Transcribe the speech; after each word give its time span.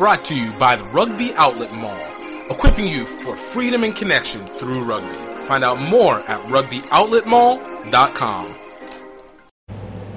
Brought 0.00 0.24
to 0.24 0.34
you 0.34 0.50
by 0.54 0.74
the 0.76 0.84
Rugby 0.84 1.32
Outlet 1.36 1.74
Mall, 1.74 1.94
equipping 2.48 2.86
you 2.86 3.04
for 3.04 3.36
freedom 3.36 3.84
and 3.84 3.94
connection 3.94 4.46
through 4.46 4.82
rugby. 4.82 5.14
Find 5.46 5.62
out 5.62 5.78
more 5.78 6.20
at 6.20 6.42
rugbyoutletmall.com. 6.46 8.56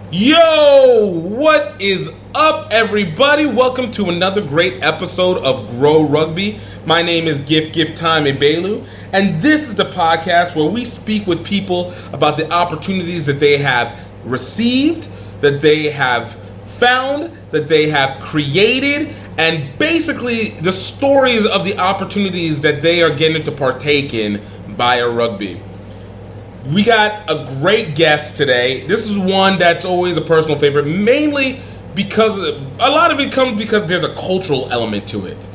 Yo, 0.10 1.12
what 1.12 1.82
is 1.82 2.10
up, 2.34 2.72
everybody? 2.72 3.46
Welcome 3.46 3.92
to 3.92 4.08
another 4.08 4.40
great 4.40 4.82
episode 4.82 5.40
of 5.40 5.70
Greaux 5.72 6.08
Rugby. 6.08 6.62
My 6.86 7.02
name 7.02 7.28
is 7.28 7.40
Gift 7.40 7.74
Gift 7.74 7.98
Time 7.98 8.24
Ebelu, 8.24 8.88
and 9.12 9.42
this 9.42 9.68
is 9.68 9.76
the 9.76 9.92
podcast 9.92 10.56
where 10.56 10.72
we 10.72 10.86
speak 10.86 11.28
with 11.28 11.44
people 11.44 11.94
about 12.14 12.38
the 12.38 12.50
opportunities 12.54 13.26
that 13.26 13.42
they 13.42 13.58
have 13.58 14.00
received, 14.24 15.10
that 15.42 15.62
they 15.62 15.90
have 15.90 16.38
found, 16.80 17.32
that 17.52 17.70
they 17.70 17.90
have 17.90 18.20
created, 18.20 19.14
and 19.38 19.78
basically 19.80 20.50
the 20.50 20.72
stories 20.72 21.46
of 21.46 21.66
the 21.66 21.78
opportunities 21.78 22.62
that 22.62 22.82
they 22.82 23.02
are 23.02 23.14
getting 23.14 23.44
to 23.44 23.52
partake 23.52 24.14
in 24.14 24.42
via 24.68 25.10
rugby. 25.10 25.62
We 26.68 26.84
got 26.84 27.30
a 27.30 27.48
great 27.60 27.96
guest 27.96 28.38
today. 28.38 28.86
This 28.88 29.08
is 29.08 29.18
one 29.18 29.58
that's 29.58 29.86
always 29.86 30.18
a 30.18 30.22
personal 30.22 30.58
favorite, 30.58 30.86
mainly 30.86 31.60
because 31.96 32.38
a 32.40 32.90
lot 32.90 33.12
of 33.12 33.20
it 33.20 33.32
comes 33.34 33.58
because 33.58 33.88
there's 33.88 34.04
a 34.04 34.14
cultural 34.16 34.70
element 34.72 35.08
to 35.10 35.26
it. 35.26 35.48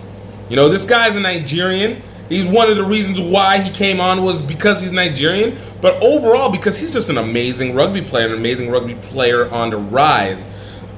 You 0.49 0.57
know, 0.57 0.69
this 0.69 0.85
guy's 0.85 1.17
a 1.17 1.21
Nigerian. 1.21 2.03
He's 2.29 2.47
one 2.47 2.69
of 2.69 2.77
the 2.77 2.85
reasons 2.85 3.21
why 3.21 3.59
he 3.59 3.71
came 3.71 4.01
on 4.01 4.23
was 4.23 4.43
because 4.43 4.81
he's 4.81 4.93
Nigerian, 4.93 5.59
but 5.81 5.95
overall 6.03 6.51
because 6.51 6.79
he's 6.79 6.93
just 6.93 7.09
an 7.09 7.17
amazing 7.17 7.75
rugby 7.75 8.03
player, 8.03 8.27
an 8.27 8.35
amazing 8.35 8.71
rugby 8.71 8.95
player 8.97 9.51
on 9.51 9.71
the 9.71 9.79
rise. 9.79 10.47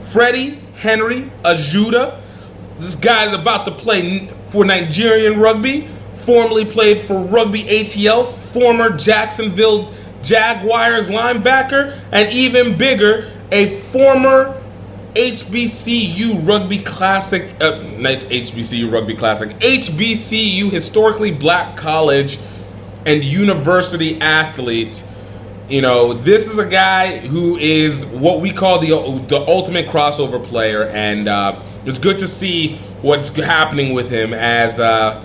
Freddie 0.03 0.59
Henry 0.75 1.31
Ajuda 1.45 2.21
this 2.81 2.97
guy 2.97 3.27
is 3.27 3.35
about 3.35 3.65
to 3.67 3.71
play 3.73 4.29
for 4.49 4.65
Nigerian 4.65 5.39
rugby, 5.39 5.89
formerly 6.17 6.65
played 6.65 7.01
for 7.07 7.21
Rugby 7.21 7.63
ATL, 7.65 8.33
former 8.33 8.91
Jacksonville 8.91 9.93
Jaguars 10.23 11.09
linebacker, 11.09 11.99
and 12.13 12.31
even 12.33 12.77
bigger, 12.77 13.31
a 13.53 13.81
former 13.81 14.61
HBCU 15.15 16.47
Rugby 16.47 16.79
Classic, 16.79 17.57
uh, 17.61 17.81
HBCU 17.81 18.91
Rugby 18.93 19.15
Classic, 19.15 19.51
HBCU 19.59 20.71
historically 20.71 21.33
black 21.33 21.77
college 21.77 22.39
and 23.07 23.25
university 23.25 24.21
athlete. 24.21 25.05
You 25.69 25.81
know, 25.83 26.15
this 26.15 26.49
is 26.49 26.59
a 26.59 26.67
guy 26.67 27.19
who 27.19 27.57
is 27.57 28.07
what 28.07 28.41
we 28.41 28.53
call 28.53 28.79
the 28.79 28.89
the 29.29 29.45
ultimate 29.49 29.89
crossover 29.89 30.43
player, 30.43 30.89
and 30.89 31.29
uh, 31.29 31.63
it's 31.85 31.99
good 31.99 32.19
to 32.19 32.29
see 32.29 32.77
what's 33.03 33.35
happening 33.35 33.93
with 33.95 34.09
him 34.09 34.35
as 34.35 34.79
uh, 34.79 35.25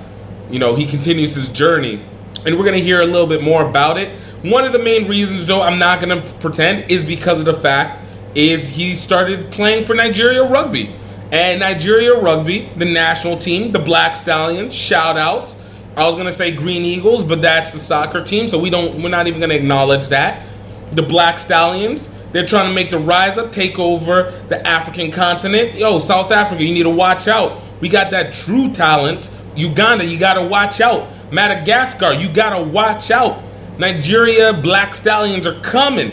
you 0.50 0.60
know 0.60 0.76
he 0.76 0.86
continues 0.86 1.36
his 1.36 1.50
journey, 1.50 2.02
and 2.46 2.58
we're 2.58 2.66
gonna 2.66 2.78
hear 2.78 3.02
a 3.02 3.06
little 3.06 3.28
bit 3.28 3.42
more 3.42 3.68
about 3.68 3.98
it. 3.98 4.18
One 4.44 4.64
of 4.64 4.72
the 4.74 4.80
main 4.80 5.08
reasons, 5.08 5.46
though, 5.46 5.62
I'm 5.62 5.80
not 5.80 6.00
gonna 6.00 6.22
pretend, 6.40 6.90
is 6.92 7.04
because 7.04 7.40
of 7.40 7.46
the 7.46 7.60
fact 7.62 8.02
is 8.36 8.68
he 8.68 8.94
started 8.94 9.52
playing 9.52 9.86
for 9.86 9.96
Nigeria 9.96 10.44
Rugby, 10.44 10.96
and 11.32 11.60
Nigeria 11.60 12.14
Rugby, 12.20 12.70
the 12.76 12.86
national 12.86 13.38
team, 13.38 13.72
the 13.72 13.80
Black 13.80 14.16
Stallions, 14.16 14.74
shout 14.74 15.18
out. 15.18 15.56
I 15.98 16.08
was 16.08 16.18
gonna 16.18 16.32
say 16.32 16.52
Green 16.52 16.84
Eagles, 16.84 17.24
but 17.24 17.42
that's 17.42 17.72
the 17.72 17.80
soccer 17.80 18.24
team, 18.24 18.48
so 18.48 18.60
we 18.60 18.70
don't. 18.70 19.02
We're 19.02 19.10
not 19.10 19.28
even 19.28 19.40
gonna 19.40 19.56
acknowledge 19.56 20.08
that. 20.10 20.46
The 20.92 21.02
Black 21.02 21.40
Stallions 21.40 22.10
they're 22.36 22.46
trying 22.46 22.68
to 22.68 22.74
make 22.74 22.92
the 22.92 23.00
rise 23.00 23.38
up, 23.38 23.54
take 23.54 23.80
over 23.80 24.44
the 24.50 24.68
African 24.68 25.10
continent. 25.10 25.74
Yo, 25.76 26.00
South 26.00 26.34
Africa, 26.34 26.62
you 26.62 26.74
need 26.74 26.84
to 26.84 26.90
watch 26.90 27.30
out. 27.30 27.62
We 27.80 27.88
got 27.88 28.12
that 28.12 28.34
true 28.34 28.74
talent. 28.74 29.30
Uganda, 29.56 30.04
you 30.04 30.20
got 30.20 30.34
to 30.34 30.44
watch 30.44 30.82
out. 30.82 31.08
Madagascar, 31.32 32.12
you 32.12 32.30
got 32.34 32.50
to 32.50 32.62
watch 32.62 33.10
out. 33.10 33.42
Nigeria, 33.80 34.52
Black 34.52 34.94
Stallions 34.96 35.48
are 35.48 35.62
coming. 35.62 36.12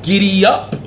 Giddy 0.00 0.46
up. 0.46 0.70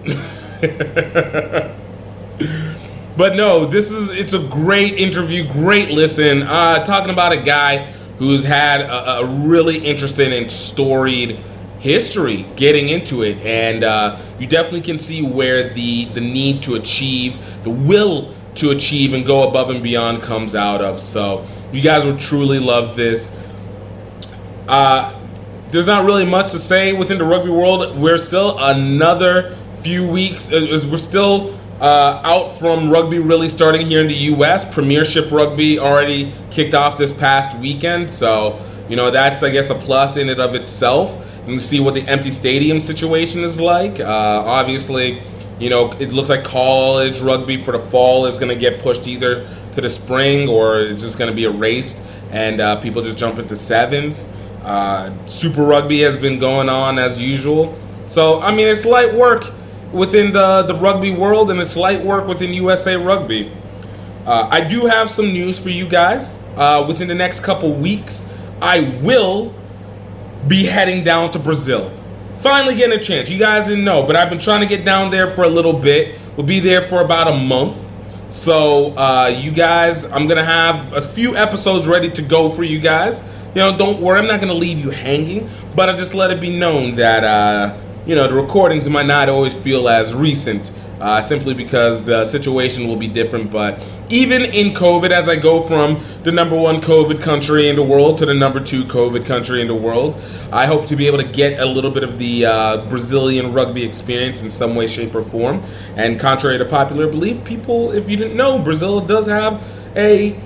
but 3.16 3.36
no, 3.36 3.68
this 3.68 3.92
is 3.92 4.10
it's 4.10 4.34
a 4.34 4.40
great 4.48 4.96
interview, 4.96 5.48
great 5.48 5.92
listen. 5.92 6.42
Uh, 6.42 6.84
talking 6.84 7.12
about 7.12 7.32
a 7.32 7.38
guy 7.38 7.86
who's 8.18 8.44
had 8.44 8.82
a, 8.82 9.20
a 9.20 9.26
really 9.46 9.78
interesting 9.78 10.34
and 10.34 10.50
storied 10.50 11.40
history 11.84 12.46
getting 12.56 12.88
into 12.88 13.24
it, 13.24 13.38
and 13.40 13.84
uh, 13.84 14.18
you 14.40 14.48
definitely 14.48 14.82
can 14.82 14.98
see 14.98 15.22
where 15.22 15.74
the 15.74 16.06
the 16.14 16.22
need 16.22 16.64
to 16.64 16.76
achieve, 16.76 17.38
the 17.66 17.70
will 17.70 18.34
to 18.56 18.72
achieve 18.72 19.14
and 19.14 19.26
go 19.26 19.50
above 19.50 19.70
and 19.70 19.84
beyond 19.84 20.22
comes 20.22 20.56
out 20.56 20.82
of. 20.82 21.00
So 21.02 21.46
you 21.74 21.82
guys 21.82 22.06
will 22.06 22.18
truly 22.18 22.58
love 22.58 22.96
this. 22.96 23.36
Uh, 24.66 25.20
there's 25.72 25.86
not 25.86 26.06
really 26.06 26.26
much 26.26 26.52
to 26.52 26.60
say 26.60 26.94
within 26.94 27.18
the 27.18 27.26
rugby 27.26 27.50
world. 27.50 27.98
We're 27.98 28.18
still 28.18 28.58
another 28.60 29.58
few 29.82 30.08
weeks. 30.08 30.50
Uh, 30.50 30.88
we're 30.90 30.98
still 30.98 31.60
uh, 31.82 32.22
out 32.24 32.58
from 32.60 32.90
rugby 32.90 33.20
really 33.20 33.50
starting 33.50 33.86
here 33.86 34.00
in 34.00 34.08
the 34.08 34.16
U.S. 34.32 34.64
Premiership 34.74 35.32
rugby 35.32 35.80
already 35.80 36.32
kicked 36.50 36.76
off 36.76 36.98
this 36.98 37.12
past 37.12 37.58
weekend, 37.60 38.10
so 38.10 38.64
you 38.88 38.96
know 38.96 39.12
that's 39.12 39.44
I 39.44 39.50
guess 39.50 39.70
a 39.70 39.76
plus 39.76 40.16
in 40.16 40.30
and 40.30 40.40
of 40.40 40.56
itself 40.56 41.20
and 41.46 41.62
see 41.62 41.80
what 41.80 41.94
the 41.94 42.02
empty 42.08 42.32
stadium 42.32 42.80
situation 42.80 43.44
is 43.44 43.60
like. 43.60 44.00
Uh, 44.00 44.44
obviously, 44.46 45.22
you 45.60 45.70
know, 45.70 45.92
it 45.94 46.12
looks 46.12 46.30
like 46.30 46.44
college 46.44 47.20
rugby 47.20 47.58
for 47.62 47.72
the 47.72 47.80
fall 47.90 48.26
is 48.26 48.38
going 48.38 48.50
to 48.50 48.56
get 48.56 48.82
pushed 48.82 49.08
either 49.08 49.48
to 49.74 49.82
the 49.82 49.90
spring 49.90 50.48
or 50.48 50.80
it's 50.82 51.02
just 51.02 51.18
going 51.18 51.30
to 51.30 51.36
be 51.36 51.46
erased 51.46 52.04
and 52.32 52.62
uh, 52.62 52.80
people 52.82 53.02
just 53.02 53.18
jump 53.18 53.40
into 53.40 53.56
sevens. 53.56 54.26
Uh, 54.64 55.12
Super 55.28 55.64
Rugby 55.64 56.00
has 56.00 56.16
been 56.16 56.40
going 56.40 56.70
on 56.70 56.98
as 56.98 57.20
usual. 57.20 57.78
So, 58.08 58.42
I 58.42 58.54
mean, 58.54 58.68
it's 58.68 58.86
light 58.86 59.14
work 59.14 59.52
within 59.92 60.32
the, 60.32 60.64
the 60.64 60.76
rugby 60.76 61.12
world 61.12 61.52
and 61.52 61.60
it's 61.60 61.76
light 61.76 62.04
work 62.04 62.28
within 62.28 62.54
USA 62.54 62.96
Rugby. 62.96 63.52
Uh, 64.26 64.48
I 64.50 64.62
do 64.62 64.86
have 64.86 65.10
some 65.10 65.34
news 65.34 65.60
for 65.60 65.70
you 65.70 65.88
guys. 65.88 66.40
Uh, 66.56 66.86
within 66.88 67.08
the 67.08 67.16
next 67.16 67.42
couple 67.42 67.74
weeks, 67.74 68.26
I 68.62 68.98
will 69.02 69.54
be 70.48 70.64
heading 70.64 71.04
down 71.04 71.32
to 71.32 71.40
Brazil. 71.40 71.92
Finally 72.42 72.76
getting 72.76 73.00
a 73.00 73.02
chance. 73.02 73.30
You 73.30 73.40
guys 73.40 73.68
didn't 73.68 73.86
know, 73.86 74.04
but 74.06 74.16
I've 74.16 74.30
been 74.30 74.40
trying 74.40 74.62
to 74.62 74.66
get 74.66 74.84
down 74.84 75.12
there 75.12 75.32
for 75.32 75.44
a 75.44 75.50
little 75.50 75.74
bit. 75.74 76.20
We'll 76.36 76.46
be 76.46 76.60
there 76.60 76.88
for 76.88 77.02
about 77.02 77.28
a 77.28 77.38
month. 77.38 77.78
So, 78.30 78.98
uh, 78.98 79.28
you 79.28 79.52
guys, 79.52 80.06
I'm 80.06 80.28
going 80.28 80.38
to 80.38 80.44
have 80.44 80.92
a 80.94 81.02
few 81.02 81.38
episodes 81.38 81.88
ready 81.88 82.10
to 82.10 82.22
go 82.22 82.50
for 82.50 82.64
you 82.64 82.80
guys. 82.80 83.22
You 83.54 83.62
know, 83.62 83.78
don't 83.78 84.02
worry, 84.02 84.18
I'm 84.18 84.28
not 84.28 84.42
going 84.42 84.52
to 84.52 84.58
leave 84.58 84.80
you 84.80 84.90
hanging, 84.90 85.50
but 85.76 85.88
I 85.88 85.96
just 85.96 86.16
let 86.16 86.32
it 86.32 86.42
be 86.42 86.50
known 86.50 86.96
that, 86.96 87.24
uh, 87.24 87.78
you 88.06 88.16
know, 88.16 88.28
the 88.28 88.34
recordings 88.34 88.90
might 88.90 89.06
not 89.06 89.30
always 89.30 89.54
feel 89.54 89.88
as 89.88 90.14
recent 90.14 90.72
uh, 91.04 91.22
simply 91.22 91.54
because 91.54 92.06
the 92.06 92.24
situation 92.24 92.88
will 92.88 92.96
be 92.96 93.10
different. 93.10 93.52
But 93.52 93.78
even 94.10 94.42
in 94.42 94.74
COVID, 94.74 95.12
as 95.12 95.28
I 95.28 95.36
go 95.36 95.62
from 95.62 96.02
the 96.24 96.32
number 96.32 96.56
one 96.56 96.80
COVID 96.80 97.22
country 97.22 97.68
in 97.68 97.76
the 97.76 97.84
world 97.84 98.18
to 98.20 98.26
the 98.26 98.34
number 98.34 98.62
two 98.62 98.86
COVID 98.86 99.26
country 99.26 99.60
in 99.60 99.68
the 99.68 99.76
world, 99.76 100.16
I 100.54 100.66
hope 100.66 100.88
to 100.88 100.96
be 100.96 101.06
able 101.06 101.18
to 101.18 101.28
get 101.28 101.60
a 101.60 101.66
little 101.66 101.92
bit 101.92 102.06
of 102.06 102.18
the 102.20 102.46
uh, 102.46 102.90
Brazilian 102.90 103.52
rugby 103.52 103.84
experience 103.84 104.44
in 104.44 104.50
some 104.50 104.76
way, 104.76 104.88
shape, 104.88 105.14
or 105.14 105.24
form. 105.24 105.62
And 105.98 106.18
contrary 106.22 106.58
to 106.58 106.66
popular 106.66 107.08
belief, 107.08 107.44
people, 107.44 107.92
if 107.92 108.10
you 108.10 108.16
didn't 108.16 108.38
know, 108.38 108.58
Brazil 108.58 109.02
does 109.02 109.26
have 109.26 109.62
a 109.98 110.40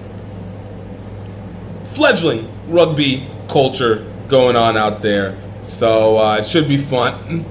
fledgling 1.83 2.51
rugby 2.67 3.27
culture 3.47 4.11
going 4.27 4.55
on 4.55 4.75
out 4.75 5.03
there. 5.03 5.37
So 5.61 6.17
uh, 6.17 6.37
it 6.37 6.47
should 6.47 6.67
be 6.67 6.77
fun 6.77 7.45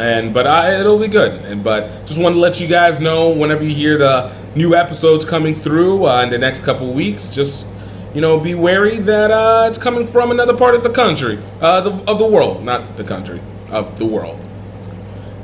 and 0.00 0.32
but 0.32 0.46
I, 0.46 0.80
it'll 0.80 0.98
be 0.98 1.08
good. 1.08 1.44
And 1.44 1.62
but 1.62 2.06
just 2.06 2.18
want 2.18 2.34
to 2.34 2.40
let 2.40 2.58
you 2.58 2.66
guys 2.66 3.00
know 3.00 3.30
whenever 3.30 3.62
you 3.62 3.74
hear 3.74 3.98
the 3.98 4.32
new 4.54 4.74
episodes 4.74 5.24
coming 5.24 5.54
through 5.54 6.06
uh, 6.06 6.22
in 6.22 6.30
the 6.30 6.38
next 6.38 6.64
couple 6.64 6.92
weeks, 6.94 7.28
just 7.28 7.68
you 8.14 8.20
know, 8.20 8.40
be 8.40 8.54
wary 8.54 8.98
that 8.98 9.30
uh, 9.30 9.66
it's 9.68 9.78
coming 9.78 10.06
from 10.06 10.30
another 10.30 10.56
part 10.56 10.74
of 10.74 10.82
the 10.82 10.90
country, 10.90 11.40
uh, 11.60 11.80
the, 11.80 11.90
of 12.10 12.18
the 12.18 12.26
world, 12.26 12.64
not 12.64 12.96
the 12.96 13.04
country, 13.04 13.40
of 13.68 13.98
the 13.98 14.04
world. 14.04 14.38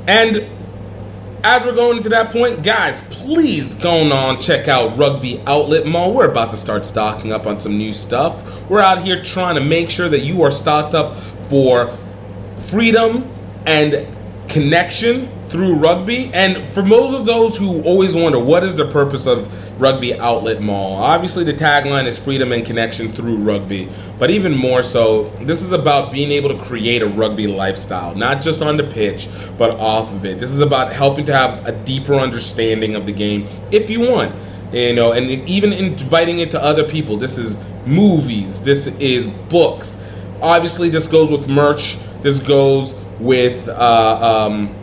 And 0.07 0.49
as 1.43 1.63
we're 1.63 1.75
going 1.75 2.03
to 2.03 2.09
that 2.09 2.31
point, 2.31 2.63
guys, 2.63 3.01
please 3.01 3.73
go 3.75 4.11
on 4.11 4.41
check 4.41 4.67
out 4.67 4.97
Rugby 4.97 5.41
Outlet 5.45 5.85
Mall. 5.85 6.13
We're 6.13 6.29
about 6.29 6.49
to 6.49 6.57
start 6.57 6.83
stocking 6.83 7.31
up 7.31 7.45
on 7.45 7.59
some 7.59 7.77
new 7.77 7.93
stuff. 7.93 8.69
We're 8.69 8.81
out 8.81 9.01
here 9.01 9.23
trying 9.23 9.55
to 9.55 9.61
make 9.61 9.89
sure 9.89 10.09
that 10.09 10.21
you 10.21 10.41
are 10.41 10.51
stocked 10.51 10.93
up 10.93 11.15
for 11.47 11.97
freedom 12.67 13.31
and 13.65 14.16
connection 14.47 15.29
through 15.45 15.75
rugby. 15.75 16.31
And 16.33 16.67
for 16.69 16.83
most 16.83 17.13
of 17.13 17.25
those 17.25 17.57
who 17.57 17.81
always 17.83 18.15
wonder 18.15 18.39
what 18.39 18.63
is 18.63 18.75
the 18.75 18.85
purpose 18.87 19.25
of 19.27 19.47
Rugby 19.79 20.17
Outlet 20.19 20.61
Mall, 20.61 20.95
obviously 20.95 21.43
the 21.43 21.53
tagline 21.53 22.05
is 22.05 22.17
freedom 22.17 22.51
and 22.51 22.65
connection 22.65 23.11
through 23.11 23.37
rugby. 23.37 23.89
But 24.17 24.31
even 24.31 24.55
more 24.55 24.83
so, 24.83 25.29
this 25.41 25.61
is 25.61 25.71
about 25.71 26.11
being 26.11 26.31
able 26.31 26.49
to 26.49 26.57
create 26.63 27.01
a 27.01 27.07
rugby 27.07 27.47
lifestyle, 27.47 28.15
not 28.15 28.41
just 28.41 28.61
on 28.61 28.77
the 28.77 28.83
pitch, 28.83 29.29
but 29.57 29.71
off 29.79 30.11
of 30.11 30.25
it. 30.25 30.39
This 30.39 30.51
is 30.51 30.59
about 30.61 30.93
helping 30.93 31.25
to 31.27 31.33
have 31.33 31.65
a 31.67 31.71
deeper 31.71 32.15
understanding 32.15 32.95
of 32.95 33.05
the 33.05 33.13
game 33.13 33.47
if 33.71 33.89
you 33.89 34.01
want. 34.01 34.35
you 34.71 34.93
know, 34.93 35.13
and 35.13 35.29
even 35.29 35.73
inviting 35.73 36.39
it 36.39 36.51
to 36.51 36.61
other 36.63 36.83
people. 36.83 37.17
This 37.17 37.37
is 37.37 37.57
movies. 37.85 38.61
This 38.61 38.87
is 38.87 39.27
books. 39.27 39.97
Obviously, 40.41 40.89
this 40.89 41.07
goes 41.07 41.31
with 41.31 41.47
merch. 41.47 41.97
This 42.21 42.39
goes 42.39 42.93
with 43.19 43.67
uh, 43.67 44.47
um, 44.47 44.75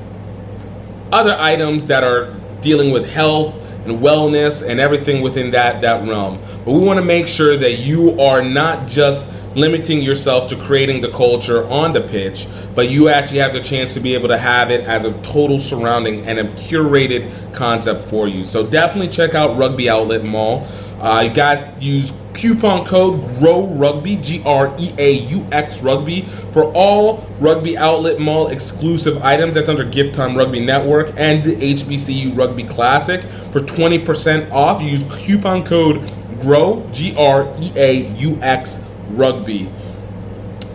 other 1.12 1.36
items 1.38 1.86
that 1.86 2.04
are 2.04 2.34
dealing 2.60 2.90
with 2.90 3.08
health 3.08 3.60
and 3.84 4.00
wellness 4.00 4.66
and 4.66 4.80
everything 4.80 5.22
within 5.22 5.50
that 5.52 5.82
that 5.82 6.06
realm. 6.08 6.40
But 6.64 6.72
we 6.72 6.80
want 6.80 6.98
to 6.98 7.04
make 7.04 7.28
sure 7.28 7.56
that 7.56 7.78
you 7.78 8.18
are 8.18 8.42
not 8.42 8.88
just 8.88 9.30
limiting 9.54 10.02
yourself 10.02 10.48
to 10.48 10.56
creating 10.56 11.00
the 11.00 11.10
culture 11.10 11.68
on 11.68 11.92
the 11.92 12.00
pitch, 12.00 12.48
but 12.74 12.88
you 12.88 13.08
actually 13.08 13.38
have 13.38 13.52
the 13.52 13.60
chance 13.60 13.94
to 13.94 14.00
be 14.00 14.14
able 14.14 14.28
to 14.28 14.38
have 14.38 14.70
it 14.70 14.84
as 14.84 15.04
a 15.04 15.12
total 15.20 15.58
surrounding 15.58 16.24
and 16.26 16.38
a 16.38 16.44
curated 16.54 17.32
concept 17.52 18.08
for 18.08 18.26
you. 18.26 18.42
So 18.42 18.66
definitely 18.66 19.08
check 19.10 19.34
out 19.34 19.56
Rugby 19.56 19.88
Outlet 19.88 20.24
Mall. 20.24 20.66
Uh, 21.00 21.26
you 21.28 21.34
guys 21.34 21.62
use 21.80 22.12
coupon 22.34 22.84
code 22.84 23.20
GREAUX 23.38 23.78
Rugby, 23.78 24.16
G 24.16 24.42
R 24.44 24.74
E 24.78 24.92
A 24.98 25.12
U 25.12 25.46
X 25.52 25.80
Rugby, 25.82 26.22
for 26.52 26.72
all 26.74 27.26
Rugby 27.38 27.76
Outlet 27.76 28.20
Mall 28.20 28.48
exclusive 28.48 29.22
items. 29.22 29.54
That's 29.54 29.68
under 29.68 29.84
Gift 29.84 30.14
Time 30.14 30.36
Rugby 30.36 30.60
Network 30.60 31.12
and 31.16 31.44
the 31.44 31.56
HBCU 31.56 32.36
Rugby 32.36 32.64
Classic 32.64 33.22
for 33.52 33.60
20% 33.60 34.50
off. 34.50 34.82
Use 34.82 35.04
coupon 35.10 35.64
code 35.64 35.96
GREAUX, 36.40 36.92
G 36.92 37.14
R 37.16 37.54
E 37.60 37.72
A 37.76 38.08
U 38.14 38.38
X 38.40 38.80
Rugby. 39.10 39.70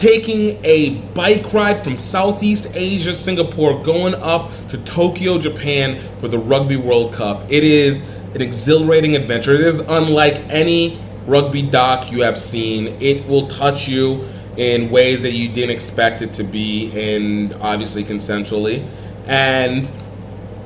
taking 0.01 0.59
a 0.65 0.95
bike 1.13 1.53
ride 1.53 1.83
from 1.83 1.99
Southeast 1.99 2.71
Asia, 2.73 3.13
Singapore, 3.13 3.83
going 3.83 4.15
up 4.15 4.49
to 4.69 4.79
Tokyo, 4.79 5.37
Japan 5.37 6.01
for 6.17 6.27
the 6.27 6.39
Rugby 6.39 6.75
World 6.75 7.13
Cup. 7.13 7.43
It 7.49 7.63
is 7.63 8.01
an 8.33 8.41
exhilarating 8.41 9.15
adventure. 9.15 9.53
It 9.53 9.61
is 9.61 9.77
unlike 9.77 10.37
any 10.49 10.99
rugby 11.27 11.61
doc 11.61 12.11
you 12.11 12.23
have 12.23 12.35
seen. 12.35 12.87
It 12.99 13.27
will 13.27 13.47
touch 13.47 13.87
you 13.87 14.27
in 14.57 14.89
ways 14.89 15.21
that 15.21 15.33
you 15.33 15.47
didn't 15.47 15.69
expect 15.69 16.23
it 16.23 16.33
to 16.33 16.43
be, 16.43 16.91
and 16.99 17.53
obviously 17.61 18.03
consensually. 18.03 18.83
And 19.27 19.87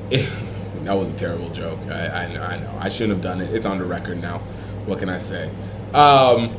it, 0.08 0.32
that 0.84 0.94
was 0.94 1.12
a 1.12 1.16
terrible 1.16 1.50
joke. 1.50 1.78
I, 1.90 2.24
I, 2.24 2.32
know, 2.32 2.42
I 2.42 2.58
know. 2.58 2.78
I 2.80 2.88
shouldn't 2.88 3.12
have 3.12 3.22
done 3.22 3.42
it. 3.42 3.54
It's 3.54 3.66
on 3.66 3.76
the 3.76 3.84
record 3.84 4.22
now. 4.22 4.38
What 4.86 4.98
can 4.98 5.10
I 5.10 5.18
say? 5.18 5.50
Um, 5.92 6.56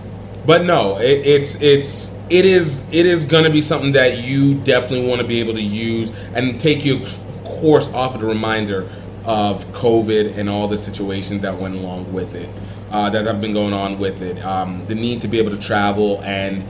but 0.48 0.64
no, 0.64 0.98
it, 0.98 1.28
it's 1.28 1.62
it's 1.62 2.18
it 2.30 2.46
is 2.46 2.88
it 2.92 3.06
is 3.06 3.26
going 3.26 3.44
to 3.44 3.50
be 3.50 3.62
something 3.62 3.92
that 3.92 4.20
you 4.20 4.56
definitely 4.56 5.06
want 5.06 5.22
to 5.22 5.28
be 5.28 5.42
able 5.42 5.54
to 5.54 5.62
use 5.62 6.12
and 6.34 6.60
take 6.60 6.86
you, 6.86 6.96
of 6.96 7.44
course, 7.44 7.90
off 7.90 8.16
of 8.16 8.22
the 8.22 8.28
reminder 8.28 8.90
of 9.26 9.66
COVID 9.74 10.38
and 10.38 10.50
all 10.50 10.70
the 10.70 10.78
situations 10.78 11.42
that 11.42 11.60
went 11.60 11.76
along 11.76 12.14
with 12.14 12.34
it, 12.34 12.50
uh, 12.92 13.10
that 13.10 13.26
have 13.26 13.42
been 13.42 13.52
going 13.52 13.74
on 13.74 14.00
with 14.00 14.22
it. 14.22 14.40
Um, 14.46 14.86
the 14.88 14.96
need 14.96 15.22
to 15.22 15.28
be 15.28 15.38
able 15.38 15.52
to 15.52 15.58
travel 15.58 16.22
and 16.24 16.64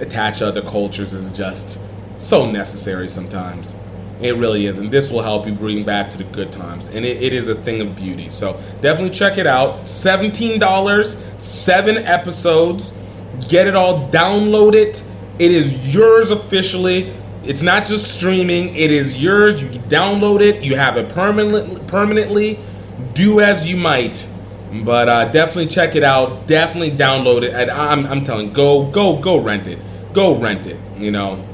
attach 0.00 0.42
other 0.42 0.60
cultures 0.60 1.14
is 1.14 1.32
just 1.32 1.78
so 2.18 2.50
necessary 2.50 3.08
sometimes. 3.08 3.76
It 4.20 4.36
really 4.36 4.66
is. 4.66 4.78
And 4.78 4.90
this 4.90 5.10
will 5.10 5.22
help 5.22 5.46
you 5.46 5.52
bring 5.52 5.84
back 5.84 6.10
to 6.10 6.18
the 6.18 6.24
good 6.24 6.50
times. 6.50 6.88
And 6.88 7.04
it, 7.04 7.22
it 7.22 7.32
is 7.32 7.48
a 7.48 7.54
thing 7.54 7.80
of 7.80 7.94
beauty. 7.94 8.30
So 8.30 8.60
definitely 8.80 9.16
check 9.16 9.38
it 9.38 9.46
out. 9.46 9.82
$17, 9.84 11.40
seven 11.40 11.98
episodes. 11.98 12.92
Get 13.48 13.66
it 13.66 13.74
all, 13.74 14.08
download 14.10 14.74
it. 14.74 15.02
It 15.38 15.50
is 15.50 15.94
yours 15.94 16.30
officially. 16.30 17.14
It's 17.44 17.62
not 17.62 17.86
just 17.86 18.10
streaming, 18.12 18.74
it 18.74 18.90
is 18.90 19.22
yours. 19.22 19.60
You 19.60 19.68
download 19.68 20.40
it, 20.40 20.62
you 20.62 20.76
have 20.76 20.96
it 20.96 21.08
permanently 21.10 21.78
permanently. 21.86 22.58
Do 23.12 23.40
as 23.40 23.70
you 23.70 23.76
might. 23.76 24.28
But 24.84 25.08
uh, 25.08 25.24
definitely 25.26 25.68
check 25.68 25.94
it 25.94 26.02
out. 26.02 26.46
Definitely 26.46 26.92
download 26.92 27.42
it. 27.42 27.54
And 27.54 27.70
I'm, 27.70 28.06
I'm 28.06 28.24
telling, 28.24 28.52
go, 28.52 28.90
go, 28.90 29.20
go 29.20 29.40
rent 29.40 29.66
it. 29.66 29.78
Go 30.12 30.36
rent 30.36 30.66
it. 30.66 30.80
You 30.96 31.10
know, 31.10 31.44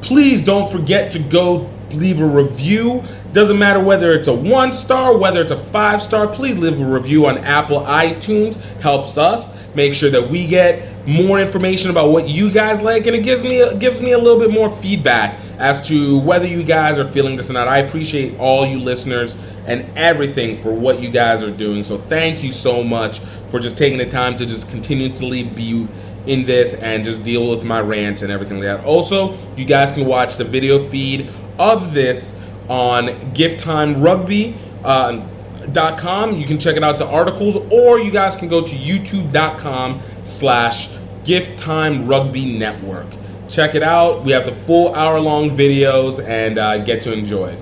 Please 0.00 0.42
don't 0.42 0.70
forget 0.70 1.12
to 1.12 1.18
go 1.18 1.68
leave 1.90 2.20
a 2.20 2.26
review. 2.26 3.02
Doesn't 3.38 3.56
matter 3.56 3.78
whether 3.78 4.14
it's 4.14 4.26
a 4.26 4.34
one 4.34 4.72
star, 4.72 5.16
whether 5.16 5.40
it's 5.40 5.52
a 5.52 5.64
five 5.66 6.02
star, 6.02 6.26
please 6.26 6.58
leave 6.58 6.80
a 6.80 6.84
review 6.84 7.26
on 7.26 7.38
Apple 7.38 7.82
iTunes. 7.82 8.56
Helps 8.80 9.16
us 9.16 9.56
make 9.76 9.94
sure 9.94 10.10
that 10.10 10.28
we 10.28 10.48
get 10.48 11.06
more 11.06 11.38
information 11.38 11.88
about 11.88 12.10
what 12.10 12.28
you 12.28 12.50
guys 12.50 12.80
like, 12.80 13.06
and 13.06 13.14
it 13.14 13.22
gives 13.22 13.44
me 13.44 13.60
a, 13.60 13.76
gives 13.76 14.00
me 14.00 14.10
a 14.10 14.18
little 14.18 14.40
bit 14.40 14.50
more 14.50 14.68
feedback 14.68 15.38
as 15.60 15.80
to 15.86 16.18
whether 16.22 16.48
you 16.48 16.64
guys 16.64 16.98
are 16.98 17.06
feeling 17.12 17.36
this 17.36 17.48
or 17.48 17.52
not. 17.52 17.68
I 17.68 17.78
appreciate 17.78 18.36
all 18.40 18.66
you 18.66 18.80
listeners 18.80 19.36
and 19.68 19.88
everything 19.96 20.58
for 20.58 20.72
what 20.72 20.98
you 20.98 21.08
guys 21.08 21.40
are 21.40 21.56
doing. 21.56 21.84
So 21.84 21.96
thank 21.96 22.42
you 22.42 22.50
so 22.50 22.82
much 22.82 23.20
for 23.50 23.60
just 23.60 23.78
taking 23.78 23.98
the 23.98 24.10
time 24.10 24.36
to 24.38 24.46
just 24.46 24.68
continue 24.68 25.14
to 25.14 25.30
be 25.54 25.86
in 26.26 26.44
this 26.44 26.74
and 26.74 27.04
just 27.04 27.22
deal 27.22 27.48
with 27.48 27.62
my 27.64 27.80
rants 27.80 28.22
and 28.22 28.32
everything 28.32 28.58
like 28.58 28.66
that. 28.66 28.84
Also, 28.84 29.38
you 29.54 29.64
guys 29.64 29.92
can 29.92 30.06
watch 30.06 30.38
the 30.38 30.44
video 30.44 30.88
feed 30.88 31.30
of 31.60 31.94
this 31.94 32.37
on 32.68 33.08
gifttimerugby.com. 33.34 36.30
Uh, 36.30 36.36
you 36.36 36.46
can 36.46 36.58
check 36.58 36.76
it 36.76 36.82
out 36.82 36.98
the 36.98 37.06
articles, 37.06 37.56
or 37.70 37.98
you 37.98 38.10
guys 38.10 38.36
can 38.36 38.48
go 38.48 38.60
to 38.60 38.76
youtube.com 38.76 40.00
slash 40.24 40.88
gifttime 41.24 42.08
rugby 42.08 42.58
network. 42.58 43.06
Check 43.48 43.74
it 43.74 43.82
out. 43.82 44.24
We 44.24 44.32
have 44.32 44.44
the 44.44 44.54
full 44.54 44.94
hour 44.94 45.20
long 45.20 45.56
videos 45.56 46.24
and 46.26 46.58
uh, 46.58 46.78
get 46.78 47.02
to 47.02 47.12
enjoy. 47.12 47.56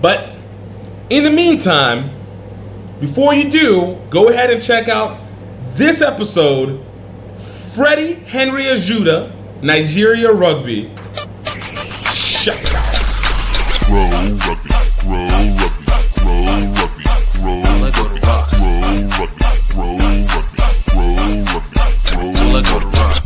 But 0.00 0.30
in 1.10 1.24
the 1.24 1.30
meantime, 1.30 2.10
before 3.00 3.34
you 3.34 3.50
do, 3.50 3.98
go 4.10 4.28
ahead 4.28 4.50
and 4.50 4.62
check 4.62 4.88
out 4.88 5.20
this 5.74 6.02
episode 6.02 6.84
Freddie 7.74 8.14
Henry 8.14 8.64
Ajuda, 8.64 9.32
Nigeria 9.62 10.32
Rugby. 10.32 10.92
Grow 14.28 14.36
rugby, 14.36 14.68
grow 15.00 15.24
rugby, 15.56 15.84
grow 16.20 16.44
rugby, 16.76 17.04
grow 17.32 17.62
rugby, 17.72 17.96
grow 18.12 19.08
rugby, 19.08 19.40
grow 19.72 19.96
rugby, 21.48 21.78
grow 22.10 22.32
rugby, 22.52 23.20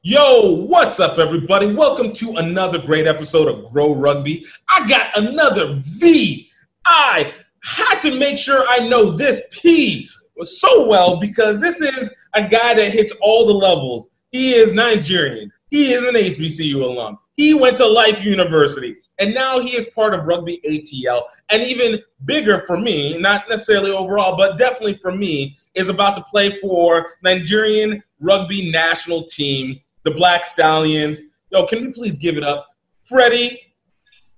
Yo, 0.00 0.64
what's 0.64 1.00
up, 1.00 1.18
everybody? 1.18 1.66
Welcome 1.66 2.14
to 2.14 2.36
another 2.36 2.78
great 2.78 3.06
episode 3.06 3.46
of 3.46 3.70
Greaux 3.70 3.94
Rugby. 3.94 4.46
I 4.70 4.88
got 4.88 5.14
another 5.18 5.82
V. 5.98 6.50
I 6.86 7.34
had 7.62 8.00
to 8.00 8.18
make 8.18 8.38
sure 8.38 8.64
I 8.70 8.88
know 8.88 9.10
this 9.10 9.42
P 9.50 10.08
so 10.44 10.88
well 10.88 11.20
because 11.20 11.60
this 11.60 11.82
is 11.82 12.14
a 12.32 12.48
guy 12.48 12.72
that 12.72 12.90
hits 12.90 13.12
all 13.20 13.46
the 13.46 13.52
levels. 13.52 14.08
He 14.30 14.54
is 14.54 14.72
Nigerian. 14.72 15.52
He 15.68 15.92
is 15.92 16.04
an 16.04 16.14
HBCU 16.14 16.76
alum. 16.76 17.18
He 17.36 17.52
went 17.52 17.76
to 17.76 17.86
Life 17.86 18.24
University. 18.24 18.96
And 19.22 19.32
now 19.32 19.60
he 19.60 19.76
is 19.76 19.86
part 19.86 20.14
of 20.14 20.26
Rugby 20.26 20.60
ATL. 20.68 21.22
And 21.50 21.62
even 21.62 22.00
bigger 22.24 22.64
for 22.66 22.76
me, 22.76 23.16
not 23.18 23.48
necessarily 23.48 23.92
overall, 23.92 24.36
but 24.36 24.58
definitely 24.58 24.98
for 25.00 25.12
me, 25.12 25.56
is 25.76 25.88
about 25.88 26.16
to 26.16 26.24
play 26.24 26.58
for 26.58 27.06
Nigerian 27.22 28.02
rugby 28.18 28.72
national 28.72 29.22
team, 29.26 29.78
the 30.02 30.10
Black 30.10 30.44
Stallions. 30.44 31.22
Yo, 31.50 31.64
can 31.66 31.82
we 31.82 31.92
please 31.92 32.14
give 32.14 32.36
it 32.36 32.42
up? 32.42 32.66
Freddie, 33.04 33.60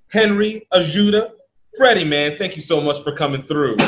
Henry, 0.08 0.66
Ajuda. 0.74 1.30
Freddie, 1.78 2.04
man, 2.04 2.36
thank 2.36 2.54
you 2.54 2.62
so 2.62 2.78
much 2.78 3.02
for 3.02 3.16
coming 3.16 3.40
through. 3.40 3.78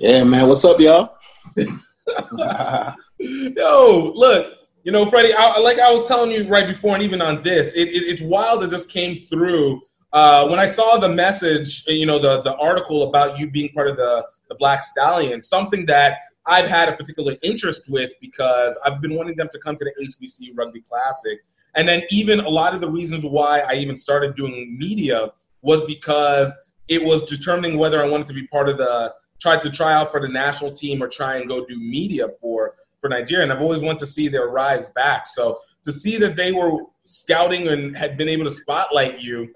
Yeah, 0.00 0.24
man. 0.24 0.48
What's 0.48 0.64
up, 0.64 0.80
y'all? 0.80 1.18
Yo, 3.18 4.12
look, 4.14 4.54
you 4.82 4.92
know, 4.92 5.04
Freddie, 5.10 5.34
I, 5.34 5.58
like 5.58 5.78
I 5.78 5.92
was 5.92 6.04
telling 6.04 6.30
you 6.30 6.48
right 6.48 6.66
before, 6.66 6.94
and 6.94 7.02
even 7.02 7.20
on 7.20 7.42
this, 7.42 7.74
it, 7.74 7.88
it, 7.88 8.04
it's 8.04 8.22
wild 8.22 8.62
that 8.62 8.70
this 8.70 8.86
came 8.86 9.18
through. 9.18 9.82
Uh, 10.12 10.48
when 10.48 10.58
I 10.58 10.66
saw 10.66 10.96
the 10.96 11.08
message, 11.08 11.84
you 11.86 12.06
know, 12.06 12.18
the, 12.18 12.42
the 12.42 12.56
article 12.56 13.08
about 13.08 13.38
you 13.38 13.50
being 13.50 13.68
part 13.70 13.88
of 13.88 13.96
the, 13.96 14.26
the 14.48 14.54
Black 14.54 14.82
Stallion, 14.82 15.42
something 15.42 15.84
that 15.86 16.18
I've 16.46 16.66
had 16.66 16.88
a 16.88 16.96
particular 16.96 17.36
interest 17.42 17.90
with 17.90 18.12
because 18.20 18.78
I've 18.84 19.02
been 19.02 19.14
wanting 19.14 19.36
them 19.36 19.50
to 19.52 19.58
come 19.58 19.76
to 19.76 19.84
the 19.84 19.92
HBCU 20.06 20.56
Rugby 20.56 20.80
Classic. 20.80 21.40
And 21.74 21.86
then 21.86 22.02
even 22.10 22.40
a 22.40 22.48
lot 22.48 22.74
of 22.74 22.80
the 22.80 22.88
reasons 22.88 23.26
why 23.26 23.60
I 23.60 23.74
even 23.74 23.98
started 23.98 24.34
doing 24.34 24.76
media 24.78 25.30
was 25.60 25.82
because 25.84 26.56
it 26.88 27.04
was 27.04 27.22
determining 27.24 27.76
whether 27.76 28.02
I 28.02 28.08
wanted 28.08 28.28
to 28.28 28.32
be 28.32 28.46
part 28.46 28.70
of 28.70 28.78
the 28.78 29.14
tried 29.40 29.60
to 29.62 29.70
try 29.70 29.92
out 29.92 30.10
for 30.10 30.20
the 30.20 30.28
national 30.28 30.72
team 30.72 31.02
or 31.02 31.08
try 31.08 31.36
and 31.36 31.48
go 31.48 31.64
do 31.66 31.78
media 31.78 32.28
for 32.40 32.74
for 33.00 33.08
Nigeria. 33.08 33.44
And 33.44 33.52
I've 33.52 33.60
always 33.60 33.82
wanted 33.82 34.00
to 34.00 34.06
see 34.06 34.26
their 34.28 34.48
rise 34.48 34.88
back. 34.88 35.28
So 35.28 35.60
to 35.84 35.92
see 35.92 36.16
that 36.18 36.34
they 36.34 36.50
were 36.50 36.78
scouting 37.04 37.68
and 37.68 37.96
had 37.96 38.16
been 38.16 38.28
able 38.28 38.44
to 38.44 38.50
spotlight 38.50 39.20
you, 39.20 39.48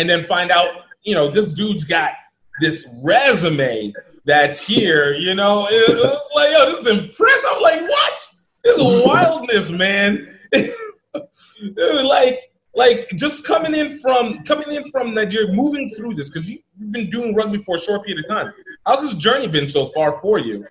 and 0.00 0.08
then 0.08 0.24
find 0.24 0.50
out, 0.50 0.70
you 1.02 1.14
know, 1.14 1.30
this 1.30 1.52
dude's 1.52 1.84
got 1.84 2.12
this 2.60 2.88
resume 3.04 3.92
that's 4.24 4.62
here. 4.62 5.12
You 5.12 5.34
know, 5.34 5.68
it, 5.70 5.94
was 5.94 6.28
like, 6.34 6.52
yo, 6.52 6.70
this 6.70 6.80
is 6.80 6.86
impressive. 6.86 7.50
I'm 7.52 7.62
like, 7.62 7.82
what? 7.82 8.34
This 8.64 8.76
is 8.78 9.04
wildness, 9.04 9.68
man. 9.68 10.38
like 12.02 12.40
like 12.74 13.10
just 13.16 13.44
coming 13.44 13.74
in 13.74 13.98
from 13.98 14.42
coming 14.44 14.72
in 14.72 14.90
from 14.90 15.12
Nigeria, 15.12 15.52
moving 15.52 15.90
through 15.90 16.14
this 16.14 16.30
because 16.30 16.48
you, 16.48 16.60
have 16.78 16.92
been 16.92 17.10
doing 17.10 17.34
rugby 17.34 17.58
for 17.58 17.76
a 17.76 17.78
short 17.78 18.06
period 18.06 18.24
of 18.24 18.28
time. 18.28 18.54
How's 18.86 19.02
this 19.02 19.14
journey 19.14 19.48
been 19.48 19.68
so 19.68 19.88
far 19.88 20.18
for 20.22 20.38
you? 20.38 20.66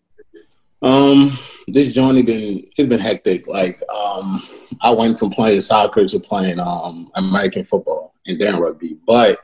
Um, 0.82 1.38
this 1.68 1.94
journey 1.94 2.24
been 2.24 2.68
it's 2.78 2.90
been 2.90 3.00
hectic. 3.00 3.46
Like, 3.48 3.84
um, 3.94 4.48
I 4.82 4.92
went 4.92 5.20
from 5.20 5.32
playing 5.32 5.62
soccer 5.62 6.06
to 6.06 6.20
playing 6.20 6.60
um 6.60 7.12
American 7.16 7.64
football 7.64 8.14
and 8.26 8.40
then 8.40 8.60
rugby. 8.60 8.98
But 9.06 9.40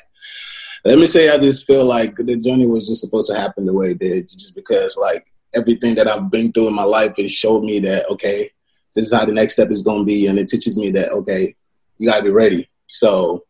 let 0.86 1.00
me 1.00 1.08
say, 1.08 1.30
I 1.30 1.38
just 1.38 1.66
feel 1.66 1.84
like 1.84 2.16
the 2.16 2.36
journey 2.38 2.68
was 2.68 2.88
just 2.88 3.02
supposed 3.02 3.30
to 3.32 3.38
happen 3.38 3.66
the 3.66 3.74
way 3.74 3.92
it 3.92 4.00
did, 4.00 4.28
just 4.28 4.56
because 4.56 4.98
like 4.98 5.26
everything 5.54 5.96
that 5.96 6.08
I've 6.08 6.30
been 6.30 6.52
through 6.52 6.68
in 6.68 6.76
my 6.76 6.84
life 6.84 7.18
has 7.18 7.32
showed 7.32 7.64
me 7.64 7.80
that 7.80 8.10
okay, 8.12 8.52
this 8.94 9.06
is 9.06 9.14
how 9.14 9.26
the 9.26 9.34
next 9.34 9.54
step 9.54 9.72
is 9.72 9.82
going 9.82 10.00
to 10.00 10.06
be, 10.06 10.28
and 10.28 10.40
it 10.40 10.48
teaches 10.48 10.78
me 10.78 10.92
that 10.92 11.12
okay, 11.12 11.56
you 11.98 12.08
got 12.08 12.20
to 12.20 12.24
be 12.24 12.30
ready. 12.30 12.70
So 12.88 13.46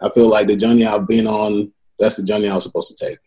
I 0.00 0.08
feel 0.10 0.28
like 0.28 0.46
the 0.46 0.56
journey 0.56 0.86
I've 0.86 1.06
been 1.06 1.26
on, 1.26 1.72
that's 1.98 2.16
the 2.16 2.22
journey 2.22 2.48
I 2.48 2.54
was 2.54 2.64
supposed 2.64 2.96
to 2.96 3.06
take. 3.06 3.18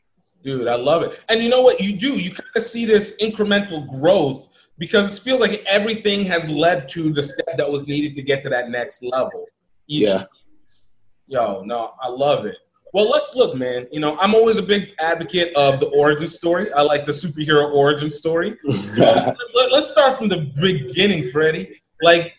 Dude, 0.43 0.67
I 0.67 0.75
love 0.75 1.03
it. 1.03 1.23
And 1.29 1.43
you 1.43 1.49
know 1.49 1.61
what 1.61 1.79
you 1.79 1.93
do? 1.93 2.17
You 2.17 2.31
kind 2.31 2.49
of 2.55 2.63
see 2.63 2.85
this 2.85 3.15
incremental 3.21 3.87
growth 3.99 4.49
because 4.81 5.15
it 5.15 5.21
feels 5.21 5.39
like 5.39 5.63
everything 5.67 6.23
has 6.23 6.49
led 6.49 6.89
to 6.89 7.13
the 7.13 7.21
step 7.21 7.55
that 7.55 7.71
was 7.71 7.85
needed 7.85 8.15
to 8.15 8.23
get 8.23 8.41
to 8.41 8.49
that 8.49 8.71
next 8.71 9.03
level. 9.03 9.45
Each, 9.87 10.07
yeah. 10.07 10.23
Yo, 11.27 11.61
no, 11.63 11.93
I 12.01 12.07
love 12.07 12.47
it. 12.47 12.55
Well, 12.91 13.07
look, 13.07 13.35
look, 13.35 13.55
man. 13.55 13.85
You 13.91 13.99
know, 13.99 14.17
I'm 14.17 14.33
always 14.33 14.57
a 14.57 14.63
big 14.63 14.89
advocate 14.97 15.55
of 15.55 15.79
the 15.79 15.85
origin 15.89 16.27
story. 16.27 16.73
I 16.73 16.81
like 16.81 17.05
the 17.05 17.11
superhero 17.11 17.71
origin 17.71 18.09
story. 18.09 18.57
let, 18.97 19.37
us 19.71 19.91
start 19.91 20.17
from 20.17 20.29
the 20.29 20.51
beginning, 20.59 21.29
Freddie. 21.31 21.79
Like, 22.01 22.33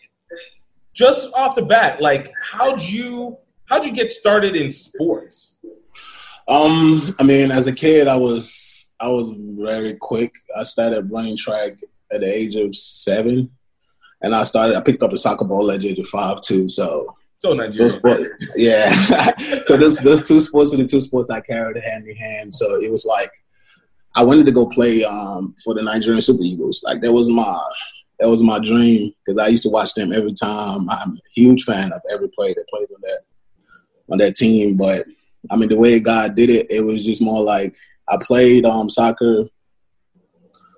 just 0.93 1.31
off 1.33 1.55
the 1.55 1.61
bat, 1.61 2.01
like 2.01 2.31
how'd 2.43 2.81
you 2.81 3.37
how'd 3.65 3.85
you 3.85 3.93
get 3.93 4.11
started 4.11 4.57
in 4.57 4.69
sports? 4.69 5.55
Um, 6.49 7.15
I 7.17 7.23
mean, 7.23 7.51
as 7.51 7.67
a 7.67 7.73
kid, 7.73 8.09
I 8.09 8.17
was 8.17 8.91
I 8.99 9.07
was 9.07 9.31
very 9.33 9.93
quick. 9.93 10.33
I 10.55 10.65
started 10.65 11.09
running 11.09 11.37
track 11.37 11.77
at 12.13 12.21
the 12.21 12.31
age 12.31 12.55
of 12.55 12.75
seven, 12.75 13.49
and 14.21 14.35
I 14.35 14.43
started. 14.43 14.77
I 14.77 14.81
picked 14.81 15.03
up 15.03 15.13
a 15.13 15.17
soccer 15.17 15.45
ball 15.45 15.71
at 15.71 15.81
the 15.81 15.89
age 15.89 15.99
of 15.99 16.07
five 16.07 16.41
too. 16.41 16.69
So. 16.69 17.15
So 17.39 17.53
Nigerian. 17.53 17.89
Sports, 17.89 18.29
yeah. 18.55 18.89
so 19.65 19.75
those 19.75 19.99
those 19.99 20.25
two 20.25 20.39
sports 20.39 20.73
are 20.73 20.77
the 20.77 20.85
two 20.85 21.01
sports 21.01 21.29
I 21.29 21.41
carried 21.41 21.75
hand 21.83 22.07
in 22.07 22.15
hand. 22.15 22.55
So 22.55 22.81
it 22.81 22.89
was 22.89 23.05
like 23.05 23.29
I 24.15 24.23
wanted 24.23 24.45
to 24.45 24.53
go 24.53 24.65
play 24.65 25.03
um, 25.03 25.55
for 25.63 25.73
the 25.73 25.81
Nigerian 25.81 26.21
Super 26.21 26.43
Eagles. 26.43 26.81
Like 26.85 27.01
that 27.01 27.11
was 27.11 27.29
my 27.29 27.59
that 28.19 28.29
was 28.29 28.43
my 28.43 28.59
dream 28.59 29.13
because 29.25 29.37
I 29.37 29.47
used 29.47 29.63
to 29.63 29.69
watch 29.69 29.93
them 29.93 30.13
every 30.13 30.33
time. 30.33 30.89
I'm 30.89 31.13
a 31.13 31.19
huge 31.35 31.63
fan 31.63 31.91
of 31.91 32.01
every 32.11 32.29
player 32.29 32.53
that 32.55 32.69
played 32.69 32.87
on 32.95 33.01
that 33.01 33.19
on 34.09 34.17
that 34.19 34.35
team. 34.35 34.77
But 34.77 35.05
I 35.49 35.55
mean, 35.55 35.69
the 35.69 35.77
way 35.77 35.99
God 35.99 36.35
did 36.35 36.49
it, 36.49 36.67
it 36.69 36.81
was 36.81 37.03
just 37.03 37.21
more 37.21 37.43
like 37.43 37.75
I 38.07 38.17
played 38.17 38.65
um, 38.65 38.89
soccer 38.89 39.45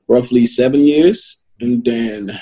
roughly 0.08 0.46
seven 0.46 0.82
years, 0.82 1.40
and 1.60 1.84
then 1.84 2.38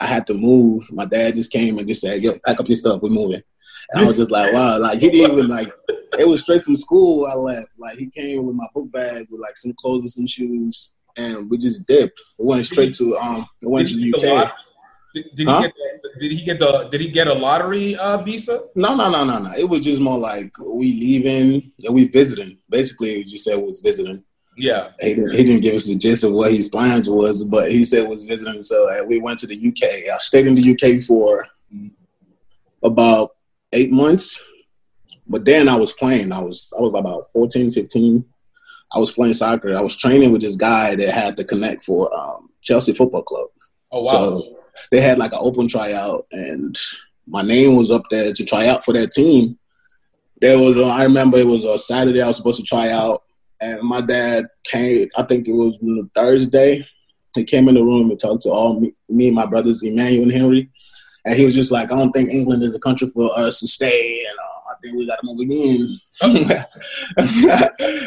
I 0.00 0.06
had 0.06 0.26
to 0.28 0.34
move. 0.34 0.84
My 0.92 1.04
dad 1.04 1.36
just 1.36 1.52
came 1.52 1.78
and 1.78 1.88
just 1.88 2.00
said, 2.00 2.22
"Yo, 2.22 2.38
pack 2.44 2.60
up 2.60 2.68
your 2.68 2.76
stuff. 2.76 3.02
We're 3.02 3.10
moving." 3.10 3.42
And 3.90 4.04
I 4.04 4.08
was 4.08 4.16
just 4.16 4.30
like, 4.30 4.52
"Wow!" 4.52 4.78
Like 4.78 4.98
he 4.98 5.10
didn't 5.10 5.32
even 5.32 5.48
like. 5.48 5.72
It 6.18 6.26
was 6.26 6.42
straight 6.42 6.64
from 6.64 6.76
school. 6.76 7.26
I 7.26 7.34
left. 7.34 7.74
Like 7.78 7.98
he 7.98 8.08
came 8.08 8.46
with 8.46 8.56
my 8.56 8.66
book 8.74 8.90
bag 8.90 9.26
with 9.30 9.40
like 9.40 9.58
some 9.58 9.74
clothes 9.78 10.02
and 10.02 10.10
some 10.10 10.26
shoes 10.26 10.92
and 11.16 11.50
we 11.50 11.58
just 11.58 11.86
dipped. 11.86 12.20
We 12.38 12.46
went 12.46 12.66
straight 12.66 12.94
to 12.94 13.16
um, 13.18 13.46
we 13.62 13.68
went 13.68 13.88
to 13.88 13.96
the 13.96 14.14
UK. 14.14 14.52
Did, 15.14 15.24
did 15.34 15.48
huh? 15.48 15.62
he 15.62 15.62
get 15.62 15.74
the, 16.02 16.10
did 16.18 16.32
he 16.32 16.44
get 16.44 16.58
the 16.58 16.88
did 16.90 17.00
he 17.00 17.08
get 17.08 17.28
a 17.28 17.32
lottery 17.32 17.96
uh, 17.96 18.18
visa? 18.18 18.64
No, 18.74 18.94
no, 18.94 19.10
no, 19.10 19.24
no, 19.24 19.38
no. 19.38 19.52
It 19.56 19.68
was 19.68 19.80
just 19.80 20.00
more 20.00 20.18
like 20.18 20.52
we 20.58 20.92
leaving 20.92 21.72
and 21.84 21.94
we 21.94 22.08
visiting. 22.08 22.58
Basically, 22.68 23.24
just 23.24 23.44
said 23.44 23.56
was 23.56 23.80
visiting. 23.80 24.22
Yeah. 24.56 24.90
He, 25.00 25.14
he 25.14 25.44
didn't 25.44 25.60
give 25.60 25.74
us 25.74 25.86
the 25.86 25.96
gist 25.96 26.24
of 26.24 26.32
what 26.32 26.52
his 26.52 26.68
plans 26.68 27.08
was, 27.08 27.44
but 27.44 27.70
he 27.70 27.84
said 27.84 28.08
was 28.08 28.24
visiting. 28.24 28.62
So 28.62 28.88
uh, 28.88 29.04
we 29.04 29.20
went 29.20 29.38
to 29.40 29.46
the 29.46 29.54
UK. 29.54 30.12
I 30.12 30.18
stayed 30.18 30.46
in 30.46 30.54
the 30.54 30.72
UK 30.72 31.02
for 31.02 31.46
about 32.82 33.36
eight 33.72 33.92
months. 33.92 34.42
But 35.28 35.44
then 35.44 35.68
I 35.68 35.76
was 35.76 35.92
playing. 35.92 36.32
I 36.32 36.40
was 36.40 36.72
I 36.76 36.80
was 36.80 36.94
about 36.94 37.32
14, 37.32 37.70
15. 37.70 38.24
I 38.94 38.98
was 38.98 39.10
playing 39.10 39.34
soccer. 39.34 39.74
I 39.74 39.80
was 39.80 39.96
training 39.96 40.32
with 40.32 40.40
this 40.40 40.56
guy 40.56 40.94
that 40.94 41.10
had 41.10 41.36
to 41.38 41.44
connect 41.44 41.82
for 41.82 42.14
um, 42.16 42.50
Chelsea 42.62 42.92
Football 42.92 43.22
Club. 43.22 43.48
Oh 43.90 44.04
wow! 44.04 44.38
So 44.38 44.56
they 44.90 45.00
had 45.00 45.18
like 45.18 45.32
an 45.32 45.40
open 45.40 45.66
tryout, 45.66 46.26
and 46.30 46.78
my 47.26 47.42
name 47.42 47.76
was 47.76 47.90
up 47.90 48.04
there 48.10 48.32
to 48.32 48.44
try 48.44 48.68
out 48.68 48.84
for 48.84 48.92
that 48.94 49.12
team. 49.12 49.58
There 50.40 50.58
was, 50.58 50.76
a, 50.76 50.84
I 50.84 51.04
remember 51.04 51.38
it 51.38 51.46
was 51.46 51.64
a 51.64 51.78
Saturday. 51.78 52.22
I 52.22 52.28
was 52.28 52.36
supposed 52.36 52.60
to 52.60 52.66
try 52.66 52.90
out, 52.90 53.24
and 53.60 53.82
my 53.82 54.00
dad 54.00 54.46
came. 54.64 55.08
I 55.16 55.22
think 55.22 55.48
it 55.48 55.52
was 55.52 55.82
Thursday. 56.14 56.86
He 57.34 57.44
came 57.44 57.68
in 57.68 57.74
the 57.74 57.84
room 57.84 58.10
and 58.10 58.18
talked 58.18 58.44
to 58.44 58.50
all 58.50 58.80
me, 58.80 58.94
me 59.08 59.26
and 59.28 59.36
my 59.36 59.46
brothers, 59.46 59.82
Emmanuel 59.82 60.24
and 60.24 60.32
Henry, 60.32 60.70
and 61.26 61.36
he 61.36 61.44
was 61.44 61.54
just 61.54 61.70
like, 61.70 61.92
"I 61.92 61.96
don't 61.96 62.12
think 62.12 62.30
England 62.30 62.62
is 62.62 62.74
a 62.74 62.80
country 62.80 63.08
for 63.08 63.36
us 63.38 63.60
to 63.60 63.66
stay." 63.66 64.24
And 64.28 64.38
uh, 64.38 64.56
I 64.70 64.74
think 64.80 64.96
we 64.96 65.06
got 65.06 65.16
to 65.16 65.26
move 65.26 65.40
again. 65.40 66.00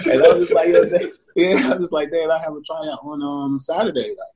and 0.10 0.26
I 0.26 0.34
was 0.34 0.52
like, 0.52 0.70
yeah, 1.36 1.72
I 1.72 1.78
was 1.78 1.92
like, 1.92 2.12
Dad, 2.12 2.30
I 2.30 2.40
have 2.40 2.56
a 2.56 2.62
tryout 2.62 3.00
on 3.04 3.22
um 3.22 3.60
Saturday. 3.60 4.10
Like, 4.10 4.36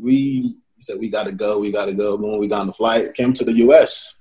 we 0.00 0.56
said 0.78 0.98
we 0.98 1.08
got 1.08 1.26
to 1.26 1.32
go, 1.32 1.58
we 1.58 1.72
got 1.72 1.86
to 1.86 1.94
go. 1.94 2.16
When 2.16 2.38
we 2.38 2.48
got 2.48 2.60
on 2.60 2.66
the 2.68 2.72
flight, 2.72 3.14
came 3.14 3.32
to 3.34 3.44
the 3.44 3.52
U.S. 3.54 4.14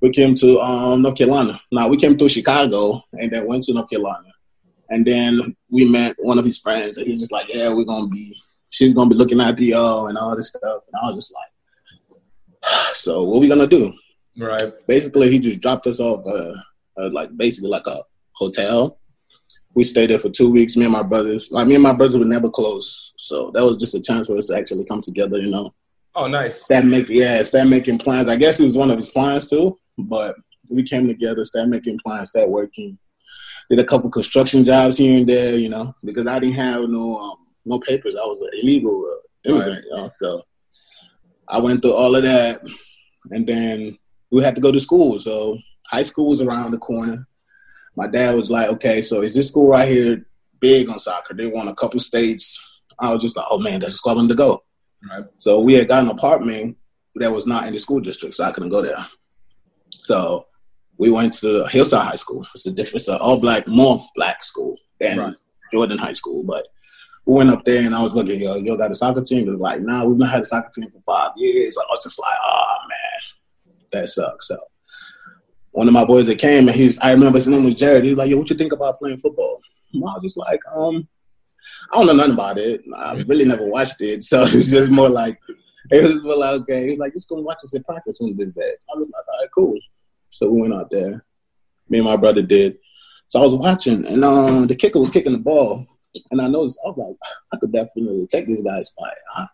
We 0.00 0.10
came 0.10 0.34
to 0.36 0.60
um, 0.60 1.02
North 1.02 1.16
Carolina. 1.16 1.60
Now 1.70 1.88
we 1.88 1.96
came 1.96 2.18
to 2.18 2.28
Chicago 2.28 3.04
and 3.12 3.30
then 3.30 3.46
went 3.46 3.62
to 3.64 3.72
North 3.72 3.88
Carolina, 3.88 4.31
and 4.92 5.06
then 5.06 5.56
we 5.70 5.88
met 5.88 6.14
one 6.18 6.38
of 6.38 6.44
his 6.44 6.58
friends, 6.58 6.98
and 6.98 7.06
he 7.06 7.12
was 7.12 7.22
just 7.22 7.32
like, 7.32 7.48
"Yeah, 7.48 7.70
we're 7.70 7.84
gonna 7.84 8.08
be, 8.08 8.36
she's 8.68 8.92
gonna 8.94 9.08
be 9.08 9.16
looking 9.16 9.40
at 9.40 9.56
the 9.56 9.74
O 9.74 10.06
and 10.06 10.18
all 10.18 10.36
this 10.36 10.50
stuff." 10.50 10.82
And 10.86 11.00
I 11.02 11.06
was 11.06 11.16
just 11.16 11.34
like, 11.34 12.20
"So 12.94 13.22
what 13.22 13.38
are 13.38 13.40
we 13.40 13.48
gonna 13.48 13.66
do?" 13.66 13.92
Right. 14.38 14.70
Basically, 14.86 15.30
he 15.30 15.38
just 15.38 15.60
dropped 15.60 15.86
us 15.86 15.98
off, 15.98 16.26
uh, 16.26 16.54
uh, 17.00 17.10
like 17.10 17.34
basically 17.36 17.70
like 17.70 17.86
a 17.86 18.02
hotel. 18.32 18.98
We 19.74 19.84
stayed 19.84 20.10
there 20.10 20.18
for 20.18 20.28
two 20.28 20.50
weeks. 20.50 20.76
Me 20.76 20.84
and 20.84 20.92
my 20.92 21.02
brothers, 21.02 21.50
like 21.50 21.66
me 21.66 21.74
and 21.74 21.82
my 21.82 21.94
brothers 21.94 22.18
were 22.18 22.26
never 22.26 22.50
close, 22.50 23.14
so 23.16 23.50
that 23.54 23.64
was 23.64 23.78
just 23.78 23.94
a 23.94 24.02
chance 24.02 24.26
for 24.26 24.36
us 24.36 24.48
to 24.48 24.58
actually 24.58 24.84
come 24.84 25.00
together. 25.00 25.38
You 25.38 25.50
know. 25.50 25.74
Oh, 26.14 26.26
nice. 26.26 26.64
Start 26.64 26.84
make 26.84 27.08
yeah, 27.08 27.42
start 27.44 27.68
making 27.68 27.98
plans. 27.98 28.28
I 28.28 28.36
guess 28.36 28.60
it 28.60 28.66
was 28.66 28.76
one 28.76 28.90
of 28.90 28.96
his 28.96 29.08
plans 29.08 29.48
too, 29.48 29.78
but 29.96 30.36
we 30.70 30.82
came 30.82 31.08
together, 31.08 31.44
start 31.46 31.70
making 31.70 31.98
plans, 32.04 32.28
start 32.28 32.50
working. 32.50 32.98
Did 33.70 33.78
a 33.78 33.84
couple 33.84 34.10
construction 34.10 34.64
jobs 34.64 34.98
here 34.98 35.16
and 35.16 35.26
there, 35.26 35.56
you 35.56 35.68
know, 35.68 35.94
because 36.04 36.26
I 36.26 36.38
didn't 36.38 36.56
have 36.56 36.88
no 36.88 37.16
um, 37.16 37.36
no 37.64 37.78
papers. 37.78 38.16
I 38.16 38.26
was 38.26 38.42
an 38.42 38.50
illegal 38.60 39.04
uh, 39.10 39.50
immigrant, 39.50 39.74
right. 39.76 39.84
you 39.84 39.96
know, 39.96 40.10
so 40.14 40.42
I 41.48 41.58
went 41.58 41.82
through 41.82 41.94
all 41.94 42.14
of 42.14 42.22
that, 42.24 42.62
and 43.30 43.46
then 43.46 43.98
we 44.30 44.42
had 44.42 44.54
to 44.54 44.60
go 44.60 44.72
to 44.72 44.80
school. 44.80 45.18
So 45.18 45.58
high 45.86 46.02
school 46.02 46.28
was 46.28 46.42
around 46.42 46.72
the 46.72 46.78
corner. 46.78 47.26
My 47.96 48.06
dad 48.06 48.34
was 48.34 48.50
like, 48.50 48.68
okay, 48.70 49.02
so 49.02 49.22
is 49.22 49.34
this 49.34 49.48
school 49.48 49.68
right 49.68 49.88
here 49.88 50.26
big 50.60 50.88
on 50.88 50.98
soccer? 50.98 51.34
They 51.34 51.46
won 51.46 51.68
a 51.68 51.74
couple 51.74 52.00
states. 52.00 52.62
I 52.98 53.12
was 53.12 53.22
just 53.22 53.36
like, 53.36 53.46
oh 53.50 53.58
man, 53.58 53.80
that's 53.80 53.92
the 53.92 53.98
school 53.98 54.12
I 54.12 54.16
wanted 54.16 54.28
to 54.28 54.34
go. 54.34 54.64
Right. 55.10 55.24
So 55.38 55.60
we 55.60 55.74
had 55.74 55.88
got 55.88 56.02
an 56.02 56.10
apartment 56.10 56.76
that 57.16 57.32
was 57.32 57.46
not 57.46 57.66
in 57.66 57.72
the 57.72 57.78
school 57.78 58.00
district, 58.00 58.34
so 58.34 58.44
I 58.44 58.52
couldn't 58.52 58.70
go 58.70 58.82
there. 58.82 59.06
So 59.98 60.46
we 61.02 61.10
went 61.10 61.34
to 61.34 61.66
Hillside 61.66 62.06
High 62.06 62.16
School. 62.16 62.46
It's 62.54 62.66
a 62.66 62.72
different, 62.72 62.96
it's 62.96 63.08
an 63.08 63.16
all 63.16 63.38
black, 63.38 63.66
more 63.66 64.06
black 64.14 64.44
school 64.44 64.76
than 65.00 65.18
right. 65.18 65.34
Jordan 65.70 65.98
High 65.98 66.12
School. 66.12 66.44
But 66.44 66.66
we 67.26 67.34
went 67.34 67.50
up 67.50 67.64
there 67.64 67.84
and 67.84 67.94
I 67.94 68.02
was 68.02 68.14
looking, 68.14 68.40
yo, 68.40 68.56
yo, 68.56 68.76
got 68.76 68.90
a 68.90 68.94
soccer 68.94 69.22
team? 69.22 69.46
Was 69.46 69.60
like, 69.60 69.80
nah, 69.82 70.04
we've 70.04 70.16
not 70.16 70.30
had 70.30 70.42
a 70.42 70.44
soccer 70.44 70.70
team 70.74 70.90
for 70.90 71.02
five 71.04 71.32
years. 71.36 71.76
I 71.78 71.84
was 71.90 72.04
just 72.04 72.20
like, 72.20 72.36
oh 72.44 72.74
man 72.88 72.98
that 73.92 74.08
sucks. 74.08 74.48
So 74.48 74.58
one 75.70 75.86
of 75.86 75.94
my 75.94 76.04
boys 76.04 76.26
that 76.26 76.38
came 76.38 76.68
and 76.68 76.76
he's 76.76 76.98
I 76.98 77.12
remember 77.12 77.38
his 77.38 77.46
name 77.46 77.64
was 77.64 77.74
Jared. 77.74 78.04
He 78.04 78.10
was 78.10 78.18
like, 78.18 78.30
"Yo, 78.30 78.38
what 78.38 78.50
you 78.50 78.56
think 78.56 78.72
about 78.72 78.98
playing 78.98 79.18
football?" 79.18 79.60
I 79.94 79.98
was 79.98 80.22
just 80.22 80.36
like, 80.36 80.60
um, 80.74 81.06
I 81.92 81.98
don't 81.98 82.06
know 82.06 82.14
nothing 82.14 82.32
about 82.32 82.58
it. 82.58 82.82
I 82.96 83.12
really 83.26 83.44
never 83.44 83.66
watched 83.66 84.00
it, 84.00 84.22
so 84.22 84.42
it 84.42 84.54
was 84.54 84.70
just 84.70 84.90
more 84.90 85.08
like 85.08 85.38
it 85.90 86.02
was 86.02 86.22
more 86.22 86.36
like 86.36 86.62
okay. 86.62 86.84
He 86.84 86.90
was 86.90 86.98
like, 86.98 87.12
just 87.14 87.28
go 87.28 87.40
watch 87.40 87.62
us 87.64 87.74
in 87.74 87.84
practice 87.84 88.18
when 88.20 88.36
this 88.36 88.52
bad. 88.52 88.74
I 88.94 88.98
was 88.98 89.08
like, 89.12 89.28
all 89.28 89.40
right, 89.40 89.48
cool. 89.54 89.78
So 90.32 90.50
we 90.50 90.62
went 90.62 90.74
out 90.74 90.90
there. 90.90 91.24
Me 91.88 91.98
and 91.98 92.06
my 92.06 92.16
brother 92.16 92.42
did. 92.42 92.78
So 93.28 93.40
I 93.40 93.44
was 93.44 93.54
watching, 93.54 94.06
and 94.06 94.24
uh, 94.24 94.66
the 94.66 94.74
kicker 94.74 94.98
was 94.98 95.10
kicking 95.10 95.32
the 95.32 95.38
ball, 95.38 95.86
and 96.30 96.40
I 96.40 96.48
noticed 96.48 96.80
I 96.84 96.88
was 96.88 96.98
like, 96.98 97.16
I 97.52 97.56
could 97.58 97.72
definitely 97.72 98.26
take 98.26 98.46
this 98.46 98.62
guy's 98.62 98.88
spot. 98.88 99.12
I, 99.34 99.46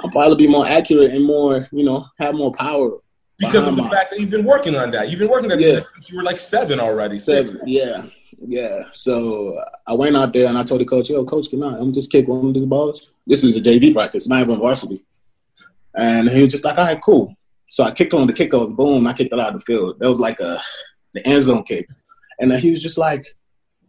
I'll 0.00 0.10
probably 0.10 0.36
be 0.36 0.50
more 0.50 0.66
accurate 0.66 1.10
and 1.10 1.24
more, 1.24 1.68
you 1.72 1.84
know, 1.84 2.06
have 2.18 2.34
more 2.34 2.52
power. 2.52 2.98
Because 3.38 3.66
of 3.66 3.76
the 3.76 3.82
my, 3.82 3.90
fact 3.90 4.10
that 4.10 4.20
you've 4.20 4.30
been 4.30 4.44
working 4.44 4.74
on 4.74 4.90
that. 4.92 5.10
You've 5.10 5.18
been 5.18 5.28
working 5.28 5.52
on 5.52 5.60
yeah. 5.60 5.80
since 5.94 6.10
you 6.10 6.16
were 6.16 6.24
like 6.24 6.40
seven 6.40 6.80
already. 6.80 7.18
Six. 7.18 7.50
Seven, 7.50 7.68
yeah. 7.68 8.04
Yeah. 8.40 8.84
So 8.92 9.62
I 9.86 9.92
went 9.92 10.16
out 10.16 10.32
there 10.32 10.48
and 10.48 10.58
I 10.58 10.64
told 10.64 10.80
the 10.80 10.84
coach, 10.84 11.08
yo, 11.08 11.24
coach, 11.24 11.48
can 11.50 11.62
I 11.62 11.78
I'm 11.78 11.92
just 11.92 12.10
kick 12.10 12.26
one 12.26 12.48
of 12.48 12.54
these 12.54 12.66
balls? 12.66 13.10
This 13.26 13.44
is 13.44 13.56
a 13.56 13.60
JV 13.60 13.94
practice, 13.94 14.28
not 14.28 14.40
even 14.40 14.58
varsity. 14.58 15.04
And 15.94 16.28
he 16.28 16.42
was 16.42 16.50
just 16.50 16.64
like, 16.64 16.78
all 16.78 16.84
right, 16.84 17.00
cool. 17.00 17.36
So 17.70 17.84
I 17.84 17.90
kicked 17.90 18.14
on 18.14 18.26
the 18.26 18.32
kick 18.32 18.52
was 18.52 18.72
boom, 18.72 19.06
I 19.06 19.12
kicked 19.12 19.32
it 19.32 19.38
out 19.38 19.48
of 19.48 19.54
the 19.54 19.60
field. 19.60 19.98
That 20.00 20.08
was 20.08 20.20
like 20.20 20.40
a 20.40 20.60
the 21.14 21.26
end 21.26 21.42
zone 21.42 21.64
kick. 21.64 21.88
And 22.38 22.50
then 22.50 22.60
he 22.60 22.70
was 22.70 22.82
just 22.82 22.98
like, 22.98 23.36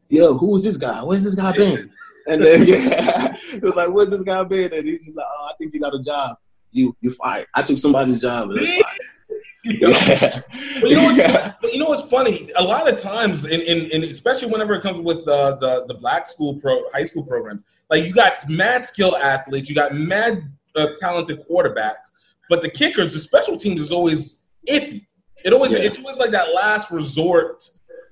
yo, 0.09 0.37
who 0.37 0.55
is 0.55 0.63
this 0.63 0.77
guy? 0.77 1.03
Where's 1.03 1.23
this 1.23 1.35
guy 1.35 1.51
been? 1.55 1.89
And 2.27 2.43
then 2.43 2.61
yeah, 2.67 3.35
it 3.53 3.63
was 3.63 3.75
like, 3.75 3.89
where's 3.89 4.09
this 4.09 4.21
guy 4.21 4.43
been? 4.43 4.73
And 4.73 4.85
he's 4.85 5.03
just 5.03 5.15
like, 5.15 5.25
oh, 5.29 5.49
I 5.49 5.53
think 5.57 5.73
you 5.73 5.79
got 5.79 5.95
a 5.95 6.01
job. 6.01 6.37
You 6.71 6.95
you 7.01 7.11
fired. 7.11 7.47
I 7.55 7.61
took 7.63 7.77
somebody's 7.77 8.21
job. 8.21 8.51
And 8.51 8.59
yeah. 9.63 10.41
but 10.81 10.89
you 10.89 10.95
know, 10.95 11.09
yeah. 11.11 11.53
but 11.61 11.73
you 11.73 11.79
know 11.79 11.87
what's 11.87 12.09
funny? 12.09 12.51
A 12.55 12.63
lot 12.63 12.91
of 12.91 12.99
times, 12.99 13.45
in, 13.45 13.61
in, 13.61 13.89
in 13.91 14.03
especially 14.03 14.51
whenever 14.51 14.73
it 14.75 14.81
comes 14.81 14.99
with 15.01 15.25
the, 15.25 15.57
the 15.57 15.85
the 15.87 15.95
black 15.95 16.27
school 16.27 16.59
pro 16.59 16.79
high 16.93 17.03
school 17.03 17.23
programs, 17.23 17.63
like 17.89 18.05
you 18.05 18.13
got 18.13 18.47
mad 18.47 18.85
skill 18.85 19.17
athletes, 19.17 19.67
you 19.67 19.75
got 19.75 19.95
mad 19.95 20.43
uh, 20.75 20.87
talented 20.99 21.43
quarterbacks, 21.49 22.11
but 22.49 22.61
the 22.61 22.69
kickers, 22.69 23.13
the 23.13 23.19
special 23.19 23.57
teams 23.57 23.79
is 23.79 23.91
always 23.91 24.41
iffy. 24.67 25.05
It 25.45 25.53
always 25.53 25.71
yeah. 25.71 25.79
it's 25.79 25.99
always 25.99 26.17
like 26.17 26.31
that 26.31 26.53
last 26.53 26.91
resort 26.91 27.69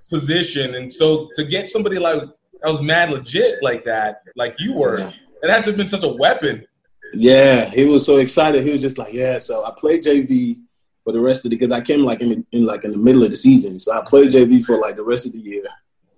position, 0.10 0.76
and 0.76 0.92
so 0.92 1.30
to 1.36 1.44
get 1.44 1.70
somebody 1.70 2.00
like 2.00 2.22
that 2.22 2.72
was 2.72 2.82
mad 2.82 3.10
legit 3.10 3.62
like 3.62 3.84
that, 3.86 4.22
like 4.36 4.56
you 4.60 4.74
were, 4.74 5.00
yeah. 5.00 5.12
it 5.44 5.50
had 5.50 5.66
to 5.66 5.72
have 5.72 5.78
been 5.78 5.88
such 5.88 6.04
a 6.04 6.08
weapon. 6.08 6.66
Yeah, 7.14 7.70
he 7.70 7.86
was 7.86 8.06
so 8.06 8.18
excited. 8.18 8.64
He 8.64 8.72
was 8.72 8.82
just 8.82 8.98
like, 8.98 9.14
"Yeah." 9.14 9.40
So 9.40 9.66
I 9.66 9.72
played 9.78 10.04
JV 10.04 10.60
for 11.04 11.12
the 11.12 11.20
rest 11.20 11.46
of 11.46 11.52
the 11.52 11.58
because 11.58 11.72
I 11.72 11.82
came 11.82 12.04
like 12.04 12.22
in, 12.22 12.46
in 12.52 12.66
like 12.66 12.86
in 12.86 12.92
the 12.92 12.98
middle 12.98 13.24
of 13.24 13.30
the 13.30 13.36
season, 13.36 13.78
so 13.78 13.92
I 13.92 14.04
played 14.06 14.32
JV 14.32 14.64
for 14.64 14.78
like 14.78 14.96
the 14.96 15.04
rest 15.04 15.26
of 15.26 15.34
the 15.34 15.40
year. 15.40 15.64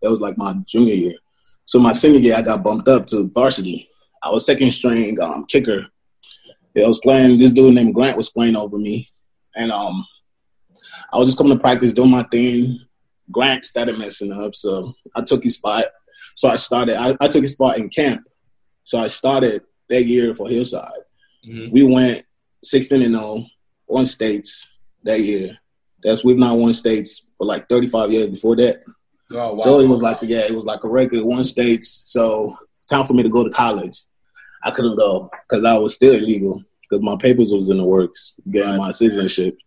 That 0.02 0.10
was 0.10 0.22
like 0.22 0.38
my 0.38 0.54
junior 0.66 0.94
year. 0.94 1.16
So 1.66 1.80
my 1.80 1.94
senior 1.94 2.20
year, 2.20 2.36
I 2.36 2.42
got 2.42 2.64
bumped 2.64 2.88
up 2.88 3.06
to 3.08 3.30
varsity. 3.30 3.88
I 4.24 4.30
was 4.30 4.46
second 4.46 4.72
string 4.72 5.20
um, 5.22 5.46
kicker. 5.46 5.88
I 6.84 6.88
was 6.88 7.00
playing. 7.00 7.40
This 7.40 7.52
dude 7.52 7.76
named 7.76 7.94
Grant 7.94 8.18
was 8.18 8.30
playing 8.30 8.56
over 8.56 8.78
me, 8.78 9.10
and 9.56 9.72
um, 9.72 10.06
I 11.12 11.18
was 11.18 11.30
just 11.30 11.38
coming 11.38 11.54
to 11.54 11.60
practice, 11.60 11.94
doing 11.94 12.12
my 12.12 12.24
thing. 12.24 12.80
Grant 13.32 13.66
started 13.66 13.98
messing 13.98 14.32
up, 14.32 14.56
so 14.56 14.94
I 15.16 15.22
took 15.22 15.44
his 15.44 15.56
spot. 15.56 15.86
So 16.36 16.50
I 16.50 16.56
started. 16.56 16.96
I, 16.96 17.16
I 17.20 17.28
took 17.28 17.44
his 17.44 17.54
spot 17.54 17.78
in 17.78 17.90
camp. 17.90 18.24
So 18.84 18.98
I 18.98 19.08
started 19.08 19.64
that 19.90 20.06
year 20.06 20.34
for 20.34 20.48
Hillside. 20.48 20.92
Mm-hmm. 21.48 21.72
We 21.72 21.84
went 21.84 22.26
16 22.64 23.02
and 23.02 23.16
0, 23.16 23.46
won 23.88 24.06
states 24.06 24.70
that 25.04 25.22
year. 25.22 25.58
That's 26.04 26.24
we've 26.24 26.38
not 26.38 26.58
won 26.58 26.74
states 26.74 27.30
for 27.38 27.46
like 27.46 27.68
35 27.70 28.12
years 28.12 28.30
before 28.30 28.56
that. 28.58 28.82
Oh, 29.32 29.52
wow. 29.52 29.56
So 29.58 29.80
it 29.80 29.88
was 29.88 30.02
like 30.02 30.18
yeah, 30.22 30.40
it 30.40 30.56
was 30.56 30.66
like 30.66 30.84
a 30.84 30.90
record 30.90 31.24
one 31.24 31.44
states. 31.44 31.90
So 32.08 32.58
time 32.90 33.06
for 33.06 33.14
me 33.14 33.24
to 33.24 33.30
go 33.30 33.44
to 33.44 33.50
college. 33.50 34.02
I 34.64 34.72
couldn't 34.72 34.98
go 34.98 35.30
because 35.48 35.64
I 35.64 35.78
was 35.78 35.96
still 35.96 36.14
illegal 36.14 36.64
because 36.90 37.04
my 37.04 37.16
papers 37.16 37.52
was 37.52 37.70
in 37.70 37.78
the 37.78 37.84
works, 37.84 38.36
getting 38.50 38.78
my 38.78 38.92
citizenship. 38.92 39.58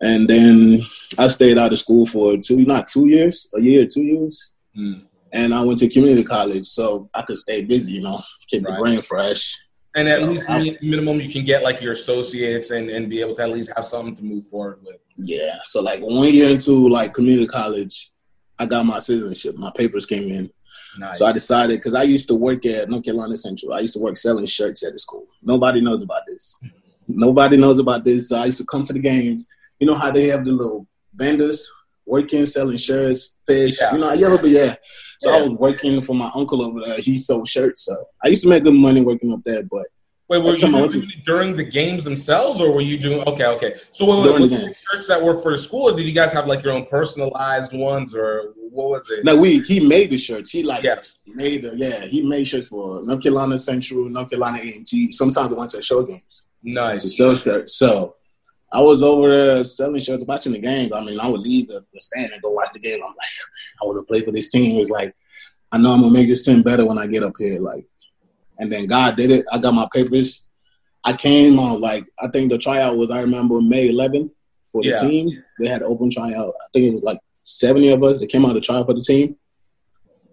And 0.00 0.28
then 0.28 0.82
I 1.18 1.28
stayed 1.28 1.56
out 1.56 1.72
of 1.72 1.78
school 1.78 2.04
for 2.04 2.36
two, 2.36 2.64
not 2.66 2.88
two 2.88 3.06
years, 3.06 3.48
a 3.54 3.60
year, 3.60 3.86
two 3.86 4.02
years. 4.02 4.52
Mm. 4.76 5.06
And 5.32 5.54
I 5.54 5.62
went 5.64 5.78
to 5.78 5.88
community 5.88 6.24
college 6.24 6.66
so 6.66 7.08
I 7.14 7.22
could 7.22 7.38
stay 7.38 7.64
busy, 7.64 7.92
you 7.92 8.02
know, 8.02 8.22
keep 8.48 8.64
right. 8.64 8.74
the 8.74 8.78
brain 8.78 9.02
fresh. 9.02 9.56
And 9.94 10.06
at 10.06 10.20
so 10.20 10.26
least 10.26 10.44
I, 10.48 10.76
minimum, 10.82 11.20
you 11.20 11.32
can 11.32 11.44
get 11.44 11.62
like 11.62 11.80
your 11.80 11.92
associates 11.92 12.70
and, 12.70 12.90
and 12.90 13.08
be 13.08 13.22
able 13.22 13.34
to 13.36 13.42
at 13.42 13.50
least 13.50 13.72
have 13.74 13.86
something 13.86 14.14
to 14.16 14.24
move 14.24 14.46
forward 14.48 14.80
with. 14.84 14.96
Yeah. 15.16 15.56
So 15.64 15.80
like 15.80 16.00
one 16.00 16.32
year 16.32 16.50
into 16.50 16.88
like 16.88 17.14
community 17.14 17.46
college, 17.46 18.12
I 18.58 18.66
got 18.66 18.84
my 18.84 19.00
citizenship. 19.00 19.56
My 19.56 19.72
papers 19.74 20.04
came 20.04 20.30
in. 20.30 20.50
Nice. 20.98 21.18
So 21.18 21.26
I 21.26 21.32
decided 21.32 21.78
because 21.78 21.94
I 21.94 22.02
used 22.02 22.28
to 22.28 22.34
work 22.34 22.64
at 22.66 22.88
North 22.88 23.04
Carolina 23.04 23.36
Central. 23.36 23.74
I 23.74 23.80
used 23.80 23.94
to 23.94 24.00
work 24.00 24.16
selling 24.16 24.46
shirts 24.46 24.84
at 24.84 24.92
the 24.92 24.98
school. 24.98 25.26
Nobody 25.42 25.80
knows 25.80 26.02
about 26.02 26.22
this. 26.26 26.60
Nobody 27.08 27.56
knows 27.56 27.78
about 27.78 28.04
this. 28.04 28.28
So 28.28 28.38
I 28.38 28.46
used 28.46 28.58
to 28.58 28.66
come 28.66 28.82
to 28.84 28.92
the 28.92 28.98
games. 28.98 29.48
You 29.78 29.86
know 29.86 29.94
how 29.94 30.10
they 30.10 30.28
have 30.28 30.44
the 30.44 30.52
little 30.52 30.86
vendors 31.14 31.70
working 32.06 32.46
selling 32.46 32.76
shirts, 32.76 33.34
fish. 33.46 33.76
Yeah. 33.80 33.92
You 33.92 33.98
know, 33.98 34.12
yellow, 34.12 34.38
but 34.38 34.50
yeah. 34.50 34.76
So 35.20 35.30
yeah. 35.30 35.36
I 35.36 35.42
was 35.42 35.52
working 35.52 36.00
for 36.02 36.14
my 36.14 36.30
uncle 36.34 36.64
over 36.64 36.80
there. 36.80 36.98
He 36.98 37.16
sold 37.16 37.48
shirts. 37.48 37.84
So 37.84 38.06
I 38.22 38.28
used 38.28 38.42
to 38.42 38.48
make 38.48 38.64
good 38.64 38.74
money 38.74 39.00
working 39.00 39.32
up 39.32 39.42
there. 39.44 39.62
But 39.62 39.86
wait, 40.28 40.42
were 40.42 40.52
you 40.52 40.58
doing 40.58 40.90
to, 40.90 41.06
during 41.24 41.56
the 41.56 41.64
games 41.64 42.04
themselves, 42.04 42.60
or 42.60 42.72
were 42.72 42.80
you 42.80 42.98
doing? 42.98 43.26
Okay, 43.26 43.46
okay. 43.46 43.76
So 43.90 44.04
wait, 44.06 44.40
was 44.40 44.52
it 44.52 44.76
shirts 44.90 45.08
that 45.08 45.22
were 45.22 45.38
for 45.38 45.52
the 45.52 45.58
school, 45.58 45.90
or 45.90 45.96
did 45.96 46.06
you 46.06 46.12
guys 46.12 46.32
have 46.32 46.46
like 46.46 46.62
your 46.62 46.72
own 46.72 46.86
personalized 46.86 47.72
ones, 47.72 48.14
or 48.14 48.54
what 48.70 48.88
was 48.90 49.10
it? 49.10 49.24
No, 49.24 49.36
we 49.36 49.60
he 49.60 49.80
made 49.80 50.10
the 50.10 50.18
shirts. 50.18 50.50
He 50.50 50.62
like 50.62 50.82
yes. 50.82 51.18
made 51.26 51.62
the 51.62 51.76
yeah. 51.76 52.06
He 52.06 52.22
made 52.22 52.46
shirts 52.46 52.68
for 52.68 53.02
North 53.02 53.22
Carolina 53.22 53.58
Central, 53.58 54.08
North 54.08 54.30
Carolina 54.30 54.58
A 54.62 54.76
and 54.76 54.86
T. 54.86 55.12
Sometimes 55.12 55.52
I 55.52 55.56
went 55.56 55.70
to 55.72 55.82
show 55.82 56.02
games. 56.02 56.44
Nice. 56.62 57.02
To 57.02 57.08
sell 57.08 57.34
shirts. 57.36 57.76
So 57.76 58.16
I 58.72 58.80
was 58.80 59.02
over 59.02 59.30
there 59.30 59.64
selling 59.64 60.00
shirts, 60.00 60.24
watching 60.24 60.52
the 60.52 60.58
game. 60.58 60.92
I 60.92 61.02
mean, 61.02 61.20
I 61.20 61.28
would 61.28 61.40
leave 61.40 61.68
the, 61.68 61.84
the 61.92 62.00
stand 62.00 62.32
and 62.32 62.42
go 62.42 62.50
watch 62.50 62.72
the 62.72 62.80
game. 62.80 63.00
I'm 63.02 63.08
like, 63.08 63.16
I 63.82 63.84
want 63.84 64.04
to 64.04 64.06
play 64.06 64.22
for 64.22 64.32
this 64.32 64.50
team. 64.50 64.76
It 64.76 64.80
was 64.80 64.90
like, 64.90 65.14
I 65.72 65.78
know 65.78 65.92
I'm 65.92 66.00
gonna 66.00 66.12
make 66.12 66.28
this 66.28 66.44
team 66.44 66.62
better 66.62 66.84
when 66.84 66.98
I 66.98 67.06
get 67.06 67.22
up 67.22 67.34
here. 67.38 67.60
Like, 67.60 67.86
and 68.58 68.72
then 68.72 68.86
God 68.86 69.16
did 69.16 69.30
it. 69.30 69.44
I 69.50 69.58
got 69.58 69.74
my 69.74 69.88
papers. 69.92 70.44
I 71.04 71.12
came 71.12 71.58
on 71.58 71.80
like 71.80 72.04
I 72.18 72.28
think 72.28 72.50
the 72.50 72.58
tryout 72.58 72.96
was 72.96 73.10
I 73.10 73.20
remember 73.20 73.60
May 73.60 73.92
11th 73.92 74.30
for 74.72 74.82
the 74.82 74.88
yeah. 74.88 75.00
team. 75.00 75.44
They 75.60 75.68
had 75.68 75.82
an 75.82 75.88
open 75.88 76.10
tryout. 76.10 76.54
I 76.60 76.66
think 76.72 76.86
it 76.86 76.94
was 76.94 77.02
like 77.02 77.20
70 77.44 77.90
of 77.90 78.02
us 78.02 78.18
that 78.18 78.28
came 78.28 78.44
out 78.44 78.54
to 78.54 78.60
try 78.60 78.82
for 78.84 78.92
the 78.94 79.00
team, 79.00 79.36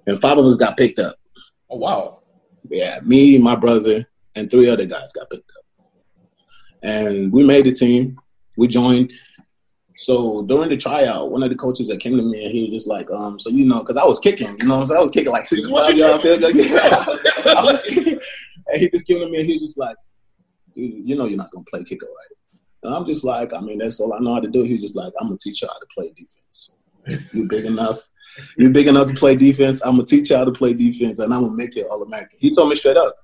and 0.08 0.20
five 0.20 0.38
of 0.38 0.46
us 0.46 0.58
got 0.58 0.78
picked 0.78 1.00
up. 1.00 1.16
Oh 1.70 1.78
wow! 1.78 2.20
Yeah, 2.70 3.00
me, 3.04 3.38
my 3.38 3.56
brother, 3.56 4.08
and 4.36 4.50
three 4.50 4.70
other 4.70 4.86
guys 4.86 5.12
got 5.14 5.30
picked 5.30 5.52
up, 5.52 5.88
and 6.82 7.32
we 7.32 7.46
made 7.46 7.66
the 7.66 7.72
team 7.72 8.18
we 8.58 8.68
joined. 8.68 9.12
So 9.96 10.44
during 10.44 10.70
the 10.70 10.78
tryout, 10.78 11.32
one 11.32 11.44
of 11.44 11.50
the 11.50 11.56
coaches 11.56 11.88
that 11.88 12.00
came 12.00 12.18
to 12.18 12.24
me 12.24 12.44
and 12.46 12.52
he 12.52 12.64
was 12.64 12.74
just 12.74 12.88
like, 12.88 13.10
um, 13.12 13.40
so 13.40 13.50
you 13.50 13.66
know, 13.66 13.80
because 13.80 13.98
I 13.98 14.06
was 14.06 14.20
kicking, 14.20 14.48
you 14.60 14.68
know, 14.68 14.76
what 14.76 14.82
I'm 14.82 14.88
saying? 14.88 14.98
I 14.98 15.02
was 15.02 15.12
kicking 15.12 15.32
like 15.32 15.46
65 15.46 15.98
yards. 15.98 16.24
Like, 16.42 16.56
yeah, 16.56 17.06
I 17.46 17.64
was 17.64 17.84
kicking. 17.84 18.20
And 18.68 18.82
he 18.82 18.90
just 18.90 19.06
came 19.06 19.20
to 19.20 19.28
me 19.28 19.40
and 19.40 19.46
he 19.46 19.54
was 19.54 19.62
just 19.62 19.78
like, 19.78 19.96
dude, 20.76 21.08
you 21.08 21.16
know, 21.16 21.26
you're 21.26 21.38
not 21.38 21.52
gonna 21.52 21.66
play 21.66 21.84
kicker, 21.84 22.08
right? 22.08 22.38
And 22.84 22.96
I'm 22.96 23.06
just 23.06 23.24
like, 23.24 23.54
I 23.54 23.62
mean, 23.62 23.78
that's 23.78 24.00
all 24.00 24.14
I 24.14 24.20
know 24.20 24.34
how 24.34 24.40
to 24.40 24.50
do. 24.50 24.64
He's 24.64 24.82
just 24.82 24.96
like, 24.96 25.14
I'm 25.20 25.28
gonna 25.28 25.38
teach 25.40 25.62
you 25.62 25.68
how 25.68 25.78
to 25.78 25.86
play 25.96 26.12
defense. 26.16 26.76
You're 27.34 27.48
big 27.48 27.66
enough. 27.66 28.00
You're 28.58 28.72
big 28.72 28.88
enough 28.88 29.08
to 29.08 29.14
play 29.14 29.36
defense. 29.36 29.82
I'm 29.86 29.92
gonna 29.92 30.06
teach 30.06 30.32
you 30.32 30.38
how 30.38 30.46
to 30.46 30.52
play 30.52 30.74
defense, 30.74 31.20
and 31.20 31.34
I'm 31.34 31.44
gonna 31.44 31.56
make 31.56 31.76
you 31.76 31.88
all 31.88 32.02
American. 32.02 32.38
He 32.40 32.52
told 32.52 32.70
me 32.70 32.76
straight 32.76 32.98
up. 32.98 33.16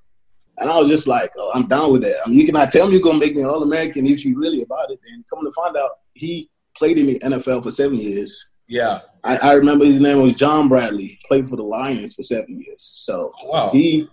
And 0.58 0.70
I 0.70 0.78
was 0.78 0.88
just 0.88 1.06
like, 1.06 1.30
oh, 1.38 1.50
I'm 1.54 1.66
down 1.66 1.90
with 1.90 2.02
that. 2.02 2.16
I 2.24 2.28
mean, 2.28 2.38
you 2.38 2.46
cannot 2.46 2.70
tell 2.70 2.86
me 2.86 2.92
you're 2.92 3.02
gonna 3.02 3.18
make 3.18 3.34
me 3.34 3.42
All 3.42 3.62
American 3.62 4.06
if 4.06 4.24
you 4.24 4.38
really 4.38 4.62
about 4.62 4.90
it. 4.90 5.00
And 5.10 5.24
coming 5.28 5.46
to 5.46 5.52
find 5.52 5.76
out, 5.76 5.90
he 6.14 6.50
played 6.80 6.98
in 6.98 7.06
the 7.06 7.18
NFL 7.20 7.62
for 7.62 7.70
seven 7.70 7.98
years. 7.98 8.50
Yeah, 8.66 9.00
I, 9.22 9.36
I 9.36 9.52
remember 9.52 9.84
his 9.84 10.00
name 10.00 10.22
was 10.22 10.34
John 10.34 10.68
Bradley. 10.68 11.18
Played 11.28 11.46
for 11.46 11.56
the 11.56 11.62
Lions 11.62 12.14
for 12.14 12.22
seven 12.22 12.60
years. 12.60 12.82
So 12.82 13.32
wow. 13.44 13.70
he 13.72 14.08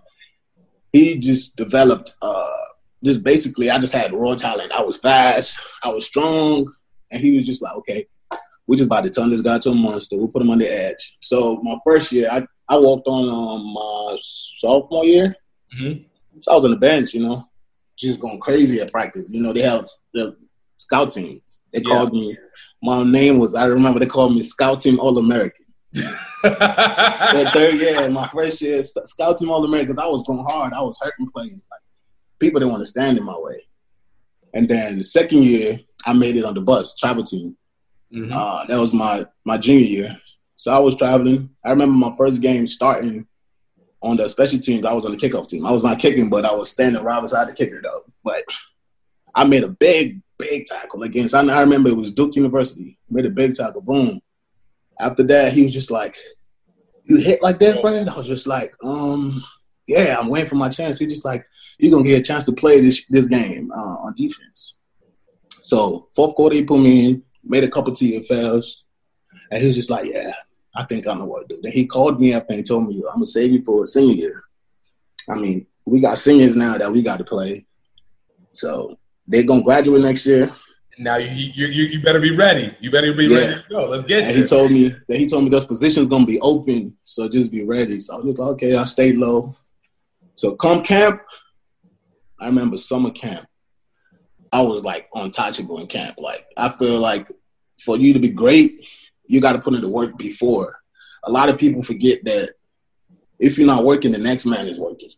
he 0.91 1.17
just 1.17 1.55
developed. 1.55 2.15
uh 2.21 2.45
Just 3.03 3.23
basically, 3.23 3.71
I 3.71 3.79
just 3.79 3.93
had 3.93 4.13
raw 4.13 4.35
talent. 4.35 4.71
I 4.71 4.81
was 4.81 4.97
fast. 4.97 5.59
I 5.83 5.89
was 5.89 6.05
strong, 6.05 6.71
and 7.11 7.21
he 7.21 7.37
was 7.37 7.45
just 7.45 7.61
like, 7.61 7.75
okay, 7.77 8.05
we're 8.67 8.75
just 8.75 8.87
about 8.87 9.05
to 9.05 9.09
turn 9.09 9.29
this 9.29 9.41
guy 9.41 9.59
to 9.59 9.69
a 9.69 9.75
monster. 9.75 10.17
We'll 10.17 10.27
put 10.27 10.41
him 10.41 10.49
on 10.49 10.59
the 10.59 10.67
edge. 10.67 11.17
So 11.21 11.57
my 11.63 11.77
first 11.85 12.11
year, 12.11 12.29
I 12.29 12.45
I 12.67 12.77
walked 12.77 13.07
on 13.07 13.29
um 13.29 13.73
my 13.73 14.17
sophomore 14.21 15.05
year. 15.05 15.35
Mm-hmm. 15.77 16.03
So 16.39 16.51
I 16.51 16.55
was 16.55 16.65
on 16.65 16.71
the 16.71 16.77
bench, 16.77 17.13
you 17.13 17.21
know, 17.21 17.47
just 17.97 18.19
going 18.19 18.39
crazy 18.39 18.79
at 18.81 18.91
practice. 18.91 19.25
You 19.29 19.41
know, 19.41 19.53
they 19.53 19.61
have 19.61 19.87
the 20.13 20.35
scout 20.77 21.11
team. 21.11 21.41
They 21.73 21.81
yeah. 21.81 21.89
called 21.89 22.13
me. 22.13 22.37
My 22.81 23.03
name 23.03 23.39
was 23.39 23.55
I 23.55 23.65
remember 23.65 23.99
they 23.99 24.05
called 24.05 24.33
me 24.33 24.41
Scout 24.41 24.81
Team 24.81 24.99
All 24.99 25.17
American. 25.17 25.65
that 25.93 27.51
third 27.53 27.75
year, 27.75 28.09
my 28.09 28.27
first 28.27 28.61
year, 28.61 28.81
Scout 28.83 29.37
Team 29.37 29.49
All 29.49 29.63
Americans. 29.63 29.99
I 29.99 30.07
was 30.07 30.23
going 30.23 30.45
hard. 30.47 30.73
I 30.73 30.81
was 30.81 30.99
hurting 31.01 31.29
players. 31.31 31.51
Like 31.51 31.81
people 32.39 32.59
didn't 32.59 32.71
want 32.71 32.81
to 32.81 32.87
stand 32.87 33.17
in 33.17 33.23
my 33.23 33.37
way. 33.37 33.67
And 34.53 34.67
then 34.67 34.97
the 34.97 35.03
second 35.03 35.43
year, 35.43 35.79
I 36.05 36.13
made 36.13 36.35
it 36.35 36.45
on 36.45 36.53
the 36.53 36.61
bus 36.61 36.95
travel 36.95 37.23
team. 37.23 37.57
Mm-hmm. 38.13 38.31
Uh, 38.33 38.65
that 38.65 38.79
was 38.79 38.93
my 38.93 39.25
my 39.45 39.57
junior 39.57 39.85
year. 39.85 40.21
So 40.55 40.73
I 40.73 40.79
was 40.79 40.95
traveling. 40.95 41.49
I 41.63 41.71
remember 41.71 41.95
my 41.95 42.15
first 42.17 42.41
game 42.41 42.65
starting 42.67 43.27
on 44.01 44.17
the 44.17 44.29
special 44.29 44.59
teams, 44.59 44.85
I 44.85 44.93
was 44.93 45.05
on 45.05 45.11
the 45.11 45.17
kickoff 45.17 45.47
team. 45.47 45.65
I 45.65 45.71
was 45.71 45.83
not 45.83 45.99
kicking, 45.99 46.29
but 46.29 46.45
I 46.45 46.53
was 46.53 46.69
standing 46.69 47.03
right 47.03 47.21
beside 47.21 47.47
the 47.47 47.53
kicker 47.53 47.81
though. 47.81 48.03
But 48.23 48.43
I 49.33 49.43
made 49.43 49.63
a 49.63 49.69
big, 49.69 50.21
big 50.37 50.65
tackle 50.65 51.03
against. 51.03 51.33
I, 51.33 51.61
remember 51.61 51.89
it 51.89 51.97
was 51.97 52.11
Duke 52.11 52.35
University. 52.35 52.97
Made 53.09 53.25
a 53.25 53.29
big 53.29 53.53
tackle. 53.53 53.81
Boom. 53.81 54.21
After 54.99 55.23
that, 55.23 55.53
he 55.53 55.63
was 55.63 55.73
just 55.73 55.91
like, 55.91 56.15
you 57.05 57.17
hit 57.17 57.41
like 57.41 57.59
that, 57.59 57.79
friend." 57.79 58.09
I 58.09 58.17
was 58.17 58.27
just 58.27 58.47
like, 58.47 58.73
um, 58.83 59.43
yeah, 59.87 60.17
I'm 60.19 60.27
waiting 60.27 60.49
for 60.49 60.55
my 60.55 60.69
chance. 60.69 60.99
He's 60.99 61.09
just 61.09 61.25
like, 61.25 61.45
you're 61.77 61.91
gonna 61.91 62.03
get 62.03 62.19
a 62.19 62.23
chance 62.23 62.45
to 62.45 62.51
play 62.51 62.81
this 62.81 63.05
this 63.09 63.27
game 63.27 63.71
uh, 63.71 63.97
on 64.03 64.15
defense. 64.15 64.75
So 65.63 66.09
fourth 66.15 66.35
quarter, 66.35 66.55
he 66.55 66.63
put 66.63 66.79
me 66.79 67.09
in, 67.09 67.23
made 67.43 67.63
a 67.63 67.69
couple 67.69 67.93
TFLs, 67.93 68.83
and 69.51 69.61
he 69.61 69.67
was 69.67 69.75
just 69.75 69.89
like, 69.89 70.11
yeah, 70.11 70.33
I 70.75 70.83
think 70.83 71.07
I 71.07 71.13
know 71.13 71.25
what 71.25 71.47
to 71.47 71.55
do. 71.55 71.61
Then 71.61 71.71
he 71.71 71.85
called 71.85 72.19
me 72.19 72.33
up 72.33 72.49
and 72.49 72.65
told 72.65 72.87
me, 72.87 72.95
I'm 73.07 73.15
gonna 73.15 73.25
save 73.25 73.51
you 73.51 73.63
for 73.63 73.83
a 73.83 73.87
senior 73.87 74.15
year. 74.15 74.43
I 75.29 75.35
mean, 75.35 75.65
we 75.85 75.99
got 75.99 76.17
seniors 76.17 76.55
now 76.55 76.77
that 76.77 76.91
we 76.91 77.01
got 77.01 77.17
to 77.17 77.23
play, 77.23 77.65
so 78.51 78.97
they're 79.27 79.43
gonna 79.43 79.61
graduate 79.61 80.01
next 80.01 80.25
year. 80.25 80.53
Now 80.97 81.17
you 81.17 81.29
you, 81.29 81.67
you 81.67 82.01
better 82.01 82.19
be 82.19 82.35
ready. 82.35 82.75
You 82.79 82.89
better 82.89 83.13
be 83.13 83.25
yeah. 83.25 83.37
ready 83.37 83.53
to 83.55 83.63
go. 83.69 83.89
Let's 83.89 84.03
get. 84.03 84.23
And 84.23 84.35
he 84.35 84.43
told 84.45 84.71
me 84.71 84.95
that 85.07 85.17
he 85.17 85.27
told 85.27 85.43
me 85.43 85.49
those 85.49 85.65
positions 85.65 86.07
gonna 86.07 86.25
be 86.25 86.39
open, 86.39 86.95
so 87.03 87.29
just 87.29 87.51
be 87.51 87.63
ready. 87.63 87.99
So 87.99 88.13
I 88.13 88.17
was 88.17 88.25
just 88.25 88.39
like, 88.39 88.49
okay, 88.51 88.75
I 88.75 88.83
stayed 88.85 89.15
low. 89.15 89.55
So 90.35 90.55
come 90.55 90.83
camp, 90.83 91.21
I 92.39 92.47
remember 92.47 92.77
summer 92.77 93.11
camp. 93.11 93.47
I 94.51 94.61
was 94.61 94.83
like 94.83 95.07
untouchable 95.13 95.79
in 95.79 95.87
camp. 95.87 96.19
Like 96.19 96.45
I 96.55 96.69
feel 96.69 96.99
like 96.99 97.27
for 97.79 97.97
you 97.97 98.13
to 98.13 98.19
be 98.19 98.29
great, 98.29 98.79
you 99.25 99.41
got 99.41 99.53
to 99.53 99.59
put 99.59 99.73
in 99.73 99.81
the 99.81 99.89
work 99.89 100.17
before. 100.17 100.79
A 101.25 101.31
lot 101.31 101.49
of 101.49 101.57
people 101.57 101.83
forget 101.83 102.23
that 102.25 102.53
if 103.39 103.57
you're 103.57 103.67
not 103.67 103.83
working, 103.83 104.11
the 104.11 104.17
next 104.17 104.45
man 104.45 104.67
is 104.67 104.79
working. 104.79 105.11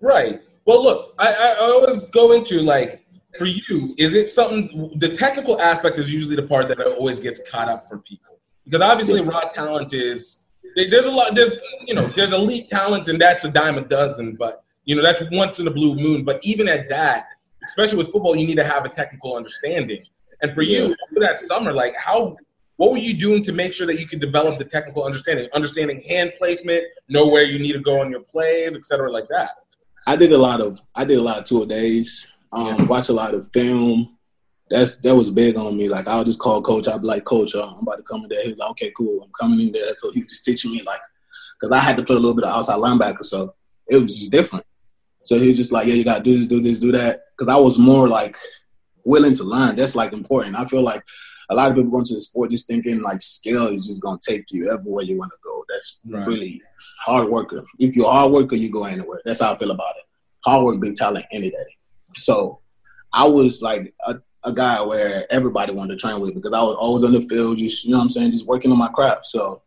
Right. 0.00 0.40
Well, 0.64 0.82
look, 0.82 1.14
I, 1.18 1.32
I 1.32 1.56
always 1.60 2.02
go 2.04 2.32
into 2.32 2.60
like 2.60 3.01
for 3.38 3.46
you, 3.46 3.94
is 3.98 4.14
it 4.14 4.28
something? 4.28 4.92
The 4.96 5.08
technical 5.08 5.60
aspect 5.60 5.98
is 5.98 6.12
usually 6.12 6.36
the 6.36 6.42
part 6.42 6.68
that 6.68 6.80
always 6.80 7.20
gets 7.20 7.40
caught 7.50 7.68
up 7.68 7.88
for 7.88 7.98
people 7.98 8.32
because 8.64 8.80
obviously 8.80 9.20
raw 9.20 9.40
talent 9.40 9.92
is 9.92 10.44
there's 10.76 11.06
a 11.06 11.10
lot 11.10 11.34
there's 11.34 11.58
you 11.86 11.94
know 11.94 12.06
there's 12.06 12.32
elite 12.32 12.68
talent 12.68 13.08
and 13.08 13.20
that's 13.20 13.44
a 13.44 13.50
dime 13.50 13.78
a 13.78 13.82
dozen, 13.82 14.36
but 14.36 14.64
you 14.84 14.96
know 14.96 15.02
that's 15.02 15.22
once 15.32 15.60
in 15.60 15.66
a 15.66 15.70
blue 15.70 15.94
moon. 15.94 16.24
But 16.24 16.40
even 16.42 16.68
at 16.68 16.88
that, 16.88 17.26
especially 17.64 17.98
with 17.98 18.12
football, 18.12 18.36
you 18.36 18.46
need 18.46 18.56
to 18.56 18.64
have 18.64 18.84
a 18.84 18.88
technical 18.88 19.36
understanding. 19.36 20.02
And 20.40 20.52
for 20.52 20.62
you, 20.62 20.96
for 21.12 21.20
that 21.20 21.38
summer, 21.38 21.72
like 21.72 21.94
how 21.96 22.36
what 22.76 22.90
were 22.90 22.98
you 22.98 23.14
doing 23.14 23.42
to 23.44 23.52
make 23.52 23.72
sure 23.72 23.86
that 23.86 24.00
you 24.00 24.06
could 24.06 24.20
develop 24.20 24.58
the 24.58 24.64
technical 24.64 25.04
understanding, 25.04 25.48
understanding 25.52 26.02
hand 26.08 26.32
placement, 26.38 26.84
know 27.08 27.26
where 27.26 27.44
you 27.44 27.58
need 27.58 27.72
to 27.72 27.80
go 27.80 28.00
on 28.00 28.10
your 28.10 28.22
plays, 28.22 28.76
et 28.76 28.84
cetera, 28.84 29.10
like 29.10 29.28
that? 29.28 29.50
I 30.06 30.16
did 30.16 30.32
a 30.32 30.38
lot 30.38 30.60
of 30.60 30.82
I 30.94 31.04
did 31.04 31.18
a 31.18 31.22
lot 31.22 31.38
of 31.38 31.44
tour 31.44 31.66
days, 31.66 32.31
um, 32.52 32.86
watch 32.86 33.08
a 33.08 33.12
lot 33.12 33.34
of 33.34 33.50
film. 33.52 34.16
That's 34.70 34.96
that 34.96 35.14
was 35.14 35.30
big 35.30 35.56
on 35.56 35.76
me. 35.76 35.88
Like 35.88 36.08
I'll 36.08 36.24
just 36.24 36.38
call 36.38 36.62
coach. 36.62 36.88
I'll 36.88 36.98
be 36.98 37.06
like, 37.06 37.24
Coach, 37.24 37.54
uh, 37.54 37.66
I'm 37.66 37.82
about 37.82 37.96
to 37.96 38.02
come 38.02 38.22
in 38.22 38.28
there. 38.28 38.44
He's 38.44 38.56
like, 38.56 38.70
Okay, 38.70 38.92
cool. 38.96 39.22
I'm 39.22 39.30
coming 39.38 39.66
in 39.66 39.72
there. 39.72 39.94
So 39.96 40.10
he 40.12 40.20
was 40.20 40.32
just 40.32 40.44
teaching 40.44 40.72
me 40.72 40.82
like, 40.82 41.00
because 41.60 41.72
I 41.72 41.78
had 41.80 41.96
to 41.96 42.04
play 42.04 42.16
a 42.16 42.18
little 42.18 42.34
bit 42.34 42.44
of 42.44 42.54
outside 42.54 42.78
linebacker, 42.78 43.24
so 43.24 43.54
it 43.88 43.98
was 43.98 44.16
just 44.16 44.30
different. 44.30 44.64
So 45.24 45.38
he 45.38 45.48
was 45.48 45.56
just 45.56 45.72
like, 45.72 45.86
Yeah, 45.86 45.94
you 45.94 46.04
got 46.04 46.18
to 46.18 46.22
do 46.22 46.38
this, 46.38 46.46
do 46.46 46.60
this, 46.60 46.80
do 46.80 46.92
that. 46.92 47.22
Because 47.36 47.52
I 47.52 47.58
was 47.58 47.78
more 47.78 48.08
like 48.08 48.36
willing 49.04 49.34
to 49.34 49.44
learn. 49.44 49.76
That's 49.76 49.94
like 49.94 50.12
important. 50.12 50.56
I 50.56 50.64
feel 50.64 50.82
like 50.82 51.02
a 51.50 51.54
lot 51.54 51.70
of 51.70 51.76
people 51.76 51.90
go 51.90 51.98
into 51.98 52.14
the 52.14 52.20
sport 52.20 52.50
just 52.50 52.66
thinking 52.66 53.02
like 53.02 53.20
skill 53.20 53.66
is 53.66 53.86
just 53.86 54.02
gonna 54.02 54.18
take 54.26 54.50
you 54.50 54.70
everywhere 54.70 55.04
you 55.04 55.18
want 55.18 55.32
to 55.32 55.38
go. 55.44 55.64
That's 55.68 55.98
right. 56.08 56.26
really 56.26 56.62
hard 57.00 57.28
worker. 57.28 57.62
If 57.78 57.96
you're 57.96 58.08
a 58.08 58.12
hard 58.12 58.32
worker, 58.32 58.56
you 58.56 58.70
go 58.70 58.84
anywhere. 58.84 59.20
That's 59.24 59.40
how 59.40 59.52
I 59.52 59.58
feel 59.58 59.70
about 59.70 59.96
it. 59.96 60.04
Hard 60.44 60.64
work, 60.64 60.80
big 60.80 60.94
talent, 60.94 61.26
any 61.30 61.50
day. 61.50 61.76
So 62.14 62.60
I 63.12 63.26
was 63.26 63.62
like 63.62 63.94
a, 64.06 64.16
a 64.44 64.52
guy 64.52 64.82
where 64.82 65.30
everybody 65.30 65.72
wanted 65.72 65.98
to 65.98 66.00
train 66.00 66.20
with 66.20 66.34
because 66.34 66.52
I 66.52 66.62
was 66.62 66.76
always 66.76 67.04
on 67.04 67.12
the 67.12 67.20
field, 67.22 67.58
just 67.58 67.84
you 67.84 67.92
know 67.92 67.98
what 67.98 68.04
I'm 68.04 68.10
saying, 68.10 68.30
just 68.30 68.46
working 68.46 68.72
on 68.72 68.78
my 68.78 68.88
craft. 68.88 69.26
So 69.26 69.62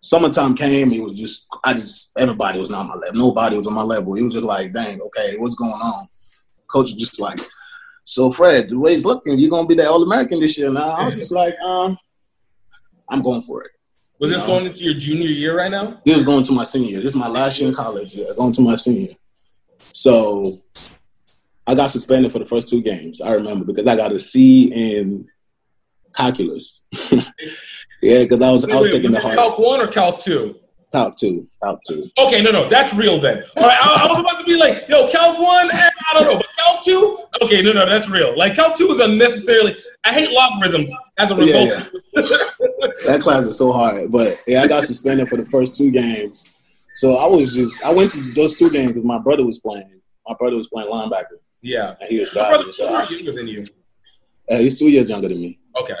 summertime 0.00 0.54
came, 0.54 0.92
it 0.92 1.02
was 1.02 1.18
just 1.18 1.46
I 1.64 1.74
just 1.74 2.12
everybody 2.16 2.58
was 2.58 2.70
not 2.70 2.80
on 2.80 2.88
my 2.88 2.94
level. 2.94 3.18
Nobody 3.18 3.56
was 3.56 3.66
on 3.66 3.74
my 3.74 3.82
level. 3.82 4.14
It 4.14 4.22
was 4.22 4.34
just 4.34 4.44
like, 4.44 4.72
dang, 4.72 5.00
okay, 5.00 5.36
what's 5.38 5.56
going 5.56 5.72
on? 5.72 6.08
Coach 6.68 6.92
was 6.92 6.94
just 6.94 7.20
like, 7.20 7.40
so 8.04 8.30
Fred, 8.30 8.70
the 8.70 8.78
way 8.78 8.94
it's 8.94 9.04
looking, 9.04 9.38
you're 9.38 9.50
gonna 9.50 9.66
be 9.66 9.74
that 9.76 9.88
All 9.88 10.02
American 10.02 10.40
this 10.40 10.58
year. 10.58 10.70
Now 10.70 10.90
I 10.90 11.06
was 11.06 11.14
just 11.14 11.32
like, 11.32 11.54
um, 11.60 11.98
I'm 13.08 13.22
going 13.22 13.42
for 13.42 13.64
it. 13.64 13.70
Was 14.20 14.30
this 14.30 14.40
know? 14.40 14.46
going 14.46 14.66
into 14.66 14.84
your 14.84 14.94
junior 14.94 15.28
year 15.28 15.56
right 15.56 15.70
now? 15.70 16.00
This 16.04 16.16
is 16.16 16.24
going 16.24 16.44
to 16.44 16.52
my 16.52 16.64
senior 16.64 16.90
year. 16.90 17.00
This 17.00 17.10
is 17.10 17.16
my 17.16 17.28
last 17.28 17.58
year 17.58 17.68
in 17.68 17.74
college. 17.74 18.14
Yeah, 18.14 18.26
going 18.36 18.52
to 18.54 18.62
my 18.62 18.74
senior. 18.76 19.14
So 19.92 20.42
I 21.68 21.74
got 21.74 21.90
suspended 21.90 22.32
for 22.32 22.38
the 22.38 22.46
first 22.46 22.70
two 22.70 22.80
games. 22.80 23.20
I 23.20 23.34
remember 23.34 23.66
because 23.66 23.86
I 23.86 23.94
got 23.94 24.10
a 24.10 24.18
C 24.18 24.72
in 24.72 25.28
calculus. 26.16 26.86
yeah, 27.12 28.22
because 28.22 28.40
I 28.40 28.50
was 28.50 28.66
wait, 28.66 28.74
I 28.74 28.78
was 28.78 28.86
wait, 28.86 28.92
taking 28.92 29.12
the 29.12 29.20
hard. 29.20 29.36
Calc 29.36 29.58
one 29.58 29.78
or 29.82 29.86
calc 29.86 30.22
two? 30.22 30.54
Calc 30.92 31.14
two. 31.16 31.46
Calc 31.62 31.78
two. 31.86 32.10
Okay, 32.16 32.40
no, 32.40 32.52
no, 32.52 32.70
that's 32.70 32.94
real 32.94 33.20
then. 33.20 33.44
All 33.58 33.64
right, 33.64 33.76
I, 33.78 34.06
I 34.06 34.10
was 34.10 34.20
about 34.20 34.38
to 34.38 34.44
be 34.44 34.58
like, 34.58 34.88
yo, 34.88 35.10
calc 35.10 35.38
one, 35.38 35.70
eh, 35.70 35.90
I 36.08 36.14
don't 36.14 36.24
know, 36.24 36.36
but 36.36 36.46
calc 36.56 36.84
two, 36.86 37.18
okay, 37.42 37.60
no, 37.60 37.74
no, 37.74 37.84
that's 37.84 38.08
real. 38.08 38.34
Like 38.34 38.54
calc 38.54 38.78
two 38.78 38.90
is 38.90 39.00
unnecessarily. 39.00 39.76
I 40.04 40.14
hate 40.14 40.30
logarithms 40.30 40.90
as 41.18 41.32
a 41.32 41.36
result. 41.36 41.68
Yeah, 41.68 41.84
yeah. 42.14 42.22
that 43.06 43.20
class 43.20 43.44
is 43.44 43.58
so 43.58 43.72
hard, 43.72 44.10
but 44.10 44.42
yeah, 44.46 44.62
I 44.62 44.68
got 44.68 44.84
suspended 44.84 45.28
for 45.28 45.36
the 45.36 45.44
first 45.44 45.76
two 45.76 45.90
games. 45.90 46.50
So 46.96 47.16
I 47.16 47.26
was 47.26 47.54
just 47.54 47.84
I 47.84 47.92
went 47.92 48.10
to 48.12 48.22
those 48.32 48.56
two 48.56 48.70
games 48.70 48.94
because 48.94 49.04
my 49.04 49.18
brother 49.18 49.44
was 49.44 49.58
playing. 49.58 50.00
My 50.26 50.34
brother 50.34 50.56
was 50.56 50.68
playing 50.68 50.90
linebacker. 50.90 51.36
Yeah, 51.62 51.94
and 52.00 52.08
he 52.08 52.20
was 52.20 52.30
driving. 52.30 52.72
So 52.72 52.94
I, 52.94 53.08
younger 53.08 53.32
than 53.32 53.48
you. 53.48 53.66
Uh, 54.50 54.58
he's 54.58 54.78
two 54.78 54.88
years 54.88 55.10
younger 55.10 55.28
than 55.28 55.40
me. 55.40 55.58
Okay. 55.80 55.94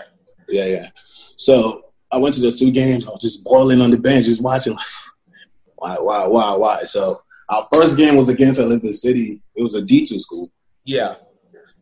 Yeah, 0.48 0.66
yeah. 0.66 0.88
So 1.36 1.84
I 2.10 2.16
went 2.16 2.34
to 2.36 2.40
those 2.40 2.58
two 2.58 2.70
games. 2.70 3.06
I 3.06 3.10
was 3.10 3.20
just 3.20 3.44
boiling 3.44 3.80
on 3.80 3.90
the 3.90 3.98
bench, 3.98 4.26
just 4.26 4.42
watching. 4.42 4.74
Like, 4.74 4.86
why, 5.76 5.96
why, 5.96 6.26
why, 6.26 6.56
why? 6.56 6.82
So 6.84 7.22
our 7.48 7.68
first 7.72 7.96
game 7.96 8.16
was 8.16 8.28
against 8.28 8.60
Olympic 8.60 8.94
City. 8.94 9.42
It 9.54 9.62
was 9.62 9.74
a 9.74 9.82
D 9.82 10.04
two 10.06 10.18
school. 10.18 10.50
Yeah. 10.84 11.16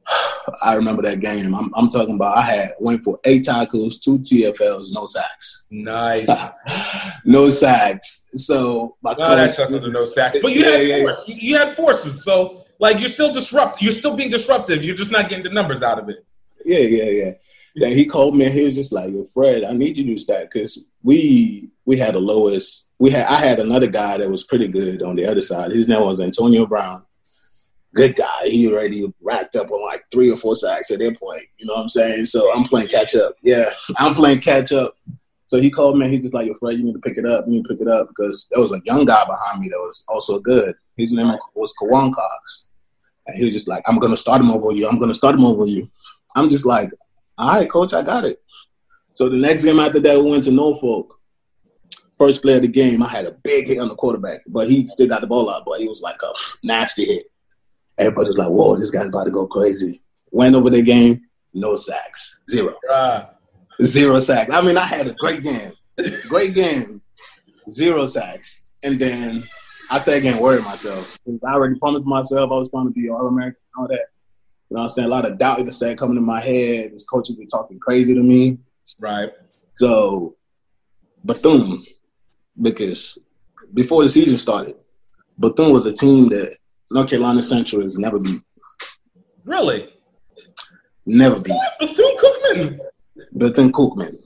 I 0.63 0.75
remember 0.75 1.03
that 1.03 1.21
game. 1.21 1.55
I'm, 1.55 1.73
I'm, 1.75 1.89
talking 1.89 2.15
about 2.15 2.37
I 2.37 2.43
had 2.43 2.75
went 2.79 3.03
for 3.03 3.19
eight 3.25 3.45
tackles, 3.45 3.99
two 3.99 4.19
TFLs, 4.19 4.93
no 4.93 5.07
sacks. 5.07 5.67
Nice. 5.71 6.29
no 7.25 7.51
sacks. 7.51 8.29
So 8.35 8.97
my 9.03 9.13
no, 9.13 9.27
coach, 9.27 9.57
that's 9.57 9.71
no 9.71 10.07
sacks. 10.07 10.39
But 10.41 10.53
you 10.53 10.65
yeah, 10.65 10.71
had 10.71 10.87
yeah, 10.87 11.01
force. 11.03 11.25
Yeah. 11.27 11.37
You 11.39 11.57
had 11.57 11.77
forces. 11.77 12.25
So 12.25 12.66
like 12.79 12.99
you're 12.99 13.09
still 13.09 13.33
disrupt. 13.33 13.83
You're 13.83 13.93
still 13.93 14.17
being 14.17 14.31
disruptive. 14.31 14.85
You're 14.85 14.97
just 14.97 15.11
not 15.11 15.29
getting 15.29 15.45
the 15.45 15.51
numbers 15.51 15.83
out 15.83 15.99
of 15.99 16.09
it. 16.09 16.25
Yeah, 16.65 16.81
yeah, 16.81 17.11
yeah. 17.11 17.33
Then 17.77 17.97
he 17.97 18.07
called 18.07 18.35
me 18.35 18.47
and 18.47 18.55
he 18.55 18.65
was 18.65 18.75
just 18.75 18.93
like, 18.93 19.13
"Yo, 19.13 19.25
Fred, 19.25 19.63
I 19.63 19.73
need 19.73 19.99
you 19.99 20.05
to 20.07 20.19
start 20.19 20.51
because 20.51 20.79
we 21.03 21.69
we 21.85 21.99
had 21.99 22.15
the 22.15 22.21
lowest. 22.21 22.87
We 22.99 23.11
had 23.11 23.27
I 23.27 23.37
had 23.37 23.59
another 23.59 23.87
guy 23.87 24.17
that 24.17 24.31
was 24.31 24.45
pretty 24.45 24.69
good 24.69 25.03
on 25.03 25.17
the 25.17 25.27
other 25.27 25.43
side. 25.43 25.73
His 25.73 25.87
name 25.87 26.01
was 26.01 26.21
Antonio 26.21 26.67
Brown. 26.67 27.03
Good 27.95 28.17
guy. 28.17 28.47
He 28.49 28.71
already 28.71 29.13
racked 29.21 29.57
up 29.57 29.71
on 29.71 29.85
like 29.85 30.05
three 30.11 30.31
or 30.31 30.37
four 30.37 30.57
sacks 30.57 30.91
at 30.91 30.99
that 30.99 31.19
point. 31.19 31.45
You 31.59 31.67
know 31.67 31.75
what 31.75 31.83
I'm 31.83 31.89
saying? 31.89 32.27
So 32.27 32.53
I'm 32.53 32.65
playing 32.65 32.89
catch 32.89 33.15
up. 33.15 33.37
Yeah, 33.43 33.71
I'm 33.99 34.15
playing 34.15 34.41
catch 34.41 34.73
up. 34.73 34.97
So 35.49 35.61
he 35.61 35.71
called 35.71 35.99
me. 35.99 36.07
And 36.07 36.15
he's 36.15 36.23
just 36.23 36.35
like, 36.35 36.47
"Yo, 36.47 36.55
Fred, 36.55 36.79
you 36.79 36.85
need 36.85 36.95
to 36.95 36.99
pick 36.99 37.19
it 37.19 37.27
up. 37.27 37.45
You 37.47 37.53
need 37.53 37.65
to 37.65 37.69
pick 37.69 37.81
it 37.81 37.89
up 37.89 38.09
because 38.09 38.47
there 38.51 38.61
was 38.61 38.73
a 38.73 38.81
young 38.85 39.05
guy 39.05 39.25
behind 39.25 39.61
me 39.61 39.69
that 39.69 39.79
was 39.79 40.03
also 40.09 40.41
good. 40.41 40.75
His 40.97 41.13
name 41.13 41.37
was 41.55 41.75
Kawan 41.81 42.13
Cox. 42.13 42.66
And 43.27 43.37
he 43.37 43.45
was 43.45 43.55
just 43.55 43.69
like, 43.69 43.83
I'm 43.87 43.99
gonna 43.99 44.17
start 44.17 44.41
him 44.41 44.51
over 44.51 44.73
you. 44.73 44.89
I'm 44.89 44.99
gonna 44.99 45.15
start 45.15 45.35
him 45.35 45.45
over 45.45 45.67
you. 45.67 45.91
I'm 46.35 46.51
just 46.51 46.67
like, 46.67 46.91
all 47.39 47.57
right, 47.57 47.71
coach, 47.71 47.93
I 47.95 48.03
got 48.03 48.25
it. 48.25 48.43
So 49.13 49.29
the 49.29 49.39
next 49.39 49.65
game 49.65 49.81
after 49.81 50.01
that, 50.01 50.19
we 50.19 50.31
went 50.31 50.45
to 50.45 50.51
Norfolk. 50.51 51.19
First 52.19 52.43
play 52.43 52.57
of 52.57 52.63
the 52.63 52.69
game, 52.69 53.03
I 53.03 53.09
had 53.09 53.27
a 53.27 53.33
big 53.33 53.67
hit 53.67 53.79
on 53.79 53.89
the 53.89 53.95
quarterback, 53.95 54.41
but 54.47 54.71
he 54.71 54.87
still 54.87 55.07
got 55.07 55.21
the 55.21 55.27
ball 55.27 55.51
out, 55.51 55.65
but 55.67 55.81
he 55.81 55.87
was 55.87 56.01
like 56.01 56.21
a 56.23 56.33
nasty 56.63 57.05
hit. 57.05 57.31
Everybody's 57.99 58.39
like, 58.39 58.49
whoa, 58.49 58.77
this 58.77 58.91
guy's 58.91 59.09
about 59.09 59.25
to 59.25 59.31
go 59.31 59.47
crazy. 59.47 60.03
Went 60.31 60.55
over 60.55 60.71
the 60.71 60.83
game, 60.83 61.23
no 61.53 61.77
sacks, 61.77 62.41
zero. 62.51 62.75
Uh, 62.93 63.25
zero 63.83 64.21
sacks. 64.21 64.53
I 64.53 64.61
mean, 64.63 64.79
I 64.79 64.85
had 64.85 65.09
a 65.09 65.15
great 65.15 65.43
game. 65.43 65.73
Great 66.29 66.55
game. 66.55 67.01
Zero 67.71 68.07
sacks. 68.07 68.63
And 68.83 68.99
then 68.99 69.49
I 69.91 69.99
started 69.99 70.23
getting 70.23 70.41
worried 70.41 70.65
myself. 70.65 71.19
I 71.47 71.53
already 71.53 71.79
promised 71.79 72.07
myself 72.07 72.51
I 72.51 72.55
was 72.55 72.71
trying 72.71 72.87
to 72.87 72.93
be 72.93 73.09
All 73.09 73.27
American 73.27 73.61
and 73.77 73.83
all 73.83 73.89
that. 73.89 74.07
You 74.69 74.75
know 74.75 74.83
what 74.83 74.85
I'm 74.85 74.89
saying? 74.91 75.07
A 75.07 75.11
lot 75.11 75.25
of 75.25 75.39
doubt, 75.39 75.61
like 75.61 75.73
said, 75.73 75.97
coming 75.97 76.17
in 76.17 76.25
my 76.25 76.41
head. 76.41 76.93
This 76.93 77.05
coaches 77.05 77.37
be 77.37 77.47
talking 77.47 77.79
crazy 77.79 78.15
to 78.15 78.21
me. 78.21 78.59
Right. 79.01 79.31
So, 79.75 80.37
Bethune, 81.25 81.85
because 82.61 83.19
before 83.75 84.03
the 84.03 84.09
season 84.09 84.39
started, 84.39 84.75
Bethune 85.39 85.73
was 85.73 85.87
a 85.87 85.93
team 85.93 86.29
that 86.31 86.57
North 86.91 87.11
Carolina 87.11 87.43
Central 87.43 87.83
has 87.83 87.99
never 87.99 88.19
beat. 88.19 88.43
Really? 89.45 89.89
Never 91.07 91.41
beat. 91.41 91.57
Bethune 91.79 92.17
Cookman. 92.19 92.79
Bethune 93.35 93.73
Cookman. 93.73 94.19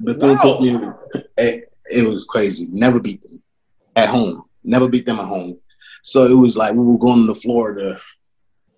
Bethune 0.00 0.30
wow. 0.30 0.42
Cookman. 0.42 0.98
It, 1.38 1.74
it 1.92 2.04
was 2.04 2.24
crazy. 2.24 2.66
Never 2.72 2.98
beat 2.98 3.22
them 3.22 3.42
at 3.94 4.08
home. 4.08 4.43
Never 4.64 4.88
beat 4.88 5.06
them 5.06 5.20
at 5.20 5.26
home. 5.26 5.58
So 6.02 6.26
it 6.26 6.34
was 6.34 6.56
like 6.56 6.74
we 6.74 6.84
were 6.84 6.98
going 6.98 7.26
to 7.26 7.34
Florida. 7.34 7.98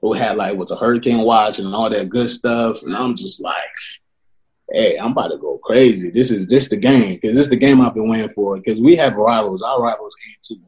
We 0.03 0.19
had 0.19 0.37
like 0.37 0.57
was 0.57 0.71
a 0.71 0.77
hurricane 0.77 1.23
watch 1.25 1.59
and 1.59 1.75
all 1.75 1.91
that 1.91 2.09
good 2.09 2.31
stuff, 2.31 2.83
and 2.83 2.95
I'm 2.95 3.17
just 3.17 3.43
like, 3.43 3.57
hey, 4.73 4.97
I'm 4.99 5.13
about 5.13 5.29
to 5.29 5.39
go 5.39 5.59
crazy. 5.59 6.11
This 6.11 6.31
is 6.31 6.47
this 6.47 6.69
the 6.69 6.77
game 6.77 7.15
because 7.15 7.35
this 7.35 7.47
is 7.47 7.51
the 7.51 7.57
game 7.57 7.81
I've 7.81 7.95
been 7.95 8.09
waiting 8.09 8.29
for. 8.31 8.57
Because 8.57 8.81
we 8.81 8.95
have 8.97 9.15
rivals. 9.15 9.63
Our 9.63 9.83
rivals 9.83 10.15
A&T, 10.29 10.61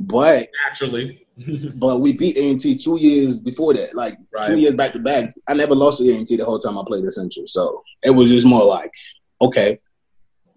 but 0.00 0.48
naturally, 0.66 1.26
but 1.74 2.00
we 2.00 2.12
beat 2.12 2.36
A&T 2.36 2.76
two 2.76 2.96
years 2.98 3.38
before 3.38 3.74
that, 3.74 3.94
like 3.94 4.16
Right. 4.32 4.46
two 4.46 4.58
years 4.58 4.74
back 4.74 4.92
to 4.92 4.98
back. 4.98 5.34
I 5.46 5.54
never 5.54 5.74
lost 5.74 5.98
to 5.98 6.10
A&T 6.10 6.36
the 6.36 6.44
whole 6.44 6.58
time 6.58 6.78
I 6.78 6.82
played 6.86 7.04
Essential, 7.04 7.46
so 7.46 7.82
it 8.02 8.10
was 8.10 8.28
just 8.28 8.46
more 8.46 8.64
like, 8.64 8.90
okay, 9.40 9.78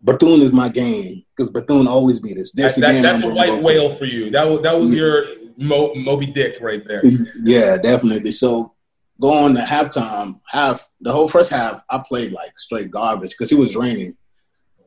Bethune 0.04 0.42
is 0.42 0.54
my 0.54 0.70
game 0.70 1.24
because 1.36 1.50
Bethune 1.50 1.88
always 1.88 2.20
beat 2.20 2.38
us. 2.38 2.52
This 2.52 2.76
that, 2.76 3.02
that's 3.02 3.22
the 3.22 3.34
white 3.34 3.62
whale 3.62 3.96
for 3.96 4.06
you. 4.06 4.30
That 4.32 4.48
was 4.48 4.62
that 4.62 4.80
was 4.80 4.96
your 4.96 5.26
Mo, 5.58 5.94
Moby 5.96 6.28
Dick 6.28 6.58
right 6.62 6.86
there. 6.88 7.02
Yeah, 7.44 7.78
definitely. 7.78 8.32
So 8.32 8.74
going 9.20 9.56
to 9.56 9.62
halftime, 9.62 10.40
half 10.48 10.88
the 11.02 11.12
whole 11.12 11.28
first 11.28 11.50
half, 11.50 11.84
I 11.90 12.04
played 12.08 12.32
like 12.32 12.58
straight 12.60 12.92
garbage 12.92 13.32
because 13.32 13.52
it 13.52 13.58
was 13.58 13.76
raining. 13.76 14.16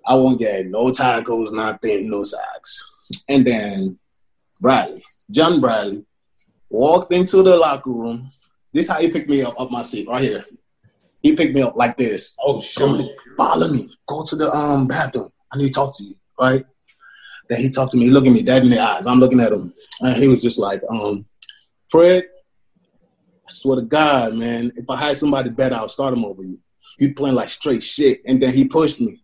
I 0.06 0.14
won't 0.14 0.38
get 0.38 0.66
no 0.66 0.90
tackles, 0.90 1.52
nothing, 1.52 2.10
no 2.10 2.22
sacks. 2.22 2.90
And 3.28 3.44
then 3.44 3.98
Bradley, 4.60 5.02
John 5.30 5.60
Bradley, 5.60 6.04
walked 6.68 7.12
into 7.12 7.42
the 7.42 7.56
locker 7.56 7.90
room. 7.90 8.28
This 8.72 8.88
how 8.88 9.00
he 9.00 9.10
picked 9.10 9.28
me 9.28 9.42
up 9.42 9.60
up 9.60 9.70
my 9.70 9.82
seat 9.82 10.08
right 10.08 10.22
here. 10.22 10.44
He 11.22 11.34
picked 11.34 11.54
me 11.54 11.62
up 11.62 11.76
like 11.76 11.96
this. 11.96 12.36
Oh 12.42 12.60
shit! 12.60 13.10
Follow 13.40 13.68
me. 13.68 13.88
Go 14.06 14.22
to 14.24 14.36
the 14.36 14.50
um 14.50 14.86
bathroom. 14.86 15.30
I 15.52 15.58
need 15.58 15.68
to 15.68 15.72
talk 15.72 15.96
to 15.96 16.04
you. 16.04 16.14
Right? 16.38 16.64
Then 17.48 17.60
he 17.60 17.70
talked 17.70 17.92
to 17.92 17.98
me. 17.98 18.04
He 18.04 18.10
looked 18.10 18.26
at 18.26 18.32
me 18.32 18.42
dead 18.42 18.64
in 18.64 18.70
the 18.70 18.78
eyes. 18.78 19.06
I'm 19.06 19.18
looking 19.18 19.40
at 19.40 19.52
him. 19.52 19.72
And 20.00 20.16
he 20.16 20.28
was 20.28 20.42
just 20.42 20.58
like, 20.58 20.82
um, 20.88 21.26
Fred, 21.88 22.24
I 23.48 23.50
swear 23.50 23.80
to 23.80 23.86
God, 23.86 24.34
man, 24.34 24.72
if 24.76 24.88
I 24.88 24.96
had 24.96 25.16
somebody 25.16 25.50
better, 25.50 25.74
I'll 25.74 25.88
start 25.88 26.14
him 26.14 26.24
over 26.24 26.42
you. 26.42 26.58
You 26.98 27.14
playing 27.14 27.34
like 27.34 27.48
straight 27.48 27.82
shit. 27.82 28.20
And 28.26 28.40
then 28.40 28.52
he 28.54 28.64
pushed 28.64 29.00
me. 29.00 29.20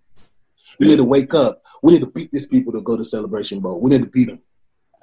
We 0.81 0.89
need 0.89 0.97
to 0.97 1.05
wake 1.05 1.35
up. 1.35 1.63
We 1.83 1.93
need 1.93 2.01
to 2.01 2.11
beat 2.11 2.33
these 2.33 2.47
people 2.47 2.73
to 2.73 2.81
go 2.81 2.97
to 2.97 3.05
Celebration 3.05 3.61
Bowl. 3.61 3.81
We 3.81 3.91
need 3.91 4.03
to 4.03 4.11
beat 4.11 4.29
them. 4.29 4.41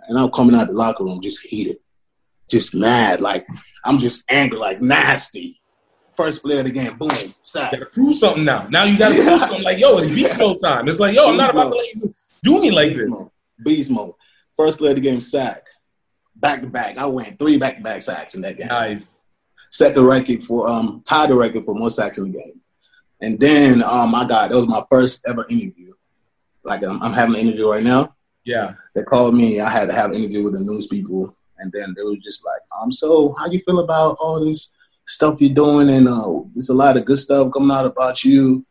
And 0.08 0.18
I'm 0.18 0.32
coming 0.32 0.56
out 0.56 0.68
the 0.68 0.74
locker 0.74 1.06
room 1.06 1.22
just 1.22 1.40
heated, 1.42 1.78
just 2.50 2.76
mad. 2.76 3.22
Like, 3.22 3.48
I'm 3.86 4.00
just 4.00 4.26
angry, 4.30 4.60
like 4.60 4.82
nasty. 4.82 5.62
First 6.16 6.44
play 6.44 6.60
of 6.60 6.66
the 6.66 6.72
game, 6.72 6.96
boom, 6.98 7.34
sack. 7.42 7.72
You 7.72 7.80
gotta 7.80 7.92
prove 7.92 8.18
something 8.18 8.46
now. 8.46 8.68
Now 8.68 8.84
you 8.84 8.98
gotta 8.98 9.16
prove 9.24 9.40
something. 9.40 9.64
Like 9.64 9.80
yo, 9.80 9.98
it's 9.98 10.14
beast 10.14 10.38
mode 10.38 10.62
time. 10.62 10.88
It's 10.88 11.00
like 11.00 11.16
yo, 11.16 11.30
I'm 11.30 11.38
not 11.38 11.52
about 11.52 11.72
to 11.72 11.76
let 11.78 11.96
you 11.96 12.14
do 12.44 12.62
me 12.62 12.72
like 12.72 12.90
Beast 12.90 12.98
this. 13.00 13.10
mode. 13.10 13.30
Beast 13.64 13.92
mode. 13.92 14.14
First 14.58 14.78
play 14.78 14.90
of 14.90 14.96
the 14.96 15.02
game, 15.02 15.22
sack. 15.22 15.66
Back 16.36 16.62
to 16.62 16.68
back. 16.68 16.98
I 16.98 17.06
went 17.06 17.40
three 17.40 17.58
back 17.58 17.78
to 17.78 17.84
back 17.84 18.02
sacks 18.04 18.36
in 18.36 18.42
that 18.42 18.58
game. 18.58 18.68
Nice. 18.68 19.16
Set 19.70 19.96
the 19.96 20.04
record 20.04 20.44
for 20.44 20.68
um 20.70 21.02
tied 21.06 21.30
the 21.30 21.36
record 21.36 21.64
for 21.66 21.74
most 21.74 21.96
sacks 21.96 22.18
in 22.18 22.26
the 22.32 22.38
game. 22.40 22.60
And 23.22 23.40
then 23.40 23.82
um 23.84 24.14
I 24.14 24.26
got 24.28 24.50
that 24.50 24.56
was 24.56 24.68
my 24.68 24.84
first 24.90 25.26
ever 25.28 25.46
interview. 25.50 25.94
Like 26.64 26.84
I'm, 26.84 27.02
I'm 27.02 27.14
having 27.14 27.36
an 27.36 27.42
interview 27.42 27.70
right 27.70 27.84
now. 27.84 28.16
Yeah. 28.46 28.74
They 28.94 29.04
called 29.04 29.36
me. 29.36 29.60
I 29.60 29.70
had 29.70 29.90
to 29.90 29.96
have 29.96 30.12
an 30.12 30.18
interview 30.18 30.44
with 30.44 30.54
the 30.54 30.60
news 30.60 30.88
people, 30.88 31.36
and 31.60 31.72
then 31.72 31.94
they 31.98 32.04
was 32.04 32.24
just 32.24 32.46
like, 32.46 32.62
um, 32.82 32.92
so 32.92 33.34
how 33.38 33.48
you 33.48 33.60
feel 33.62 33.80
about 33.80 34.18
all 34.20 34.44
this 34.44 34.74
stuff 35.08 35.42
you're 35.42 35.54
doing? 35.54 35.90
And 35.90 36.08
uh, 36.08 36.42
there's 36.54 36.70
a 36.70 36.74
lot 36.74 36.98
of 36.98 37.06
good 37.06 37.20
stuff 37.20 37.52
coming 37.52 37.72
out 37.72 37.86
about 37.86 38.24
you. 38.24 38.66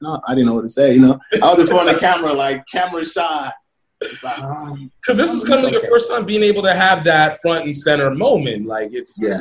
No, 0.00 0.20
I 0.26 0.34
didn't 0.34 0.46
know 0.46 0.54
what 0.54 0.62
to 0.62 0.68
say. 0.68 0.94
You 0.94 1.00
know, 1.00 1.20
I 1.42 1.52
was 1.52 1.60
in 1.60 1.66
front 1.66 1.88
of 1.88 1.94
the 1.94 2.00
camera, 2.00 2.32
like 2.32 2.64
camera 2.66 3.04
shy. 3.06 3.52
It's 4.00 4.22
like, 4.22 4.38
um, 4.38 4.90
Because 5.00 5.16
this 5.16 5.30
is 5.30 5.44
kind 5.44 5.64
of 5.64 5.72
your 5.72 5.86
first 5.86 6.08
time 6.08 6.26
being 6.26 6.42
able 6.42 6.62
to 6.62 6.74
have 6.74 7.04
that 7.04 7.40
front 7.40 7.64
and 7.64 7.76
center 7.76 8.10
moment. 8.10 8.66
Like 8.66 8.90
it's 8.92 9.22
Yeah. 9.22 9.40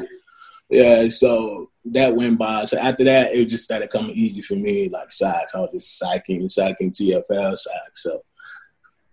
Yeah, 0.70 1.08
so 1.10 1.70
that 1.86 2.16
went 2.16 2.40
by. 2.40 2.66
So 2.66 2.78
after 2.80 3.04
that, 3.04 3.36
it 3.36 3.46
just 3.46 3.64
started 3.64 3.90
coming 3.90 4.16
easy 4.16 4.42
for 4.42 4.56
me, 4.56 4.90
like 4.90 5.12
sacks. 5.12 5.54
I 5.54 5.60
was 5.60 5.70
just 5.72 6.00
sacking, 6.00 6.50
sacking 6.50 6.92
TFL 6.92 7.56
sacks. 7.56 8.02
So 8.04 8.24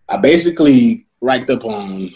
I 0.09 0.17
basically 0.19 1.07
racked 1.21 1.51
up 1.51 1.65
on. 1.65 2.11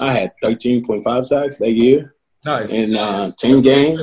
I 0.00 0.12
had 0.12 0.32
thirteen 0.42 0.86
point 0.86 1.04
five 1.04 1.26
sacks 1.26 1.58
that 1.58 1.72
year 1.72 2.14
nice. 2.46 2.72
in 2.72 2.96
uh, 2.96 3.30
ten 3.36 3.60
games. 3.60 4.00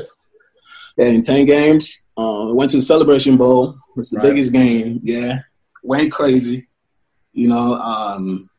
Yeah, 0.99 1.05
in 1.07 1.21
ten 1.21 1.45
games. 1.45 2.03
Uh, 2.17 2.47
went 2.53 2.71
to 2.71 2.77
the 2.77 2.81
Celebration 2.83 3.37
Bowl. 3.37 3.77
It's 3.95 4.11
the 4.11 4.17
Right. 4.17 4.23
biggest 4.29 4.51
game. 4.51 4.99
Yeah, 5.03 5.39
went 5.83 6.11
crazy. 6.11 6.67
You 7.33 7.47
know, 7.47 7.73
um, 7.75 8.49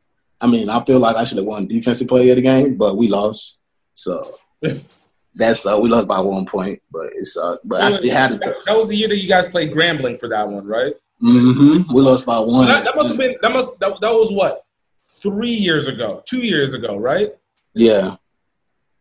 I 0.41 0.47
mean, 0.47 0.71
I 0.71 0.83
feel 0.85 0.99
like 0.99 1.17
I 1.17 1.25
should 1.25 1.37
have 1.39 1.47
won 1.47 1.67
Defensive 1.67 2.09
Player 2.09 2.33
of 2.33 2.37
the 2.37 2.43
game, 2.43 2.77
but 2.77 2.97
we 2.97 3.09
lost. 3.09 3.59
So 3.95 4.27
that's 5.35 5.67
uh, 5.67 5.79
we 5.79 5.91
lost 5.91 6.09
by 6.09 6.21
one 6.21 6.47
point, 6.47 6.81
but 6.91 7.07
it's 7.15 7.37
uh, 7.37 7.57
but 7.65 7.83
I 7.83 7.91
still 7.91 8.15
had 8.15 8.33
it. 8.33 8.41
That, 8.41 8.55
that 8.67 8.77
was 8.77 8.89
the 8.89 8.97
year 8.97 9.09
that 9.09 9.19
you 9.19 9.29
guys 9.29 9.47
played 9.49 9.73
Grambling 9.73 10.19
for 10.19 10.29
that 10.29 10.49
one, 10.49 10.67
right? 10.67 10.95
Mm-hmm. 11.23 11.93
We 11.95 12.01
lost 12.01 12.25
by 12.25 12.39
one. 12.39 12.67
That, 12.67 12.85
that 12.85 12.97
must 12.97 13.11
have 13.11 13.19
been 13.19 13.37
that 13.43 13.53
must 13.53 13.79
that, 13.81 14.01
that 14.01 14.11
was 14.13 14.33
what 14.33 14.65
three 15.11 15.51
years 15.51 15.89
ago, 15.89 16.23
two 16.27 16.41
years 16.41 16.73
ago, 16.73 16.97
right? 16.97 17.35
yeah, 17.75 18.17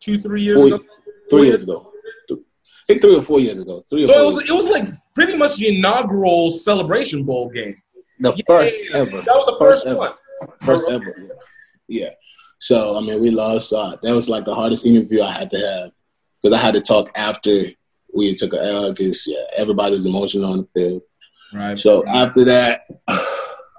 Two 0.02 0.22
three 0.22 0.42
years 0.44 0.58
Four- 0.58 0.68
ago. 0.68 0.80
three 1.30 1.48
years 1.48 1.64
ago. 1.64 1.89
Think 2.90 3.02
three 3.02 3.16
or 3.16 3.22
four 3.22 3.40
years 3.40 3.60
ago. 3.60 3.86
Three 3.90 4.04
or 4.04 4.08
So 4.08 4.14
four. 4.14 4.22
it 4.22 4.26
was 4.26 4.36
years 4.36 4.50
it 4.50 4.54
was 4.56 4.68
like 4.68 4.86
pretty 5.14 5.38
much 5.38 5.58
the 5.58 5.78
inaugural 5.78 6.50
Celebration 6.52 7.24
Bowl 7.24 7.50
game. 7.50 7.76
the 8.20 8.34
Yeah, 8.36 8.44
first 8.48 8.78
That 8.92 9.02
was 9.02 9.46
the 9.46 9.56
first, 9.60 9.84
First 9.84 9.88
ever. 9.88 9.98
one. 9.98 10.14
First 10.62 10.90
ever. 10.90 11.16
Yeah. 11.22 11.30
yeah. 11.88 12.10
So 12.60 12.98
I 12.98 13.02
mean, 13.02 13.22
we 13.22 13.30
lost. 13.32 13.72
Uh, 13.74 13.96
that 14.04 14.14
was 14.16 14.28
like 14.28 14.46
the 14.46 14.56
hardest 14.56 14.86
interview 14.86 15.22
I 15.22 15.32
had 15.32 15.52
to 15.52 15.58
have 15.60 15.92
because 16.42 16.58
I 16.58 16.62
had 16.62 16.74
to 16.74 16.82
talk 16.82 17.10
after 17.16 17.66
we 18.14 18.34
took 18.36 18.54
a 18.54 18.60
L 18.62 18.92
because 18.92 19.26
yeah, 19.28 19.44
everybody's 19.58 20.06
emotional 20.06 20.52
on 20.52 20.58
the 20.62 20.68
field. 20.74 21.02
Right. 21.54 21.78
So 21.78 22.04
after 22.08 22.44
that, 22.46 22.82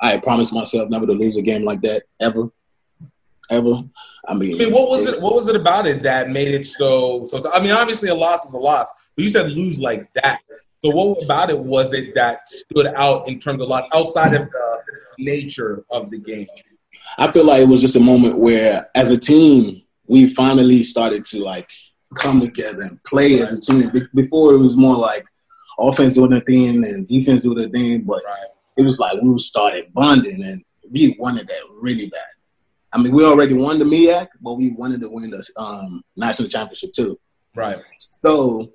I 0.03 0.19
promised 0.23 0.53
myself 0.53 0.89
never 0.89 1.07
to 1.07 1.13
lose 1.13 1.37
a 1.37 1.43
game 1.43 1.65
like 1.65 1.83
that 1.83 2.05
ever, 2.21 2.49
ever. 3.51 3.77
I 4.29 4.35
mean, 4.35 4.55
I 4.55 4.65
mean, 4.65 4.73
what 4.73 4.89
was 4.89 5.07
it? 5.07 5.21
What 5.21 5.35
was 5.35 5.49
it 5.49 5.57
about 5.57 5.87
it 5.87 6.03
that 6.03 6.31
made 6.31 6.55
it 6.55 6.67
so? 6.67 7.25
So 7.27 7.51
I 7.53 7.61
mean, 7.61 7.73
obviously, 7.73 8.09
a 8.09 8.15
loss 8.15 8.45
is 8.45 8.53
a 8.53 8.59
loss, 8.59 8.89
but 9.17 9.23
you 9.25 9.31
said 9.31 9.51
lose 9.51 9.79
like 9.79 10.09
that. 10.15 10.41
So 10.85 10.91
what 10.91 11.23
about 11.23 11.51
it 11.51 11.59
was 11.59 11.93
it 11.93 12.15
that 12.15 12.49
stood 12.49 12.87
out 12.87 13.29
in 13.29 13.39
terms 13.39 13.61
of 13.61 13.69
loss 13.69 13.89
outside 13.93 14.35
of 14.35 14.51
the 14.51 14.79
nature 15.19 15.85
of 15.91 16.11
the 16.11 16.19
game? 16.19 16.47
I 17.19 17.31
feel 17.31 17.45
like 17.45 17.61
it 17.63 17.69
was 17.69 17.81
just 17.81 17.97
a 17.97 18.01
moment 18.01 18.39
where, 18.39 18.89
as 18.95 19.11
a 19.11 19.19
team, 19.19 19.83
we 20.07 20.27
finally 20.27 20.83
started 20.83 21.25
to 21.27 21.43
like 21.43 21.71
come 22.17 22.41
together 22.41 22.83
and 22.83 23.03
play 23.05 23.41
as 23.41 23.53
a 23.53 23.61
team. 23.61 23.91
Before 24.15 24.55
it 24.55 24.59
was 24.59 24.77
more 24.77 24.97
like 24.97 25.25
offense 25.79 26.15
doing 26.15 26.31
their 26.31 26.41
thing 26.41 26.85
and 26.85 27.07
defense 27.07 27.43
doing 27.43 27.59
their 27.59 27.69
thing, 27.69 28.03
but 28.03 28.23
Right. 28.27 28.49
it 28.77 28.83
was 28.83 28.99
like 28.99 29.21
we 29.23 29.39
started 29.39 29.93
bonding 29.95 30.43
and 30.43 30.63
we 30.91 31.17
wanted 31.19 31.47
that 31.49 31.63
really 31.81 32.07
bad. 32.09 32.21
I 32.93 33.01
mean, 33.01 33.13
we 33.13 33.25
already 33.25 33.55
won 33.55 33.79
the 33.79 33.85
MEAC, 33.85 34.29
but 34.41 34.55
we 34.55 34.71
wanted 34.71 35.01
to 35.01 35.09
win 35.09 35.31
the 35.31 35.45
um, 35.57 36.03
national 36.17 36.49
championship 36.49 36.93
too. 36.93 37.19
Right. 37.55 37.79
So 38.23 38.73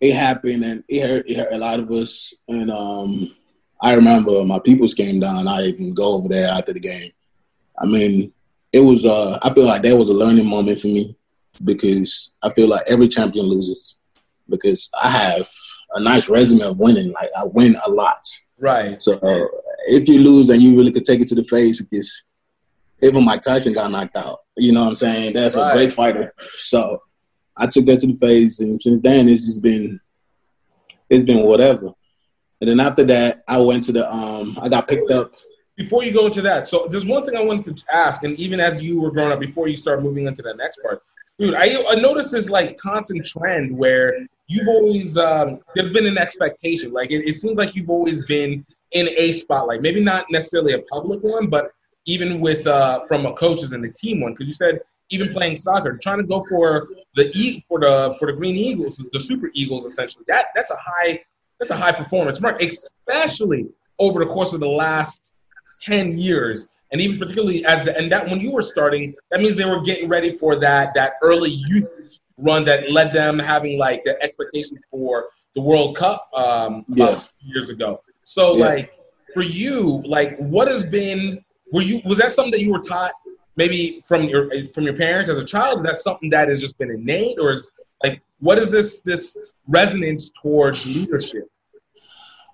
it 0.00 0.14
happened, 0.14 0.64
and 0.64 0.84
it 0.88 1.06
hurt, 1.06 1.28
it 1.28 1.36
hurt 1.36 1.52
a 1.52 1.58
lot 1.58 1.80
of 1.80 1.90
us. 1.90 2.34
And 2.48 2.70
um, 2.70 3.34
I 3.80 3.94
remember 3.94 4.44
my 4.44 4.58
peoples 4.58 4.94
came 4.94 5.20
down. 5.20 5.48
I 5.48 5.62
even 5.62 5.94
go 5.94 6.14
over 6.14 6.28
there 6.28 6.50
after 6.50 6.72
the 6.72 6.80
game. 6.80 7.12
I 7.78 7.86
mean, 7.86 8.32
it 8.72 8.80
was. 8.80 9.06
Uh, 9.06 9.38
I 9.42 9.52
feel 9.54 9.64
like 9.64 9.82
that 9.82 9.96
was 9.96 10.10
a 10.10 10.14
learning 10.14 10.48
moment 10.48 10.80
for 10.80 10.88
me 10.88 11.16
because 11.62 12.34
I 12.42 12.50
feel 12.52 12.68
like 12.68 12.84
every 12.88 13.08
champion 13.08 13.46
loses 13.46 13.98
because 14.48 14.90
I 15.00 15.08
have 15.08 15.48
a 15.94 16.00
nice 16.00 16.28
resume 16.28 16.62
of 16.62 16.78
winning. 16.78 17.12
Like 17.12 17.30
I 17.36 17.44
win 17.44 17.76
a 17.86 17.90
lot. 17.90 18.26
Right. 18.58 19.02
So 19.02 19.14
uh, 19.14 19.46
if 19.88 20.08
you 20.08 20.20
lose 20.20 20.50
and 20.50 20.62
you 20.62 20.76
really 20.76 20.92
could 20.92 21.04
take 21.04 21.20
it 21.20 21.28
to 21.28 21.34
the 21.34 21.44
face, 21.44 21.82
because 21.82 22.22
even 23.04 23.24
Mike 23.24 23.42
Tyson 23.42 23.72
got 23.72 23.90
knocked 23.90 24.16
out. 24.16 24.40
You 24.56 24.72
know 24.72 24.82
what 24.82 24.88
I'm 24.90 24.94
saying? 24.96 25.34
That's 25.34 25.56
Right. 25.56 25.70
a 25.70 25.74
great 25.74 25.92
fighter. 25.92 26.32
So 26.56 27.02
I 27.56 27.66
took 27.66 27.84
that 27.86 28.00
to 28.00 28.06
the 28.08 28.16
face, 28.16 28.60
and 28.60 28.80
since 28.80 29.00
then 29.00 29.28
it's 29.28 29.44
just 29.46 29.62
been 29.62 30.00
it's 31.10 31.24
been 31.24 31.44
whatever. 31.46 31.92
And 32.60 32.70
then 32.70 32.80
after 32.80 33.04
that, 33.04 33.42
I 33.46 33.58
went 33.58 33.84
to 33.84 33.92
the 33.92 34.10
um 34.12 34.58
I 34.60 34.68
got 34.68 34.88
picked 34.88 35.10
up. 35.10 35.32
Before 35.76 36.04
you 36.04 36.12
go 36.12 36.26
into 36.26 36.40
that, 36.42 36.68
so 36.68 36.86
there's 36.88 37.04
one 37.04 37.24
thing 37.24 37.36
I 37.36 37.42
wanted 37.42 37.76
to 37.76 37.84
ask, 37.92 38.22
and 38.22 38.38
even 38.38 38.60
as 38.60 38.82
you 38.82 39.00
were 39.00 39.10
growing 39.10 39.32
up, 39.32 39.40
before 39.40 39.66
you 39.66 39.76
start 39.76 40.02
moving 40.02 40.26
into 40.26 40.40
the 40.40 40.54
next 40.54 40.78
part, 40.80 41.02
dude, 41.36 41.54
I, 41.54 41.82
I 41.88 41.96
noticed 41.96 42.30
this 42.30 42.48
like 42.48 42.78
constant 42.78 43.26
trend 43.26 43.76
where 43.76 44.24
you've 44.46 44.68
always 44.68 45.18
um, 45.18 45.58
there's 45.74 45.90
been 45.90 46.06
an 46.06 46.16
expectation. 46.16 46.92
Like 46.92 47.10
it, 47.10 47.28
it 47.28 47.36
seems 47.38 47.56
like 47.56 47.74
you've 47.74 47.90
always 47.90 48.24
been 48.26 48.64
in 48.92 49.08
a 49.16 49.32
spotlight, 49.32 49.82
maybe 49.82 50.00
not 50.00 50.26
necessarily 50.30 50.74
a 50.74 50.82
public 50.82 51.20
one, 51.24 51.48
but 51.48 51.72
even 52.06 52.40
with 52.40 52.66
uh, 52.66 53.04
from 53.06 53.26
a 53.26 53.32
coaches 53.34 53.72
and 53.72 53.82
the 53.82 53.90
team 53.90 54.20
one, 54.20 54.32
because 54.32 54.46
you 54.46 54.54
said 54.54 54.80
even 55.10 55.32
playing 55.32 55.56
soccer, 55.56 55.98
trying 56.02 56.18
to 56.18 56.24
go 56.24 56.44
for 56.48 56.88
the 57.14 57.30
e 57.34 57.64
for 57.68 57.80
the 57.80 58.16
for 58.18 58.26
the 58.26 58.32
Green 58.32 58.56
Eagles, 58.56 59.02
the 59.12 59.20
Super 59.20 59.50
Eagles, 59.54 59.84
essentially. 59.84 60.24
That 60.28 60.46
that's 60.54 60.70
a 60.70 60.76
high 60.76 61.20
that's 61.58 61.70
a 61.70 61.76
high 61.76 61.92
performance 61.92 62.40
mark, 62.40 62.62
especially 62.62 63.66
over 63.98 64.24
the 64.24 64.30
course 64.30 64.52
of 64.52 64.60
the 64.60 64.68
last 64.68 65.22
ten 65.82 66.18
years, 66.18 66.66
and 66.92 67.00
even 67.00 67.18
particularly 67.18 67.64
as 67.64 67.84
the 67.84 67.96
and 67.96 68.10
that 68.12 68.28
when 68.28 68.40
you 68.40 68.50
were 68.50 68.62
starting, 68.62 69.14
that 69.30 69.40
means 69.40 69.56
they 69.56 69.64
were 69.64 69.82
getting 69.82 70.08
ready 70.08 70.34
for 70.34 70.56
that 70.56 70.94
that 70.94 71.14
early 71.22 71.50
youth 71.50 71.88
run 72.38 72.64
that 72.64 72.90
led 72.90 73.12
them 73.12 73.38
having 73.38 73.78
like 73.78 74.02
the 74.04 74.20
expectation 74.22 74.78
for 74.90 75.26
the 75.54 75.60
World 75.60 75.96
Cup 75.96 76.28
um, 76.34 76.84
Yeah. 76.88 77.22
years 77.40 77.70
ago. 77.70 78.02
So 78.24 78.52
like 78.52 78.90
for 79.32 79.42
you, 79.42 80.02
like 80.04 80.36
what 80.38 80.66
has 80.66 80.82
been 80.82 81.38
were 81.74 81.82
you 81.82 82.00
was 82.04 82.18
that 82.18 82.30
something 82.30 82.52
that 82.52 82.60
you 82.60 82.70
were 82.70 82.78
taught 82.78 83.12
maybe 83.56 84.02
from 84.06 84.24
your 84.24 84.48
from 84.68 84.84
your 84.84 84.96
parents 84.96 85.28
as 85.28 85.36
a 85.36 85.44
child? 85.44 85.80
Is 85.80 85.84
that 85.84 85.96
something 85.96 86.30
that 86.30 86.48
has 86.48 86.60
just 86.60 86.78
been 86.78 86.90
innate 86.90 87.38
or 87.40 87.50
is 87.50 87.70
like 88.02 88.20
what 88.38 88.58
is 88.58 88.70
this 88.70 89.00
this 89.00 89.36
resonance 89.68 90.30
towards 90.40 90.86
leadership? 90.86 91.44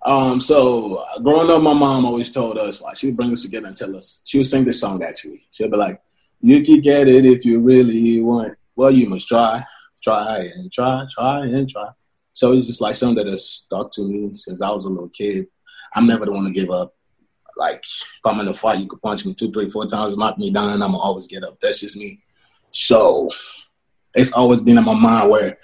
Um, 0.06 0.40
so 0.40 1.04
growing 1.22 1.50
up, 1.50 1.60
my 1.60 1.74
mom 1.74 2.06
always 2.06 2.32
told 2.32 2.56
us 2.56 2.80
like 2.80 2.96
she 2.96 3.08
would 3.08 3.16
bring 3.16 3.32
us 3.32 3.42
together 3.42 3.66
and 3.66 3.76
tell 3.76 3.94
us. 3.94 4.22
She 4.24 4.38
would 4.38 4.46
sing 4.46 4.64
this 4.64 4.80
song 4.80 5.02
actually. 5.02 5.46
She'd 5.50 5.70
be 5.70 5.76
like, 5.76 6.00
"You 6.40 6.62
can 6.62 6.80
get 6.80 7.06
it 7.06 7.26
if 7.26 7.44
you 7.44 7.60
really 7.60 8.22
want. 8.22 8.56
Well, 8.74 8.90
you 8.90 9.06
must 9.10 9.28
try, 9.28 9.62
try 10.02 10.50
and 10.54 10.72
try, 10.72 11.06
try 11.10 11.44
and 11.44 11.68
try." 11.68 11.88
So 12.32 12.52
it's 12.52 12.68
just 12.68 12.80
like 12.80 12.94
something 12.94 13.22
that 13.22 13.30
has 13.30 13.46
stuck 13.46 13.92
to 13.92 14.02
me 14.02 14.30
since 14.32 14.62
I 14.62 14.70
was 14.70 14.86
a 14.86 14.88
little 14.88 15.10
kid. 15.10 15.48
I'm 15.94 16.06
never 16.06 16.24
the 16.24 16.32
one 16.32 16.44
to 16.44 16.50
give 16.50 16.70
up. 16.70 16.94
Like 17.56 17.78
if 17.82 18.20
I'm 18.24 18.40
in 18.40 18.48
a 18.48 18.54
fight, 18.54 18.80
you 18.80 18.86
could 18.86 19.02
punch 19.02 19.24
me 19.24 19.34
two, 19.34 19.50
three, 19.50 19.68
four 19.68 19.86
times, 19.86 20.16
knock 20.16 20.38
me 20.38 20.50
down. 20.50 20.70
I'm 20.70 20.78
gonna 20.78 20.98
always 20.98 21.26
get 21.26 21.44
up. 21.44 21.58
That's 21.60 21.80
just 21.80 21.96
me. 21.96 22.20
So 22.70 23.30
it's 24.14 24.32
always 24.32 24.62
been 24.62 24.78
in 24.78 24.84
my 24.84 24.94
mind 24.94 25.30
where 25.30 25.58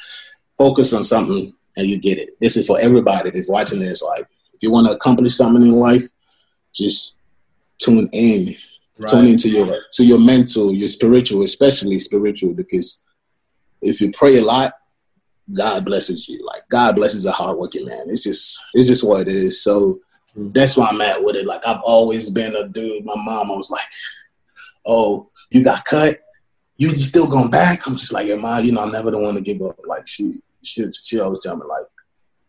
focus 0.58 0.92
on 0.92 1.04
something 1.04 1.52
and 1.76 1.86
you 1.86 1.98
get 1.98 2.18
it. 2.18 2.38
This 2.40 2.56
is 2.56 2.66
for 2.66 2.78
everybody 2.78 3.30
that's 3.30 3.50
watching 3.50 3.80
this. 3.80 4.02
Like, 4.02 4.26
if 4.54 4.62
you 4.62 4.70
want 4.70 4.86
to 4.86 4.94
accomplish 4.94 5.34
something 5.34 5.62
in 5.62 5.72
life, 5.72 6.06
just 6.74 7.18
tune 7.78 8.08
in. 8.12 8.56
Tune 9.08 9.26
into 9.26 9.50
your 9.50 9.82
to 9.92 10.06
your 10.06 10.18
mental, 10.18 10.72
your 10.72 10.88
spiritual, 10.88 11.42
especially 11.42 11.98
spiritual, 11.98 12.54
because 12.54 13.02
if 13.82 14.00
you 14.00 14.10
pray 14.10 14.38
a 14.38 14.42
lot, 14.42 14.72
God 15.52 15.84
blesses 15.84 16.26
you. 16.26 16.42
Like 16.46 16.62
God 16.70 16.96
blesses 16.96 17.26
a 17.26 17.32
hardworking 17.32 17.84
man. 17.86 18.06
It's 18.08 18.22
just 18.22 18.58
it's 18.72 18.88
just 18.88 19.04
what 19.04 19.22
it 19.22 19.28
is. 19.28 19.62
So. 19.62 20.00
Mm-hmm. 20.36 20.52
that's 20.52 20.76
why 20.76 20.88
I'm 20.88 21.00
at 21.00 21.22
with 21.22 21.36
it. 21.36 21.46
Like 21.46 21.66
I've 21.66 21.80
always 21.82 22.28
been 22.30 22.54
a 22.56 22.68
dude. 22.68 23.04
My 23.04 23.14
mom 23.16 23.48
was 23.48 23.70
like, 23.70 23.86
"Oh, 24.84 25.30
you 25.50 25.64
got 25.64 25.84
cut. 25.84 26.20
You 26.76 26.90
still 26.96 27.26
going 27.26 27.50
back?" 27.50 27.86
I'm 27.86 27.96
just 27.96 28.12
like, 28.12 28.26
"Yeah, 28.26 28.36
mom. 28.36 28.64
You 28.64 28.72
know, 28.72 28.82
I'm 28.82 28.92
never 28.92 29.10
the 29.10 29.18
one 29.18 29.34
to 29.34 29.40
give 29.40 29.62
up." 29.62 29.78
Like 29.86 30.06
she 30.06 30.40
she 30.62 30.86
she 30.92 31.20
always 31.20 31.40
tell 31.40 31.56
me 31.56 31.64
like 31.66 31.86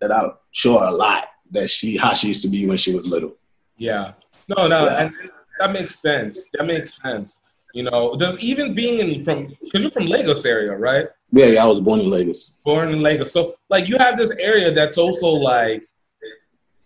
that 0.01 0.11
I 0.11 0.29
show 0.51 0.79
her 0.79 0.85
a 0.87 0.91
lot 0.91 1.27
that 1.51 1.69
she 1.69 1.95
how 1.97 2.13
she 2.13 2.27
used 2.27 2.41
to 2.41 2.49
be 2.49 2.67
when 2.67 2.77
she 2.77 2.93
was 2.93 3.07
little. 3.07 3.35
Yeah. 3.77 4.13
No, 4.49 4.67
no, 4.67 4.85
Yeah. 4.85 5.03
and 5.03 5.13
that 5.59 5.71
makes 5.71 5.99
sense. 6.01 6.47
That 6.53 6.65
makes 6.65 7.01
sense. 7.01 7.39
You 7.73 7.83
know, 7.83 8.15
does 8.17 8.37
even 8.39 8.73
being 8.73 8.99
in 8.99 9.23
from 9.23 9.47
because 9.61 9.81
you're 9.81 9.91
from 9.91 10.07
Lagos 10.07 10.45
area, 10.45 10.75
right? 10.75 11.05
Yeah, 11.31 11.45
yeah, 11.47 11.63
I 11.63 11.67
was 11.67 11.79
born 11.81 11.99
in 11.99 12.09
Lagos. 12.09 12.51
Born 12.63 12.89
in 12.93 13.01
Lagos, 13.01 13.31
so 13.31 13.55
like 13.69 13.87
you 13.87 13.97
have 13.97 14.17
this 14.17 14.31
area 14.39 14.71
that's 14.73 14.97
also 14.97 15.27
like 15.27 15.83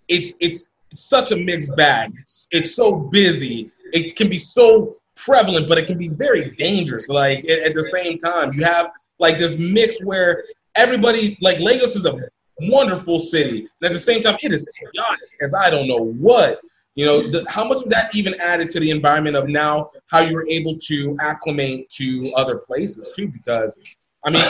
it's 0.08 0.34
it's, 0.40 0.66
it's 0.92 1.04
such 1.04 1.32
a 1.32 1.36
mixed 1.36 1.76
bag. 1.76 2.12
It's, 2.16 2.48
it's 2.52 2.76
so 2.76 3.00
busy. 3.00 3.72
It 3.94 4.16
can 4.16 4.30
be 4.30 4.38
so 4.38 4.98
prevalent, 5.16 5.68
but 5.70 5.78
it 5.78 5.88
can 5.88 5.98
be 5.98 6.10
very 6.10 6.52
dangerous. 6.52 7.10
Like 7.10 7.40
at, 7.46 7.60
at 7.60 7.76
the 7.76 7.84
same 7.84 8.18
time, 8.18 8.54
you 8.54 8.64
have 8.64 8.92
like 9.20 9.38
this 9.38 9.56
mix 9.56 10.04
where 10.06 10.44
everybody 10.76 11.38
like 11.42 11.60
Lagos 11.60 11.96
is 11.96 12.06
a 12.06 12.18
wonderful 12.62 13.20
city, 13.20 13.68
and 13.82 13.88
at 13.90 13.94
the 13.94 14.00
same 14.00 14.24
time, 14.24 14.38
it 14.42 14.54
is 14.54 14.68
chaotic 14.80 15.30
as 15.42 15.54
I 15.54 15.70
don't 15.70 15.88
know 15.88 16.04
what. 16.04 16.62
You 16.96 17.06
know, 17.06 17.32
the, 17.32 17.46
how 17.48 17.64
much 17.64 17.84
of 17.84 17.90
that 17.90 18.14
even 18.14 18.38
added 18.42 18.70
to 18.72 18.80
the 18.82 18.90
environment 18.90 19.38
of 19.38 19.48
now 19.48 19.92
how 20.08 20.20
you 20.20 20.36
were 20.36 20.46
able 20.50 20.78
to 20.78 21.18
acclimate 21.22 21.90
to 21.92 22.34
other 22.36 22.58
places 22.58 23.10
too? 23.16 23.30
Because, 23.30 23.80
I 24.26 24.30
mean, 24.30 24.46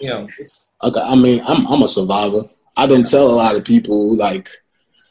you 0.00 0.08
know, 0.08 0.26
Okay, 0.82 1.00
I 1.00 1.14
mean, 1.14 1.42
I'm 1.46 1.66
I'm 1.66 1.82
a 1.82 1.88
survivor. 1.88 2.48
I 2.76 2.86
don't 2.86 3.06
tell 3.06 3.28
a 3.28 3.34
lot 3.34 3.56
of 3.56 3.64
people 3.64 4.16
like 4.16 4.48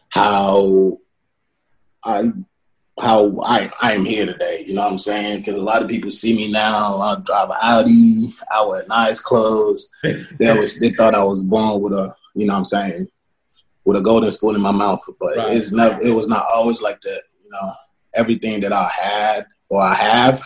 how 0.10 0.98
I 2.04 2.32
how 3.00 3.40
I 3.44 3.70
I 3.82 3.94
am 3.94 4.06
here 4.06 4.26
today. 4.26 4.64
You 4.66 4.74
know 4.74 4.84
what 4.84 4.92
I'm 4.94 4.98
saying? 4.98 5.40
Because 5.40 5.56
a 5.56 5.62
lot 5.64 5.82
of 5.84 5.90
people 5.90 6.10
see 6.12 6.36
me 6.36 6.52
now. 6.52 6.98
I 6.98 7.18
drive 7.24 7.50
an 7.50 7.58
Audi. 7.62 8.34
I 8.52 8.66
wear 8.66 8.86
nice 8.88 9.20
clothes. 9.22 9.90
They 10.04 10.50
always 10.50 10.80
they 10.80 10.90
thought 10.90 11.16
I 11.16 11.24
was 11.24 11.44
born 11.44 11.82
with 11.82 11.94
a 11.94 12.16
you 12.36 12.48
know 12.48 12.54
what 12.54 12.60
I'm 12.60 12.66
saying 12.66 13.08
with 13.86 13.98
a 13.98 14.02
golden 14.02 14.32
spoon 14.32 14.56
in 14.56 14.62
my 14.62 14.72
mouth, 14.72 15.00
but 15.20 15.36
Right. 15.38 15.54
it's 15.56 15.72
never. 15.72 16.02
It 16.02 16.12
was 16.12 16.28
not 16.28 16.46
always 16.54 16.82
like 16.82 17.00
that. 17.02 17.22
You 17.44 17.50
know, 17.52 17.72
everything 18.16 18.60
that 18.62 18.74
I 18.74 18.90
had 18.90 19.46
or 19.70 19.82
I 19.82 19.94
have, 19.94 20.42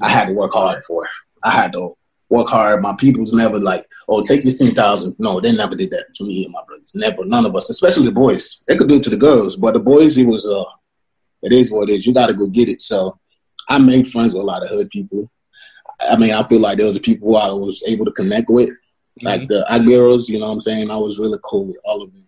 I 0.00 0.08
had 0.08 0.28
to 0.28 0.34
work 0.34 0.52
hard 0.52 0.82
for. 0.84 1.08
I 1.44 1.50
had 1.50 1.72
to 1.74 1.96
work 2.32 2.48
hard. 2.48 2.80
My 2.80 2.96
people's 2.98 3.34
never 3.34 3.58
like, 3.58 3.86
oh, 4.08 4.22
take 4.22 4.42
this 4.42 4.58
ten 4.58 4.74
thousand. 4.74 5.14
No, 5.18 5.38
they 5.38 5.52
never 5.52 5.76
did 5.76 5.90
that 5.90 6.14
to 6.14 6.24
me 6.24 6.44
and 6.44 6.52
my 6.52 6.62
brothers. 6.66 6.92
Never, 6.94 7.24
none 7.26 7.44
of 7.44 7.54
us, 7.54 7.68
especially 7.68 8.06
the 8.06 8.12
boys. 8.12 8.64
They 8.66 8.76
could 8.76 8.88
do 8.88 8.96
it 8.96 9.04
to 9.04 9.10
the 9.10 9.18
girls, 9.18 9.54
but 9.56 9.74
the 9.74 9.80
boys, 9.80 10.16
it 10.16 10.26
was 10.26 10.48
uh, 10.48 10.64
it 11.42 11.52
is 11.52 11.70
what 11.70 11.90
it 11.90 11.92
is. 11.92 12.06
You 12.06 12.14
got 12.14 12.28
to 12.28 12.34
go 12.34 12.46
get 12.46 12.70
it. 12.70 12.80
So 12.80 13.18
I 13.68 13.78
made 13.78 14.08
friends 14.08 14.32
with 14.32 14.42
a 14.42 14.46
lot 14.46 14.62
of 14.62 14.70
hood 14.70 14.88
people. 14.88 15.30
I 16.00 16.16
mean, 16.16 16.32
I 16.32 16.42
feel 16.44 16.60
like 16.60 16.78
those 16.78 16.86
was 16.86 16.94
the 16.94 17.00
people 17.00 17.28
who 17.28 17.36
I 17.36 17.52
was 17.52 17.82
able 17.86 18.06
to 18.06 18.12
connect 18.12 18.48
with, 18.48 18.70
like 19.20 19.46
the 19.48 19.66
Agberos. 19.70 20.28
You 20.28 20.40
know 20.40 20.46
what 20.46 20.54
I'm 20.54 20.60
saying? 20.60 20.90
I 20.90 20.96
was 20.96 21.20
really 21.20 21.38
cool 21.44 21.66
with 21.66 21.76
all 21.84 22.02
of 22.02 22.12
them, 22.12 22.24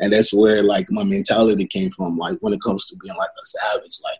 and 0.00 0.12
that's 0.12 0.32
where 0.32 0.62
like 0.62 0.88
my 0.90 1.04
mentality 1.04 1.66
came 1.66 1.90
from. 1.90 2.16
Like 2.16 2.38
when 2.40 2.52
it 2.52 2.62
comes 2.62 2.86
to 2.86 2.96
being 2.96 3.16
like 3.16 3.30
a 3.30 3.46
savage, 3.46 3.98
like 4.04 4.18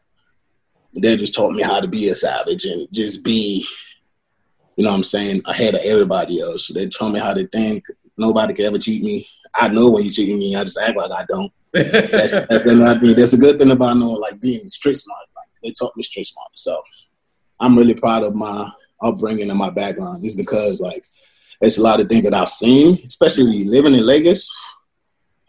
they 1.01 1.17
just 1.17 1.35
taught 1.35 1.53
me 1.53 1.63
how 1.63 1.81
to 1.81 1.87
be 1.87 2.09
a 2.09 2.15
savage 2.15 2.65
and 2.65 2.89
just 2.91 3.23
be 3.23 3.65
you 4.79 4.85
know 4.85 4.91
what 4.91 4.99
I'm 4.99 5.05
saying, 5.05 5.43
ahead 5.45 5.75
of 5.75 5.81
everybody 5.83 6.41
else. 6.41 6.69
They 6.69 6.87
taught 6.87 7.11
me 7.11 7.19
how 7.19 7.35
to 7.35 7.49
think. 7.49 7.85
Nobody 8.17 8.55
can 8.55 8.67
ever 8.67 8.79
cheat 8.79 9.03
me. 9.03 9.27
I 9.53 9.67
know 9.67 9.91
when 9.91 10.05
you 10.05 10.13
cheat 10.13 10.29
me, 10.29 10.55
I 10.55 10.63
just 10.63 10.79
act 10.79 10.97
like 10.97 11.11
I 11.11 11.25
don't. 11.25 11.53
That's 11.73 12.33
that's 12.49 12.65
another 12.65 13.01
thing. 13.01 13.17
That's 13.17 13.33
a 13.33 13.39
good 13.39 13.59
thing 13.59 13.73
about 13.73 13.97
knowing 13.97 14.21
like 14.21 14.41
being 14.41 14.69
street 14.69 14.95
smart. 14.95 15.27
Like 15.35 15.49
they 15.65 15.73
taught 15.73 15.97
me 15.97 16.05
street 16.05 16.27
smart. 16.27 16.51
So 16.55 16.81
I'm 17.59 17.77
really 17.77 17.95
proud 17.95 18.23
of 18.23 18.37
my 18.37 18.71
upbringing 19.03 19.51
and 19.51 19.59
my 19.59 19.71
background. 19.71 20.23
Just 20.23 20.37
because 20.37 20.81
like 20.81 21.05
it's 21.61 21.79
a 21.79 21.83
lot 21.83 22.01
of 22.01 22.09
things 22.09 22.31
that 22.31 22.41
I've 22.41 22.49
seen, 22.49 22.97
especially 23.05 23.65
living 23.65 23.97
in 23.97 24.07
Lagos. 24.07 24.49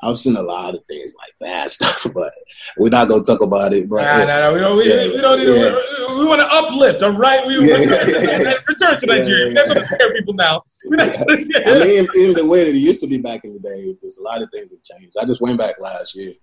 I've 0.01 0.17
seen 0.17 0.37
a 0.37 0.41
lot 0.41 0.73
of 0.73 0.83
things 0.85 1.13
like 1.19 1.33
bad 1.39 1.69
stuff, 1.77 2.07
but 2.15 2.33
we're 2.77 2.89
not 2.89 3.09
gonna 3.09 3.21
talk 3.21 3.41
about 3.41 3.73
it, 3.73 3.87
bro. 3.87 4.01
Nah, 4.01 4.25
nah, 4.25 4.39
nah, 4.39 4.53
we 4.53 4.59
don't. 4.59 4.77
We, 4.77 4.89
Yeah, 4.89 5.07
we 5.07 5.17
don't 5.17 5.39
need. 5.39 5.49
yeah. 5.49 5.69
To, 5.69 5.83
we 6.17 6.25
want 6.25 6.41
to 6.41 6.47
uplift, 6.47 7.01
all 7.03 7.11
right? 7.11 7.45
We 7.45 7.55
Yeah, 7.67 7.75
return, 7.75 8.09
yeah, 8.09 8.41
yeah. 8.41 8.53
return 8.67 8.99
to 8.99 9.05
Nigeria. 9.05 9.53
That's 9.53 9.69
what 9.75 9.85
scare 9.85 10.13
people 10.13 10.33
now. 10.33 10.63
We're 10.85 10.97
not 10.97 11.13
trying 11.13 11.49
I 11.65 11.79
mean, 11.79 12.07
even 12.15 12.35
the 12.35 12.45
way 12.45 12.63
that 12.65 12.71
it 12.75 12.79
used 12.79 13.01
to 13.01 13.07
be 13.07 13.17
back 13.17 13.43
in 13.43 13.53
the 13.53 13.59
day, 13.59 13.95
there's 14.01 14.17
a 14.17 14.21
lot 14.21 14.41
of 14.41 14.49
things 14.51 14.69
have 14.71 14.99
changed. 14.99 15.15
I 15.19 15.25
just 15.25 15.41
went 15.41 15.57
back 15.57 15.75
last 15.79 16.15
year. 16.15 16.33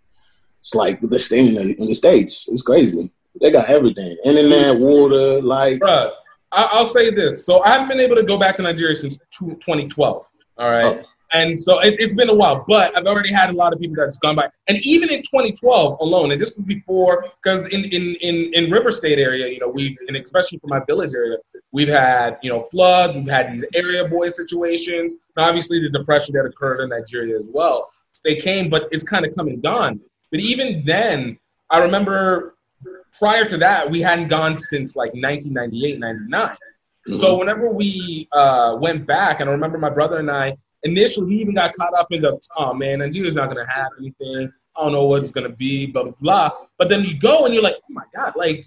It's 0.61 0.75
like 0.75 1.01
the 1.01 1.19
thing 1.19 1.49
in 1.49 1.55
the, 1.55 1.81
in 1.81 1.87
the 1.87 1.95
states. 1.95 2.49
It's 2.49 2.63
crazy. 2.63 3.11
They 3.41 3.51
got 3.51 3.69
everything: 3.69 4.17
internet, 4.25 4.79
water, 4.79 5.41
like. 5.43 5.79
Bruh, 5.81 6.11
I- 6.53 6.69
I'll 6.73 6.87
say 6.87 7.11
this. 7.15 7.45
So 7.45 7.63
I 7.63 7.73
haven't 7.73 7.89
been 7.89 8.01
able 8.01 8.17
to 8.17 8.23
go 8.23 8.39
back 8.39 8.57
to 8.57 8.63
Nigeria 8.63 8.95
since 8.95 9.17
2012. 9.39 10.25
All 10.59 10.71
right. 10.71 10.85
Oh. 10.85 11.03
And 11.33 11.61
so 11.61 11.81
it, 11.81 11.97
it's 11.99 12.15
been 12.15 12.29
a 12.29 12.35
while, 12.35 12.65
but 12.69 12.97
I've 12.97 13.07
already 13.07 13.33
had 13.33 13.51
a 13.51 13.53
lot 13.53 13.73
of 13.73 13.81
people 13.81 13.97
that's 13.97 14.19
gone 14.19 14.37
by. 14.37 14.49
And 14.69 14.79
even 14.85 15.11
in 15.11 15.23
2012 15.23 15.99
alone, 16.01 16.33
and 16.33 16.41
this 16.41 16.57
was 16.57 16.65
before, 16.65 17.27
because 17.43 17.67
in, 17.67 17.85
in, 17.85 18.15
in, 18.21 18.55
in 18.55 18.71
River 18.71 18.93
State 18.93 19.19
area, 19.19 19.49
you 19.49 19.59
know, 19.59 19.69
we, 19.69 19.99
and 20.09 20.17
especially 20.17 20.59
for 20.59 20.69
my 20.69 20.81
village 20.87 21.15
area, 21.15 21.37
we've 21.73 21.89
had, 21.89 22.39
you 22.43 22.51
know, 22.51 22.69
flood, 22.71 23.17
we've 23.17 23.29
had 23.29 23.53
these 23.53 23.65
area 23.75 24.07
boy 24.07 24.29
situations, 24.29 25.15
and 25.15 25.45
obviously 25.45 25.81
the 25.81 25.91
depression 25.91 26.35
that 26.35 26.45
occurred 26.45 26.81
in 26.81 26.91
Nigeria 26.91 27.37
as 27.39 27.51
well. 27.53 27.91
They 28.25 28.37
came, 28.37 28.69
but 28.69 28.89
it's 28.91 29.05
kind 29.05 29.27
of 29.27 29.35
come 29.37 29.49
and 29.49 29.63
gone. 29.63 30.01
But 30.31 30.41
even 30.41 30.83
then, 30.85 31.39
I 31.71 31.79
remember 31.79 32.57
prior 33.19 33.49
to 33.49 33.57
that, 33.59 33.91
we 33.91 34.01
hadn't 34.01 34.29
gone 34.29 34.59
since 34.59 34.97
like 34.97 35.13
1998, 35.15 35.99
99. 35.99 36.57
So 37.09 37.39
whenever 37.39 37.73
we 37.73 38.29
uh, 38.33 38.77
went 38.81 39.07
back, 39.07 39.41
and 39.41 39.49
I 39.49 39.53
remember 39.53 39.79
my 39.79 39.91
brother 39.91 40.19
and 40.19 40.31
I 40.31 40.57
initially 40.83 41.35
he 41.35 41.41
even 41.41 41.55
got 41.55 41.75
caught 41.75 41.95
up 41.95 42.09
in 42.11 42.23
the 42.23 42.39
oh 42.57 42.75
man, 42.75 42.99
Nigeria's 42.99 43.35
not 43.35 43.49
gonna 43.49 43.71
have 43.71 43.89
anything. 43.99 44.53
I 44.77 44.83
don't 44.83 44.93
know 44.93 45.07
what 45.07 45.23
it's 45.23 45.31
gonna 45.31 45.49
be, 45.49 45.87
blah 45.87 46.05
blah 46.05 46.13
blah. 46.21 46.51
But 46.79 46.89
then 46.89 47.05
you 47.05 47.19
go 47.19 47.45
and 47.45 47.55
you're 47.55 47.63
like, 47.63 47.77
oh 47.77 47.93
my 47.93 48.05
god, 48.15 48.35
like 48.37 48.67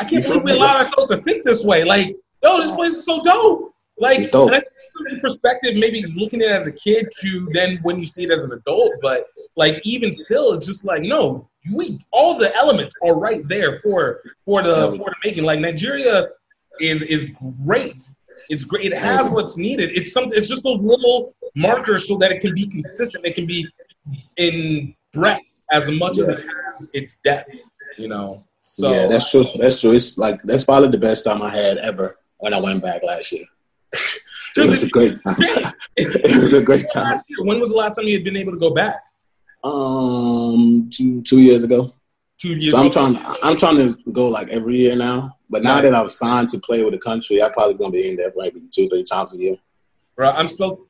I 0.00 0.04
can't 0.04 0.24
believe 0.24 0.42
we 0.42 0.52
allowed 0.52 0.76
ourselves 0.76 1.08
to 1.10 1.18
think 1.18 1.44
this 1.44 1.64
way. 1.64 1.84
Like, 1.84 2.16
yo, 2.42 2.60
this 2.60 2.74
place 2.74 2.94
is 2.96 3.04
so 3.04 3.22
dope. 3.22 3.74
Like, 3.98 4.30
dope. 4.30 4.52
and 4.52 4.56
I 4.56 4.62
perspective, 5.20 5.76
maybe 5.76 6.04
looking 6.14 6.42
at 6.42 6.50
it 6.50 6.52
as 6.52 6.66
a 6.66 6.72
kid 6.72 7.08
to 7.20 7.48
then 7.52 7.78
when 7.78 7.98
you 7.98 8.06
see 8.06 8.24
it 8.24 8.30
as 8.30 8.42
an 8.42 8.52
adult. 8.52 8.92
But 9.00 9.26
like 9.56 9.80
even 9.84 10.12
still, 10.12 10.52
it's 10.52 10.66
just 10.66 10.84
like 10.84 11.02
no, 11.02 11.48
we 11.72 12.04
all 12.10 12.38
the 12.38 12.54
elements 12.54 12.94
are 13.04 13.14
right 13.14 13.46
there 13.48 13.80
for 13.80 14.20
for 14.44 14.62
the 14.62 14.96
for 14.96 15.10
the 15.10 15.16
making. 15.24 15.44
Like 15.44 15.60
Nigeria 15.60 16.28
is 16.80 17.02
is 17.02 17.30
great. 17.64 18.08
It's 18.48 18.64
great. 18.64 18.92
It 18.92 18.98
has 18.98 19.28
what's 19.28 19.56
needed. 19.56 19.90
It's 19.96 20.12
some. 20.12 20.32
It's 20.32 20.48
just 20.48 20.64
those 20.64 20.80
little 20.80 21.34
markers 21.54 22.08
so 22.08 22.16
that 22.18 22.32
it 22.32 22.40
can 22.40 22.54
be 22.54 22.66
consistent. 22.66 23.24
It 23.24 23.34
can 23.34 23.46
be 23.46 23.66
in 24.36 24.94
breadth 25.12 25.62
as 25.70 25.90
much 25.90 26.18
as 26.18 26.28
it 26.28 26.38
has 26.38 26.88
its 26.92 27.18
depth. 27.24 27.70
You 27.98 28.08
know. 28.08 28.44
So 28.62 28.90
yeah, 28.90 29.06
that's 29.08 29.30
true. 29.30 29.46
That's 29.58 29.80
true. 29.80 29.92
It's 29.92 30.16
like 30.16 30.42
that's 30.42 30.64
probably 30.64 30.90
the 30.90 30.98
best 30.98 31.24
time 31.24 31.42
I 31.42 31.50
had 31.50 31.78
ever 31.78 32.18
when 32.38 32.54
I 32.54 32.60
went 32.60 32.82
back 32.82 33.02
last 33.02 33.32
year. 33.32 33.44
it 34.56 34.68
was 34.68 34.82
a 34.82 34.88
great 34.88 35.16
time. 35.26 35.72
it 35.96 36.36
was 36.36 36.52
a 36.52 36.62
great 36.62 36.86
time. 36.92 37.16
When 37.38 37.60
was 37.60 37.70
the 37.70 37.76
last 37.76 37.94
time 37.94 38.06
you 38.06 38.16
had 38.16 38.24
been 38.24 38.36
able 38.36 38.52
to 38.52 38.58
go 38.58 38.70
back? 38.74 38.96
Um, 39.62 40.90
two 40.92 41.22
two 41.22 41.40
years 41.40 41.62
ago. 41.62 41.94
Two 42.38 42.56
years. 42.56 42.72
So 42.72 42.78
I'm 42.78 42.86
ago? 42.86 42.92
trying. 42.92 43.36
I'm 43.42 43.56
trying 43.56 43.76
to 43.76 43.96
go 44.10 44.28
like 44.28 44.48
every 44.48 44.78
year 44.78 44.96
now. 44.96 45.36
But 45.48 45.62
now 45.62 45.80
that 45.80 45.94
I'm 45.94 46.08
signed 46.08 46.48
to 46.50 46.58
play 46.58 46.82
with 46.82 46.94
the 46.94 46.98
country, 46.98 47.42
I'm 47.42 47.52
probably 47.52 47.74
gonna 47.74 47.92
be 47.92 48.08
in 48.08 48.16
there 48.16 48.32
like 48.34 48.54
two, 48.72 48.88
three 48.88 49.04
times 49.04 49.34
a 49.34 49.38
year. 49.38 49.56
Right. 50.16 50.34
I'm 50.34 50.48
still. 50.48 50.80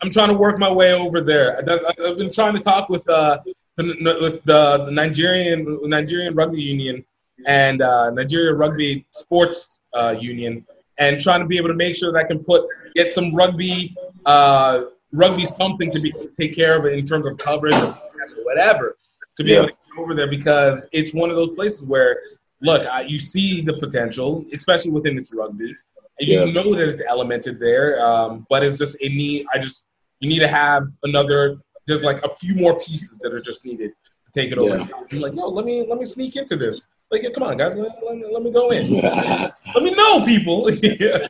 I'm 0.00 0.10
trying 0.10 0.28
to 0.28 0.34
work 0.34 0.58
my 0.58 0.70
way 0.70 0.92
over 0.94 1.20
there. 1.20 1.58
I've 1.58 2.16
been 2.18 2.32
trying 2.32 2.54
to 2.54 2.60
talk 2.60 2.88
with 2.88 3.08
uh 3.08 3.38
the- 3.76 4.18
with 4.20 4.42
the, 4.44 4.84
the 4.86 4.90
Nigerian 4.90 5.78
Nigerian 5.84 6.34
Rugby 6.34 6.60
Union 6.60 7.04
and 7.46 7.80
uh, 7.80 8.10
Nigeria 8.10 8.52
Rugby 8.52 9.06
Sports 9.12 9.80
uh, 9.94 10.14
Union, 10.18 10.66
and 10.98 11.20
trying 11.20 11.40
to 11.40 11.46
be 11.46 11.56
able 11.58 11.68
to 11.68 11.74
make 11.74 11.94
sure 11.94 12.10
that 12.12 12.18
I 12.18 12.24
can 12.24 12.40
put 12.42 12.66
get 12.96 13.12
some 13.12 13.32
rugby 13.34 13.94
uh, 14.26 14.82
rugby 15.12 15.44
something 15.46 15.92
to 15.92 16.00
be 16.00 16.12
take 16.38 16.54
care 16.56 16.76
of 16.76 16.86
in 16.86 17.06
terms 17.06 17.26
of 17.26 17.36
coverage 17.38 17.76
or 17.76 17.96
whatever 18.42 18.96
to 19.36 19.44
be 19.44 19.50
Yeah. 19.52 19.58
able 19.58 19.68
to 19.68 19.72
get 19.74 19.98
over 20.02 20.14
there 20.14 20.26
because 20.28 20.88
it's 20.92 21.14
one 21.14 21.30
of 21.30 21.36
those 21.36 21.50
places 21.54 21.84
where 21.84 22.20
look 22.62 22.82
I, 22.86 23.02
you 23.02 23.20
see 23.20 23.62
the 23.62 23.74
potential, 23.74 24.44
especially 24.52 24.90
within 24.90 25.16
its 25.16 25.32
rugby. 25.32 25.72
And 26.20 26.28
you 26.28 26.52
know 26.52 26.74
that 26.74 26.88
it's 26.88 27.02
elemented 27.02 27.58
there, 27.60 28.00
um, 28.04 28.46
but 28.50 28.64
it's 28.64 28.78
just 28.78 28.96
it 29.00 29.10
need. 29.10 29.46
I 29.54 29.58
just 29.58 29.86
you 30.20 30.28
need 30.28 30.40
to 30.40 30.48
have 30.48 30.88
another. 31.04 31.58
There's 31.86 32.02
like 32.02 32.22
a 32.24 32.28
few 32.28 32.54
more 32.54 32.78
pieces 32.80 33.18
that 33.22 33.32
are 33.32 33.40
just 33.40 33.64
needed 33.64 33.92
to 34.04 34.40
take 34.40 34.52
it 34.52 34.58
over. 34.58 34.78
Yeah. 34.78 35.20
Like, 35.20 35.34
yo, 35.34 35.48
let 35.48 35.64
me 35.64 35.86
let 35.88 35.98
me 35.98 36.04
sneak 36.04 36.36
into 36.36 36.56
this. 36.56 36.88
Like, 37.10 37.22
yeah, 37.22 37.30
come 37.30 37.44
on, 37.44 37.56
guys, 37.56 37.74
let, 37.74 37.92
let, 38.04 38.16
me- 38.16 38.26
let 38.30 38.42
me 38.42 38.50
go 38.52 38.70
in. 38.70 38.90
Let 39.00 39.82
me 39.82 39.94
know, 39.94 40.24
people. 40.26 40.70
yeah. 40.82 41.24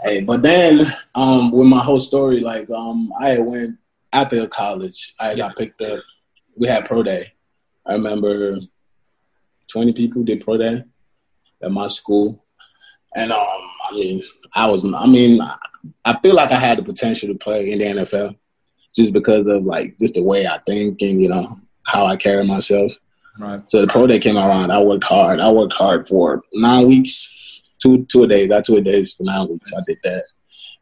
Hey, 0.00 0.20
but 0.20 0.42
then 0.42 0.94
um, 1.16 1.50
with 1.50 1.66
my 1.66 1.80
whole 1.80 1.98
story, 1.98 2.38
like 2.38 2.70
um, 2.70 3.12
I 3.20 3.40
went 3.40 3.76
after 4.12 4.46
college, 4.46 5.14
I 5.18 5.34
got 5.34 5.56
picked 5.56 5.82
up. 5.82 5.98
We 6.56 6.68
had 6.68 6.86
pro 6.86 7.02
day. 7.02 7.32
I 7.84 7.94
remember 7.94 8.58
twenty 9.66 9.92
people 9.92 10.22
did 10.22 10.44
pro 10.44 10.58
day 10.58 10.84
at 11.60 11.72
my 11.72 11.88
school, 11.88 12.44
and 13.16 13.32
um, 13.32 13.70
I 13.88 13.94
mean, 13.94 14.22
I 14.54 14.66
was, 14.66 14.84
I 14.84 15.06
mean, 15.06 15.40
I 16.04 16.18
feel 16.20 16.34
like 16.34 16.52
I 16.52 16.58
had 16.58 16.78
the 16.78 16.82
potential 16.82 17.28
to 17.28 17.34
play 17.34 17.70
in 17.70 17.78
the 17.78 17.84
NFL 18.02 18.36
just 18.94 19.12
because 19.12 19.46
of 19.46 19.64
like 19.64 19.96
just 19.98 20.14
the 20.14 20.22
way 20.22 20.46
I 20.46 20.58
think 20.66 21.00
and 21.02 21.22
you 21.22 21.28
know 21.28 21.58
how 21.86 22.06
I 22.06 22.16
carry 22.16 22.44
myself. 22.44 22.92
Right. 23.38 23.62
So 23.70 23.80
the 23.80 23.86
pro 23.86 24.06
day 24.06 24.18
came 24.18 24.36
around. 24.36 24.72
I 24.72 24.82
worked 24.82 25.04
hard. 25.04 25.40
I 25.40 25.50
worked 25.50 25.74
hard 25.74 26.08
for 26.08 26.42
nine 26.52 26.86
weeks, 26.88 27.70
two 27.80 28.04
two 28.06 28.24
a 28.24 28.26
days. 28.26 28.50
I 28.50 28.60
two 28.60 28.76
a 28.76 28.80
days 28.80 29.14
for 29.14 29.22
nine 29.22 29.48
weeks. 29.48 29.72
I 29.72 29.80
did 29.86 29.98
that, 30.02 30.24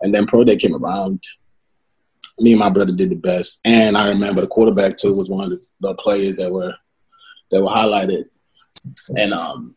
and 0.00 0.14
then 0.14 0.26
pro 0.26 0.44
day 0.44 0.57
came 0.57 0.74
around. 0.74 1.22
Me 2.38 2.52
and 2.52 2.61
my 2.61 2.68
brother 2.70 2.92
did 2.92 3.11
the 3.11 3.16
best, 3.16 3.61
and 3.64 3.96
I 3.96 4.09
remember 4.09 4.40
the 4.40 4.46
quarterback 4.46 4.96
too 4.96 5.11
was 5.11 5.30
one 5.30 5.44
of 5.44 5.50
the, 5.50 5.61
the 5.80 5.94
players 5.96 6.36
that 6.36 6.50
were 6.50 6.74
that 7.50 7.62
were 7.62 7.68
highlighted. 7.68 8.24
And 9.16 9.32
um, 9.32 9.76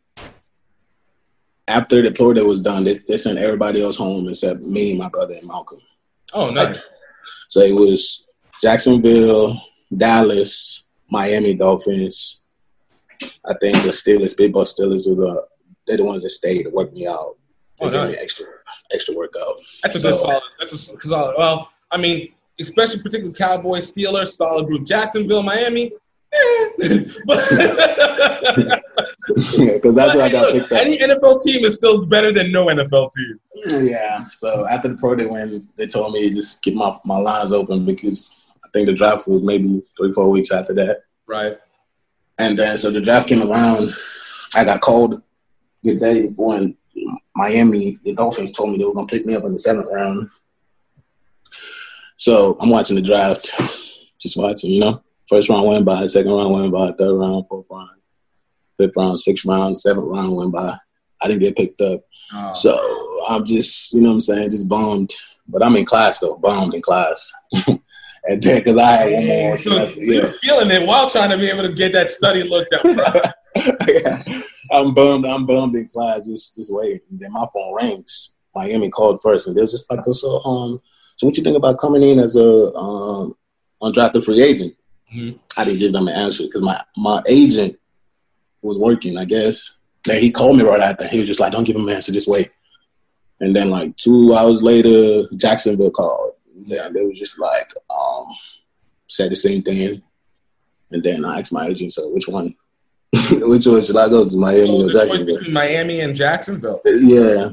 after 1.70 2.02
the 2.02 2.10
day 2.12 2.42
was 2.42 2.62
done, 2.62 2.84
they, 2.84 2.98
they 3.08 3.18
sent 3.18 3.38
everybody 3.40 3.82
else 3.84 3.98
home 3.98 4.28
except 4.28 4.64
me, 4.64 4.98
my 4.98 5.08
brother, 5.10 5.34
and 5.36 5.48
Malcolm. 5.48 5.80
Oh, 6.34 6.50
nice. 6.50 6.80
So 7.48 7.62
it 7.62 7.74
was 7.76 8.26
Jacksonville, 8.62 9.62
Dallas, 9.96 10.84
Miami 11.10 11.56
Dolphins. 11.56 12.40
I 13.46 13.54
think 13.62 13.78
the 13.84 13.90
Steelers, 13.90 14.36
Big 14.38 14.54
Ball 14.54 14.64
Steelers, 14.66 15.08
were 15.10 15.16
the 15.26 15.46
they're 15.88 15.98
the 15.98 16.06
ones 16.06 16.24
that 16.24 16.30
stayed 16.30 16.64
to 16.64 16.70
work 16.70 16.94
me 16.94 17.08
out. 17.08 17.36
They 17.80 17.88
Oh, 17.88 17.90
gave 17.90 18.02
nice. 18.04 18.12
me 18.16 18.18
extra 18.22 18.46
extra 18.94 19.16
workout. 19.16 19.56
That's 19.84 19.96
a 19.96 20.00
So- 20.00 20.12
good 20.12 20.20
solid. 20.22 20.44
That's 20.60 20.74
a 20.74 20.78
solid. 20.78 21.36
Well, 21.38 21.70
I 21.92 21.98
mean, 21.98 22.30
especially 22.60 23.02
particularly 23.02 23.34
Cowboys, 23.38 23.92
Steelers, 23.92 24.30
solid 24.34 24.68
group. 24.68 24.86
Jacksonville, 24.86 25.42
Miami. 25.44 25.92
eh. 26.32 26.70
but 27.26 27.50
Because 29.58 29.96
that's 29.96 30.16
where 30.16 30.26
I 30.26 30.30
got 30.30 30.54
Look, 30.54 30.62
picked 30.62 30.72
up. 30.72 30.80
any 30.80 30.98
NFL 30.98 31.42
team 31.42 31.64
is 31.66 31.76
still 31.76 32.06
better 32.06 32.32
than 32.34 32.52
no 32.52 32.66
NFL 32.68 33.12
team. 33.14 33.40
Yeah. 33.88 34.26
So 34.32 34.68
after 34.68 34.88
the 34.90 34.98
pro 34.98 35.16
day 35.16 35.26
win, 35.26 35.68
they 35.76 35.88
told 35.88 36.14
me 36.14 36.30
to 36.30 36.36
just 36.36 36.62
keep 36.62 36.76
my 36.76 36.98
my 37.06 37.18
lines 37.18 37.52
open 37.52 37.86
because 37.86 38.40
I 38.64 38.68
think 38.74 38.88
the 38.88 38.94
draft 38.94 39.28
was 39.28 39.44
maybe 39.44 39.82
three, 39.98 40.12
four 40.12 40.30
weeks 40.30 40.52
after 40.52 40.74
that. 40.76 41.02
Right. 41.28 41.54
And 42.38 42.58
then 42.58 42.78
so 42.78 42.90
the 42.90 43.02
draft 43.02 43.28
came 43.28 43.50
around. 43.50 43.92
I 44.56 44.64
got 44.64 44.82
called 44.82 45.22
the 45.84 45.96
day 45.96 46.28
before 46.28 46.58
in 46.58 46.76
Miami. 47.36 47.98
The 48.04 48.14
Dolphins 48.14 48.52
told 48.52 48.72
me 48.72 48.78
they 48.78 48.86
were 48.86 48.94
gonna 48.94 49.08
pick 49.08 49.26
me 49.26 49.36
up 49.36 49.44
in 49.44 49.54
the 49.54 49.60
seventh 49.60 49.88
round. 49.92 50.30
So 52.18 52.58
I'm 52.60 52.70
watching 52.70 52.96
the 52.98 53.02
draft, 53.02 53.52
just 54.20 54.36
watching, 54.38 54.72
you 54.72 54.82
know. 54.82 55.02
First 55.28 55.48
round 55.48 55.68
went 55.68 55.86
by, 55.86 56.08
second 56.08 56.32
round 56.32 56.52
went 56.54 56.72
by, 56.72 56.92
third 56.94 57.14
round, 57.16 57.46
fourth 57.48 57.68
round, 57.70 57.90
fifth 58.80 58.96
round, 58.98 59.20
sixth 59.20 59.46
round, 59.46 59.78
seventh 59.78 60.08
round 60.08 60.36
went 60.36 60.54
by. 60.54 60.78
I 61.22 61.28
didn't 61.28 61.42
get 61.42 61.58
picked 61.58 61.82
up. 61.82 62.02
Oh. 62.34 62.54
So 62.54 63.26
I'm 63.30 63.46
just, 63.46 63.94
you 63.94 64.02
know 64.02 64.08
what 64.08 64.14
I'm 64.14 64.22
saying, 64.22 64.52
just 64.52 64.68
bummed. 64.70 65.12
But 65.48 65.64
I'm 65.64 65.76
in 65.76 65.86
class 65.86 66.20
though, 66.20 66.38
bombed 66.38 66.74
in 66.74 66.82
class. 66.82 67.32
and 67.68 67.80
then 68.42 68.60
because 68.60 68.78
I 68.78 68.92
had 68.92 69.12
one 69.12 69.28
more 69.28 69.58
so, 69.58 69.72
semester, 69.72 70.02
yeah. 70.02 70.32
feeling 70.42 70.72
it 70.72 70.88
while 70.88 71.10
trying 71.10 71.30
to 71.32 71.38
be 71.38 71.50
able 71.50 71.64
to 71.64 71.74
get 71.74 71.94
that 71.94 72.12
study 72.12 72.44
looked 72.44 72.74
up. 72.74 73.36
Yeah. 73.88 74.24
I'm 74.72 74.94
bummed. 74.94 75.26
I'm 75.26 75.46
bummed 75.46 75.76
in 75.76 75.90
class. 75.90 76.26
Just 76.28 76.56
just 76.56 76.74
waiting. 76.74 77.00
And 77.10 77.20
then 77.20 77.34
my 77.34 77.48
phone 77.52 77.74
rings. 77.74 78.34
Miami 78.56 78.90
called 78.90 79.22
first, 79.22 79.48
and 79.48 79.58
they 79.58 79.62
was 79.62 79.72
just 79.72 79.90
like, 79.90 80.00
"Oh, 80.06 80.12
"So, 80.12 80.44
um, 80.44 80.82
so 81.16 81.28
what 81.28 81.36
you 81.36 81.44
think 81.44 81.58
about 81.58 81.80
coming 81.80 82.04
in 82.04 82.20
as 82.20 82.36
a 82.36 82.74
um 82.76 83.36
undrafted 83.82 84.24
free 84.24 84.42
agent?" 84.42 84.76
Mhm. 85.14 85.40
I 85.58 85.66
didn't 85.66 85.80
give 85.80 85.94
them 85.94 86.08
an 86.08 86.16
answer 86.16 86.44
because 86.44 86.62
my 86.62 86.82
my 86.96 87.24
agent 87.28 87.78
was 88.62 88.78
working. 88.78 89.18
I 89.18 89.26
guess. 89.26 89.76
Then 90.06 90.22
he 90.22 90.32
called 90.32 90.58
me 90.58 90.64
right 90.64 90.82
after. 90.82 91.08
He 91.08 91.20
was 91.20 91.28
just 91.28 91.40
like, 91.40 91.52
"Don't 91.52 91.66
give 91.66 91.76
him 91.76 91.88
an 91.88 91.96
answer. 91.96 92.12
Just 92.12 92.28
wait." 92.28 92.52
And 93.40 93.56
then 93.56 93.70
like 93.70 93.96
two 93.98 94.34
hours 94.36 94.62
later, 94.62 95.28
Jacksonville 95.36 95.92
called. 95.92 96.34
Yeah, 96.66 96.90
they 96.94 97.02
was 97.02 97.18
just 97.18 97.40
like, 97.40 97.72
um, 97.90 98.26
said 99.08 99.32
the 99.32 99.36
same 99.36 99.64
thing. 99.64 100.02
And 100.92 101.04
then 101.04 101.26
I 101.26 101.40
asked 101.40 101.54
my 101.54 101.68
agent, 101.68 101.94
"So 101.94 102.10
which 102.10 102.28
one?" 102.28 102.56
Which 103.32 103.66
one 103.66 103.84
should 103.84 103.98
I 103.98 104.08
go 104.08 104.28
to, 104.28 104.38
Miami 104.38 104.68
So 104.68 104.88
or 104.88 104.92
Jacksonville? 104.92 105.52
Miami 105.52 106.02
and 106.02 106.16
Jacksonville. 106.16 106.80
Yeah. 106.86 107.50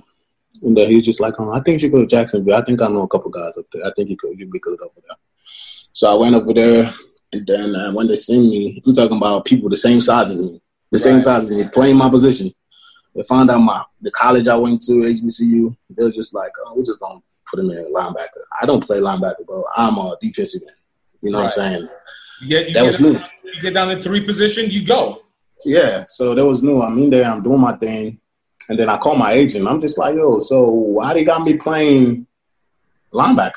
And 0.62 0.76
then 0.76 0.88
he 0.88 0.96
was 0.96 1.04
just 1.04 1.20
like, 1.20 1.34
oh, 1.38 1.52
I 1.52 1.60
think 1.60 1.82
you 1.82 1.88
go 1.88 2.00
to 2.00 2.06
Jacksonville. 2.06 2.56
I 2.56 2.62
think 2.62 2.82
I 2.82 2.88
know 2.88 3.02
a 3.02 3.08
couple 3.08 3.30
guys 3.30 3.56
up 3.58 3.64
there. 3.72 3.86
I 3.86 3.90
think 3.96 4.10
you 4.10 4.16
could 4.16 4.38
you'd 4.38 4.50
be 4.50 4.58
good 4.58 4.80
over 4.80 5.00
there. 5.06 5.16
So 5.92 6.10
I 6.10 6.14
went 6.14 6.34
over 6.34 6.52
there, 6.52 6.92
and 7.32 7.46
then 7.46 7.74
uh, 7.74 7.92
when 7.92 8.06
they 8.06 8.16
seen 8.16 8.50
me, 8.50 8.82
I'm 8.84 8.92
talking 8.92 9.16
about 9.16 9.46
people 9.46 9.70
the 9.70 9.76
same 9.78 10.00
size 10.00 10.30
as 10.30 10.42
me, 10.42 10.60
the 10.96 11.02
same 11.02 11.14
Right. 11.16 11.24
size 11.24 11.50
as 11.50 11.56
me, 11.56 11.68
playing 11.68 11.96
my 11.96 12.08
position. 12.08 12.52
They 13.14 13.22
found 13.22 13.50
out 13.50 13.58
my 13.60 13.82
the 14.00 14.10
college 14.10 14.46
I 14.48 14.56
went 14.56 14.82
to, 14.82 14.92
HBCU. 14.92 15.74
They 15.90 16.04
was 16.04 16.14
just 16.14 16.34
like, 16.34 16.52
oh, 16.64 16.74
we're 16.74 16.84
just 16.84 17.00
gonna 17.00 17.20
put 17.50 17.60
him 17.60 17.70
in 17.70 17.92
linebacker. 17.92 18.42
I 18.60 18.66
don't 18.66 18.84
play 18.84 18.98
linebacker, 18.98 19.44
bro. 19.46 19.62
I'm 19.76 19.96
a 19.98 20.16
defensive 20.20 20.62
end. 20.62 20.70
You 21.22 21.30
know 21.32 21.38
what 21.38 21.44
I'm 21.44 21.50
saying? 21.50 21.88
You 22.42 22.72
That 22.74 22.84
was 22.84 22.98
down, 22.98 23.12
new. 23.12 23.18
You 23.44 23.62
get 23.62 23.74
down 23.74 23.88
to 23.88 24.02
three 24.02 24.20
position, 24.20 24.70
you 24.70 24.84
go. 24.84 25.22
Yeah, 25.64 26.04
so 26.08 26.34
that 26.34 26.44
was 26.44 26.62
new. 26.62 26.82
I'm 26.82 26.98
in 26.98 27.10
there, 27.10 27.24
I'm 27.24 27.42
doing 27.42 27.60
my 27.60 27.72
thing. 27.72 28.20
And 28.68 28.78
then 28.78 28.88
I 28.90 28.98
call 28.98 29.16
my 29.16 29.32
agent. 29.32 29.66
I'm 29.66 29.80
just 29.80 29.96
like, 29.96 30.14
yo, 30.14 30.40
so 30.40 30.68
why 30.68 31.14
they 31.14 31.24
got 31.24 31.42
me 31.42 31.56
playing 31.56 32.26
linebacker? 33.12 33.52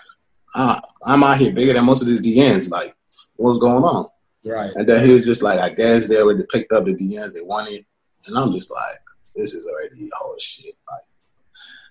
Uh, 0.55 0.79
I'm 1.05 1.23
out 1.23 1.37
here 1.39 1.51
bigger 1.51 1.73
than 1.73 1.85
most 1.85 2.01
of 2.01 2.07
these 2.07 2.21
DNs. 2.21 2.69
Like, 2.71 2.95
what's 3.35 3.59
going 3.59 3.83
on? 3.83 4.07
Right. 4.45 4.71
And 4.75 4.87
then 4.87 5.05
he 5.05 5.13
was 5.13 5.25
just 5.25 5.43
like, 5.43 5.59
I 5.59 5.69
guess 5.69 6.07
they 6.07 6.21
already 6.21 6.45
picked 6.51 6.71
up 6.71 6.85
the 6.85 6.95
DNs 6.95 7.33
they 7.33 7.41
wanted. 7.41 7.85
And 8.27 8.37
I'm 8.37 8.51
just 8.51 8.71
like, 8.71 8.99
this 9.35 9.53
is 9.53 9.65
already 9.67 10.09
oh 10.21 10.35
shit. 10.39 10.75
Like, 10.89 11.01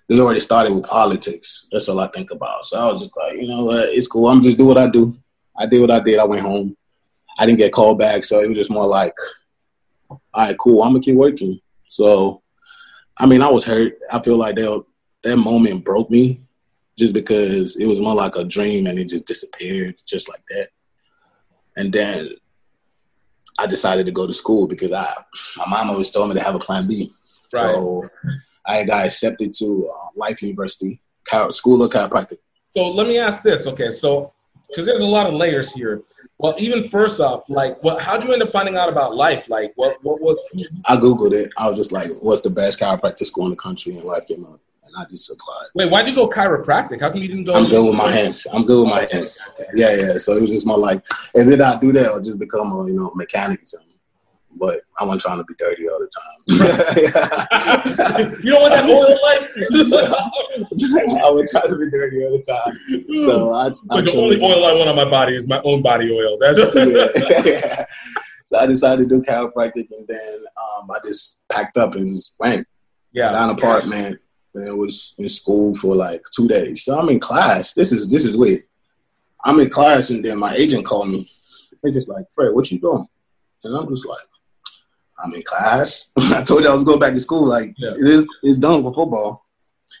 they 0.07 0.19
already 0.19 0.39
started 0.39 0.73
with 0.73 0.85
politics. 0.85 1.67
That's 1.71 1.87
all 1.87 1.99
I 1.99 2.07
think 2.07 2.31
about. 2.31 2.65
So 2.65 2.79
I 2.79 2.91
was 2.91 3.01
just 3.01 3.15
like, 3.15 3.33
you 3.33 3.47
know 3.47 3.65
what? 3.65 3.89
It's 3.89 4.07
cool. 4.07 4.27
I'm 4.27 4.41
just 4.41 4.57
do 4.57 4.65
what 4.65 4.77
I 4.77 4.89
do. 4.89 5.15
I 5.57 5.65
did 5.67 5.81
what 5.81 5.91
I 5.91 5.99
did. 5.99 6.19
I 6.19 6.23
went 6.23 6.41
home. 6.41 6.75
I 7.37 7.45
didn't 7.45 7.59
get 7.59 7.71
called 7.71 7.99
back. 7.99 8.23
So 8.23 8.39
it 8.39 8.47
was 8.47 8.57
just 8.57 8.71
more 8.71 8.87
like, 8.87 9.13
all 10.09 10.19
right, 10.35 10.57
cool. 10.57 10.81
I'm 10.81 10.91
gonna 10.91 11.01
keep 11.01 11.15
working. 11.15 11.59
So, 11.87 12.41
I 13.17 13.25
mean, 13.25 13.41
I 13.41 13.51
was 13.51 13.65
hurt. 13.65 13.99
I 14.11 14.19
feel 14.21 14.37
like 14.37 14.55
that 14.55 14.83
that 15.23 15.37
moment 15.37 15.83
broke 15.83 16.09
me, 16.09 16.41
just 16.97 17.13
because 17.13 17.77
it 17.77 17.85
was 17.85 18.01
more 18.01 18.15
like 18.15 18.35
a 18.35 18.43
dream 18.43 18.87
and 18.87 18.97
it 18.97 19.09
just 19.09 19.25
disappeared, 19.25 20.01
just 20.07 20.29
like 20.29 20.41
that. 20.49 20.69
And 21.79 21.93
then 21.93 22.29
I 23.57 23.65
decided 23.65 24.05
to 24.05 24.11
go 24.11 24.27
to 24.27 24.33
school 24.33 24.67
because 24.67 24.91
I 24.91 25.13
my 25.57 25.65
mom 25.67 25.91
always 25.91 26.11
told 26.11 26.29
me 26.29 26.35
to 26.35 26.43
have 26.43 26.55
a 26.55 26.59
plan 26.59 26.87
B. 26.87 27.11
Right. 27.53 27.73
So 27.75 28.09
I 28.65 28.83
got 28.83 29.05
accepted 29.05 29.53
to 29.55 29.89
uh, 29.89 30.07
Life 30.15 30.41
University, 30.41 31.01
School 31.51 31.81
of 31.81 31.91
Chiropractic. 31.91 32.39
So 32.75 32.89
let 32.89 33.07
me 33.07 33.17
ask 33.17 33.41
this, 33.41 33.65
okay? 33.65 33.91
So, 33.91 34.33
because 34.67 34.85
there's 34.85 34.99
a 34.99 35.05
lot 35.05 35.25
of 35.25 35.33
layers 35.33 35.71
here. 35.71 36.03
Well, 36.37 36.53
even 36.59 36.89
first 36.89 37.19
off, 37.19 37.43
like, 37.49 37.81
what? 37.83 38.01
How'd 38.01 38.23
you 38.23 38.31
end 38.33 38.43
up 38.43 38.51
finding 38.51 38.77
out 38.77 38.89
about 38.89 39.15
life? 39.15 39.49
Like, 39.49 39.73
what? 39.75 39.97
What? 40.03 40.21
What? 40.21 40.37
I 40.85 40.95
googled 40.97 41.33
it. 41.33 41.49
I 41.57 41.67
was 41.67 41.77
just 41.77 41.91
like, 41.91 42.11
"What's 42.21 42.41
the 42.41 42.49
best 42.49 42.79
chiropractic 42.79 43.25
school 43.25 43.45
in 43.45 43.51
the 43.51 43.57
country?" 43.57 43.95
And 43.95 44.05
Life 44.05 44.27
came 44.27 44.45
up. 44.45 44.59
And 44.93 45.05
I 45.05 45.09
just 45.09 45.29
applied. 45.31 45.67
Wait, 45.75 45.89
why'd 45.89 46.07
you 46.07 46.15
go 46.15 46.27
chiropractic? 46.27 47.01
How 47.01 47.09
come 47.09 47.21
you 47.21 47.27
didn't 47.27 47.45
go? 47.45 47.53
I'm 47.53 47.69
good 47.69 47.85
with 47.85 47.95
my 47.95 48.11
hands. 48.11 48.45
I'm 48.51 48.65
good 48.65 48.81
with 48.81 48.89
my 48.89 49.07
hands. 49.11 49.39
Yeah, 49.73 49.95
yeah. 49.95 50.17
So 50.17 50.33
it 50.33 50.41
was 50.41 50.51
just 50.51 50.65
my 50.65 50.73
like, 50.75 51.03
and 51.35 51.51
then 51.51 51.61
I 51.61 51.79
do 51.79 51.91
that 51.93 52.11
or 52.11 52.21
just 52.21 52.39
become 52.39 52.71
a 52.71 52.87
you 52.87 52.93
know 52.93 53.11
mechanic 53.15 53.61
or 53.61 53.65
something? 53.65 53.87
But 54.55 54.81
I 54.99 55.05
wasn't 55.05 55.21
trying 55.21 55.37
to 55.37 55.43
be 55.43 55.53
dirty 55.57 55.87
all 55.87 55.99
the 55.99 56.09
time. 56.09 56.39
you 58.43 58.51
don't 58.51 58.61
want 58.61 58.73
that 58.73 58.89
oil 58.89 59.19
life. 59.21 59.49
I 61.23 61.29
was 61.29 61.51
trying 61.51 61.69
to 61.69 61.77
be 61.77 61.89
dirty 61.91 62.25
all 62.25 62.31
the 62.31 62.43
time. 62.43 62.79
So 63.13 63.53
I, 63.53 63.67
I 63.95 64.01
the 64.01 64.13
only 64.17 64.41
oil 64.43 64.65
I 64.65 64.73
want 64.73 64.89
on 64.89 64.95
my 64.95 65.05
body 65.05 65.35
is 65.35 65.47
my 65.47 65.61
own 65.63 65.83
body 65.83 66.11
oil. 66.11 66.37
That's 66.39 66.59
yeah. 67.45 67.85
So 68.45 68.57
I 68.57 68.65
decided 68.65 69.07
to 69.07 69.15
do 69.15 69.21
chiropractic, 69.21 69.89
and 69.91 70.07
then 70.07 70.43
um, 70.57 70.89
I 70.89 70.97
just 71.05 71.47
packed 71.49 71.77
up 71.77 71.93
and 71.93 72.09
just 72.09 72.33
went. 72.39 72.67
Yeah. 73.11 73.31
Down 73.31 73.51
apartment. 73.51 74.07
And 74.07 74.19
it 74.55 74.75
was 74.75 75.15
in 75.17 75.29
school 75.29 75.75
for 75.75 75.95
like 75.95 76.23
two 76.35 76.47
days. 76.47 76.83
So 76.83 76.97
I'm 76.97 77.09
in 77.09 77.19
class. 77.19 77.73
This 77.73 77.91
is 77.91 78.09
this 78.09 78.25
is 78.25 78.35
weird. 78.35 78.63
I'm 79.43 79.59
in 79.59 79.69
class, 79.69 80.09
and 80.09 80.23
then 80.23 80.39
my 80.39 80.53
agent 80.55 80.85
called 80.85 81.09
me. 81.09 81.31
They're 81.81 81.91
just 81.91 82.09
like, 82.09 82.25
Fred, 82.33 82.53
what 82.53 82.69
you 82.71 82.79
doing? 82.79 83.07
And 83.63 83.75
I'm 83.75 83.87
just 83.87 84.05
like, 84.05 84.17
I'm 85.23 85.33
in 85.33 85.43
class. 85.43 86.11
I 86.17 86.41
told 86.43 86.63
you 86.63 86.69
I 86.69 86.73
was 86.73 86.83
going 86.83 86.99
back 86.99 87.13
to 87.13 87.19
school. 87.19 87.45
Like 87.45 87.73
yeah. 87.77 87.91
it 87.91 88.07
is, 88.07 88.27
it's 88.43 88.57
done 88.57 88.81
for 88.81 88.93
football. 88.93 89.45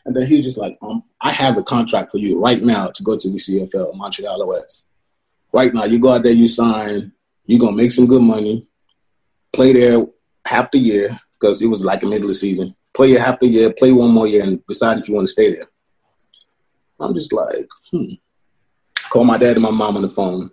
And 0.05 0.15
then 0.15 0.27
he's 0.27 0.45
just 0.45 0.57
like, 0.57 0.77
um, 0.81 1.03
I 1.21 1.31
have 1.31 1.57
a 1.57 1.63
contract 1.63 2.11
for 2.11 2.17
you 2.17 2.39
right 2.39 2.61
now 2.61 2.87
to 2.87 3.03
go 3.03 3.17
to 3.17 3.29
the 3.29 3.37
CFL, 3.37 3.95
Montreal 3.95 4.51
OS. 4.51 4.85
Right 5.51 5.73
now, 5.73 5.85
you 5.85 5.99
go 5.99 6.09
out 6.09 6.23
there, 6.23 6.31
you 6.31 6.47
sign, 6.47 7.11
you're 7.45 7.59
gonna 7.59 7.75
make 7.75 7.91
some 7.91 8.07
good 8.07 8.21
money, 8.21 8.67
play 9.51 9.73
there 9.73 10.05
half 10.45 10.71
the 10.71 10.79
year 10.79 11.19
because 11.33 11.61
it 11.61 11.67
was 11.67 11.83
like 11.83 12.03
a 12.03 12.05
middle 12.05 12.25
of 12.25 12.29
the 12.29 12.33
season. 12.35 12.75
Play 12.93 13.13
it 13.13 13.21
half 13.21 13.41
a 13.41 13.47
year, 13.47 13.71
play 13.71 13.91
one 13.91 14.11
more 14.11 14.27
year, 14.27 14.43
and 14.43 14.65
decide 14.67 14.97
if 14.97 15.07
you 15.07 15.15
want 15.15 15.27
to 15.27 15.31
stay 15.31 15.53
there. 15.53 15.67
I'm 16.99 17.13
just 17.13 17.31
like, 17.31 17.67
hmm. 17.91 18.13
Call 19.09 19.23
my 19.23 19.37
dad 19.37 19.53
and 19.53 19.63
my 19.63 19.71
mom 19.71 19.95
on 19.95 20.01
the 20.01 20.09
phone. 20.09 20.51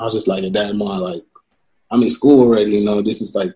I 0.00 0.04
was 0.04 0.14
just 0.14 0.28
like, 0.28 0.42
dad 0.52 0.70
and 0.70 0.78
mom, 0.78 1.00
like, 1.00 1.22
I'm 1.90 2.02
in 2.02 2.10
school 2.10 2.40
already. 2.40 2.72
You 2.78 2.84
know, 2.84 3.02
this 3.02 3.20
is 3.20 3.34
like 3.34 3.54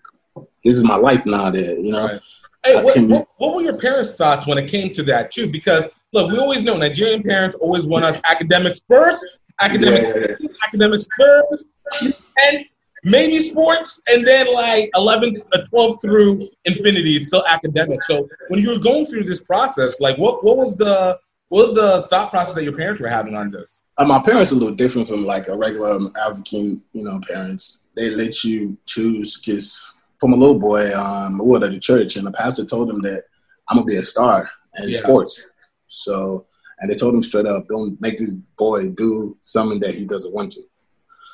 this 0.64 0.76
is 0.76 0.84
my 0.84 0.96
life 0.96 1.26
now. 1.26 1.50
There, 1.50 1.78
you 1.78 1.92
know. 1.92 2.06
Right. 2.06 2.20
Hey, 2.64 2.82
what, 2.82 2.96
what, 3.00 3.28
what, 3.38 3.56
were 3.56 3.62
your 3.62 3.78
parents' 3.78 4.12
thoughts 4.12 4.46
when 4.46 4.56
it 4.56 4.68
came 4.68 4.92
to 4.92 5.02
that 5.04 5.32
too? 5.32 5.50
Because 5.50 5.86
look, 6.12 6.30
we 6.30 6.38
always 6.38 6.62
know 6.62 6.76
Nigerian 6.76 7.22
parents 7.22 7.56
always 7.56 7.86
want 7.86 8.04
us 8.04 8.20
academics 8.24 8.82
first, 8.88 9.40
academics, 9.60 10.14
yeah, 10.16 10.36
yeah. 10.38 10.48
academics 10.66 11.08
first, 11.18 11.66
and 12.00 12.64
maybe 13.04 13.38
sports, 13.40 14.00
and 14.06 14.26
then 14.26 14.52
like 14.52 14.90
11th, 14.94 15.40
uh, 15.52 15.64
12th 15.72 16.00
through 16.00 16.48
infinity, 16.64 17.16
it's 17.16 17.28
still 17.28 17.44
academic. 17.46 18.02
So 18.02 18.28
when 18.48 18.60
you 18.60 18.70
were 18.70 18.78
going 18.78 19.06
through 19.06 19.24
this 19.24 19.40
process, 19.40 20.00
like 20.00 20.18
what 20.18 20.44
what 20.44 20.56
was 20.56 20.76
the 20.76 21.18
what 21.48 21.68
was 21.68 21.76
the 21.76 22.06
thought 22.08 22.30
process 22.30 22.54
that 22.54 22.64
your 22.64 22.76
parents 22.76 23.00
were 23.02 23.08
having 23.08 23.34
on 23.34 23.50
this? 23.50 23.82
Uh, 23.98 24.06
my 24.06 24.22
parents 24.22 24.52
are 24.52 24.54
a 24.54 24.58
little 24.58 24.74
different 24.74 25.08
from 25.08 25.26
like 25.26 25.48
a 25.48 25.56
regular 25.56 25.98
African, 26.16 26.82
you 26.92 27.04
know, 27.04 27.20
parents. 27.28 27.80
They 27.94 28.10
let 28.10 28.42
you 28.42 28.76
choose 28.86 29.38
because 29.38 29.84
from 30.18 30.32
a 30.32 30.36
little 30.36 30.58
boy, 30.58 30.96
um, 30.96 31.38
we 31.38 31.46
were 31.46 31.64
at 31.64 31.72
the 31.72 31.78
church, 31.78 32.16
and 32.16 32.26
the 32.26 32.32
pastor 32.32 32.64
told 32.64 32.88
him 32.88 33.02
that 33.02 33.24
I'm 33.68 33.76
gonna 33.76 33.86
be 33.86 33.96
a 33.96 34.04
star 34.04 34.48
in 34.82 34.90
yeah. 34.90 34.98
sports. 34.98 35.48
So, 35.88 36.46
and 36.78 36.90
they 36.90 36.94
told 36.94 37.14
him 37.14 37.22
straight 37.22 37.46
up, 37.46 37.68
don't 37.68 38.00
make 38.00 38.18
this 38.18 38.34
boy 38.56 38.88
do 38.88 39.36
something 39.42 39.80
that 39.80 39.94
he 39.94 40.06
doesn't 40.06 40.32
want 40.32 40.52
to. 40.52 40.62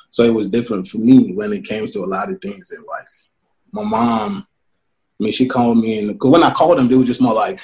So 0.09 0.23
it 0.23 0.33
was 0.33 0.49
different 0.49 0.87
for 0.87 0.97
me 0.97 1.33
when 1.33 1.53
it 1.53 1.65
came 1.65 1.85
to 1.85 1.99
a 1.99 2.05
lot 2.05 2.31
of 2.31 2.41
things 2.41 2.71
in 2.71 2.83
life. 2.83 3.09
My 3.71 3.83
mom, 3.83 4.47
I 5.19 5.23
mean, 5.23 5.31
she 5.31 5.47
called 5.47 5.77
me, 5.77 5.99
and 5.99 6.21
when 6.21 6.43
I 6.43 6.51
called 6.51 6.77
them, 6.77 6.87
they 6.87 6.95
were 6.95 7.03
just 7.03 7.21
more 7.21 7.33
like, 7.33 7.59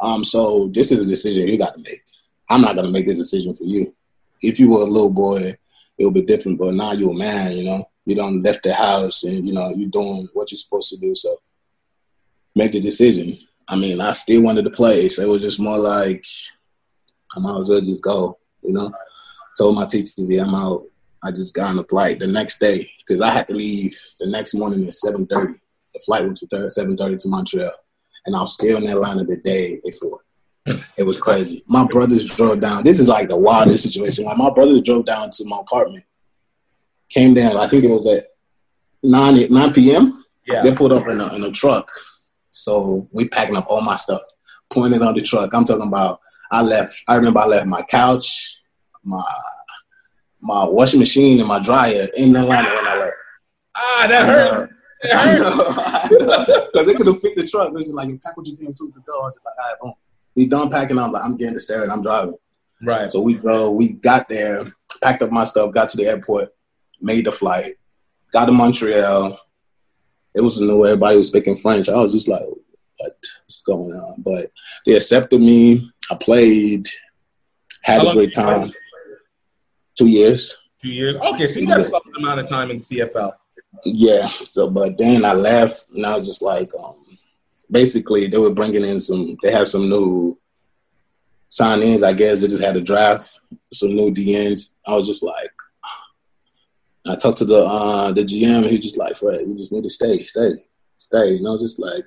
um, 0.00 0.24
so 0.24 0.70
this 0.72 0.92
is 0.92 1.04
a 1.04 1.08
decision 1.08 1.48
you 1.48 1.58
got 1.58 1.74
to 1.74 1.80
make. 1.80 2.02
I'm 2.48 2.60
not 2.60 2.76
gonna 2.76 2.90
make 2.90 3.06
this 3.06 3.18
decision 3.18 3.54
for 3.54 3.64
you. 3.64 3.94
If 4.40 4.60
you 4.60 4.70
were 4.70 4.82
a 4.82 4.84
little 4.84 5.12
boy, 5.12 5.56
it 5.98 6.04
would 6.04 6.14
be 6.14 6.22
different, 6.22 6.58
but 6.58 6.74
now 6.74 6.92
you're 6.92 7.12
a 7.12 7.16
man, 7.16 7.56
you 7.56 7.64
know 7.64 7.88
you 8.08 8.14
don't 8.14 8.42
left 8.42 8.62
the 8.62 8.72
house 8.72 9.22
and 9.22 9.46
you 9.46 9.52
know 9.52 9.68
you're 9.76 9.90
doing 9.90 10.26
what 10.32 10.50
you're 10.50 10.56
supposed 10.56 10.88
to 10.88 10.96
do. 10.96 11.14
So 11.14 11.36
make 12.54 12.72
the 12.72 12.80
decision. 12.80 13.38
I 13.68 13.76
mean, 13.76 14.00
I 14.00 14.12
still 14.12 14.42
wanted 14.42 14.62
to 14.62 14.70
play, 14.70 15.08
so 15.08 15.20
it 15.22 15.28
was 15.28 15.42
just 15.42 15.60
more 15.60 15.78
like 15.78 16.24
I 17.36 17.40
might 17.40 17.60
as 17.60 17.68
well 17.68 17.82
just 17.82 18.02
go. 18.02 18.38
You 18.62 18.72
know, 18.72 18.90
told 19.58 19.74
my 19.74 19.84
teachers, 19.84 20.14
"Yeah, 20.30 20.44
I'm 20.44 20.54
out." 20.54 20.84
I 21.24 21.30
just 21.30 21.54
got 21.54 21.70
on 21.70 21.76
the 21.76 21.84
flight 21.84 22.20
the 22.20 22.26
next 22.26 22.58
day 22.58 22.90
because 22.98 23.20
I 23.20 23.30
had 23.30 23.48
to 23.48 23.54
leave 23.54 23.96
the 24.20 24.28
next 24.28 24.54
morning 24.54 24.86
at 24.86 24.94
seven 24.94 25.26
thirty. 25.26 25.54
The 25.94 26.00
flight 26.00 26.28
was 26.28 26.42
at 26.42 26.70
seven 26.70 26.96
thirty 26.96 27.16
to 27.16 27.28
Montreal, 27.28 27.72
and 28.26 28.36
I 28.36 28.40
was 28.40 28.54
still 28.54 28.78
in 28.78 28.88
Atlanta 28.88 29.24
the 29.24 29.36
day 29.38 29.80
before. 29.84 30.20
It 30.96 31.04
was 31.04 31.18
crazy. 31.18 31.64
My 31.66 31.86
brothers 31.86 32.26
drove 32.26 32.60
down. 32.60 32.84
This 32.84 33.00
is 33.00 33.08
like 33.08 33.28
the 33.28 33.36
wildest 33.36 33.84
situation. 33.84 34.24
Like 34.24 34.36
my 34.36 34.50
brothers 34.50 34.82
drove 34.82 35.06
down 35.06 35.30
to 35.32 35.44
my 35.46 35.60
apartment 35.60 36.04
came 37.10 37.34
down. 37.34 37.56
I 37.56 37.68
think 37.68 37.84
it 37.84 37.90
was 37.90 38.06
at 38.06 38.26
nine 39.02 39.50
nine 39.50 39.72
p.m. 39.72 40.24
Yeah, 40.46 40.62
they 40.62 40.74
pulled 40.74 40.92
up 40.92 41.08
in 41.08 41.20
a, 41.20 41.34
in 41.34 41.44
a 41.44 41.50
truck. 41.50 41.90
So 42.50 43.08
we 43.12 43.28
packing 43.28 43.56
up 43.56 43.66
all 43.68 43.80
my 43.80 43.96
stuff, 43.96 44.22
putting 44.70 44.94
it 44.94 45.02
on 45.02 45.14
the 45.14 45.20
truck. 45.20 45.52
I'm 45.52 45.64
talking 45.64 45.88
about. 45.88 46.20
I 46.50 46.62
left. 46.62 47.02
I 47.06 47.16
remember 47.16 47.40
I 47.40 47.46
left 47.46 47.66
my 47.66 47.82
couch, 47.82 48.62
my 49.04 49.22
my 50.40 50.64
washing 50.64 51.00
machine, 51.00 51.38
and 51.38 51.48
my 51.48 51.58
dryer 51.58 52.08
in 52.16 52.34
Atlanta 52.36 52.68
when 52.68 52.86
I 52.86 52.98
left. 52.98 53.16
Ah, 53.74 54.06
that 54.08 54.28
hurt. 54.28 54.70
Because 55.00 56.68
they 56.86 56.94
could 56.94 57.06
have 57.06 57.20
fit 57.20 57.36
the 57.36 57.46
truck. 57.46 57.68
It 57.68 57.74
was 57.74 57.84
just 57.84 57.94
like, 57.94 58.08
pack 58.22 58.36
what 58.36 58.46
you 58.46 58.56
came 58.56 58.74
to 58.74 58.92
the 58.94 59.00
door. 59.00 59.22
I 59.22 59.26
was 59.26 59.38
like, 59.44 59.54
all 59.58 59.70
right, 59.70 59.80
boom. 59.80 59.92
We 60.34 60.46
done 60.46 60.70
packing. 60.70 60.98
I'm 60.98 61.12
like, 61.12 61.24
I'm 61.24 61.36
getting 61.36 61.54
the 61.54 61.60
steering. 61.60 61.90
I'm 61.90 62.02
driving. 62.02 62.34
Right. 62.82 63.10
So 63.10 63.20
we 63.20 63.34
drove. 63.34 63.74
We 63.74 63.90
got 63.90 64.28
there, 64.28 64.72
packed 65.02 65.22
up 65.22 65.32
my 65.32 65.44
stuff, 65.44 65.72
got 65.72 65.88
to 65.90 65.96
the 65.96 66.06
airport, 66.06 66.54
made 67.00 67.26
the 67.26 67.32
flight, 67.32 67.74
got 68.32 68.46
to 68.46 68.52
Montreal. 68.52 69.38
It 70.34 70.40
was 70.40 70.60
new. 70.60 70.86
Everybody 70.86 71.16
was 71.16 71.28
speaking 71.28 71.56
French. 71.56 71.88
I 71.88 71.96
was 71.96 72.12
just 72.12 72.28
like, 72.28 72.44
what's 72.98 73.62
going 73.62 73.92
on? 73.92 74.22
But 74.22 74.52
they 74.86 74.94
accepted 74.94 75.40
me. 75.40 75.90
I 76.10 76.14
played, 76.14 76.88
had 77.82 78.02
How 78.02 78.10
a 78.10 78.14
great 78.14 78.32
time. 78.32 78.72
Two 79.98 80.06
years. 80.06 80.56
Two 80.80 80.90
years. 80.90 81.16
Okay, 81.16 81.48
so 81.48 81.58
you 81.58 81.66
got 81.66 81.80
yeah. 81.80 81.86
some 81.86 82.02
amount 82.16 82.38
of 82.38 82.48
time 82.48 82.70
in 82.70 82.76
CFL. 82.76 83.32
Yeah. 83.84 84.28
So, 84.44 84.70
but 84.70 84.96
then 84.96 85.24
I 85.24 85.32
left, 85.32 85.86
and 85.92 86.06
I 86.06 86.16
was 86.16 86.26
just 86.26 86.40
like, 86.40 86.70
um, 86.78 86.94
basically, 87.68 88.28
they 88.28 88.38
were 88.38 88.54
bringing 88.54 88.84
in 88.84 89.00
some. 89.00 89.36
They 89.42 89.50
had 89.50 89.66
some 89.66 89.88
new 89.88 90.38
sign-ins. 91.48 92.04
I 92.04 92.12
guess 92.12 92.40
they 92.40 92.46
just 92.46 92.62
had 92.62 92.76
a 92.76 92.80
draft, 92.80 93.40
some 93.72 93.96
new 93.96 94.12
DNs. 94.12 94.70
I 94.86 94.94
was 94.94 95.08
just 95.08 95.24
like, 95.24 95.50
I 97.04 97.16
talked 97.16 97.38
to 97.38 97.44
the 97.44 97.64
uh, 97.64 98.12
the 98.12 98.22
GM. 98.22 98.58
And 98.58 98.66
he 98.66 98.78
just 98.78 98.96
like, 98.96 99.16
Fred, 99.16 99.40
you 99.48 99.56
just 99.56 99.72
need 99.72 99.82
to 99.82 99.90
stay, 99.90 100.22
stay, 100.22 100.52
stay. 100.98 101.32
You 101.32 101.42
know, 101.42 101.58
just 101.58 101.80
like 101.80 102.04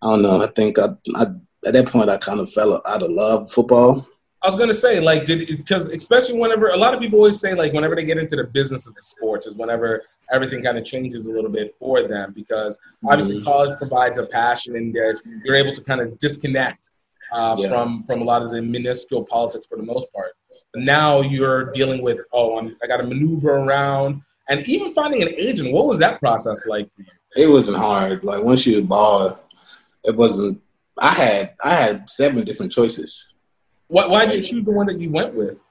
I 0.00 0.06
don't 0.06 0.22
know. 0.22 0.42
I 0.42 0.46
think 0.46 0.78
I, 0.78 0.88
I 1.14 1.26
at 1.66 1.74
that 1.74 1.88
point 1.88 2.08
I 2.08 2.16
kind 2.16 2.40
of 2.40 2.50
fell 2.50 2.80
out 2.86 3.02
of 3.02 3.10
love 3.10 3.52
football. 3.52 4.08
I 4.42 4.48
was 4.48 4.56
gonna 4.56 4.74
say 4.74 4.98
like 4.98 5.26
did 5.26 5.46
because 5.46 5.86
especially 5.88 6.38
whenever 6.38 6.68
a 6.68 6.76
lot 6.76 6.94
of 6.94 7.00
people 7.00 7.18
always 7.18 7.38
say 7.38 7.54
like 7.54 7.72
whenever 7.72 7.94
they 7.94 8.04
get 8.04 8.18
into 8.18 8.36
the 8.36 8.44
business 8.44 8.86
of 8.86 8.94
the 8.94 9.02
sports 9.02 9.46
is 9.46 9.54
whenever 9.54 10.02
everything 10.32 10.62
kind 10.62 10.76
of 10.76 10.84
changes 10.84 11.26
a 11.26 11.30
little 11.30 11.50
bit 11.50 11.74
for 11.78 12.08
them 12.08 12.32
because 12.34 12.78
obviously 13.08 13.36
mm-hmm. 13.36 13.44
college 13.44 13.78
provides 13.78 14.18
a 14.18 14.26
passion 14.26 14.76
and 14.76 14.94
you're 15.44 15.54
able 15.54 15.72
to 15.72 15.82
kind 15.82 16.00
of 16.00 16.18
disconnect 16.18 16.90
uh, 17.32 17.54
yeah. 17.58 17.68
from 17.68 18.02
from 18.04 18.20
a 18.20 18.24
lot 18.24 18.42
of 18.42 18.50
the 18.50 18.60
minuscule 18.60 19.24
politics 19.24 19.66
for 19.66 19.76
the 19.76 19.84
most 19.84 20.12
part. 20.12 20.32
Now 20.74 21.20
you're 21.20 21.70
dealing 21.72 22.02
with 22.02 22.24
oh 22.32 22.58
I'm, 22.58 22.76
i 22.82 22.86
got 22.86 22.96
to 22.98 23.04
maneuver 23.04 23.56
around 23.56 24.22
and 24.48 24.66
even 24.68 24.92
finding 24.92 25.22
an 25.22 25.28
agent. 25.36 25.72
What 25.72 25.86
was 25.86 25.98
that 26.00 26.18
process 26.18 26.66
like 26.66 26.88
it 27.36 27.46
wasn't 27.46 27.76
hard. 27.76 28.24
Like 28.24 28.42
once 28.42 28.66
you 28.66 28.82
ball 28.82 29.38
it 30.04 30.16
wasn't 30.16 30.60
i 30.98 31.12
had 31.12 31.54
i 31.62 31.74
had 31.74 32.08
seven 32.08 32.44
different 32.44 32.72
choices 32.72 33.31
why, 33.88 34.06
why 34.06 34.26
did 34.26 34.36
you 34.36 34.42
choose 34.42 34.64
the 34.64 34.70
one 34.70 34.86
that 34.86 34.98
you 34.98 35.10
went 35.10 35.34
with 35.34 35.62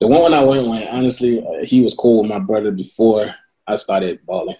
the 0.00 0.06
one 0.06 0.34
i 0.34 0.42
went 0.42 0.68
with 0.68 0.86
honestly 0.90 1.44
uh, 1.44 1.64
he 1.64 1.80
was 1.80 1.94
cool 1.94 2.22
with 2.22 2.30
my 2.30 2.38
brother 2.38 2.70
before 2.70 3.34
i 3.66 3.76
started 3.76 4.24
balling 4.26 4.56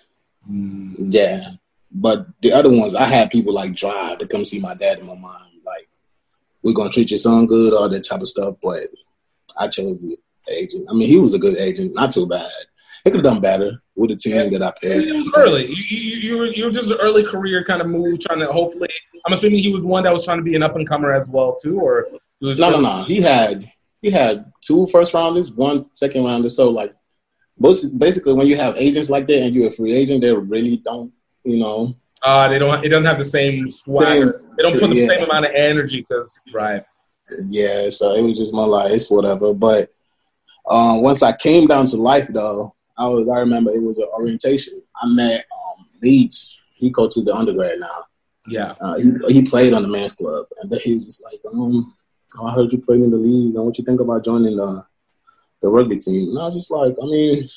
mm. 0.50 0.94
yeah 1.10 1.50
but 1.90 2.26
the 2.42 2.52
other 2.52 2.70
ones 2.70 2.94
i 2.94 3.04
had 3.04 3.30
people 3.30 3.52
like 3.52 3.74
drive 3.74 4.18
to 4.18 4.26
come 4.26 4.44
see 4.44 4.60
my 4.60 4.74
dad 4.74 4.98
and 4.98 5.06
my 5.06 5.14
mom 5.14 5.42
like 5.64 5.88
we're 6.62 6.74
gonna 6.74 6.90
treat 6.90 7.10
your 7.10 7.18
son 7.18 7.46
good 7.46 7.72
all 7.72 7.88
that 7.88 8.04
type 8.04 8.20
of 8.20 8.28
stuff 8.28 8.54
but 8.62 8.88
I 9.58 9.68
chose 9.68 9.98
the 10.00 10.16
agent. 10.50 10.86
I 10.88 10.94
mean, 10.94 11.08
he 11.08 11.18
was 11.18 11.34
a 11.34 11.38
good 11.38 11.56
agent, 11.56 11.94
not 11.94 12.12
too 12.12 12.26
bad. 12.26 12.50
He 13.04 13.10
could 13.10 13.24
have 13.24 13.32
done 13.32 13.40
better 13.40 13.82
with 13.96 14.10
the 14.10 14.16
team 14.16 14.34
yeah. 14.34 14.48
that 14.58 14.62
I 14.62 14.72
picked. 14.80 15.08
It 15.08 15.12
was 15.12 15.30
early. 15.36 15.66
You, 15.66 15.74
you, 15.74 16.16
you, 16.18 16.38
were, 16.38 16.46
you 16.46 16.64
were 16.64 16.70
just 16.70 16.90
an 16.90 16.98
early 17.00 17.24
career 17.24 17.64
kind 17.64 17.80
of 17.80 17.88
move, 17.88 18.20
trying 18.20 18.40
to 18.40 18.46
hopefully. 18.46 18.88
I'm 19.26 19.32
assuming 19.32 19.60
he 19.60 19.72
was 19.72 19.82
one 19.82 20.04
that 20.04 20.12
was 20.12 20.24
trying 20.24 20.38
to 20.38 20.44
be 20.44 20.56
an 20.56 20.62
up 20.62 20.76
and 20.76 20.88
comer 20.88 21.12
as 21.12 21.28
well 21.28 21.56
too, 21.56 21.78
or 21.78 22.06
no, 22.40 22.70
no, 22.70 22.80
no. 22.80 23.04
He 23.04 23.20
had 23.20 23.70
he 24.00 24.10
had 24.10 24.52
two 24.60 24.86
first 24.88 25.14
rounders, 25.14 25.50
one 25.52 25.86
second 25.94 26.24
rounder. 26.24 26.48
So 26.48 26.70
like, 26.70 26.94
most 27.58 27.98
basically, 27.98 28.34
when 28.34 28.46
you 28.46 28.56
have 28.56 28.76
agents 28.76 29.10
like 29.10 29.26
that 29.26 29.42
and 29.42 29.54
you're 29.54 29.68
a 29.68 29.72
free 29.72 29.92
agent, 29.92 30.20
they 30.20 30.32
really 30.32 30.76
don't, 30.78 31.12
you 31.44 31.58
know, 31.58 31.96
Uh, 32.22 32.48
they 32.48 32.58
don't. 32.58 32.84
It 32.84 32.88
doesn't 32.88 33.04
have 33.04 33.18
the 33.18 33.24
same 33.24 33.70
swagger. 33.70 34.32
They 34.56 34.62
don't 34.62 34.78
put 34.78 34.90
the 34.90 34.96
yeah. 34.96 35.06
same 35.06 35.24
amount 35.24 35.46
of 35.46 35.54
energy 35.54 36.00
because 36.00 36.42
right. 36.52 36.84
Yeah, 37.48 37.90
so 37.90 38.14
it 38.14 38.22
was 38.22 38.38
just 38.38 38.54
my 38.54 38.64
life, 38.64 38.90
it's 38.90 39.10
whatever. 39.10 39.52
But 39.52 39.92
uh, 40.66 40.98
once 40.98 41.22
I 41.22 41.32
came 41.36 41.66
down 41.66 41.86
to 41.86 41.96
life, 41.96 42.28
though, 42.28 42.74
I 42.96 43.06
was 43.06 43.28
I 43.28 43.38
remember 43.40 43.70
it 43.70 43.82
was 43.82 43.98
an 43.98 44.08
orientation. 44.12 44.82
I 45.00 45.06
met 45.06 45.44
um, 45.52 45.86
Leeds. 46.02 46.60
He 46.74 46.90
coaches 46.90 47.24
the 47.24 47.34
undergrad 47.34 47.78
now. 47.80 48.04
Yeah. 48.46 48.74
Uh, 48.80 48.98
he 48.98 49.12
he 49.28 49.42
played 49.42 49.72
on 49.72 49.82
the 49.82 49.88
men's 49.88 50.14
club, 50.14 50.46
and 50.60 50.70
then 50.70 50.80
he 50.82 50.94
was 50.94 51.04
just 51.04 51.22
like, 51.24 51.40
um, 51.52 51.94
oh, 52.38 52.46
I 52.46 52.54
heard 52.54 52.72
you 52.72 52.80
played 52.80 53.00
in 53.00 53.10
the 53.10 53.16
league. 53.16 53.54
And 53.54 53.64
what 53.64 53.78
you 53.78 53.84
think 53.84 54.00
about 54.00 54.24
joining 54.24 54.56
the 54.56 54.84
the 55.60 55.68
rugby 55.68 55.98
team? 55.98 56.30
And 56.30 56.38
I 56.38 56.46
was 56.46 56.54
just 56.54 56.70
like, 56.70 56.94
I 57.02 57.06
mean, 57.06 57.48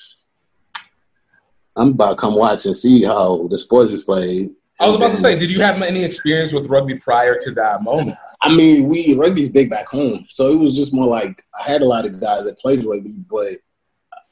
I'm 1.75 1.89
about 1.89 2.11
to 2.11 2.15
come 2.15 2.35
watch 2.35 2.65
and 2.65 2.75
see 2.75 3.03
how 3.03 3.47
the 3.49 3.57
sport 3.57 3.89
is 3.89 4.03
played. 4.03 4.51
I 4.79 4.87
was 4.87 4.95
about 4.95 5.11
to 5.11 5.17
say, 5.17 5.37
did 5.37 5.51
you 5.51 5.61
have 5.61 5.79
any 5.81 6.03
experience 6.03 6.53
with 6.53 6.69
rugby 6.69 6.95
prior 6.95 7.39
to 7.39 7.51
that 7.51 7.83
moment? 7.83 8.17
I 8.41 8.55
mean, 8.55 8.87
we 8.87 9.13
rugby's 9.13 9.51
big 9.51 9.69
back 9.69 9.87
home, 9.87 10.25
so 10.29 10.51
it 10.51 10.55
was 10.55 10.75
just 10.75 10.93
more 10.93 11.05
like 11.05 11.43
I 11.59 11.69
had 11.69 11.83
a 11.83 11.85
lot 11.85 12.07
of 12.07 12.19
guys 12.19 12.43
that 12.45 12.57
played 12.57 12.83
rugby, 12.83 13.13
but 13.29 13.57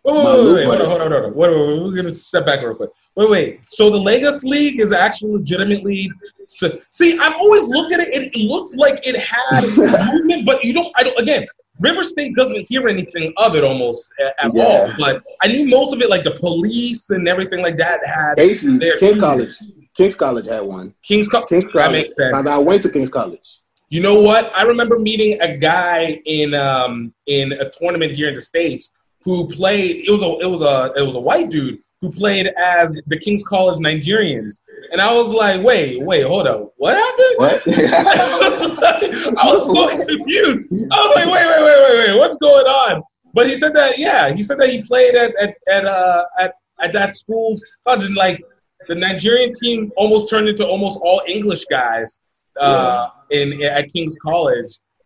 Wait, 0.06 0.14
wait, 0.16 0.24
wait, 0.24 0.54
wait, 0.54 0.66
hold 0.66 0.82
on, 0.82 0.88
hold 0.88 1.02
on, 1.02 1.12
hold 1.12 1.26
on. 1.26 1.36
Wait, 1.36 1.50
wait, 1.50 1.68
wait, 1.68 1.84
we're 1.84 1.96
gonna 1.96 2.14
step 2.14 2.46
back 2.46 2.62
real 2.64 2.74
quick. 2.76 2.90
Wait, 3.16 3.30
wait. 3.30 3.60
So 3.70 3.90
the 3.90 3.98
Lagos 3.98 4.44
League 4.44 4.80
is 4.80 4.92
actually 4.92 5.34
legitimately. 5.34 6.10
so- 6.48 6.80
See, 6.92 7.18
I've 7.20 7.34
always 7.40 7.68
looked 7.68 7.92
at 7.92 8.00
it. 8.00 8.08
It 8.14 8.36
looked 8.38 8.76
like 8.76 9.00
it 9.06 9.18
had 9.20 9.64
movement, 10.14 10.46
but 10.46 10.64
you 10.64 10.74
don't. 10.74 10.92
I 10.96 11.04
don't. 11.04 11.20
Again, 11.20 11.46
River 11.82 12.02
State 12.04 12.36
doesn't 12.36 12.66
hear 12.70 12.88
anything 12.88 13.34
of 13.38 13.56
it 13.56 13.64
almost 13.64 14.12
at 14.20 14.34
Yeah. 14.54 14.64
all. 14.64 14.92
But 14.98 15.22
I 15.42 15.48
knew 15.48 15.68
most 15.68 15.94
of 15.94 16.02
it, 16.02 16.10
like 16.10 16.24
the 16.24 16.32
police 16.36 17.10
and 17.10 17.28
everything 17.28 17.62
like 17.62 17.78
that, 17.78 18.00
had 18.06 18.36
Casey, 18.38 18.78
their 18.78 18.98
King. 18.98 19.20
College, 19.20 19.54
King's 19.96 20.16
College 20.16 20.48
had 20.48 20.62
one. 20.62 20.94
Kings 21.04 21.28
Cup. 21.28 21.50
King's 21.50 21.66
That 21.66 21.74
College. 21.74 21.92
makes 21.92 22.16
sense. 22.16 22.36
I 22.36 22.58
went 22.58 22.82
to 22.84 22.90
King's 22.90 23.10
College. 23.10 23.60
You 23.90 24.02
know 24.02 24.22
what? 24.22 24.52
I 24.56 24.64
remember 24.64 24.98
meeting 25.00 25.42
a 25.42 25.58
guy 25.58 26.22
in 26.26 26.54
um 26.54 27.14
in 27.26 27.52
a 27.54 27.70
tournament 27.70 28.14
here 28.14 28.30
in 28.30 28.36
the 28.36 28.42
states 28.42 28.90
who 29.36 29.48
played. 29.48 30.08
It 30.08 30.12
was 30.12 30.22
a 30.22 30.46
it 30.46 30.50
was 30.50 30.62
a 30.62 31.00
it 31.00 31.06
was 31.06 31.16
a 31.16 31.20
white 31.20 31.50
dude 31.50 31.80
who 32.02 32.12
played 32.12 32.48
as 32.58 33.00
the 33.08 33.20
King's 33.20 33.44
College 33.44 33.80
Nigerians, 33.80 34.62
and 34.92 35.02
I 35.02 35.14
was 35.14 35.30
like, 35.30 35.62
wait, 35.64 36.02
wait, 36.02 36.24
hold 36.24 36.48
up, 36.48 36.74
what 36.78 36.96
happened? 36.96 37.36
What? 37.38 37.62
I 39.38 39.52
was 39.52 39.66
so 39.66 40.06
confused. 40.06 40.68
I 40.92 41.08
was 41.08 41.16
like, 41.16 41.26
wait, 41.26 41.46
wait, 41.46 41.64
wait, 41.64 41.84
wait, 41.84 42.08
wait, 42.08 42.20
what's 42.20 42.38
going 42.38 42.66
on? 42.66 43.04
But 43.34 43.48
he 43.48 43.56
said 43.56 43.76
that, 43.76 43.98
yeah, 43.98 44.34
he 44.34 44.42
said 44.42 44.60
that 44.60 44.70
he 44.70 44.82
played 44.84 45.16
at 45.16 45.36
at 45.36 45.56
at 45.70 45.86
uh 45.86 46.26
at, 46.40 46.54
at 46.82 46.94
that 46.94 47.16
school. 47.16 47.58
And 47.86 48.16
like 48.16 48.42
the 48.88 48.96
Nigerian 48.96 49.54
team 49.54 49.92
almost 49.98 50.30
turned 50.30 50.48
into 50.48 50.66
almost 50.66 51.00
all 51.04 51.22
English 51.28 51.66
guys 51.66 52.20
uh, 52.60 53.10
in 53.30 53.62
at 53.62 53.90
King's 53.90 54.16
College 54.22 54.66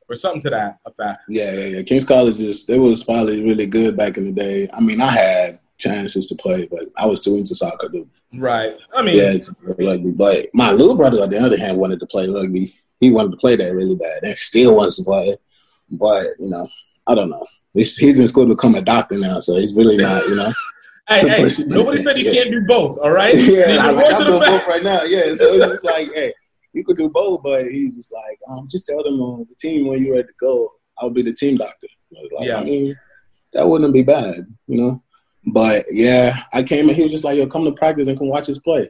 or 0.10 0.16
something 0.16 0.42
to 0.44 0.50
that 0.52 0.80
effect. 0.86 1.22
yeah, 1.30 1.52
yeah, 1.54 1.66
yeah. 1.66 1.82
King's 1.84 2.06
College 2.06 2.42
is 2.42 2.66
they 2.66 2.80
was 2.80 3.04
probably 3.04 3.44
really 3.44 3.66
good 3.66 3.96
back 3.98 4.18
in 4.18 4.26
the 4.26 4.32
day. 4.32 4.70
I 4.74 4.80
mean, 4.82 5.02
I 5.02 5.08
had 5.12 5.60
chances 5.78 6.28
to 6.28 6.36
play, 6.36 6.68
but 6.68 6.86
I 6.98 7.06
was 7.06 7.22
too 7.22 7.36
into 7.36 7.56
soccer 7.56 7.90
to 7.90 8.08
Right. 8.36 8.76
I 8.96 9.02
mean, 9.04 9.18
yeah 9.18 9.38
rugby. 9.86 10.12
But 10.12 10.50
my 10.54 10.72
little 10.72 10.96
brother, 10.96 11.22
on 11.22 11.30
the 11.30 11.40
other 11.40 11.58
hand, 11.58 11.78
wanted 11.78 12.00
to 12.00 12.08
play 12.08 12.28
rugby. 12.28 12.76
He 13.00 13.12
wanted 13.12 13.32
to 13.32 13.38
play 13.38 13.56
that 13.56 13.76
really 13.76 13.96
bad, 13.96 14.24
and 14.24 14.36
still 14.36 14.76
wants 14.76 14.98
to 14.98 15.04
play. 15.04 15.38
But 15.92 16.24
you 16.40 16.50
know, 16.50 16.68
I 17.08 17.16
don't 17.16 17.30
know. 17.30 17.46
He's, 17.74 17.96
he's 17.98 18.20
in 18.20 18.28
school 18.28 18.46
to 18.48 18.56
become 18.56 18.76
a 18.76 18.82
doctor 18.82 19.18
now, 19.18 19.40
so 19.40 19.56
he's 19.56 19.74
really 19.74 19.98
not. 19.98 20.28
You 20.28 20.36
know. 20.36 20.54
hey, 21.10 21.20
hey, 21.28 21.50
nobody 21.68 22.02
said 22.02 22.18
you 22.18 22.26
Yeah. 22.26 22.34
can't 22.44 22.52
do 22.52 22.62
both. 22.62 22.98
All 23.00 23.12
right. 23.12 23.36
yeah, 23.38 23.66
There's 23.66 23.78
like, 23.80 23.96
more 23.96 24.04
like 24.04 24.10
to 24.10 24.16
I'm 24.16 24.26
doing 24.26 24.40
both 24.40 24.68
right 24.68 24.84
now. 24.84 25.04
Yeah, 25.04 25.36
so 25.36 25.54
it's 25.54 25.66
just 25.66 25.84
like, 25.84 26.14
hey, 26.14 26.34
you 26.74 26.84
could 26.84 26.98
do 26.98 27.10
both, 27.10 27.42
but 27.44 27.68
he's 27.72 27.96
just 27.96 28.14
like, 28.14 28.38
um, 28.50 28.68
just 28.70 28.86
tell 28.86 29.04
them 29.04 29.20
on 29.22 29.46
the 29.50 29.56
team 29.56 29.88
when 29.88 30.04
you're 30.04 30.16
ready 30.16 30.28
to 30.28 30.34
go. 30.40 30.72
I'll 30.98 31.10
be 31.10 31.22
the 31.22 31.34
team 31.34 31.58
doctor. 31.58 31.88
Like, 32.12 32.48
Yeah. 32.48 32.58
I 32.60 32.64
mean, 32.64 32.96
that 33.54 33.68
wouldn't 33.68 33.94
be 33.94 34.04
bad, 34.04 34.46
you 34.68 34.78
know. 34.82 35.04
But 35.46 35.86
yeah, 35.92 36.42
I 36.54 36.64
came 36.64 36.88
and 36.88 36.96
he 36.96 37.04
was 37.04 37.12
just 37.12 37.24
like, 37.24 37.38
yo, 37.38 37.48
come 37.48 37.66
to 37.66 37.72
practice 37.74 38.08
and 38.08 38.18
come 38.18 38.28
watch 38.30 38.50
us 38.50 38.58
play. 38.60 38.90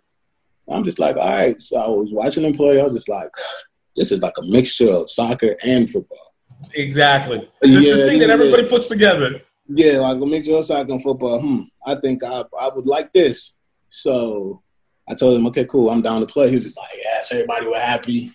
I'm 0.69 0.83
just 0.83 0.99
like, 0.99 1.17
all 1.17 1.27
right. 1.29 1.59
So 1.59 1.77
I 1.77 1.87
was 1.89 2.13
watching 2.13 2.43
him 2.43 2.53
play. 2.53 2.79
I 2.79 2.83
was 2.83 2.93
just 2.93 3.09
like, 3.09 3.29
this 3.95 4.11
is 4.11 4.21
like 4.21 4.37
a 4.37 4.45
mixture 4.45 4.89
of 4.89 5.09
soccer 5.09 5.55
and 5.65 5.89
football. 5.89 6.33
Exactly. 6.75 7.49
It's 7.61 7.69
Yeah, 7.85 7.95
the 7.95 8.07
thing 8.07 8.19
this 8.19 8.27
that 8.27 8.33
everybody 8.33 8.63
it. 8.63 8.69
puts 8.69 8.87
together. 8.87 9.41
Yeah, 9.67 9.99
like 9.99 10.21
a 10.21 10.25
mixture 10.25 10.55
of 10.55 10.65
soccer 10.65 10.93
and 10.93 11.03
football. 11.03 11.39
Hmm. 11.41 11.61
I 11.85 11.95
think 11.95 12.23
I 12.23 12.43
I 12.59 12.69
would 12.73 12.87
like 12.87 13.11
this. 13.13 13.53
So 13.89 14.62
I 15.09 15.15
told 15.15 15.37
him, 15.37 15.47
okay, 15.47 15.65
cool, 15.65 15.89
I'm 15.89 16.01
down 16.01 16.21
to 16.21 16.27
play. 16.27 16.49
He 16.49 16.55
was 16.55 16.63
just 16.63 16.77
like, 16.77 16.89
yes, 16.95 17.31
everybody 17.31 17.67
were 17.67 17.79
happy. 17.79 18.33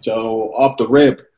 So 0.00 0.54
off 0.54 0.76
the 0.76 0.86
rip, 0.86 1.30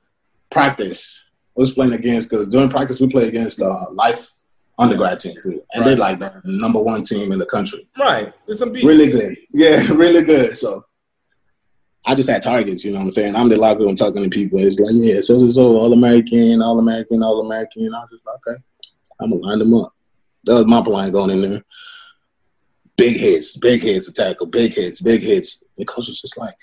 practice. 0.51 1.24
I 1.57 1.61
was 1.61 1.72
playing 1.72 1.93
against 1.93 2.30
because 2.30 2.49
during 2.49 2.68
practice 2.68 3.01
we 3.01 3.09
play 3.09 3.28
against 3.28 3.61
uh, 3.61 3.91
Life 3.91 4.30
undergrad 4.78 5.20
team 5.20 5.37
too, 5.43 5.62
and 5.74 5.87
they're 5.87 5.97
like 5.97 6.18
the 6.18 6.41
number 6.45 6.80
one 6.80 7.05
team 7.05 7.33
in 7.33 7.39
the 7.39 7.47
country. 7.47 7.87
Right. 7.99 8.33
There's 8.47 8.59
some 8.59 8.72
beats. 8.72 8.87
Really 8.87 9.11
good, 9.11 9.37
yeah, 9.53 9.87
really 9.93 10.22
good. 10.22 10.57
So 10.57 10.85
I 12.05 12.14
just 12.14 12.28
had 12.28 12.43
targets, 12.43 12.85
you 12.85 12.93
know 12.93 12.99
what 12.99 13.05
I'm 13.05 13.11
saying? 13.11 13.37
I'm 13.37 13.49
the 13.49 13.57
locker 13.57 13.85
room 13.85 13.95
talking 13.95 14.22
to 14.22 14.28
people. 14.28 14.59
It's 14.59 14.80
like, 14.80 14.95
yeah, 14.95 15.20
so 15.20 15.39
so 15.39 15.49
so, 15.51 15.76
all 15.76 15.93
American, 15.93 16.62
all 16.62 16.78
American, 16.78 17.22
all 17.22 17.41
American. 17.41 17.95
I 17.95 18.01
was 18.01 18.11
just 18.11 18.26
like, 18.26 18.37
okay, 18.47 18.62
I'm 19.20 19.30
gonna 19.30 19.43
line 19.43 19.59
them 19.59 19.74
up. 19.74 19.95
That 20.45 20.55
was 20.55 20.66
my 20.66 20.83
plan 20.83 21.12
going 21.12 21.30
in 21.30 21.43
there. 21.43 21.64
Big 23.03 23.16
hits, 23.16 23.57
big 23.57 23.82
hits, 23.82 24.07
to 24.07 24.14
tackle, 24.14 24.46
big 24.46 24.74
hits, 24.74 25.00
big 25.00 25.22
hits. 25.22 25.64
The 25.76 25.84
coach 25.84 26.07
was 26.07 26.20
just 26.20 26.38
like, 26.38 26.55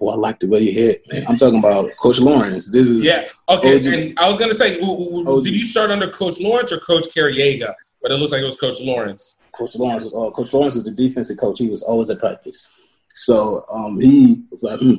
"Oh, 0.00 0.08
I 0.08 0.16
like 0.16 0.40
the 0.40 0.48
way 0.48 0.58
you 0.58 0.72
hit." 0.72 1.04
Man. 1.06 1.24
I'm 1.28 1.36
talking 1.36 1.60
about 1.60 1.96
Coach 1.98 2.18
Lawrence. 2.18 2.72
This 2.72 2.88
is 2.88 3.04
Yeah. 3.04 3.26
Okay. 3.48 3.76
OG. 3.76 3.86
And 3.86 4.18
I 4.18 4.28
was 4.28 4.40
gonna 4.40 4.54
say, 4.54 4.80
OG. 4.80 5.44
did 5.44 5.54
you 5.54 5.66
start 5.66 5.92
under 5.92 6.10
Coach 6.10 6.40
Lawrence 6.40 6.72
or 6.72 6.80
Coach 6.80 7.06
Carriega? 7.14 7.72
But 8.02 8.10
it 8.10 8.16
looks 8.16 8.32
like 8.32 8.42
it 8.42 8.46
was 8.46 8.56
Coach 8.56 8.80
Lawrence. 8.80 9.36
Coach 9.52 9.76
Lawrence. 9.76 10.02
Was, 10.02 10.14
uh, 10.14 10.30
coach 10.32 10.52
Lawrence 10.52 10.74
was 10.74 10.82
the 10.82 10.90
defensive 10.90 11.38
coach. 11.38 11.60
He 11.60 11.68
was 11.68 11.84
always 11.84 12.10
at 12.10 12.18
practice. 12.18 12.68
So 13.14 13.64
um, 13.72 14.00
he 14.00 14.42
was 14.50 14.64
like, 14.64 14.80
hmm, 14.80 14.94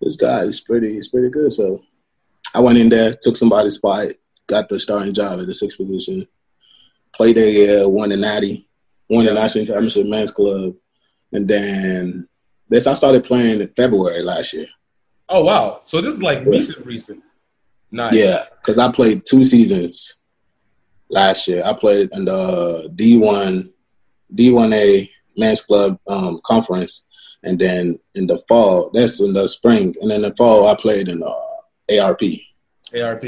"This 0.00 0.16
guy 0.16 0.44
is 0.44 0.62
pretty, 0.62 0.94
he's 0.94 1.08
pretty 1.08 1.28
good." 1.28 1.52
So 1.52 1.82
I 2.54 2.60
went 2.60 2.78
in 2.78 2.88
there, 2.88 3.14
took 3.20 3.36
somebody's 3.36 3.74
spot, 3.74 4.12
got 4.46 4.70
the 4.70 4.78
starting 4.78 5.12
job 5.12 5.40
at 5.40 5.46
the 5.46 5.52
sixth 5.52 5.76
position. 5.76 6.26
Played 7.14 7.36
there, 7.36 7.50
yeah, 7.50 7.84
won 7.84 8.08
the 8.08 8.16
natty, 8.16 8.63
won 9.08 9.24
the 9.24 9.32
national 9.32 9.64
championship 9.64 10.06
men's 10.06 10.30
club, 10.30 10.74
and 11.32 11.48
then 11.48 12.28
this 12.68 12.86
I 12.86 12.94
started 12.94 13.24
playing 13.24 13.60
in 13.60 13.68
February 13.76 14.22
last 14.22 14.52
year. 14.52 14.66
Oh 15.28 15.44
wow. 15.44 15.82
So 15.84 16.00
this 16.00 16.14
is 16.14 16.22
like 16.22 16.44
recent, 16.44 16.84
recent. 16.86 17.20
Nice. 17.90 18.14
Yeah, 18.14 18.44
because 18.64 18.78
I 18.78 18.90
played 18.90 19.24
two 19.24 19.44
seasons 19.44 20.18
last 21.08 21.46
year. 21.46 21.62
I 21.64 21.72
played 21.72 22.10
in 22.12 22.24
the 22.24 22.90
D 22.94 23.16
one, 23.16 23.70
D 24.34 24.50
one 24.50 24.72
A 24.72 25.10
men's 25.36 25.64
club 25.64 25.98
um, 26.06 26.40
conference, 26.44 27.04
and 27.42 27.58
then 27.58 27.98
in 28.14 28.26
the 28.26 28.38
fall, 28.48 28.90
that's 28.92 29.20
in 29.20 29.32
the 29.32 29.46
spring, 29.46 29.94
and 30.00 30.10
then 30.10 30.24
in 30.24 30.30
the 30.30 30.36
fall, 30.36 30.66
I 30.66 30.74
played 30.74 31.08
in 31.08 31.22
uh, 31.22 32.00
ARP. 32.00 32.22
ARP. 32.94 33.24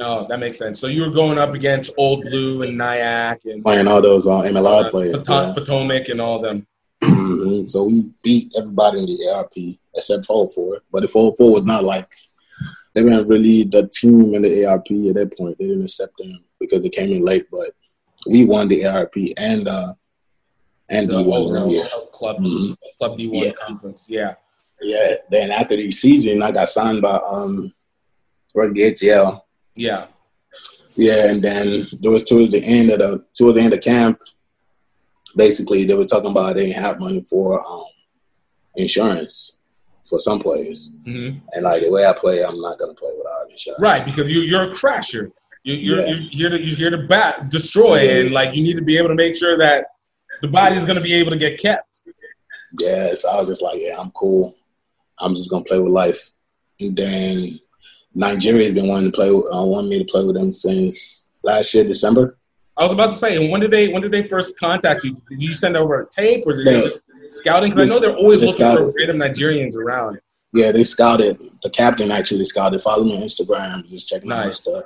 Oh, 0.00 0.26
that 0.28 0.38
makes 0.38 0.58
sense. 0.58 0.80
So 0.80 0.86
you 0.86 1.02
were 1.02 1.10
going 1.10 1.38
up 1.38 1.52
against 1.54 1.92
Old 1.98 2.22
Blue 2.22 2.62
and 2.62 2.78
NYAC 2.78 3.44
and 3.44 3.62
Playing 3.62 3.86
all 3.86 4.00
those 4.00 4.26
uh, 4.26 4.40
MLR 4.42 4.86
uh, 4.86 4.90
players. 4.90 5.18
Pot- 5.24 5.54
Potomac 5.56 6.08
and 6.08 6.20
all 6.20 6.40
them. 6.40 6.66
Mhm. 7.02 7.68
So 7.68 7.84
we 7.84 8.08
beat 8.22 8.52
everybody 8.56 9.00
in 9.00 9.06
the 9.06 9.28
ARP 9.34 9.52
except 9.94 10.24
for 10.26 10.48
04. 10.48 10.78
But 10.90 11.02
the 11.02 11.08
04 11.08 11.52
was 11.52 11.64
not 11.64 11.84
like 11.84 12.08
they 12.94 13.02
weren't 13.02 13.28
really 13.28 13.64
the 13.64 13.86
team 13.88 14.34
in 14.34 14.42
the 14.42 14.64
ARP 14.66 14.86
at 15.08 15.14
that 15.14 15.36
point. 15.36 15.58
They 15.58 15.66
didn't 15.66 15.82
accept 15.84 16.16
them 16.18 16.42
because 16.58 16.82
they 16.82 16.88
came 16.88 17.10
in 17.12 17.24
late. 17.24 17.46
But 17.50 17.70
we 18.26 18.44
won 18.44 18.68
the 18.68 18.86
ARP 18.86 19.14
and 19.36 19.68
uh, 19.68 19.92
and 20.88 21.10
The 21.10 21.18
D 21.18 21.24
one 21.24 21.42
overall 21.42 21.72
yeah. 21.72 21.88
club, 22.12 22.38
Mhm. 22.38 22.76
club 22.98 23.18
D1 23.18 23.30
Yeah. 23.44 23.52
conference. 23.52 24.06
Yeah. 24.08 24.34
Yeah. 24.80 25.16
Then 25.30 25.50
after 25.50 25.76
the 25.76 25.90
season, 25.90 26.42
I 26.42 26.50
got 26.50 26.68
signed 26.70 27.02
by 27.02 27.16
um 27.26 27.72
Rugby 28.54 28.80
ATL. 28.82 29.42
Yeah. 29.74 30.06
Yeah, 30.94 31.30
and 31.30 31.42
then 31.42 31.88
there 32.00 32.10
was 32.10 32.24
towards 32.24 32.52
the 32.52 32.62
end 32.62 32.90
of 32.90 32.98
the 32.98 33.24
towards 33.34 33.56
the 33.56 33.62
end 33.64 33.72
of 33.72 33.80
camp. 33.80 34.20
Basically, 35.34 35.84
they 35.84 35.94
were 35.94 36.04
talking 36.04 36.30
about 36.30 36.54
they 36.56 36.66
didn't 36.66 36.82
have 36.82 37.00
money 37.00 37.22
for 37.22 37.66
um, 37.66 37.84
insurance 38.76 39.56
for 40.04 40.18
some 40.18 40.40
players. 40.40 40.90
hmm 41.04 41.30
And 41.52 41.62
like 41.64 41.82
the 41.82 41.90
way 41.90 42.04
I 42.06 42.12
play, 42.12 42.44
I'm 42.44 42.60
not 42.60 42.78
gonna 42.78 42.92
play 42.94 43.10
without 43.16 43.50
insurance. 43.50 43.80
Right, 43.80 44.04
because 44.04 44.30
you, 44.30 44.42
you're 44.42 44.72
a 44.72 44.74
crasher. 44.74 45.32
You, 45.64 45.74
you're, 45.74 46.00
Yeah. 46.00 46.06
you're 46.14 46.18
here 46.30 46.50
to 46.50 46.60
you're 46.62 46.76
here 46.76 46.90
to 46.90 47.06
bat 47.06 47.48
destroy, 47.50 48.02
Yeah. 48.02 48.20
and 48.20 48.30
like 48.32 48.54
you 48.54 48.62
need 48.62 48.76
to 48.76 48.82
be 48.82 48.98
able 48.98 49.08
to 49.08 49.14
make 49.14 49.34
sure 49.34 49.56
that 49.58 49.86
the 50.42 50.48
body's 50.48 50.84
going 50.84 50.96
to 50.98 51.02
be 51.02 51.14
able 51.14 51.30
to 51.30 51.38
get 51.38 51.58
kept. 51.58 52.00
Yeah, 52.80 53.14
so 53.14 53.30
I 53.30 53.36
was 53.38 53.48
just 53.48 53.62
like, 53.62 53.78
yeah, 53.80 53.96
I'm 53.98 54.10
cool. 54.10 54.56
I'm 55.18 55.34
just 55.34 55.48
gonna 55.50 55.64
play 55.64 55.78
with 55.78 55.92
life. 55.92 56.30
And 56.80 56.96
then 56.96 57.60
Nigeria's 58.14 58.74
been 58.74 58.88
wanting 58.88 59.10
to 59.10 59.16
play. 59.16 59.28
Uh, 59.28 59.64
wanting 59.64 59.90
me 59.90 59.98
to 59.98 60.04
play 60.10 60.24
with 60.24 60.36
them 60.36 60.52
since 60.52 61.30
last 61.42 61.72
year, 61.74 61.84
December. 61.84 62.36
I 62.76 62.82
was 62.84 62.92
about 62.92 63.10
to 63.10 63.16
say, 63.16 63.36
and 63.36 63.50
when 63.50 63.60
did 63.60 63.70
they 63.70 63.88
when 63.88 64.02
did 64.02 64.12
they 64.12 64.22
first 64.28 64.58
contact 64.58 65.04
you? 65.04 65.14
Did 65.28 65.42
you 65.42 65.52
send 65.54 65.76
over 65.76 66.02
a 66.02 66.06
tape 66.10 66.44
or 66.46 66.56
did 66.56 66.66
they 66.66 66.82
just 66.82 67.02
scouting? 67.28 67.70
Because 67.70 67.90
I 67.90 67.94
know 67.94 68.00
they're 68.00 68.16
always 68.16 68.40
They 68.40 68.46
looking 68.46 68.64
scouted. 68.66 68.92
for 68.92 68.94
random 68.98 69.18
Nigerians 69.18 69.74
around. 69.76 70.20
Yeah, 70.54 70.72
they 70.72 70.84
scouted. 70.84 71.38
The 71.62 71.70
captain 71.70 72.10
actually 72.10 72.44
scouted. 72.44 72.80
Follow 72.80 73.04
me 73.04 73.16
on 73.16 73.22
Instagram. 73.22 73.88
Just 73.88 74.08
checking 74.08 74.30
out 74.32 74.44
my 74.46 74.50
stuff. 74.50 74.84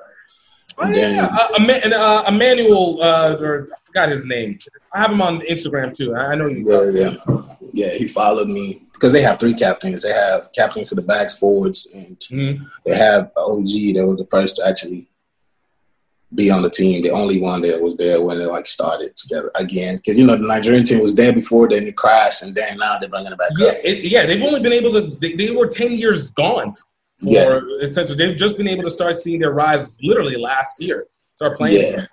Oh 0.79 0.89
yeah, 0.91 1.27
uh,Ema- 1.31 1.73
and, 1.85 1.95
uh, 1.95 2.25
Emmanuel, 2.29 3.03
uh, 3.03 3.35
or 3.41 3.69
I 3.73 3.77
forgot 3.87 4.09
his 4.11 4.27
name. 4.27 4.59
I 4.93 5.01
have 5.01 5.11
him 5.11 5.23
on 5.23 5.41
Instagram 5.41 5.95
too. 5.97 6.15
I 6.15 6.33
I 6.33 6.35
know 6.35 6.49
you. 6.49 6.63
Yeah, 6.67 6.91
yeah, 6.93 7.43
yeah. 7.73 7.91
He 7.95 8.07
followed 8.07 8.49
me 8.49 8.83
because 8.93 9.13
they 9.13 9.23
have 9.23 9.41
three 9.41 9.55
captains. 9.55 10.03
They 10.03 10.13
have 10.13 10.51
captains 10.53 10.91
to 10.91 10.95
the 10.95 11.03
backs, 11.03 11.39
forwards, 11.39 11.89
and 11.95 12.19
Mhm. 12.19 12.67
they 12.85 12.95
have 12.95 13.31
OG 13.37 13.95
that 13.95 14.07
was 14.07 14.19
the 14.19 14.27
first 14.31 14.57
to 14.57 14.67
actually 14.67 15.07
be 16.35 16.51
on 16.51 16.61
the 16.61 16.69
team. 16.71 17.03
The 17.03 17.11
only 17.11 17.41
one 17.41 17.63
that 17.63 17.81
was 17.81 17.97
there 17.97 18.21
when 18.21 18.39
they 18.39 18.45
like 18.45 18.67
started 18.67 19.17
together 19.17 19.51
again. 19.55 19.97
Because 19.97 20.19
you 20.19 20.27
know 20.27 20.37
the 20.37 20.47
Nigerian 20.47 20.85
team 20.85 21.01
was 21.03 21.15
there 21.15 21.33
before, 21.33 21.69
then 21.71 21.85
it 21.85 21.97
crashed, 21.97 22.43
and 22.43 22.55
then 22.55 22.77
now 22.77 22.99
they're 22.99 23.09
bringing 23.09 23.33
it 23.33 23.39
back 23.39 23.51
Yeah, 23.57 23.69
up. 23.69 23.77
it, 23.83 24.05
yeah. 24.05 24.27
They've 24.27 24.43
only 24.43 24.61
been 24.61 24.75
able 24.75 24.93
to. 24.93 25.17
They, 25.21 25.33
they 25.33 25.51
were 25.53 25.69
ten 25.69 25.93
years 25.93 26.31
gone. 26.33 26.75
For, 27.21 27.29
Yeah. 27.31 27.61
essentially, 27.83 28.17
they've 28.17 28.37
just 28.37 28.57
been 28.57 28.69
able 28.69 28.85
to 28.85 28.91
start 28.91 29.19
seeing 29.21 29.41
their 29.41 29.53
rise 29.53 29.97
literally 30.03 30.37
last 30.37 30.81
year. 30.81 31.07
Start 31.37 31.57
playing. 31.57 31.81
Yeah, 31.83 32.07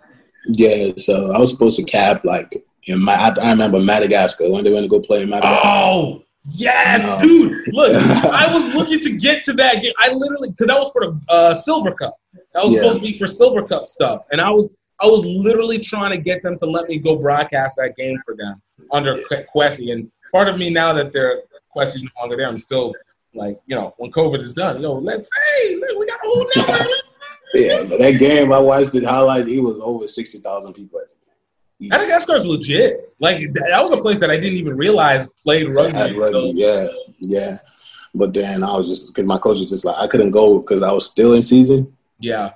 yeah. 0.48 0.92
So 0.98 1.32
I 1.32 1.40
was 1.40 1.50
supposed 1.50 1.78
to 1.78 1.84
cap 1.84 2.24
like 2.26 2.64
in 2.86 3.02
my. 3.04 3.14
I, 3.14 3.34
I 3.42 3.52
remember 3.52 3.80
Madagascar 3.80 4.50
when 4.50 4.64
they 4.64 4.72
went 4.72 4.84
to 4.86 4.90
go 4.90 5.00
play 5.00 5.22
in 5.24 5.30
Madagascar. 5.30 5.62
Oh 5.70 6.24
yes, 6.52 7.04
No. 7.04 7.28
dude! 7.28 7.64
Look, 7.74 7.92
I 8.26 8.54
was 8.54 8.74
looking 8.76 9.00
to 9.02 9.12
get 9.18 9.44
to 9.46 9.54
that 9.54 9.82
game. 9.82 9.94
I 9.98 10.12
literally 10.14 10.50
because 10.50 10.68
that 10.68 10.80
was 10.80 10.92
for 10.92 11.02
the 11.08 11.20
uh, 11.30 11.54
Silver 11.54 11.92
Cup. 11.92 12.16
That 12.54 12.64
was 12.64 12.74
Yeah. 12.74 12.80
supposed 12.82 12.96
to 13.00 13.02
be 13.12 13.18
for 13.18 13.28
Silver 13.28 13.64
Cup 13.64 13.88
stuff, 13.88 14.24
and 14.32 14.40
I 14.42 14.50
was 14.50 14.76
I 15.00 15.08
was 15.08 15.26
literally 15.26 15.80
trying 15.80 16.12
to 16.12 16.18
get 16.18 16.44
them 16.44 16.58
to 16.60 16.66
let 16.66 16.88
me 16.88 16.98
go 16.98 17.16
broadcast 17.18 17.76
that 17.78 17.96
game 17.98 18.18
for 18.26 18.36
them 18.36 18.62
under 18.92 19.16
Yeah. 19.32 19.42
Quessy. 19.54 19.92
And 19.92 20.10
part 20.32 20.48
of 20.50 20.58
me 20.58 20.70
now 20.70 20.94
that 20.94 21.12
they're 21.14 21.42
Quessy's 21.76 22.04
no 22.04 22.10
longer 22.20 22.36
there, 22.38 22.48
I'm 22.48 22.60
still 22.60 22.94
like, 23.34 23.60
you 23.66 23.76
know, 23.76 23.94
when 23.98 24.12
COVID 24.12 24.40
is 24.40 24.54
done, 24.54 24.82
yo, 24.82 24.94
let's 24.94 25.30
hey, 25.62 25.76
look, 25.76 26.00
we 26.00 26.06
got 26.06 26.20
a 26.24 26.28
whole 26.28 26.48
network. 26.56 26.88
Yeah, 27.56 27.84
but 27.88 28.00
that 28.00 28.18
game 28.18 28.52
I 28.52 28.58
watched 28.58 28.96
it 28.96 29.04
highlights. 29.04 29.48
It 29.48 29.60
was 29.60 29.78
over 29.80 30.08
sixty 30.08 30.40
thousand 30.40 30.74
people. 30.74 31.00
at 31.00 31.06
the 31.80 31.88
game. 31.88 31.90
Madagascar's 31.90 32.48
legit. 32.48 33.14
Like 33.20 33.54
that 33.54 33.68
that 33.70 33.84
was 33.84 33.92
a 33.92 34.02
place 34.02 34.20
that 34.22 34.32
I 34.32 34.38
didn't 34.38 34.58
even 34.58 34.76
realize 34.76 35.28
played 35.44 35.72
rugby. 35.72 36.18
rugby, 36.18 36.32
So, 36.32 36.52
yeah, 36.56 36.88
yeah. 37.20 37.58
But 38.16 38.34
then 38.34 38.64
I 38.64 38.76
was 38.76 38.88
just 38.88 39.08
because 39.08 39.26
my 39.28 39.38
coach 39.38 39.60
was 39.60 39.70
just 39.70 39.86
like 39.86 39.98
I 39.98 40.08
couldn't 40.08 40.32
go 40.32 40.60
because 40.60 40.82
I 40.82 40.92
was 40.92 41.06
still 41.06 41.34
in 41.34 41.44
season, 41.44 41.96
yeah. 42.20 42.54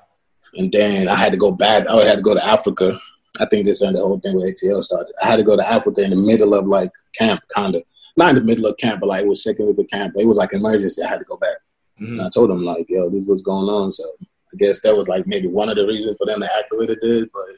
and 0.56 0.72
then 0.72 1.08
I 1.08 1.16
had 1.16 1.32
to 1.32 1.38
go 1.38 1.52
back. 1.52 1.86
Oh, 1.88 2.02
I 2.02 2.06
had 2.06 2.18
to 2.18 2.24
go 2.24 2.34
to 2.34 2.44
Africa. 2.44 3.00
I 3.40 3.46
think 3.46 3.66
this 3.66 3.82
and 3.82 3.96
the 3.96 4.02
whole 4.02 4.20
thing 4.20 4.36
with 4.36 4.56
ATL 4.56 4.84
started. 4.84 5.14
I 5.22 5.28
had 5.28 5.36
to 5.36 5.44
go 5.44 5.56
to 5.56 5.72
Africa 5.72 6.02
in 6.02 6.10
the 6.10 6.16
middle 6.16 6.56
of 6.56 6.66
like 6.66 6.90
camp, 7.14 7.42
kind 7.54 7.76
of 7.76 7.84
not 8.18 8.30
in 8.30 8.36
the 8.36 8.42
middle 8.42 8.66
of 8.66 8.76
camp, 8.78 9.00
but 9.00 9.08
like 9.08 9.24
it 9.24 9.28
was 9.28 9.44
second 9.44 9.68
week 9.68 9.78
of 9.80 9.88
camp. 9.90 10.16
It 10.18 10.26
was 10.26 10.38
like 10.38 10.54
emergency. 10.54 11.04
I 11.04 11.08
had 11.08 11.20
to 11.20 11.26
go 11.26 11.38
back, 11.38 11.58
Mhm. 12.02 12.08
and 12.14 12.22
I 12.22 12.30
told 12.30 12.50
them 12.50 12.64
like, 12.66 12.88
"Yo, 12.90 13.10
this 13.10 13.26
was 13.26 13.42
going 13.42 13.70
on." 13.70 13.92
So 13.92 14.04
I 14.22 14.58
guess 14.58 14.82
that 14.82 14.96
was 14.98 15.08
like 15.08 15.28
maybe 15.28 15.48
one 15.48 15.70
of 15.70 15.76
the 15.76 15.86
reasons 15.88 16.18
for 16.18 16.26
them 16.26 16.40
to 16.42 16.46
act 16.58 16.70
the 16.72 16.78
way 16.78 16.86
they 16.88 16.96
did. 16.96 17.30
But 17.34 17.58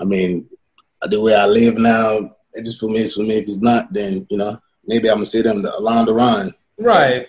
I 0.00 0.04
mean, 0.04 0.48
the 1.08 1.20
way 1.20 1.34
I 1.34 1.46
live 1.46 1.76
now, 1.76 2.34
it 2.54 2.64
just 2.64 2.80
for 2.80 2.88
me, 2.88 3.00
it's 3.00 3.14
for 3.14 3.22
me. 3.22 3.36
If 3.36 3.44
it's 3.44 3.60
not, 3.62 3.92
then 3.92 4.26
you 4.30 4.38
know, 4.38 4.58
maybe 4.86 5.08
I'm 5.10 5.16
gonna 5.16 5.26
see 5.26 5.42
them 5.42 5.64
along 5.64 6.06
the 6.06 6.14
run. 6.14 6.54
Right. 6.78 7.26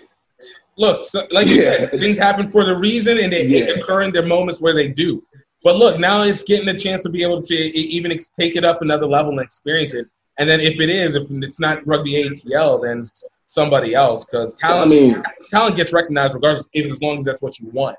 Look, 0.77 1.05
so, 1.05 1.27
like 1.31 1.47
you 1.49 1.61
Yeah. 1.61 1.89
said, 1.89 1.99
things 1.99 2.17
happen 2.17 2.47
for 2.49 2.63
the 2.65 2.75
reason, 2.75 3.17
and 3.19 3.31
they, 3.31 3.45
they 3.47 3.67
Yeah. 3.67 3.73
occur 3.81 4.03
in 4.03 4.11
their 4.13 4.25
moments 4.25 4.61
where 4.61 4.73
they 4.73 4.87
do. 4.87 5.21
But 5.63 5.75
look, 5.75 5.99
now 5.99 6.23
it's 6.23 6.43
getting 6.43 6.69
a 6.69 6.77
chance 6.79 7.03
to 7.03 7.09
be 7.09 7.21
able 7.21 7.41
to 7.43 7.55
even 7.55 8.11
ex- 8.11 8.29
take 8.39 8.55
it 8.55 8.63
up 8.65 8.81
another 8.81 9.05
level 9.05 9.31
and 9.31 9.41
experience 9.41 9.93
it. 9.93 10.05
And 10.39 10.49
then 10.49 10.59
if 10.61 10.79
it 10.79 10.89
is, 10.89 11.15
if 11.15 11.27
it's 11.29 11.59
not 11.59 11.85
rugby 11.85 12.13
ATL, 12.29 12.85
then 12.85 13.03
somebody 13.49 13.93
else 13.93 14.23
because 14.25 14.55
I 14.63 14.67
talent, 14.67 14.89
mean, 14.91 15.23
talent 15.49 15.75
gets 15.75 15.93
recognized 15.93 16.33
regardless, 16.33 16.69
even 16.73 16.91
as 16.91 17.01
long 17.01 17.19
as 17.19 17.25
that's 17.25 17.41
what 17.41 17.59
you 17.59 17.67
want. 17.69 17.97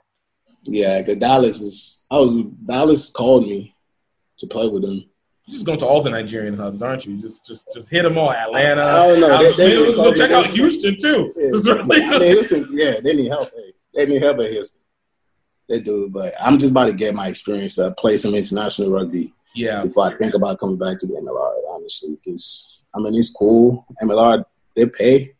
yeah, 0.64 0.98
because 1.00 1.18
Dallas 1.18 1.60
is. 1.60 2.00
I 2.10 2.16
was 2.18 2.42
Dallas 2.66 3.10
called 3.10 3.46
me 3.46 3.74
to 4.38 4.46
play 4.46 4.68
with 4.68 4.82
them. 4.84 5.04
You're 5.46 5.54
just 5.54 5.66
going 5.66 5.78
to 5.80 5.86
all 5.86 6.02
the 6.02 6.10
Nigerian 6.10 6.56
hubs, 6.56 6.82
aren't 6.82 7.04
you? 7.04 7.20
Just, 7.20 7.44
just, 7.44 7.68
just 7.74 7.90
hit 7.90 8.06
them 8.06 8.16
all. 8.16 8.32
Atlanta. 8.32 8.82
I 8.82 9.06
don't 9.08 9.20
know. 9.20 9.38
They- 9.38 9.52
they 9.56 9.76
really 9.76 9.94
go 9.94 10.14
check 10.14 10.30
out 10.30 10.46
Houston 10.46 10.96
too. 10.98 11.32
Yeah. 11.36 11.50
Really- 11.74 12.02
I 12.04 12.18
mean, 12.18 12.34
listen, 12.36 12.68
yeah, 12.70 13.00
they 13.00 13.12
need 13.14 13.28
help. 13.28 13.50
Hey, 13.50 13.72
they 13.94 14.06
need 14.06 14.22
help 14.22 14.38
at 14.38 14.50
Houston. 14.50 14.80
They 15.68 15.80
do, 15.80 16.08
but 16.10 16.32
I'm 16.40 16.58
just 16.58 16.70
about 16.70 16.86
to 16.86 16.92
get 16.92 17.14
my 17.14 17.28
experience 17.28 17.74
to 17.76 17.90
play 17.92 18.16
some 18.16 18.34
international 18.34 18.90
rugby 18.90 19.32
yeah. 19.54 19.82
before 19.82 20.06
I 20.06 20.16
think 20.16 20.34
about 20.34 20.58
coming 20.58 20.78
back 20.78 20.98
to 20.98 21.06
the 21.06 21.14
MLR. 21.14 21.74
Honestly, 21.74 22.18
because 22.24 22.82
I 22.94 23.00
mean, 23.00 23.14
it's 23.14 23.30
cool. 23.30 23.86
MLR 24.02 24.44
they 24.76 24.86
pay, 24.86 25.34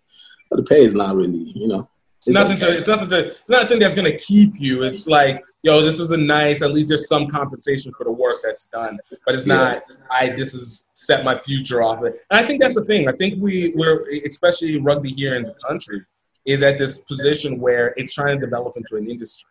but 0.51 0.57
the 0.57 0.63
pay 0.63 0.85
is 0.85 0.95
not 0.95 1.17
really, 1.17 1.53
you 1.55 1.69
know. 1.69 1.89
It's, 2.25 2.37
nothing. 2.39 2.57
To, 2.59 2.71
it's 2.71 2.87
nothing. 2.87 3.09
To, 3.11 3.27
it's 3.29 3.49
nothing 3.49 3.79
that's 3.81 3.95
going 3.95 4.11
to 4.11 4.17
keep 4.17 4.53
you. 4.57 4.85
It's 4.85 5.09
like, 5.09 5.43
yo, 5.63 5.83
this 5.83 5.99
is 5.99 6.13
a 6.13 6.17
nice. 6.17 6.63
At 6.63 6.73
least 6.73 6.89
there's 6.89 7.09
some 7.09 7.29
compensation 7.29 7.93
for 7.99 8.05
the 8.05 8.13
work 8.13 8.37
that's 8.45 8.67
done. 8.67 8.99
But 9.27 9.35
it's 9.35 9.47
not. 9.47 9.83
I. 10.09 10.29
This 10.29 10.55
is 10.55 10.85
set 10.95 11.25
my 11.25 11.35
future 11.35 11.83
off 11.83 12.05
it. 12.05 12.21
And 12.31 12.39
I 12.39 12.47
think 12.47 12.61
that's 12.61 12.77
the 12.77 12.85
thing. 12.85 13.09
I 13.09 13.13
think 13.13 13.43
we 13.43 13.73
we're 13.75 14.09
especially 14.25 14.79
rugby 14.79 15.11
here 15.11 15.35
in 15.35 15.43
the 15.43 15.55
country 15.67 16.03
is 16.45 16.63
at 16.63 16.79
this 16.79 16.99
position 16.99 17.61
where 17.61 17.95
it's 17.97 18.15
trying 18.15 18.39
to 18.39 18.45
develop 18.45 18.77
into 18.77 18.97
an 18.97 19.11
industry. 19.11 19.49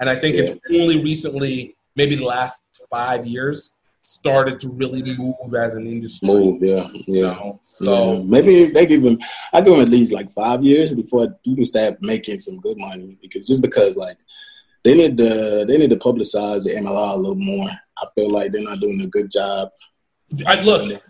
And 0.00 0.08
I 0.08 0.16
think 0.16 0.36
it's 0.36 0.58
only 0.70 1.02
recently, 1.02 1.74
maybe 1.96 2.14
the 2.14 2.24
last 2.24 2.60
five 2.90 3.26
years, 3.26 3.72
started 4.08 4.58
to 4.58 4.70
really 4.70 5.02
move 5.02 5.54
as 5.54 5.74
an 5.74 5.86
industry. 5.86 6.26
move. 6.28 6.62
Yeah, 6.62 6.88
You 6.92 7.02
yeah. 7.06 7.34
know? 7.34 7.60
So 7.64 7.84
So 7.84 8.22
maybe 8.24 8.70
they 8.70 8.86
give 8.86 9.04
him. 9.04 9.18
I 9.52 9.60
give 9.60 9.74
him 9.74 9.80
at 9.80 9.90
least 9.90 10.12
like 10.12 10.32
five 10.32 10.64
years 10.64 10.94
before 10.94 11.36
you 11.44 11.54
can 11.54 11.64
start 11.66 12.00
making 12.00 12.38
some 12.38 12.58
good 12.58 12.78
money. 12.78 13.18
Because 13.20 13.46
just 13.46 13.60
because 13.60 13.96
like 13.96 14.16
they 14.82 14.94
need 14.94 15.18
to 15.18 15.64
they 15.68 15.76
need 15.76 15.90
to 15.90 15.96
publicize 15.96 16.64
the 16.64 16.70
MLR 16.70 17.14
a 17.14 17.16
little 17.16 17.34
more. 17.34 17.68
I 17.98 18.06
feel 18.14 18.30
like 18.30 18.50
they're 18.50 18.62
not 18.62 18.78
doing 18.80 19.02
a 19.02 19.08
good 19.08 19.30
job. 19.30 19.68
I, 20.46 20.60
look, 20.62 21.02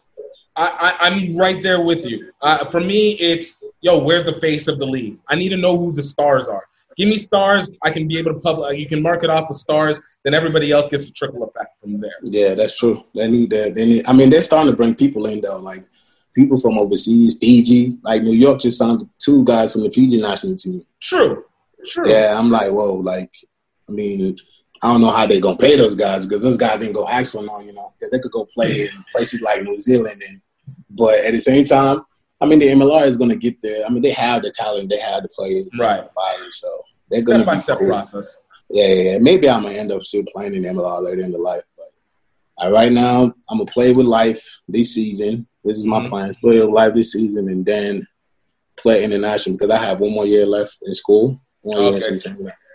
I, 0.57 0.67
I, 0.67 1.07
I'm 1.07 1.37
right 1.37 1.63
there 1.63 1.83
with 1.85 2.05
you. 2.05 2.33
Uh, 2.41 2.65
for 2.65 2.81
me, 2.81 3.13
it's 3.13 3.63
yo, 3.81 3.99
where's 4.03 4.25
the 4.25 4.41
face 4.41 4.67
of 4.67 4.79
the 4.79 4.87
league? 4.87 5.19
I 5.29 5.37
need 5.37 5.51
to 5.51 5.57
know 5.57 5.79
who 5.79 5.93
the 5.93 6.03
stars 6.03 6.49
are. 6.49 6.68
Give 6.99 7.09
me 7.09 7.17
stars. 7.17 7.79
I 7.85 7.91
can 7.91 8.09
be 8.09 8.19
able 8.19 8.35
to 8.35 8.41
public. 8.41 8.67
Uh, 8.69 8.73
you 8.73 8.89
can 8.89 9.01
mark 9.01 9.23
it 9.23 9.31
off 9.31 9.49
with 9.49 9.57
stars. 9.57 10.01
Then 10.25 10.35
everybody 10.35 10.73
else 10.73 10.89
gets 10.89 11.09
a 11.09 11.13
trickle 11.13 11.45
effect 11.45 11.81
from 11.81 12.01
there. 12.01 12.11
Yeah, 12.23 12.55
that's 12.55 12.77
true. 12.77 13.05
They 13.15 13.29
need 13.31 13.51
that. 13.51 13.77
They 13.77 13.87
need. 13.87 14.09
I 14.09 14.13
mean, 14.13 14.31
they're 14.31 14.43
starting 14.43 14.71
to 14.73 14.77
bring 14.77 14.97
people 14.97 15.27
in 15.27 15.41
though, 15.41 15.59
like 15.59 15.85
people 16.35 16.59
from 16.59 16.77
overseas, 16.77 17.39
Fiji, 17.39 17.99
like 18.03 18.23
New 18.23 18.35
York 18.35 18.61
just 18.61 18.79
signed 18.79 19.09
two 19.19 19.45
guys 19.45 19.73
from 19.73 19.85
the 19.85 19.91
Fiji 19.91 20.21
national 20.21 20.57
team. 20.57 20.85
True. 21.01 21.45
True. 21.87 22.09
Yeah, 22.11 22.37
I'm 22.37 22.51
like, 22.51 22.73
whoa, 22.73 22.95
like, 22.95 23.33
I 23.89 23.93
mean, 23.93 24.37
I 24.83 24.93
don't 24.93 25.01
know 25.01 25.11
how 25.13 25.27
they 25.27 25.41
gonna 25.41 25.57
pay 25.57 25.77
those 25.77 25.95
guys 25.95 26.27
because 26.27 26.43
those 26.43 26.57
guys 26.57 26.81
didn't 26.81 26.95
go 26.95 27.07
ask 27.09 27.31
for 27.33 27.43
no, 27.45 27.61
you 27.61 27.73
know, 27.73 27.93
they 28.01 28.19
could 28.19 28.33
go 28.33 28.47
play 28.55 28.83
in 28.83 29.05
places 29.15 29.41
like 29.41 29.63
New 29.63 29.79
Zealand, 29.79 30.21
and 30.29 30.41
but 30.91 31.25
at 31.25 31.33
the 31.33 31.41
same 31.41 31.65
time, 31.65 32.03
I 32.41 32.47
mean, 32.47 32.59
the 32.59 32.69
MLR 32.69 33.07
is 33.07 33.17
gonna 33.17 33.37
get 33.37 33.61
there. 33.63 33.85
I 33.87 33.89
mean, 33.91 34.03
they 34.03 34.11
have 34.11 34.43
the 34.43 34.51
talent, 34.51 34.91
they 34.91 34.99
have 34.99 35.23
the 35.23 35.29
players, 35.29 35.69
Right. 35.79 36.13
body, 36.15 36.51
so 36.51 36.69
they're 37.11 37.23
Step 37.23 37.47
by 37.47 37.55
be 37.55 37.61
step 37.61 37.79
cool. 37.79 37.89
process. 37.89 38.37
Yeah, 38.71 38.87
yeah, 38.87 39.03
yeah. 39.13 39.19
Maybe 39.19 39.49
I'm 39.49 39.63
gonna 39.63 39.75
end 39.77 39.93
up 39.93 40.05
still 40.05 40.25
playing 40.35 40.55
in 40.55 40.63
the 40.63 40.69
MLR 40.69 41.03
later 41.03 41.23
in 41.23 41.33
the 41.33 41.39
life, 41.39 41.63
but 41.77 42.67
uh, 42.67 42.71
right 42.71 42.93
now 42.93 43.23
I'm 43.51 43.59
gonna 43.59 43.65
play 43.67 43.93
with 43.93 44.07
life 44.07 44.43
this 44.69 44.95
season. 44.95 45.47
This 45.65 45.79
is 45.79 45.87
my 45.87 46.01
Mhm. 46.01 46.09
plan: 46.11 46.35
play 46.41 46.61
with 46.61 46.75
life 46.75 46.95
this 46.95 47.13
season, 47.13 47.49
and 47.49 47.65
then 47.65 48.07
play 48.77 49.03
international 49.05 49.57
because 49.57 49.71
I 49.71 49.79
have 49.85 50.01
one 50.01 50.13
more 50.13 50.27
year 50.27 50.47
left 50.47 50.79
in 50.83 50.95
school. 50.95 51.41
One 51.63 51.95
Okay. 51.95 52.19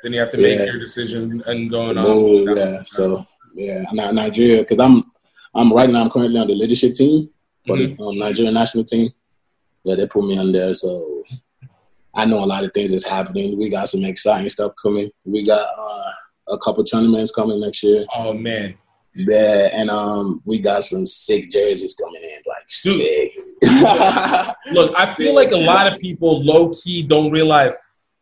Then 0.04 0.12
you 0.14 0.20
have 0.20 0.32
to 0.32 0.38
make 0.38 0.58
Yeah. 0.60 0.66
your 0.66 0.80
decision 0.80 1.42
and 1.46 1.70
going 1.72 1.98
on. 1.98 2.04
move, 2.04 2.58
yeah. 2.58 2.82
So 2.84 3.26
yeah, 3.56 3.86
Ni- 3.94 4.12
Nigeria 4.12 4.60
because 4.66 4.80
I'm 4.80 5.06
I'm 5.56 5.72
right 5.72 5.90
now 5.90 6.02
I'm 6.04 6.10
currently 6.10 6.40
on 6.40 6.48
the 6.48 6.56
leadership 6.56 6.94
team 6.96 7.30
for 7.68 7.78
Mhm. 7.78 7.98
the 7.98 8.04
um, 8.04 8.18
Nigerian 8.18 8.54
national 8.56 8.84
team. 8.84 9.12
Yeah, 9.84 9.96
they 9.96 10.08
put 10.08 10.26
me 10.26 10.38
on 10.38 10.52
there, 10.52 10.74
so 10.74 11.24
I 12.16 12.26
know 12.26 12.44
a 12.44 12.46
lot 12.46 12.64
of 12.64 12.74
things 12.74 12.92
that's 12.92 13.08
happening. 13.08 13.58
We 13.58 13.70
got 13.70 13.90
some 13.90 14.04
exciting 14.06 14.50
stuff 14.50 14.74
coming. 14.82 15.10
We 15.26 15.44
got 15.44 15.68
uh, 15.78 16.12
a 16.50 16.58
couple 16.58 16.84
tournaments 16.84 17.32
coming 17.32 17.60
next 17.60 17.84
year. 17.84 18.06
Oh 18.16 18.34
man, 18.34 18.76
Yeah, 19.16 19.70
and 19.74 19.90
um, 19.90 20.42
we 20.46 20.60
got 20.60 20.86
some 20.86 21.06
sick 21.06 21.50
jerseys 21.50 21.96
coming 21.96 22.22
in, 22.24 22.42
like 22.48 22.68
Dude. 22.84 22.96
sick. 22.96 23.32
Look, 24.74 24.94
I 24.98 25.14
feel 25.16 25.34
like 25.34 25.52
a 25.52 25.58
lot 25.58 25.92
of 25.92 26.00
people 26.00 26.44
low 26.44 26.74
key 26.74 27.04
don't 27.04 27.32
realize, 27.32 27.76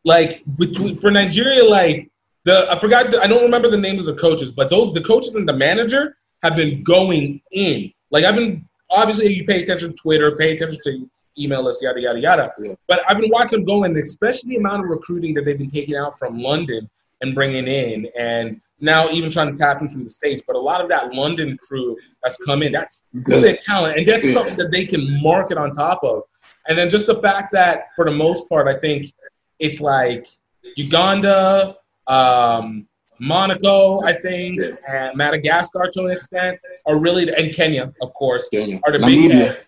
like 0.06 0.44
between 0.58 0.98
for 0.98 1.12
Nigeria, 1.12 1.64
like 1.64 2.10
the 2.46 2.72
I 2.72 2.80
forgot, 2.80 3.12
the, 3.12 3.22
I 3.22 3.28
don't 3.28 3.44
remember 3.44 3.70
the 3.70 3.78
names 3.78 4.00
of 4.02 4.06
the 4.16 4.22
coaches, 4.22 4.52
but 4.52 4.70
those 4.70 4.94
the 4.94 5.02
coaches 5.02 5.36
and 5.36 5.48
the 5.48 5.54
manager 5.54 6.18
have 6.44 6.56
been 6.56 6.84
going 6.84 7.42
in. 7.52 7.92
Like 8.10 8.24
I've 8.24 8.36
been 8.36 8.68
obviously 8.90 9.34
you 9.34 9.46
pay 9.46 9.64
attention 9.64 9.92
to 9.92 9.96
Twitter, 9.96 10.36
pay 10.36 10.56
attention 10.56 10.80
to 10.84 11.10
email 11.38 11.68
us, 11.68 11.82
yada 11.82 12.00
yada 12.00 12.20
yada. 12.20 12.54
Yeah. 12.60 12.74
But 12.88 13.02
I've 13.08 13.20
been 13.20 13.30
watching 13.30 13.60
them 13.60 13.66
go 13.66 13.84
in, 13.84 13.98
especially 13.98 14.52
the 14.52 14.58
amount 14.58 14.84
of 14.84 14.90
recruiting 14.90 15.34
that 15.36 15.46
they've 15.46 15.58
been 15.58 15.72
taking 15.72 15.96
out 15.96 16.18
from 16.20 16.40
London 16.40 16.90
and 17.22 17.36
bringing 17.36 17.68
in, 17.68 18.08
and 18.18 18.60
now 18.80 19.10
even 19.10 19.32
trying 19.32 19.52
to 19.52 19.58
tap 19.58 19.82
into 19.82 20.04
the 20.04 20.10
states. 20.10 20.42
But 20.46 20.56
a 20.56 20.60
lot 20.60 20.82
of 20.82 20.90
that 20.90 21.14
London 21.14 21.58
crew 21.62 21.96
that's 22.24 22.38
come 22.38 22.64
in, 22.64 22.72
that's 22.72 23.04
sick 23.26 23.64
talent, 23.64 23.98
and 23.98 24.08
that's 24.08 24.32
something 24.32 24.58
that 24.58 24.72
they 24.72 24.86
can 24.86 25.22
market 25.22 25.58
on 25.58 25.74
top 25.76 26.04
of. 26.04 26.24
And 26.68 26.78
then 26.78 26.90
just 26.90 27.08
the 27.08 27.22
fact 27.22 27.52
that, 27.54 27.88
for 27.96 28.06
the 28.06 28.12
most 28.12 28.48
part, 28.50 28.68
I 28.68 28.80
think 28.80 29.14
it's 29.60 29.80
like 29.82 30.28
Uganda, 30.76 31.76
um, 32.08 32.88
Monaco, 33.20 34.02
I 34.04 34.20
think, 34.20 34.60
yeah. 34.60 34.72
and 34.88 35.18
Madagascar 35.18 35.90
to 35.94 36.06
an 36.06 36.12
extent 36.12 36.60
are 36.88 36.98
really, 36.98 37.32
and 37.34 37.54
Kenya, 37.54 37.94
of 38.02 38.14
course, 38.14 38.50
Kenya. 38.50 38.80
are 38.84 38.92
the 38.92 38.98
Namibia. 38.98 39.28
big 39.28 39.32
heads. 39.32 39.68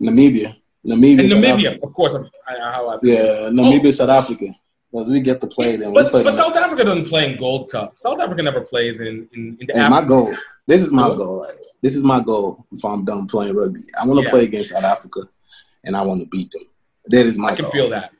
Namibia. 0.00 0.56
Namibia. 0.86 1.20
And 1.20 1.28
Namibia, 1.30 1.80
of 1.82 1.92
course. 1.94 2.14
I'm, 2.14 2.28
I, 2.48 2.70
how 2.72 2.88
I 2.88 2.98
Yeah, 3.02 3.14
oh. 3.18 3.50
Namibia, 3.52 3.92
South 3.92 4.08
Africa. 4.10 4.46
Because 4.92 5.08
we 5.08 5.20
get 5.20 5.40
to 5.40 5.46
play 5.46 5.76
them. 5.76 5.94
But, 5.94 6.12
but. 6.12 6.34
South 6.34 6.54
Africa 6.56 6.84
doesn't 6.84 7.06
play 7.06 7.32
in 7.32 7.38
Gold 7.38 7.70
Cup. 7.70 7.94
South 7.98 8.20
Africa 8.20 8.42
never 8.42 8.60
plays 8.60 9.00
in 9.00 9.28
in, 9.32 9.56
in 9.60 9.66
the 9.66 9.72
Hey, 9.80 9.88
my 9.88 10.02
goal. 10.04 10.34
This 10.66 10.82
is 10.82 10.92
my 10.92 11.08
What? 11.08 11.16
goal. 11.18 11.42
Right? 11.42 11.54
This 11.82 11.96
is 11.96 12.04
my 12.04 12.20
goal. 12.20 12.66
If 12.72 12.84
I'm 12.84 13.04
done 13.04 13.26
playing 13.26 13.54
rugby, 13.56 13.80
I 14.00 14.06
want 14.06 14.18
to 14.20 14.24
Yeah. 14.24 14.30
play 14.30 14.44
against 14.44 14.70
South 14.70 14.84
Africa, 14.84 15.20
and 15.84 15.96
I 15.96 16.02
want 16.02 16.20
to 16.22 16.28
beat 16.28 16.50
them. 16.50 16.62
That 17.06 17.26
is 17.26 17.38
my 17.38 17.50
I 17.50 17.54
can 17.56 17.64
goal. 17.64 17.72
feel 17.72 17.90
that. 17.90 18.12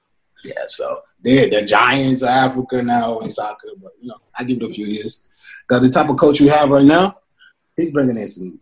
Yeah, 0.44 0.54
so 0.66 1.00
they're 1.22 1.48
the 1.48 1.62
giants 1.62 2.22
of 2.22 2.28
Africa 2.28 2.82
now 2.82 3.18
in 3.20 3.30
soccer, 3.30 3.68
but 3.80 3.92
you 4.00 4.08
know, 4.08 4.16
I 4.36 4.42
give 4.44 4.56
it 4.60 4.64
a 4.64 4.68
few 4.74 4.86
years. 4.86 5.20
Because 5.68 5.82
the 5.82 5.90
type 5.90 6.08
of 6.10 6.16
coach 6.16 6.40
we 6.40 6.48
have 6.48 6.70
right 6.70 6.84
now, 6.84 7.14
he's 7.76 7.92
bringing 7.92 8.16
in 8.16 8.26
some. 8.28 8.58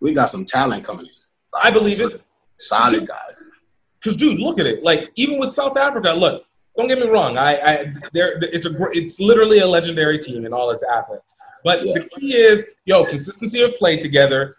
We 0.00 0.12
got 0.12 0.30
some 0.30 0.44
talent 0.44 0.84
coming 0.84 1.06
in. 1.06 1.12
I 1.64 1.70
believe 1.72 2.00
it. 2.00 2.22
Solid 2.60 3.06
guys. 3.06 3.50
Because, 4.00 4.16
dude, 4.16 4.38
look 4.38 4.58
at 4.60 4.66
it. 4.66 4.82
Like, 4.82 5.10
even 5.16 5.38
with 5.38 5.52
South 5.52 5.76
Africa, 5.76 6.12
look, 6.12 6.44
don't 6.76 6.86
get 6.88 6.98
me 6.98 7.08
wrong. 7.08 7.36
I, 7.36 7.56
I, 7.56 7.94
they're, 8.12 8.38
it's 8.40 8.66
a, 8.66 8.70
it's 8.92 9.20
literally 9.20 9.58
a 9.58 9.66
legendary 9.66 10.18
team 10.18 10.46
in 10.46 10.52
all 10.52 10.70
its 10.70 10.82
athletes. 10.82 11.34
But 11.64 11.84
Yeah. 11.84 11.94
the 11.94 12.08
key 12.18 12.34
is, 12.34 12.64
yo, 12.86 13.04
consistency 13.04 13.60
of 13.62 13.74
play 13.76 13.98
together, 13.98 14.56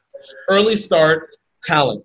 early 0.49 0.75
start, 0.75 1.29
talent. 1.63 2.03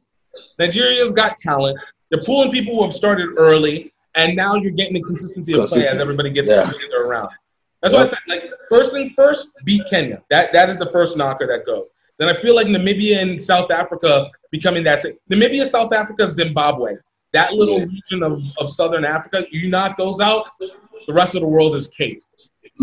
Nigeria's 0.59 1.13
got 1.13 1.39
talent. 1.39 1.79
They're 2.11 2.25
pulling 2.25 2.51
people 2.51 2.77
who 2.77 2.83
have 2.85 2.95
started 2.95 3.31
early, 3.37 3.93
and 4.15 4.35
now 4.37 4.55
you're 4.55 4.71
getting 4.71 4.95
the 4.95 5.03
consistency 5.03 5.53
of 5.53 5.69
play 5.69 5.87
as 5.87 5.99
everybody 5.99 6.31
gets 6.31 6.51
Yeah. 6.51 6.71
around. 7.03 7.29
That's 7.83 7.93
what 7.93 8.01
I 8.01 8.05
Yep. 8.05 8.11
said, 8.11 8.19
like, 8.29 8.51
first 8.71 8.93
thing 8.93 9.11
first, 9.11 9.49
beat 9.65 9.83
Kenya. 9.91 10.23
That 10.31 10.53
that 10.55 10.71
is 10.71 10.79
the 10.79 10.91
first 10.91 11.17
knocker 11.19 11.47
that 11.47 11.67
goes. 11.67 11.91
Then 12.19 12.29
I 12.29 12.41
feel 12.41 12.55
like 12.55 12.67
Namibia 12.67 13.21
and 13.21 13.43
South 13.43 13.71
Africa 13.71 14.31
becoming 14.51 14.85
that. 14.85 15.05
Namibia, 15.31 15.67
South 15.67 15.93
Africa, 15.93 16.31
Zimbabwe. 16.31 16.95
That 17.33 17.53
little 17.53 17.79
Yeah. 17.81 17.85
region 17.87 18.23
of, 18.23 18.43
of 18.59 18.71
Southern 18.71 19.05
Africa, 19.05 19.45
you 19.51 19.69
knock 19.69 19.99
those 19.99 20.21
out, 20.21 20.47
the 20.59 21.13
rest 21.13 21.35
of 21.35 21.43
the 21.43 21.47
world 21.47 21.75
is 21.77 21.89
cake. 21.89 22.23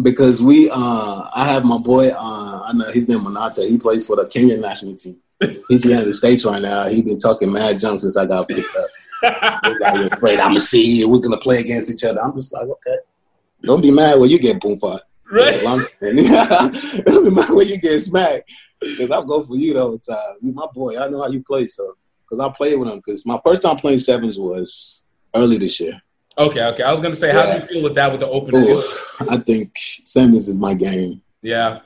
Because 0.02 0.42
we, 0.42 0.70
uh, 0.70 1.30
I 1.34 1.46
have 1.46 1.66
my 1.66 1.78
boy. 1.78 2.10
Uh, 2.10 2.64
I 2.66 2.74
know 2.74 2.92
his 2.92 3.08
name 3.08 3.20
Manata. 3.22 3.68
He 3.68 3.78
plays 3.78 4.06
for 4.08 4.16
the 4.16 4.26
Kenyan 4.26 4.60
national 4.60 4.96
team. 4.96 5.18
He's 5.68 5.84
here 5.84 6.00
in 6.00 6.08
the 6.08 6.14
states 6.14 6.46
right 6.46 6.62
now. 6.62 6.88
He's 6.88 7.02
been 7.02 7.20
talking 7.20 7.52
mad 7.52 7.80
junk 7.80 8.00
since 8.00 8.16
I 8.18 8.26
got 8.26 8.48
picked 8.48 8.76
up. 8.76 9.62
"You're 9.64 10.08
afraid 10.14 10.40
I'm 10.40 10.50
gonna 10.50 10.60
see 10.62 10.84
you. 11.00 11.10
We're 11.10 11.20
gonna 11.20 11.38
play 11.38 11.60
against 11.60 11.92
each 11.92 12.04
other. 12.06 12.22
I'm 12.22 12.34
just 12.34 12.54
like, 12.54 12.64
okay. 12.68 12.98
Don't 13.64 13.82
be 13.82 13.92
mad 13.92 14.20
when 14.20 14.30
you 14.30 14.40
get 14.40 14.60
boom 14.62 14.80
fight. 14.80 15.02
right? 15.32 15.62
Don't 16.02 17.24
be 17.26 17.30
mad 17.30 17.50
when 17.50 17.68
you 17.68 17.78
get 17.78 18.00
smacked. 18.02 18.50
Because 18.84 19.12
I'll 19.12 19.24
go 19.24 19.44
for 19.44 19.56
you 19.56 19.74
the 19.74 19.82
whole 19.82 20.00
time. 20.00 20.36
You 20.42 20.54
my 20.54 20.68
boy. 20.74 21.00
I 21.00 21.08
know 21.08 21.22
how 21.22 21.30
you 21.30 21.44
play, 21.44 21.68
so 21.68 21.96
because 22.30 22.44
I 22.44 22.52
played 22.56 22.78
with 22.80 22.90
him. 22.90 23.02
Because 23.04 23.26
my 23.26 23.40
first 23.46 23.62
time 23.62 23.78
playing 23.78 24.00
sevens 24.00 24.38
was 24.38 25.04
early 25.36 25.58
this 25.58 25.80
year. 25.80 26.02
Okay, 26.38 26.64
okay. 26.64 26.84
I 26.84 26.92
was 26.92 27.02
gonna 27.02 27.16
say, 27.16 27.32
how 27.32 27.46
do 27.46 27.60
you 27.60 27.68
feel 27.68 27.84
with 27.84 27.96
that 27.96 28.12
with 28.12 28.22
the 28.22 28.28
open 28.28 28.56
Ooh, 28.56 28.66
field? 28.66 28.84
I 29.30 29.38
think 29.38 29.72
sevens 29.76 30.48
is 30.48 30.58
my 30.58 30.74
game. 30.74 31.22
Yeah, 31.42 31.82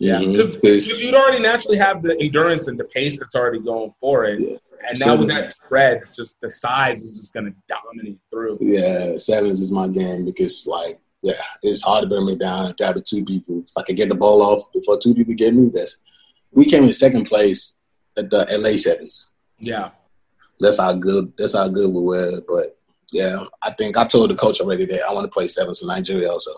yeah. 0.00 0.18
Mhm. 0.18 1.00
You'd 1.00 1.14
already 1.14 1.40
naturally 1.40 1.78
have 1.78 2.02
the 2.02 2.16
endurance 2.20 2.66
and 2.66 2.78
the 2.78 2.84
pace 2.84 3.18
that's 3.20 3.36
already 3.36 3.60
going 3.60 3.94
for 4.00 4.24
it. 4.24 4.40
Yeah. 4.40 4.56
And 4.88 5.00
now 5.00 5.16
with 5.16 5.28
that 5.28 5.54
spread, 5.54 6.02
just 6.14 6.40
the 6.40 6.50
size 6.50 7.02
is 7.02 7.18
just 7.18 7.32
gonna 7.32 7.52
dominate 7.68 8.18
through. 8.30 8.58
Yeah, 8.60 9.16
sevens 9.16 9.60
is 9.60 9.70
my 9.70 9.88
game 9.88 10.24
because 10.24 10.66
like 10.66 10.98
yeah, 11.22 11.40
it's 11.62 11.80
hard 11.82 12.02
to 12.02 12.08
bring 12.08 12.26
me 12.26 12.36
down. 12.36 12.74
The 12.76 13.02
two 13.02 13.24
people. 13.24 13.62
If 13.66 13.72
I 13.78 13.82
can 13.82 13.96
get 13.96 14.10
the 14.10 14.14
ball 14.14 14.42
off 14.42 14.70
before 14.72 14.98
two 14.98 15.14
people 15.14 15.32
get 15.32 15.54
me, 15.54 15.70
that's 15.72 16.02
we 16.54 16.64
came 16.64 16.84
in 16.84 16.92
second 16.92 17.26
place 17.26 17.76
at 18.16 18.30
the 18.30 18.46
LA 18.50 18.76
sevens. 18.76 19.30
Yeah. 19.58 19.90
That's 20.60 20.80
how 20.80 20.94
good 20.94 21.32
that's 21.36 21.54
how 21.54 21.68
good 21.68 21.90
we 21.92 22.00
were. 22.00 22.40
But 22.46 22.78
yeah, 23.12 23.44
I 23.62 23.70
think 23.70 23.96
I 23.96 24.04
told 24.04 24.30
the 24.30 24.34
coach 24.34 24.60
already 24.60 24.84
that 24.86 25.02
I 25.08 25.12
want 25.12 25.24
to 25.24 25.30
play 25.30 25.46
sevens 25.48 25.80
for 25.80 25.86
Nigeria 25.86 26.30
also. 26.30 26.52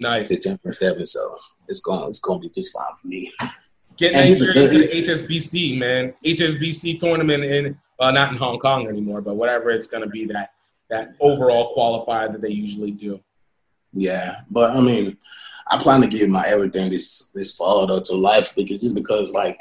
Nice. 0.00 0.28
The 0.28 0.72
seven, 0.72 1.06
so 1.06 1.36
it's 1.68 1.80
going 1.80 2.08
it's 2.08 2.18
gonna 2.18 2.40
be 2.40 2.50
just 2.50 2.72
fine 2.72 2.84
for 3.00 3.08
me. 3.08 3.32
Get 3.96 4.12
And 4.12 4.30
Nigeria 4.30 4.64
into 4.64 4.78
the 4.78 5.02
HSBC, 5.02 5.78
man. 5.78 6.12
HSBC 6.24 7.00
tournament 7.00 7.44
in 7.44 7.78
uh, 7.98 8.10
not 8.10 8.32
in 8.32 8.38
Hong 8.38 8.58
Kong 8.58 8.88
anymore, 8.88 9.22
but 9.22 9.36
whatever 9.36 9.70
it's 9.70 9.86
gonna 9.86 10.06
be 10.06 10.26
that 10.26 10.50
that 10.90 11.14
overall 11.20 11.74
qualifier 11.74 12.30
that 12.30 12.40
they 12.40 12.50
usually 12.50 12.90
do. 12.90 13.20
Yeah, 13.92 14.40
but 14.50 14.76
I 14.76 14.80
mean, 14.80 15.16
I 15.68 15.78
plan 15.78 16.00
to 16.02 16.06
give 16.06 16.28
my 16.28 16.46
everything 16.46 16.90
this 16.90 17.30
this 17.34 17.54
fall 17.54 17.86
though 17.86 18.00
to 18.00 18.14
life 18.16 18.54
because 18.54 18.80
just 18.82 18.94
because 18.94 19.32
like 19.32 19.60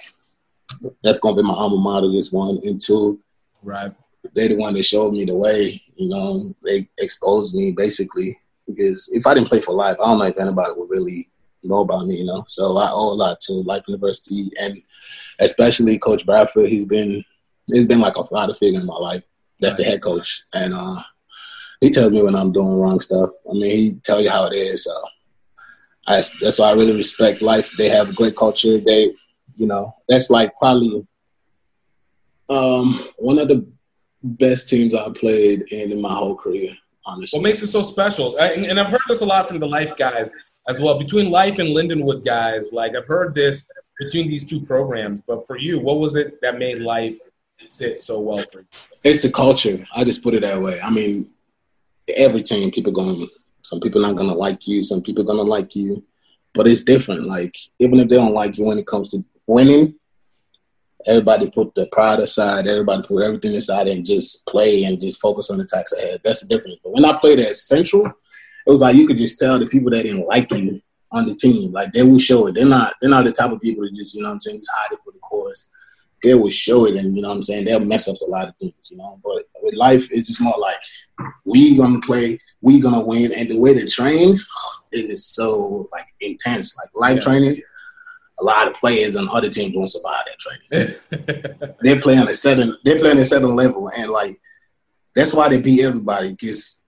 that's 1.03 1.19
gonna 1.19 1.35
be 1.35 1.43
my 1.43 1.53
alma 1.53 1.77
mater. 1.77 2.11
This 2.11 2.31
one 2.31 2.59
and 2.63 2.79
two, 2.79 3.19
Right. 3.63 3.91
they 4.33 4.47
the 4.47 4.57
one 4.57 4.73
that 4.75 4.83
showed 4.83 5.13
me 5.13 5.25
the 5.25 5.35
way. 5.35 5.81
You 5.95 6.09
know, 6.09 6.53
they 6.63 6.87
exposed 6.99 7.55
me 7.55 7.71
basically 7.71 8.37
because 8.67 9.09
if 9.13 9.25
I 9.25 9.33
didn't 9.33 9.47
play 9.47 9.61
for 9.61 9.73
life, 9.73 9.97
I 9.99 10.05
don't 10.05 10.19
know 10.19 10.25
if 10.25 10.37
anybody 10.37 10.73
would 10.75 10.89
really 10.89 11.29
know 11.63 11.81
about 11.81 12.05
me. 12.07 12.17
You 12.17 12.25
know, 12.25 12.45
so 12.47 12.77
I 12.77 12.91
owe 12.91 13.11
a 13.11 13.15
lot 13.15 13.39
to 13.41 13.53
Life 13.53 13.83
University 13.87 14.49
and 14.61 14.75
especially 15.39 15.97
Coach 15.97 16.25
Bradford. 16.25 16.69
He's 16.69 16.85
been 16.85 17.23
he's 17.71 17.87
been 17.87 18.01
like 18.01 18.17
a 18.17 18.25
father 18.25 18.53
figure 18.53 18.79
in 18.79 18.85
my 18.85 18.95
life. 18.97 19.23
That's 19.59 19.75
the 19.77 19.83
head 19.83 20.01
coach, 20.01 20.43
and 20.53 20.73
uh, 20.75 21.01
he 21.79 21.89
tells 21.89 22.11
me 22.11 22.21
when 22.21 22.35
I'm 22.35 22.51
doing 22.51 22.75
wrong 22.77 22.99
stuff. 22.99 23.29
I 23.49 23.53
mean, 23.53 23.65
he 23.65 23.91
tell 24.03 24.21
you 24.21 24.29
how 24.29 24.45
it 24.47 24.53
is. 24.53 24.83
So 24.83 25.01
I, 26.07 26.23
that's 26.41 26.59
why 26.59 26.69
I 26.69 26.73
really 26.73 26.95
respect 26.95 27.41
Life. 27.41 27.71
They 27.77 27.89
have 27.89 28.09
a 28.11 28.13
great 28.13 28.35
culture. 28.35 28.77
They, 28.77 29.13
you 29.55 29.67
know, 29.67 29.95
that's 30.07 30.29
like 30.29 30.51
probably 30.59 31.05
um, 32.49 33.07
one 33.17 33.39
of 33.39 33.47
the 33.47 33.65
best 34.23 34.69
teams 34.69 34.93
I 34.93 35.09
played 35.09 35.63
in, 35.71 35.91
in 35.91 36.01
my 36.01 36.13
whole 36.13 36.35
career. 36.35 36.75
Honestly, 37.07 37.37
What 37.39 37.43
makes 37.43 37.61
it 37.61 37.67
so 37.67 37.81
special? 37.81 38.37
I- 38.39 38.53
And 38.53 38.65
and 38.65 38.79
I've 38.79 38.89
heard 38.89 39.01
this 39.07 39.21
a 39.21 39.25
lot 39.25 39.47
from 39.47 39.59
the 39.59 39.67
Life 39.67 39.95
guys 39.97 40.29
as 40.67 40.79
well. 40.79 40.97
Between 40.97 41.29
Life 41.29 41.59
and 41.59 41.69
Lindenwood 41.69 42.25
guys, 42.25 42.71
like 42.73 42.95
I've 42.95 43.05
heard 43.05 43.35
this 43.35 43.65
between 43.99 44.27
these 44.27 44.43
two 44.43 44.59
programs. 44.61 45.21
But 45.27 45.45
for 45.47 45.57
you, 45.57 45.79
what 45.79 45.99
was 45.99 46.15
it 46.15 46.39
that 46.41 46.57
made 46.57 46.79
Life 46.79 47.15
sit 47.69 48.01
so 48.01 48.19
well 48.19 48.43
for 48.51 48.61
you? 48.61 48.67
it's 49.03 49.21
the 49.21 49.31
culture. 49.31 49.85
I 49.95 50.03
just 50.03 50.23
put 50.23 50.33
it 50.33 50.41
that 50.41 50.59
way. 50.61 50.79
I 50.81 50.89
mean, 50.91 51.29
every 52.07 52.41
team, 52.41 52.71
people 52.71 52.91
going. 52.91 53.29
Some 53.65 53.79
people 53.79 53.99
not 53.99 54.15
gonna 54.15 54.35
like 54.35 54.67
you. 54.67 54.83
Some 54.83 55.01
people 55.01 55.23
gonna 55.23 55.41
like 55.41 55.75
you, 55.75 56.03
but 56.53 56.67
it's 56.67 56.83
different. 56.83 57.25
Like 57.25 57.57
even 57.79 57.99
if 57.99 58.07
they 58.07 58.15
don't 58.15 58.33
like 58.33 58.59
you 58.59 58.65
when 58.65 58.77
it 58.77 58.85
comes 58.85 59.09
to 59.09 59.25
winning, 59.47 59.95
everybody 61.07 61.49
put 61.49 61.73
the 61.73 61.87
pride 61.91 62.19
aside. 62.19 62.67
Everybody 62.67 63.07
put 63.07 63.23
everything 63.23 63.55
aside 63.55 63.87
and 63.87 64.05
just 64.05 64.45
play 64.45 64.83
and 64.83 65.01
just 65.01 65.19
focus 65.19 65.49
on 65.49 65.57
the 65.57 65.65
tax 65.65 65.93
ahead. 65.93 66.21
That's 66.23 66.41
the 66.41 66.47
difference. 66.47 66.77
But 66.83 66.93
when 66.93 67.05
I 67.05 67.17
played 67.17 67.39
at 67.39 67.57
Central, 67.57 68.05
it 68.05 68.69
was 68.69 68.81
like 68.81 68.95
you 68.95 69.07
could 69.07 69.17
just 69.17 69.39
tell 69.39 69.57
the 69.57 69.65
people 69.65 69.89
that 69.91 70.03
didn't 70.03 70.27
like 70.27 70.51
you 70.53 70.79
on 71.11 71.25
the 71.25 71.33
team. 71.33 71.71
Like 71.71 71.91
they 71.91 72.03
will 72.03 72.19
show 72.19 72.45
it. 72.45 72.53
They're 72.53 72.67
not. 72.67 72.93
They're 73.01 73.09
not 73.09 73.25
the 73.25 73.31
type 73.31 73.51
of 73.51 73.61
people 73.61 73.83
to 73.83 73.91
just 73.91 74.13
you 74.13 74.21
know 74.21 74.29
what 74.29 74.35
I'm 74.35 74.41
saying 74.41 74.59
just 74.59 74.71
hide 74.75 74.93
it 74.93 74.99
for 75.03 75.11
the 75.11 75.19
cause 75.21 75.67
they 76.23 76.33
will 76.33 76.49
show 76.49 76.85
it 76.85 76.95
and 76.95 77.15
you 77.15 77.21
know 77.21 77.29
what 77.29 77.35
I'm 77.35 77.41
saying 77.43 77.65
they'll 77.65 77.79
mess 77.79 78.07
up 78.07 78.15
a 78.25 78.29
lot 78.29 78.47
of 78.49 78.55
things, 78.57 78.89
you 78.91 78.97
know. 78.97 79.19
But 79.23 79.43
with 79.61 79.75
life 79.75 80.11
it's 80.11 80.27
just 80.27 80.41
more 80.41 80.55
like 80.59 80.77
we 81.45 81.77
gonna 81.77 82.01
play, 82.01 82.39
we 82.61 82.79
gonna 82.79 83.05
win, 83.05 83.31
and 83.33 83.49
the 83.49 83.57
way 83.59 83.73
they 83.73 83.85
train 83.85 84.39
is 84.91 85.09
just 85.09 85.35
so 85.35 85.87
like 85.91 86.07
intense. 86.21 86.75
Like 86.77 86.89
life 86.95 87.15
Yeah. 87.15 87.31
training, 87.31 87.61
a 88.39 88.43
lot 88.43 88.67
of 88.67 88.73
players 88.73 89.15
on 89.15 89.29
other 89.29 89.49
teams 89.49 89.75
won't 89.75 89.91
survive 89.91 90.23
that 90.27 90.39
training. 90.39 91.75
they 91.83 91.99
play 91.99 92.17
on 92.17 92.27
a 92.27 92.33
certain 92.33 92.75
they 92.85 92.97
play 92.99 93.11
on 93.11 93.17
a 93.17 93.25
certain 93.25 93.55
level 93.55 93.89
and 93.97 94.09
like 94.11 94.37
that's 95.15 95.33
why 95.33 95.47
they 95.47 95.61
beat 95.61 95.81
everybody 95.81 96.31
because 96.31 96.81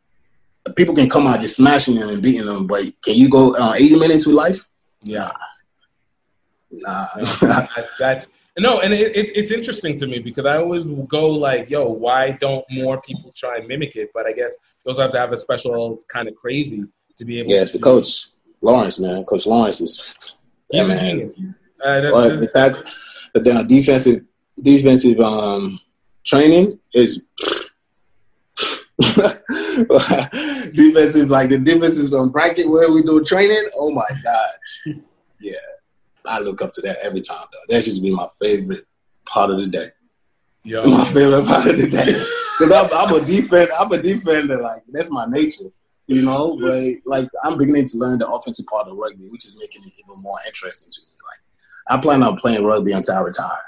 people 0.75 0.93
can 0.93 1.09
come 1.09 1.25
out 1.27 1.39
just 1.39 1.55
smashing 1.55 1.95
them 1.95 2.09
and 2.09 2.21
beating 2.21 2.45
them, 2.45 2.67
but 2.67 2.83
can 3.01 3.15
you 3.15 3.29
go 3.29 3.53
uh, 3.55 3.73
80 3.75 3.99
minutes 3.99 4.25
with 4.27 4.35
life? 4.35 4.67
yeah. 5.03 5.31
Nah. 6.69 7.05
that's 7.41 7.97
that's 7.97 8.27
no, 8.59 8.79
and 8.81 8.93
it, 8.93 9.15
it, 9.15 9.31
it's 9.35 9.51
interesting 9.51 9.97
to 9.99 10.07
me 10.07 10.19
because 10.19 10.45
I 10.45 10.57
always 10.57 10.85
go 11.07 11.29
like, 11.29 11.69
"Yo, 11.69 11.87
why 11.89 12.31
don't 12.31 12.65
more 12.71 13.01
people 13.01 13.31
try 13.35 13.57
and 13.57 13.67
mimic 13.67 13.95
it?" 13.95 14.09
But 14.13 14.25
I 14.25 14.33
guess 14.33 14.55
those 14.85 14.97
have 14.99 15.11
to 15.11 15.19
have 15.19 15.31
a 15.33 15.37
special 15.37 15.99
kind 16.07 16.27
of 16.27 16.35
crazy 16.35 16.83
to 17.17 17.25
be 17.25 17.39
able. 17.39 17.51
yeah, 17.51 17.61
it's 17.61 17.71
to 17.73 17.77
the 17.77 17.83
coach 17.83 18.27
Lawrence, 18.61 18.99
man. 18.99 19.23
Coach 19.25 19.45
Lawrence 19.45 19.81
is 19.81 20.15
yeah, 20.71 20.85
man. 20.85 21.29
Uh, 21.83 22.01
that- 22.01 22.11
But 22.13 22.39
the 22.39 22.47
fact 22.47 22.77
that 23.33 23.43
the 23.43 23.63
defensive 23.63 24.23
defensive 24.61 25.19
um, 25.19 25.79
training 26.25 26.79
is 26.93 27.23
defensive, 30.73 31.29
like 31.29 31.49
the 31.49 31.59
defenses 31.59 32.13
on 32.13 32.29
bracket 32.29 32.69
where 32.69 32.91
we 32.91 33.03
do 33.03 33.23
training. 33.23 33.69
Oh 33.75 33.91
my 33.91 34.07
gosh, 34.23 34.95
yeah, 35.41 35.53
I 36.27 36.39
look 36.39 36.61
up 36.61 36.73
to 36.73 36.81
that 36.81 36.97
every 37.01 37.21
time. 37.21 37.45
Though 37.51 37.75
that 37.75 37.83
should 37.83 38.01
be 38.01 38.13
my 38.13 38.27
favorite 38.39 38.85
part 39.25 39.51
of 39.51 39.57
the 39.57 39.67
day. 39.67 39.89
Yo. 40.63 40.85
My 40.85 41.05
favorite 41.05 41.45
part 41.45 41.67
of 41.67 41.77
the 41.77 41.89
day 41.89 42.25
because 42.57 42.71
I'm, 42.71 42.89
I'm 42.93 43.15
a 43.15 43.25
defender. 43.25 43.71
I'm 43.79 43.91
a 43.91 44.01
defender. 44.01 44.61
Like 44.61 44.83
that's 44.89 45.11
my 45.11 45.25
nature, 45.25 45.65
you 46.07 46.21
know. 46.21 46.57
But 46.59 46.95
like 47.05 47.29
I'm 47.43 47.57
beginning 47.57 47.85
to 47.85 47.97
learn 47.97 48.19
the 48.19 48.27
offensive 48.27 48.65
part 48.67 48.87
of 48.87 48.97
rugby, 48.97 49.27
which 49.29 49.45
is 49.45 49.57
making 49.59 49.83
it 49.87 49.93
even 49.97 50.21
more 50.21 50.37
interesting 50.45 50.91
to 50.91 51.01
me. 51.01 51.07
Like 51.07 51.97
I 51.97 52.01
plan 52.01 52.23
on 52.23 52.37
playing 52.37 52.63
rugby 52.63 52.93
until 52.93 53.15
I 53.15 53.21
retire. 53.21 53.61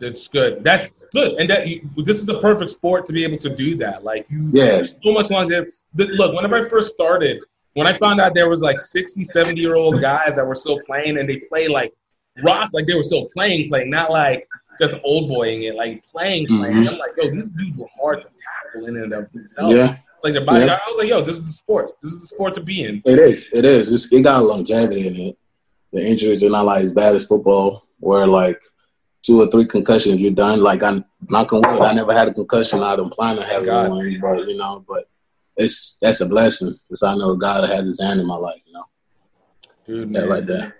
That's 0.00 0.26
good. 0.28 0.64
That's 0.64 0.92
good, 1.12 1.38
and 1.38 1.48
that 1.48 1.68
you, 1.68 1.88
this 1.98 2.16
is 2.16 2.26
the 2.26 2.40
perfect 2.40 2.70
sport 2.70 3.06
to 3.06 3.12
be 3.12 3.24
able 3.24 3.38
to 3.38 3.54
do 3.54 3.76
that. 3.76 4.04
Like 4.04 4.26
you, 4.28 4.50
yeah, 4.52 4.82
so 5.02 5.12
much 5.12 5.30
longer. 5.30 5.68
Look, 5.94 6.34
whenever 6.34 6.66
I 6.66 6.68
first 6.68 6.92
started, 6.92 7.40
when 7.74 7.86
I 7.86 7.92
found 7.98 8.20
out 8.20 8.34
there 8.34 8.48
was 8.48 8.60
like 8.60 8.80
60, 8.80 9.24
70 9.24 9.60
year 9.60 9.74
old 9.76 10.00
guys 10.00 10.36
that 10.36 10.46
were 10.46 10.54
still 10.54 10.80
playing, 10.86 11.18
and 11.18 11.28
they 11.28 11.36
play 11.36 11.68
like 11.68 11.92
rock, 12.42 12.70
like 12.72 12.86
they 12.86 12.94
were 12.94 13.02
still 13.02 13.28
playing, 13.32 13.68
playing, 13.68 13.90
not 13.90 14.10
like 14.10 14.48
just 14.80 14.96
old 15.04 15.28
boying 15.28 15.64
it, 15.64 15.74
like 15.74 16.04
playing, 16.06 16.46
playing. 16.46 16.76
Mm-hmm. 16.76 16.88
I'm 16.88 16.98
like, 16.98 17.10
yo, 17.16 17.30
these 17.30 17.48
dudes 17.48 17.76
were 17.76 17.86
hard 18.00 18.22
to 18.22 18.28
tackle 18.64 18.86
in 18.86 18.96
and 18.96 19.12
of 19.12 19.30
themselves. 19.32 19.74
Yeah. 19.74 19.96
Like 20.22 20.32
their 20.32 20.44
body, 20.44 20.66
yeah. 20.66 20.78
I 20.86 20.90
was 20.90 20.98
like, 20.98 21.08
yo, 21.08 21.20
this 21.20 21.36
is 21.36 21.42
the 21.42 21.52
sport. 21.52 21.90
This 22.02 22.12
is 22.12 22.20
the 22.20 22.26
sport 22.28 22.54
to 22.54 22.62
be 22.62 22.84
in. 22.84 23.02
It 23.04 23.18
is. 23.18 23.50
It 23.52 23.64
is. 23.64 23.92
It's, 23.92 24.10
it 24.12 24.22
got 24.22 24.42
longevity 24.42 25.06
in 25.06 25.16
it. 25.16 25.38
The 25.92 26.04
injuries 26.04 26.42
are 26.42 26.50
not 26.50 26.64
like 26.64 26.82
as 26.82 26.94
bad 26.94 27.14
as 27.14 27.26
football, 27.26 27.86
where 28.00 28.26
like 28.26 28.60
two 29.22 29.40
or 29.40 29.48
three 29.48 29.66
concussions, 29.66 30.22
you're 30.22 30.32
done. 30.32 30.60
Like 30.60 30.82
I'm 30.82 31.04
knock 31.28 31.52
on 31.52 31.60
wood, 31.60 31.82
I 31.82 31.92
never 31.92 32.12
had 32.12 32.28
a 32.28 32.34
concussion. 32.34 32.82
I 32.82 32.96
don't 32.96 33.12
plan 33.12 33.36
to 33.36 33.44
have 33.44 33.64
God. 33.64 33.90
one, 33.90 34.20
but 34.20 34.48
you 34.48 34.56
know, 34.56 34.84
but 34.86 35.08
it's 35.56 35.98
that's 36.00 36.20
a 36.20 36.26
blessing 36.26 36.78
because 36.88 37.02
I 37.02 37.14
know 37.14 37.36
God 37.36 37.68
has 37.68 37.84
His 37.84 38.00
hand 38.00 38.20
in 38.20 38.26
my 38.26 38.36
life. 38.36 38.60
You 38.66 38.72
know, 38.72 38.84
dude, 39.86 40.12
that 40.12 40.20
man. 40.20 40.28
right 40.28 40.46
there. 40.46 40.76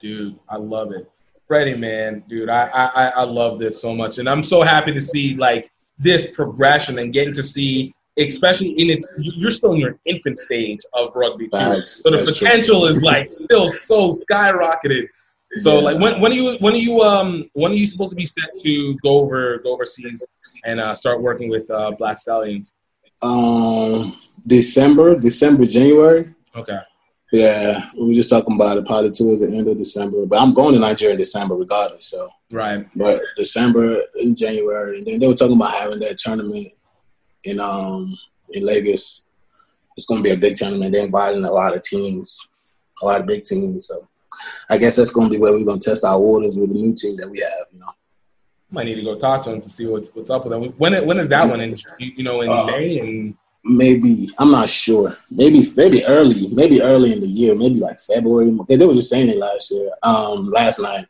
Dude, 0.00 0.38
I 0.48 0.56
love 0.56 0.92
it. 0.92 1.10
Freddie, 1.46 1.76
man, 1.76 2.24
dude, 2.28 2.48
I, 2.48 2.66
I 2.68 3.08
I 3.08 3.24
love 3.24 3.58
this 3.58 3.80
so 3.80 3.94
much, 3.94 4.18
and 4.18 4.28
I'm 4.28 4.42
so 4.42 4.62
happy 4.62 4.92
to 4.92 5.00
see 5.00 5.36
like 5.36 5.70
this 5.98 6.30
progression 6.32 6.98
and 6.98 7.12
getting 7.12 7.34
to 7.34 7.42
see, 7.42 7.94
especially 8.18 8.70
in 8.70 8.90
its, 8.90 9.08
you're 9.18 9.50
still 9.50 9.72
in 9.72 9.78
your 9.78 9.98
infant 10.06 10.38
stage 10.38 10.80
of 10.94 11.14
rugby 11.14 11.48
too, 11.48 11.82
so 11.86 12.10
the 12.10 12.24
potential 12.24 12.80
true. 12.80 12.88
is 12.88 13.02
like 13.02 13.30
still 13.30 13.70
so 13.70 14.12
skyrocketed. 14.12 15.06
So 15.56 15.76
yeah. 15.76 15.84
like 15.84 15.98
when 16.00 16.20
when 16.20 16.32
are 16.32 16.34
you 16.34 16.56
when 16.58 16.74
are 16.74 16.78
you 16.78 17.00
um 17.02 17.48
when 17.52 17.72
are 17.72 17.76
you 17.76 17.86
supposed 17.86 18.10
to 18.10 18.16
be 18.16 18.26
set 18.26 18.58
to 18.58 18.96
go 19.02 19.20
over 19.20 19.58
go 19.58 19.72
overseas 19.72 20.24
and 20.64 20.80
uh, 20.80 20.94
start 20.94 21.20
working 21.20 21.48
with 21.48 21.70
uh, 21.70 21.92
Black 21.92 22.18
Stallions? 22.18 22.72
Um, 23.22 24.18
December, 24.46 25.18
December, 25.18 25.66
January. 25.66 26.34
Okay. 26.54 26.78
Yeah, 27.32 27.90
we 27.98 28.06
were 28.06 28.12
just 28.12 28.30
talking 28.30 28.54
about 28.54 28.76
it 28.76 28.86
probably 28.86 29.10
towards 29.10 29.40
the 29.40 29.48
end 29.48 29.66
of 29.66 29.76
December. 29.76 30.24
But 30.24 30.40
I'm 30.40 30.54
going 30.54 30.74
to 30.74 30.80
Nigeria 30.80 31.14
in 31.14 31.18
December 31.18 31.56
regardless. 31.56 32.06
So 32.06 32.28
right. 32.50 32.86
But 32.94 33.22
December 33.36 34.02
January, 34.34 34.98
and 34.98 35.06
then 35.06 35.18
they 35.18 35.26
were 35.26 35.34
talking 35.34 35.56
about 35.56 35.74
having 35.74 35.98
that 36.00 36.18
tournament 36.18 36.68
in 37.42 37.58
um 37.58 38.16
in 38.50 38.64
Lagos. 38.64 39.22
It's 39.96 40.06
going 40.06 40.22
to 40.22 40.28
be 40.28 40.34
a 40.34 40.36
big 40.36 40.56
tournament. 40.56 40.92
They're 40.92 41.06
inviting 41.06 41.44
a 41.44 41.50
lot 41.50 41.74
of 41.74 41.82
teams, 41.82 42.48
a 43.02 43.06
lot 43.06 43.20
of 43.20 43.26
big 43.26 43.44
teams. 43.44 43.88
So 43.88 44.06
I 44.70 44.78
guess 44.78 44.96
that's 44.96 45.12
going 45.12 45.28
to 45.28 45.34
be 45.34 45.40
where 45.40 45.52
we're 45.52 45.64
going 45.64 45.80
to 45.80 45.90
test 45.90 46.04
our 46.04 46.20
waters 46.20 46.56
with 46.56 46.68
the 46.68 46.74
new 46.74 46.94
team 46.94 47.16
that 47.16 47.30
we 47.30 47.40
have. 47.40 47.66
You 47.72 47.80
know. 47.80 47.92
Might 48.74 48.86
need 48.86 48.96
to 48.96 49.02
go 49.02 49.16
talk 49.16 49.44
to 49.44 49.52
him 49.52 49.60
to 49.60 49.70
see 49.70 49.86
what's 49.86 50.08
what's 50.14 50.30
up 50.30 50.44
with 50.44 50.52
him. 50.52 50.72
When 50.78 51.06
when 51.06 51.18
is 51.20 51.28
that 51.28 51.48
one? 51.48 51.60
In 51.60 51.78
you 52.00 52.24
know 52.24 52.40
in 52.40 52.50
uh, 52.50 52.66
May 52.66 52.98
and 52.98 53.36
maybe 53.64 54.28
I'm 54.38 54.50
not 54.50 54.68
sure. 54.68 55.16
Maybe 55.30 55.64
maybe 55.76 56.04
early, 56.04 56.48
maybe 56.48 56.82
early 56.82 57.12
in 57.12 57.20
the 57.20 57.28
year, 57.28 57.54
maybe 57.54 57.78
like 57.78 58.00
February. 58.00 58.58
They 58.68 58.84
were 58.84 58.94
just 58.94 59.10
saying 59.10 59.28
it 59.28 59.38
last 59.38 59.70
year. 59.70 59.90
Um, 60.02 60.50
last 60.50 60.80
night 60.80 61.06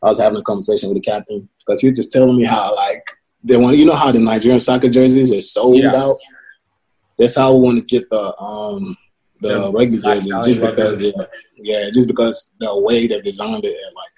I 0.00 0.10
was 0.10 0.20
having 0.20 0.38
a 0.38 0.42
conversation 0.42 0.90
with 0.90 1.02
the 1.02 1.10
captain 1.10 1.48
because 1.58 1.80
he 1.80 1.88
was 1.88 1.98
just 1.98 2.12
telling 2.12 2.36
me 2.36 2.44
how 2.44 2.72
like 2.74 3.04
they 3.42 3.56
want. 3.56 3.76
You 3.76 3.86
know 3.86 3.96
how 3.96 4.12
the 4.12 4.20
Nigerian 4.20 4.60
soccer 4.60 4.88
jerseys 4.88 5.32
are 5.32 5.40
sold 5.40 5.78
yeah. 5.78 5.96
out. 5.96 6.18
That's 7.18 7.34
how 7.34 7.52
we 7.52 7.60
want 7.62 7.78
to 7.78 7.84
get 7.84 8.08
the 8.10 8.40
um 8.40 8.96
the 9.40 9.48
yeah. 9.48 9.70
rugby 9.72 9.98
jerseys 9.98 10.32
just 10.44 10.60
because 10.60 11.02
yeah, 11.02 11.24
yeah, 11.58 11.90
just 11.92 12.06
because 12.06 12.52
the 12.60 12.80
way 12.80 13.08
they 13.08 13.20
designed 13.20 13.64
it 13.64 13.76
and 13.86 13.96
like 13.96 14.12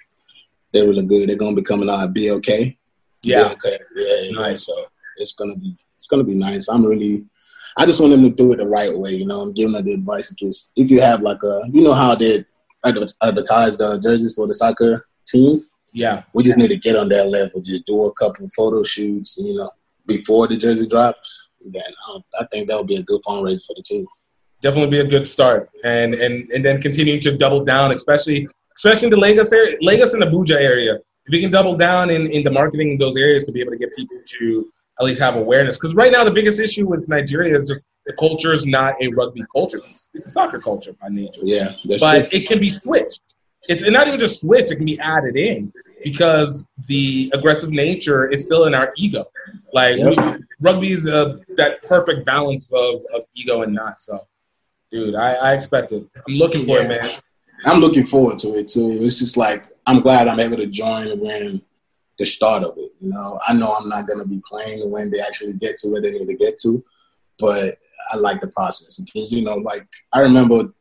they're 0.75 0.87
really 0.87 1.07
good. 1.07 1.29
They're 1.29 1.37
gonna 1.37 1.57
be 1.57 1.63
coming 1.63 1.89
out 1.89 2.13
BLK. 2.13 2.77
Yeah. 3.23 3.45
BLK. 3.55 3.79
Yeah, 3.97 4.31
nice. 4.33 4.67
So 4.67 4.75
it's 5.17 5.33
gonna 5.33 5.57
be 5.57 5.75
it's 5.97 6.07
gonna 6.07 6.25
be 6.25 6.37
nice. 6.37 6.69
I'm 6.69 6.85
really 6.85 7.25
I 7.77 7.87
just 7.87 8.01
want 8.01 8.13
them 8.13 8.23
to 8.23 8.31
do 8.31 8.53
it 8.53 8.57
the 8.57 8.67
right 8.67 8.97
way. 8.97 9.13
You 9.13 9.27
know, 9.27 9.41
I'm 9.41 9.53
giving 9.53 9.73
them 9.73 9.85
the 9.85 9.95
advice 9.95 10.31
because 10.31 10.71
if 10.77 10.91
you 10.91 11.01
have 11.01 11.23
like 11.23 11.43
a, 11.43 11.63
you 11.73 11.83
know 11.83 11.95
how 11.95 12.15
they 12.15 12.45
advertise 12.85 13.77
the 13.79 13.99
jerseys 13.99 14.35
for 14.35 14.47
the 14.47 14.55
soccer 14.55 15.07
team. 15.27 15.65
Yeah, 15.93 16.25
we 16.35 16.43
just 16.43 16.59
need 16.59 16.69
to 16.69 16.77
get 16.77 16.97
on 16.97 17.09
that 17.11 17.29
level. 17.29 17.61
Just 17.61 17.87
do 17.87 18.05
a 18.05 18.13
couple 18.13 18.49
photo 18.55 18.83
shoots. 18.83 19.39
You 19.39 19.55
know, 19.55 19.71
before 20.07 20.49
the 20.49 20.57
jersey 20.57 20.87
drops. 20.87 21.49
Then 21.65 21.83
um, 22.11 22.23
I 22.39 22.47
think 22.53 22.69
that 22.69 22.77
would 22.77 22.87
be 22.87 22.97
a 22.97 23.03
good 23.03 23.23
fundraiser 23.23 23.65
for 23.65 23.75
the 23.75 23.83
team. 23.83 24.07
Definitely 24.61 24.91
be 24.91 25.07
a 25.07 25.09
good 25.09 25.27
start, 25.27 25.71
and 25.85 26.15
and 26.15 26.51
and 26.51 26.65
then 26.65 26.81
continuing 26.81 27.21
to 27.21 27.37
double 27.37 27.65
down, 27.65 27.93
especially 27.93 28.49
especially 28.77 29.07
in 29.07 29.11
the 29.11 29.17
Lagos 29.17 29.53
area, 29.53 29.77
Lagos 29.81 30.15
and 30.15 30.23
Abuja 30.23 30.57
area. 30.57 30.99
If 31.27 31.35
you 31.35 31.41
can 31.41 31.51
double 31.51 31.77
down 31.77 32.11
in, 32.11 32.27
in 32.27 32.45
the 32.45 32.51
marketing 32.51 32.93
in 32.93 32.99
those 32.99 33.17
areas 33.17 33.45
to 33.45 33.53
be 33.53 33.61
able 33.61 33.73
to 33.73 33.79
get 33.79 33.95
people 33.97 34.19
to 34.25 34.69
at 35.01 35.07
least 35.07 35.21
have 35.21 35.37
awareness. 35.37 35.77
Because 35.77 35.95
right 35.95 36.13
now, 36.13 36.25
the 36.25 36.31
biggest 36.31 36.61
issue 36.61 36.87
with 36.87 37.09
Nigeria 37.09 37.59
is 37.59 37.69
just 37.69 37.85
the 38.07 38.13
culture 38.15 38.53
is 38.53 38.67
not 38.67 38.95
a 39.01 39.09
rugby 39.17 39.43
culture; 39.53 39.79
it's, 39.79 40.09
a 40.15 40.31
soccer 40.31 40.59
culture 40.59 40.93
by 41.01 41.09
nature. 41.09 41.41
Yeah, 41.43 41.75
but 41.99 42.29
true. 42.31 42.39
it 42.39 42.47
can 42.47 42.61
be 42.61 42.71
switched. 42.71 43.21
It's 43.69 43.83
not 43.83 44.07
even 44.07 44.21
just 44.21 44.41
switched; 44.41 44.71
it 44.71 44.77
can 44.77 44.85
be 44.85 44.99
added 45.01 45.37
in 45.37 45.73
because 46.03 46.67
the 46.87 47.33
aggressive 47.35 47.71
nature 47.71 48.29
is 48.29 48.43
still 48.43 48.67
in 48.67 48.75
our 48.75 48.91
ego. 48.99 49.25
Like 49.73 49.97
yep. 49.97 50.19
we, 50.19 50.45
rugby 50.61 50.93
is 50.93 51.09
a, 51.09 51.41
that 51.57 51.83
perfect 51.83 52.27
balance 52.27 52.71
of, 52.73 53.03
of 53.15 53.25
ego 53.35 53.63
and 53.63 53.73
not. 53.73 54.01
So, 54.01 54.27
dude, 54.93 55.15
I, 55.15 55.33
I 55.33 55.55
expect 55.55 55.93
it. 55.93 56.07
I'm 56.29 56.35
looking 56.35 56.67
for 56.67 56.77
yeah. 56.77 56.83
it, 56.83 56.89
man. 56.89 57.21
I'm 57.65 57.81
looking 57.81 58.07
forward 58.07 58.39
to 58.41 58.59
it 58.59 58.69
too. 58.69 58.99
It's 59.01 59.19
just 59.19 59.37
like 59.37 59.67
I'm 59.87 60.01
glad 60.01 60.29
I'm 60.29 60.41
able 60.41 60.57
to 60.59 60.67
join 60.67 61.19
when 61.19 61.63
the 62.19 62.25
start 62.25 62.63
of 62.63 62.77
it. 62.79 62.93
You 63.01 63.11
know, 63.11 63.41
I 63.47 63.55
know 63.55 63.75
I'm 63.75 63.89
not 63.89 64.07
going 64.07 64.21
to 64.21 64.27
be 64.27 64.43
playing 64.49 64.91
when 64.91 65.11
they 65.11 65.21
actually 65.21 65.55
get 65.55 65.79
to 65.79 65.89
where 65.89 66.01
they 66.01 66.13
need 66.13 66.27
to 66.27 66.35
get 66.35 66.59
to, 66.61 66.85
but 67.39 67.79
I 68.11 68.17
like 68.17 68.41
the 68.41 68.49
process 68.49 68.99
because 68.99 69.33
you 69.33 69.45
know, 69.45 69.57
like 69.57 69.87
I 70.13 70.21
remember 70.21 70.73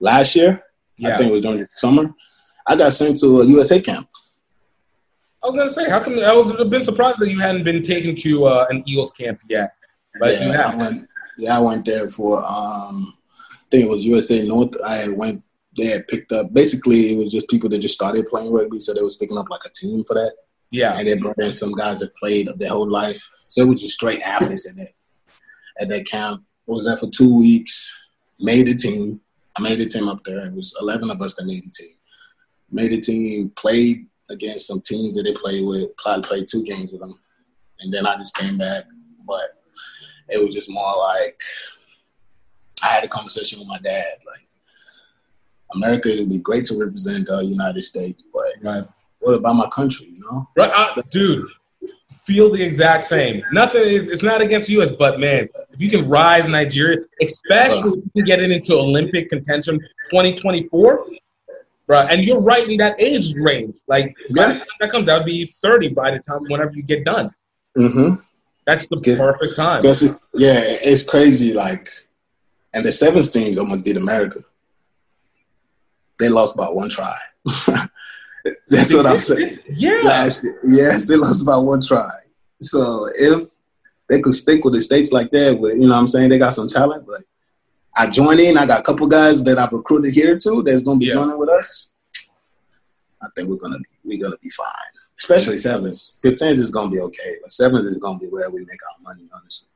last 0.00 0.36
year, 0.36 0.62
yeah. 0.96 1.14
I 1.14 1.18
think 1.18 1.30
it 1.30 1.32
was 1.32 1.42
during 1.42 1.58
the 1.58 1.68
summer, 1.70 2.14
I 2.66 2.76
got 2.76 2.92
sent 2.92 3.18
to 3.20 3.40
a 3.40 3.46
USA 3.46 3.80
camp. 3.80 4.08
I 5.42 5.48
was 5.48 5.56
gonna 5.56 5.70
say, 5.70 5.90
how 5.90 5.98
come 5.98 6.18
I 6.18 6.32
have 6.32 6.70
been 6.70 6.84
surprised 6.84 7.18
that 7.18 7.28
you 7.28 7.40
hadn't 7.40 7.64
been 7.64 7.82
taken 7.82 8.14
to 8.16 8.44
uh, 8.44 8.66
an 8.70 8.84
Eagles 8.86 9.10
camp 9.10 9.40
yet? 9.48 9.74
But 10.20 10.40
yeah, 10.40 10.70
I 10.70 10.74
went. 10.76 11.08
Yeah, 11.38 11.56
I 11.56 11.60
went 11.60 11.84
there 11.84 12.08
for. 12.08 12.44
Um, 12.44 13.14
I 13.50 13.56
think 13.70 13.84
it 13.86 13.88
was 13.88 14.06
USA 14.06 14.46
North. 14.46 14.76
I 14.84 15.08
went 15.08 15.42
they 15.76 15.86
had 15.86 16.08
picked 16.08 16.32
up. 16.32 16.52
Basically, 16.52 17.12
it 17.12 17.18
was 17.18 17.32
just 17.32 17.48
people 17.48 17.68
that 17.70 17.78
just 17.78 17.94
started 17.94 18.28
playing 18.28 18.52
rugby, 18.52 18.80
so 18.80 18.92
they 18.92 19.00
was 19.00 19.16
picking 19.16 19.38
up 19.38 19.50
like 19.50 19.64
a 19.64 19.70
team 19.70 20.04
for 20.04 20.14
that. 20.14 20.34
Yeah, 20.70 20.98
and 20.98 21.06
they 21.06 21.16
brought 21.16 21.38
in 21.38 21.52
some 21.52 21.72
guys 21.72 22.00
that 22.00 22.16
played 22.16 22.48
their 22.56 22.70
whole 22.70 22.88
life, 22.88 23.30
so 23.48 23.62
it 23.62 23.68
was 23.68 23.82
just 23.82 23.94
straight 23.94 24.22
athletes 24.22 24.68
at 24.68 24.76
that 24.76 24.94
at 25.78 25.88
that 25.88 26.06
camp. 26.06 26.44
I 26.68 26.72
was 26.72 26.84
there 26.84 26.96
for 26.96 27.10
two 27.10 27.38
weeks. 27.38 27.94
Made 28.40 28.68
a 28.68 28.74
team. 28.74 29.20
I 29.56 29.62
made 29.62 29.80
a 29.80 29.86
team 29.86 30.08
up 30.08 30.24
there. 30.24 30.46
It 30.46 30.54
was 30.54 30.74
eleven 30.80 31.10
of 31.10 31.20
us 31.20 31.34
that 31.34 31.46
made 31.46 31.64
a 31.66 31.70
team. 31.70 31.94
Made 32.70 32.92
a 32.92 33.00
team. 33.00 33.50
Played 33.50 34.06
against 34.30 34.66
some 34.66 34.80
teams 34.80 35.14
that 35.16 35.24
they 35.24 35.32
played 35.32 35.64
with. 35.66 35.94
Probably 35.96 36.22
played 36.22 36.48
two 36.48 36.64
games 36.64 36.92
with 36.92 37.00
them, 37.00 37.18
and 37.80 37.92
then 37.92 38.06
I 38.06 38.16
just 38.16 38.36
came 38.36 38.58
back. 38.58 38.84
But 39.26 39.62
it 40.28 40.42
was 40.42 40.54
just 40.54 40.70
more 40.70 40.96
like 40.98 41.40
I 42.82 42.88
had 42.88 43.04
a 43.04 43.08
conversation 43.08 43.58
with 43.58 43.68
my 43.68 43.78
dad, 43.78 44.18
like 44.26 44.41
America, 45.74 46.12
it 46.12 46.20
would 46.20 46.30
be 46.30 46.38
great 46.38 46.64
to 46.66 46.78
represent 46.78 47.26
the 47.26 47.36
uh, 47.36 47.40
United 47.40 47.82
States, 47.82 48.24
but 48.32 48.44
right. 48.62 48.84
what 49.20 49.34
about 49.34 49.54
my 49.54 49.68
country? 49.68 50.06
You 50.06 50.20
know, 50.20 50.48
right, 50.56 51.10
dude. 51.10 51.48
Feel 52.24 52.52
the 52.52 52.62
exact 52.62 53.02
same. 53.02 53.42
Nothing. 53.50 53.82
It's 53.84 54.22
not 54.22 54.40
against 54.40 54.68
U.S., 54.68 54.92
but 54.96 55.18
man, 55.18 55.48
if 55.72 55.80
you 55.80 55.90
can 55.90 56.08
rise 56.08 56.48
Nigeria, 56.48 56.98
especially 57.20 57.98
if 57.98 58.10
you 58.14 58.24
get 58.24 58.40
it 58.40 58.52
into 58.52 58.74
Olympic 58.74 59.28
contention 59.28 59.80
2024, 60.10 61.04
right? 61.88 62.08
And 62.08 62.24
you're 62.24 62.40
right 62.40 62.68
in 62.68 62.76
that 62.76 63.00
age 63.00 63.34
range. 63.34 63.78
Like 63.88 64.14
yeah. 64.30 64.62
that 64.78 64.90
comes, 64.92 65.06
that 65.06 65.18
would 65.18 65.26
be 65.26 65.52
30 65.60 65.88
by 65.88 66.12
the 66.12 66.20
time 66.20 66.44
whenever 66.46 66.70
you 66.74 66.84
get 66.84 67.04
done. 67.04 67.34
Mm-hmm. 67.76 68.22
That's 68.66 68.86
the 68.86 69.16
perfect 69.16 69.56
time. 69.56 69.82
It's, 69.84 70.02
yeah, 70.32 70.60
it's 70.62 71.02
crazy. 71.02 71.52
Like, 71.52 71.90
and 72.72 72.84
the 72.84 72.92
sevens 72.92 73.32
teams 73.32 73.58
almost 73.58 73.84
beat 73.84 73.96
America 73.96 74.44
they 76.22 76.28
lost 76.28 76.56
by 76.56 76.68
one 76.68 76.88
try. 76.88 77.16
That's 78.68 78.94
what 78.94 79.06
I'm 79.06 79.20
saying. 79.20 79.58
Yeah. 79.68 80.00
Last 80.04 80.42
year. 80.42 80.60
Yes, 80.64 81.06
they 81.06 81.16
lost 81.16 81.44
by 81.44 81.56
one 81.56 81.80
try. 81.80 82.10
So 82.60 83.06
if 83.14 83.48
they 84.12 84.20
could 84.20 84.34
stick 84.34 84.64
with 84.64 84.74
the 84.74 84.80
states 84.80 85.10
like 85.10 85.30
that. 85.30 85.60
But 85.60 85.74
you 85.74 85.88
know, 85.88 85.94
what 85.94 86.00
I'm 86.00 86.08
saying 86.08 86.28
they 86.28 86.38
got 86.38 86.52
some 86.52 86.68
talent. 86.68 87.06
But 87.06 87.22
I 87.96 88.08
join 88.08 88.38
in. 88.38 88.58
I 88.58 88.66
got 88.66 88.80
a 88.80 88.82
couple 88.82 89.06
guys 89.06 89.42
that 89.44 89.58
I've 89.58 89.72
recruited 89.72 90.14
here 90.14 90.38
too. 90.38 90.62
That's 90.62 90.82
gonna 90.82 90.98
be 90.98 91.06
yeah. 91.06 91.14
joining 91.14 91.38
with 91.38 91.48
us. 91.48 91.90
I 93.22 93.28
think 93.36 93.48
we're 93.48 93.56
gonna 93.56 93.78
be, 93.78 93.88
we're 94.04 94.22
gonna 94.22 94.38
be 94.42 94.50
fine. 94.50 94.66
Especially 95.18 95.56
sevens. 95.56 96.18
Fifteens 96.22 96.60
is 96.60 96.70
gonna 96.70 96.90
be 96.90 97.00
okay, 97.00 97.36
but 97.40 97.50
sevens 97.50 97.86
is 97.86 97.98
gonna 97.98 98.18
be 98.18 98.26
where 98.26 98.50
we 98.50 98.60
make 98.60 98.80
our 98.90 99.02
money. 99.02 99.28
Honestly. 99.34 99.68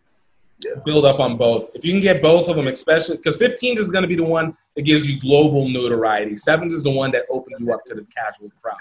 Build 0.85 1.05
up 1.05 1.21
on 1.21 1.37
both. 1.37 1.71
If 1.75 1.85
you 1.85 1.93
can 1.93 2.01
get 2.01 2.23
both 2.23 2.49
of 2.49 2.57
them, 2.57 2.67
especially 2.67 3.19
because 3.19 3.37
15s 3.37 3.79
is 3.79 3.91
going 3.91 4.03
to 4.03 4.09
be 4.09 4.17
the 4.17 4.25
one 4.25 4.57
that 4.75 4.83
gives 4.83 5.09
you 5.11 5.21
global 5.21 5.69
notoriety. 5.69 6.37
Sevens 6.37 6.73
is 6.73 6.83
the 6.83 6.91
one 6.91 7.11
that 7.13 7.25
opens 7.31 7.61
you 7.61 7.73
up 7.73 7.85
to 7.87 7.95
the 7.95 8.07
casual 8.17 8.51
crowd. 8.63 8.77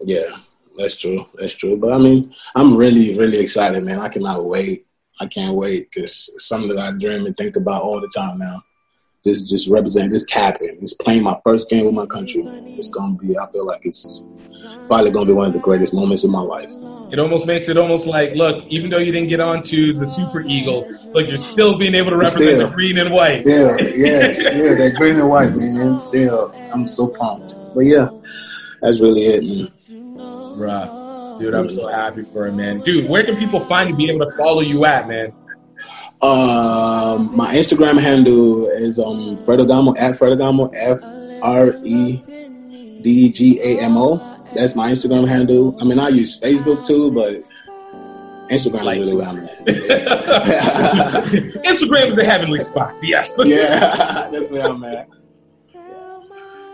Yeah, 0.00 0.38
that's 0.76 0.96
true. 0.96 1.26
That's 1.34 1.54
true. 1.54 1.76
But 1.76 1.92
I 1.92 1.98
mean, 1.98 2.34
I'm 2.54 2.76
really, 2.76 3.14
really 3.16 3.38
excited, 3.38 3.84
man. 3.84 4.00
I 4.00 4.08
cannot 4.08 4.44
wait. 4.44 4.86
I 5.20 5.26
can't 5.26 5.54
wait 5.54 5.90
because 5.90 6.30
it's 6.34 6.48
something 6.48 6.74
that 6.74 6.78
I 6.78 6.92
dream 6.92 7.26
and 7.26 7.36
think 7.36 7.56
about 7.56 7.82
all 7.82 8.00
the 8.00 8.08
time 8.08 8.38
now. 8.38 8.62
Just, 9.24 9.48
just 9.48 9.68
represent 9.68 10.10
this 10.10 10.24
capping, 10.24 10.80
just 10.80 10.98
playing 10.98 11.22
my 11.22 11.38
first 11.44 11.68
game 11.68 11.84
with 11.84 11.94
my 11.94 12.06
country. 12.06 12.42
It's 12.44 12.88
gonna 12.88 13.14
be. 13.14 13.38
I 13.38 13.46
feel 13.52 13.64
like 13.64 13.86
it's 13.86 14.24
probably 14.88 15.12
gonna 15.12 15.26
be 15.26 15.32
one 15.32 15.46
of 15.46 15.52
the 15.52 15.60
greatest 15.60 15.94
moments 15.94 16.24
in 16.24 16.30
my 16.32 16.40
life. 16.40 16.68
It 17.12 17.18
almost 17.20 17.46
makes 17.46 17.68
it 17.68 17.76
almost 17.76 18.06
like, 18.06 18.34
look, 18.34 18.64
even 18.68 18.90
though 18.90 18.98
you 18.98 19.12
didn't 19.12 19.28
get 19.28 19.38
on 19.38 19.62
to 19.64 19.92
the 19.92 20.06
Super 20.06 20.40
Eagles, 20.40 21.04
look, 21.06 21.28
you're 21.28 21.38
still 21.38 21.78
being 21.78 21.94
able 21.94 22.10
to 22.10 22.16
represent 22.16 22.56
still, 22.56 22.68
the 22.68 22.74
green 22.74 22.98
and 22.98 23.12
white. 23.12 23.42
Still, 23.42 23.78
yeah, 23.96 24.32
still 24.32 24.76
that 24.76 24.94
green 24.96 25.20
and 25.20 25.28
white, 25.28 25.54
man. 25.54 26.00
Still, 26.00 26.52
I'm 26.72 26.88
so 26.88 27.06
pumped. 27.06 27.54
But 27.74 27.80
yeah, 27.82 28.08
that's 28.80 29.00
really 29.00 29.22
it, 29.22 29.44
man. 29.44 29.72
Bruh. 30.56 31.38
Dude, 31.38 31.54
I'm 31.54 31.70
so 31.70 31.86
happy 31.86 32.22
for 32.22 32.46
him, 32.46 32.56
man. 32.56 32.80
Dude, 32.80 33.08
where 33.08 33.24
can 33.24 33.36
people 33.36 33.60
find 33.60 33.90
you, 33.90 33.96
be 33.96 34.10
able 34.10 34.26
to 34.26 34.36
follow 34.36 34.60
you 34.60 34.84
at, 34.84 35.06
man? 35.06 35.32
Um, 36.20 37.34
my 37.36 37.54
Instagram 37.54 38.00
handle 38.00 38.68
is 38.68 38.98
um 38.98 39.36
Fredogamo 39.38 39.96
at 39.98 40.14
Fredogamo 40.14 40.70
F 40.74 41.00
R 41.42 41.74
E 41.82 43.00
D 43.02 43.30
G 43.30 43.60
A 43.60 43.80
M 43.80 43.96
O. 43.96 44.16
That's 44.54 44.74
my 44.74 44.92
Instagram 44.92 45.26
handle. 45.26 45.76
I 45.80 45.84
mean, 45.84 45.98
I 45.98 46.08
use 46.08 46.38
Facebook 46.38 46.86
too, 46.86 47.12
but 47.12 47.42
Instagram 48.50 48.84
like, 48.84 48.98
is 48.98 49.06
really 49.06 49.16
where 49.16 49.28
I'm 49.28 49.38
at. 49.40 49.66
Instagram 51.64 52.10
is 52.10 52.18
a 52.18 52.24
heavenly 52.24 52.60
spot. 52.60 52.94
Yes. 53.02 53.34
yeah, 53.44 54.28
that's 54.30 54.50
where 54.50 54.66
I'm 54.66 54.84
at. 54.84 55.08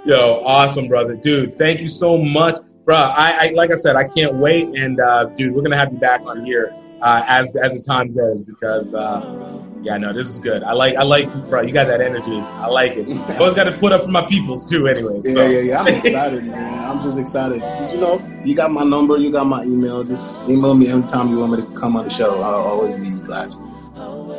Yo, 0.04 0.42
awesome, 0.44 0.88
brother, 0.88 1.14
dude. 1.14 1.56
Thank 1.56 1.80
you 1.80 1.88
so 1.88 2.18
much 2.18 2.58
bro. 2.88 2.96
I, 2.96 3.30
I, 3.30 3.46
like 3.50 3.70
I 3.70 3.74
said, 3.74 3.96
I 3.96 4.04
can't 4.04 4.36
wait, 4.36 4.66
and 4.68 4.98
uh, 4.98 5.26
dude, 5.36 5.54
we're 5.54 5.60
gonna 5.60 5.76
have 5.76 5.92
you 5.92 5.98
back 5.98 6.22
on 6.22 6.42
here 6.42 6.74
uh, 7.00 7.24
as 7.26 7.54
as 7.56 7.74
the 7.74 7.82
time 7.82 8.14
goes 8.14 8.40
because 8.40 8.94
uh, 8.94 9.62
yeah, 9.82 9.96
no, 9.96 10.12
this 10.12 10.28
is 10.28 10.38
good. 10.38 10.62
I 10.62 10.72
like 10.72 10.96
I 10.96 11.02
like 11.02 11.32
bro. 11.48 11.62
You 11.62 11.72
got 11.72 11.86
that 11.86 12.00
energy. 12.00 12.38
I 12.38 12.66
like 12.66 12.96
it. 12.96 13.08
Always 13.40 13.54
got 13.54 13.64
to 13.64 13.72
put 13.72 13.92
up 13.92 14.02
for 14.02 14.10
my 14.10 14.26
peoples 14.26 14.68
too. 14.68 14.88
Anyway, 14.88 15.22
so. 15.22 15.28
yeah, 15.28 15.48
yeah, 15.48 15.60
yeah. 15.60 15.80
I'm 15.80 15.88
excited, 16.04 16.44
man. 16.44 16.90
I'm 16.90 17.02
just 17.02 17.18
excited. 17.18 17.62
You 17.92 18.00
know, 18.00 18.42
you 18.44 18.54
got 18.54 18.70
my 18.70 18.84
number, 18.84 19.16
you 19.16 19.30
got 19.30 19.44
my 19.44 19.62
email. 19.62 20.02
Just 20.04 20.42
email 20.42 20.74
me 20.74 20.88
anytime 20.88 21.28
you 21.28 21.38
want 21.38 21.52
me 21.52 21.60
to 21.62 21.80
come 21.80 21.96
on 21.96 22.04
the 22.04 22.10
show. 22.10 22.42
I'll 22.42 22.54
always 22.54 23.18
be 23.18 23.24
glad. 23.24 23.52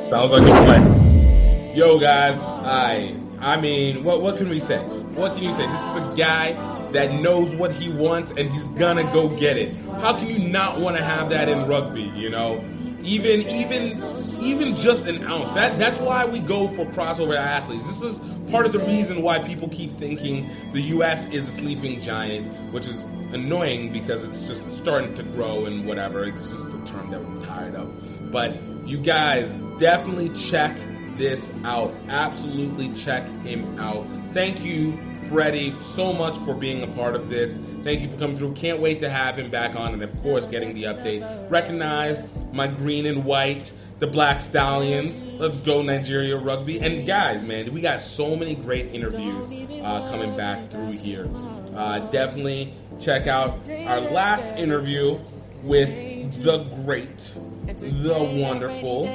Sounds 0.03 0.31
like 0.31 0.43
a 0.43 0.45
plan. 0.45 1.75
Yo, 1.75 1.99
guys, 1.99 2.39
I 2.41 3.15
I 3.39 3.59
mean, 3.59 4.03
what 4.03 4.21
what 4.21 4.37
can 4.37 4.49
we 4.49 4.59
say? 4.59 4.79
What 5.15 5.35
can 5.35 5.43
you 5.43 5.53
say? 5.53 5.65
This 5.67 5.81
is 5.81 5.95
a 5.95 6.13
guy 6.17 6.78
that 6.93 7.13
knows 7.13 7.51
what 7.55 7.71
he 7.71 7.89
wants 7.89 8.31
and 8.31 8.49
he's 8.49 8.67
gonna 8.69 9.03
go 9.13 9.29
get 9.29 9.57
it. 9.57 9.75
How 10.01 10.17
can 10.17 10.27
you 10.27 10.39
not 10.39 10.79
want 10.79 10.97
to 10.97 11.03
have 11.03 11.29
that 11.29 11.49
in 11.49 11.67
rugby? 11.67 12.11
You 12.15 12.29
know, 12.29 12.63
even 13.03 13.41
even 13.41 14.01
even 14.41 14.75
just 14.75 15.05
an 15.05 15.23
ounce. 15.23 15.53
That 15.53 15.77
that's 15.77 15.99
why 15.99 16.25
we 16.25 16.39
go 16.39 16.67
for 16.67 16.85
crossover 16.85 17.37
athletes. 17.37 17.87
This 17.87 18.01
is 18.01 18.19
part 18.49 18.65
of 18.65 18.71
the 18.71 18.79
reason 18.79 19.21
why 19.21 19.39
people 19.39 19.69
keep 19.69 19.97
thinking 19.97 20.49
the 20.73 20.81
U.S. 20.81 21.27
is 21.29 21.47
a 21.47 21.51
sleeping 21.51 22.01
giant, 22.01 22.47
which 22.73 22.87
is 22.87 23.03
annoying 23.33 23.91
because 23.91 24.27
it's 24.27 24.47
just 24.47 24.71
starting 24.71 25.13
to 25.15 25.23
grow 25.23 25.65
and 25.65 25.85
whatever. 25.85 26.25
It's 26.25 26.49
just 26.49 26.67
a 26.67 26.85
term 26.85 27.11
that 27.11 27.23
we're 27.23 27.45
tired 27.45 27.75
of. 27.75 28.31
But 28.31 28.61
you 28.85 28.97
guys 28.97 29.55
definitely 29.79 30.29
check 30.37 30.75
this 31.17 31.53
out. 31.63 31.93
Absolutely 32.07 32.93
check 32.95 33.23
him 33.43 33.79
out. 33.79 34.05
Thank 34.33 34.63
you 34.63 34.97
Freddie 35.29 35.79
so 35.79 36.11
much 36.11 36.35
for 36.43 36.55
being 36.55 36.81
a 36.81 36.87
part 36.87 37.15
of 37.15 37.29
this. 37.29 37.59
Thank 37.83 38.01
you 38.01 38.09
for 38.09 38.17
coming 38.17 38.37
through. 38.37 38.53
Can't 38.53 38.79
wait 38.79 38.99
to 39.01 39.09
have 39.09 39.37
him 39.37 39.51
back 39.51 39.75
on 39.75 39.93
and, 39.93 40.01
of 40.01 40.21
course, 40.23 40.47
getting 40.47 40.73
the 40.73 40.83
update. 40.83 41.49
Recognize 41.51 42.23
my 42.51 42.67
green 42.67 43.05
and 43.05 43.23
white, 43.23 43.71
the 43.99 44.07
Black 44.07 44.41
Stallions. 44.41 45.21
Let's 45.39 45.59
go, 45.59 45.83
Nigeria 45.83 46.35
Rugby. 46.35 46.79
And, 46.79 47.05
guys, 47.05 47.43
man, 47.43 47.71
we 47.71 47.81
got 47.81 48.01
so 48.01 48.35
many 48.35 48.55
great 48.55 48.91
interviews 48.91 49.51
uh, 49.83 50.09
coming 50.09 50.35
back 50.35 50.69
through 50.71 50.93
here. 50.93 51.29
Uh, 51.75 51.99
definitely 52.09 52.73
check 52.99 53.27
out 53.27 53.69
our 53.69 54.01
last 54.01 54.55
interview 54.55 55.19
with 55.63 56.41
the 56.43 56.63
great, 56.83 57.33
the 57.67 58.39
wonderful. 58.41 59.05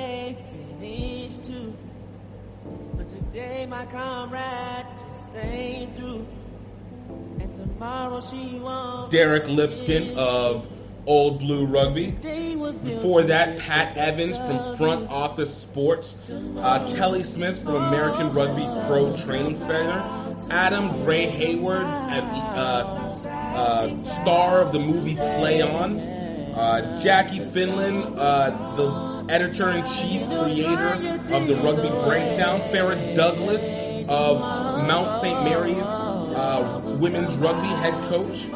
My 3.69 3.87
comrade 3.87 4.87
Derek 9.11 9.45
Lipskin 9.45 10.16
of 10.16 10.68
Old 11.07 11.41
Blue 11.41 11.66
Rugby. 11.66 12.12
Before 12.85 13.22
that, 13.22 13.59
Pat 13.59 13.97
Evans 13.97 14.37
from 14.39 14.76
Front 14.76 15.11
Office 15.11 15.55
Sports. 15.55 16.16
Uh, 16.30 16.87
Kelly 16.97 17.24
Smith 17.24 17.62
from 17.62 17.74
American 17.76 18.32
Rugby 18.32 18.64
Pro 18.87 19.16
Training 19.18 19.57
Center. 19.57 20.03
Adam 20.51 21.03
Gray 21.05 21.26
Hayward, 21.26 21.82
uh, 21.82 23.11
uh, 23.28 24.05
star 24.05 24.61
of 24.61 24.72
the 24.72 24.78
movie 24.78 25.14
Play 25.16 25.62
On. 25.62 25.99
Uh, 26.01 27.01
Jackie 27.03 27.41
Finlan, 27.41 28.14
uh, 28.16 28.76
the 28.76 29.32
editor 29.32 29.70
in 29.70 29.85
chief, 29.87 30.26
creator 30.28 31.35
of 31.35 31.49
the 31.49 31.57
Rugby 31.57 31.89
Breakdown. 32.07 32.61
Farrah 32.70 33.16
Douglas 33.16 33.64
of 34.09 34.39
Mount 34.87 35.15
St. 35.15 35.43
Mary's 35.45 35.85
uh, 35.87 36.81
women's 36.99 37.35
rugby 37.37 37.69
head 37.69 37.95
coach. 38.05 38.47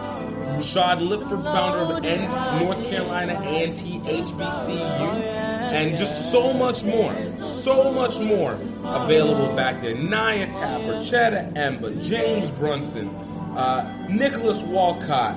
Rashad 0.59 1.07
Lipford, 1.07 1.45
founder 1.45 1.95
of 1.95 2.03
NC 2.03 2.61
North 2.61 2.91
Carolina 2.91 3.35
anti-HBCU, 3.35 5.23
and 5.23 5.97
just 5.97 6.33
so 6.33 6.53
much 6.53 6.83
more, 6.83 7.39
so 7.39 7.93
much 7.93 8.19
more 8.19 8.51
available 8.51 9.55
back 9.55 9.81
there. 9.81 9.95
Naya 9.95 10.47
Tapper, 10.47 11.05
Cheta 11.05 11.53
Emba, 11.55 12.05
James 12.05 12.51
Brunson, 12.51 13.09
uh, 13.57 14.09
Nicholas 14.11 14.61
Walcott, 14.63 15.37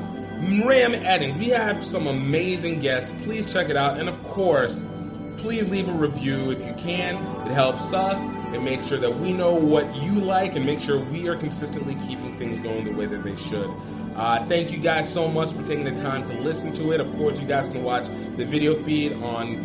Ram 0.65 0.95
Edding. 0.95 1.37
We 1.37 1.49
have 1.49 1.85
some 1.85 2.07
amazing 2.07 2.79
guests. 2.79 3.13
Please 3.23 3.51
check 3.51 3.69
it 3.69 3.77
out, 3.77 3.99
and 3.99 4.09
of 4.09 4.23
course, 4.29 4.83
please 5.37 5.69
leave 5.69 5.87
a 5.87 5.93
review 5.93 6.49
if 6.49 6.65
you 6.65 6.73
can. 6.73 7.15
It 7.47 7.53
helps 7.53 7.93
us 7.93 8.19
and 8.53 8.63
make 8.63 8.83
sure 8.83 8.99
that 8.99 9.13
we 9.17 9.33
know 9.33 9.53
what 9.53 9.93
you 9.97 10.13
like 10.13 10.55
and 10.55 10.65
make 10.65 10.79
sure 10.79 10.99
we 11.05 11.27
are 11.27 11.35
consistently 11.35 11.95
keeping 12.07 12.37
things 12.37 12.59
going 12.59 12.85
the 12.85 12.93
way 12.93 13.05
that 13.05 13.23
they 13.23 13.35
should. 13.37 13.69
Uh, 14.15 14.45
thank 14.47 14.71
you 14.71 14.77
guys 14.77 15.11
so 15.11 15.27
much 15.27 15.51
for 15.53 15.63
taking 15.63 15.85
the 15.85 15.99
time 16.01 16.25
to 16.27 16.33
listen 16.41 16.73
to 16.73 16.91
it. 16.91 16.99
Of 16.99 17.11
course, 17.15 17.39
you 17.39 17.47
guys 17.47 17.67
can 17.67 17.83
watch 17.83 18.07
the 18.35 18.45
video 18.45 18.75
feed 18.83 19.13
on 19.13 19.55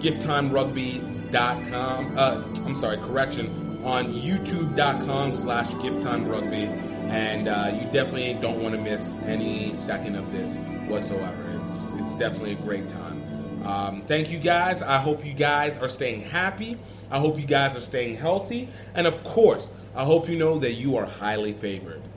gifttimerugby.com. 0.00 2.18
Uh, 2.18 2.44
I'm 2.66 2.76
sorry, 2.76 2.98
correction, 2.98 3.82
on 3.84 4.12
youtube.com 4.12 5.32
slash 5.32 5.68
gifttimerugby. 5.68 6.92
And 7.10 7.48
uh, 7.48 7.70
you 7.72 7.84
definitely 7.92 8.34
don't 8.34 8.62
want 8.62 8.74
to 8.74 8.80
miss 8.80 9.14
any 9.24 9.74
second 9.74 10.16
of 10.16 10.30
this 10.32 10.56
whatsoever. 10.88 11.60
It's, 11.62 11.92
it's 11.92 12.14
definitely 12.16 12.52
a 12.52 12.56
great 12.56 12.88
time. 12.88 13.23
Um, 13.64 14.02
thank 14.06 14.30
you 14.30 14.38
guys. 14.38 14.82
I 14.82 14.98
hope 14.98 15.24
you 15.24 15.34
guys 15.34 15.76
are 15.76 15.88
staying 15.88 16.22
happy. 16.22 16.84
I 17.10 17.18
hope 17.18 17.38
you 17.38 17.46
guys 17.46 17.76
are 17.76 17.80
staying 17.80 18.16
healthy. 18.16 18.72
And 18.94 19.06
of 19.06 19.24
course, 19.24 19.70
I 19.94 20.04
hope 20.04 20.28
you 20.28 20.36
know 20.36 20.58
that 20.58 20.72
you 20.74 20.96
are 20.96 21.06
highly 21.06 21.52
favored. 21.52 22.08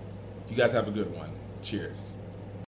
You 0.47 0.55
guys 0.57 0.73
have 0.73 0.87
a 0.87 0.91
good 0.91 1.11
one. 1.13 1.31
Cheers. 1.61 2.13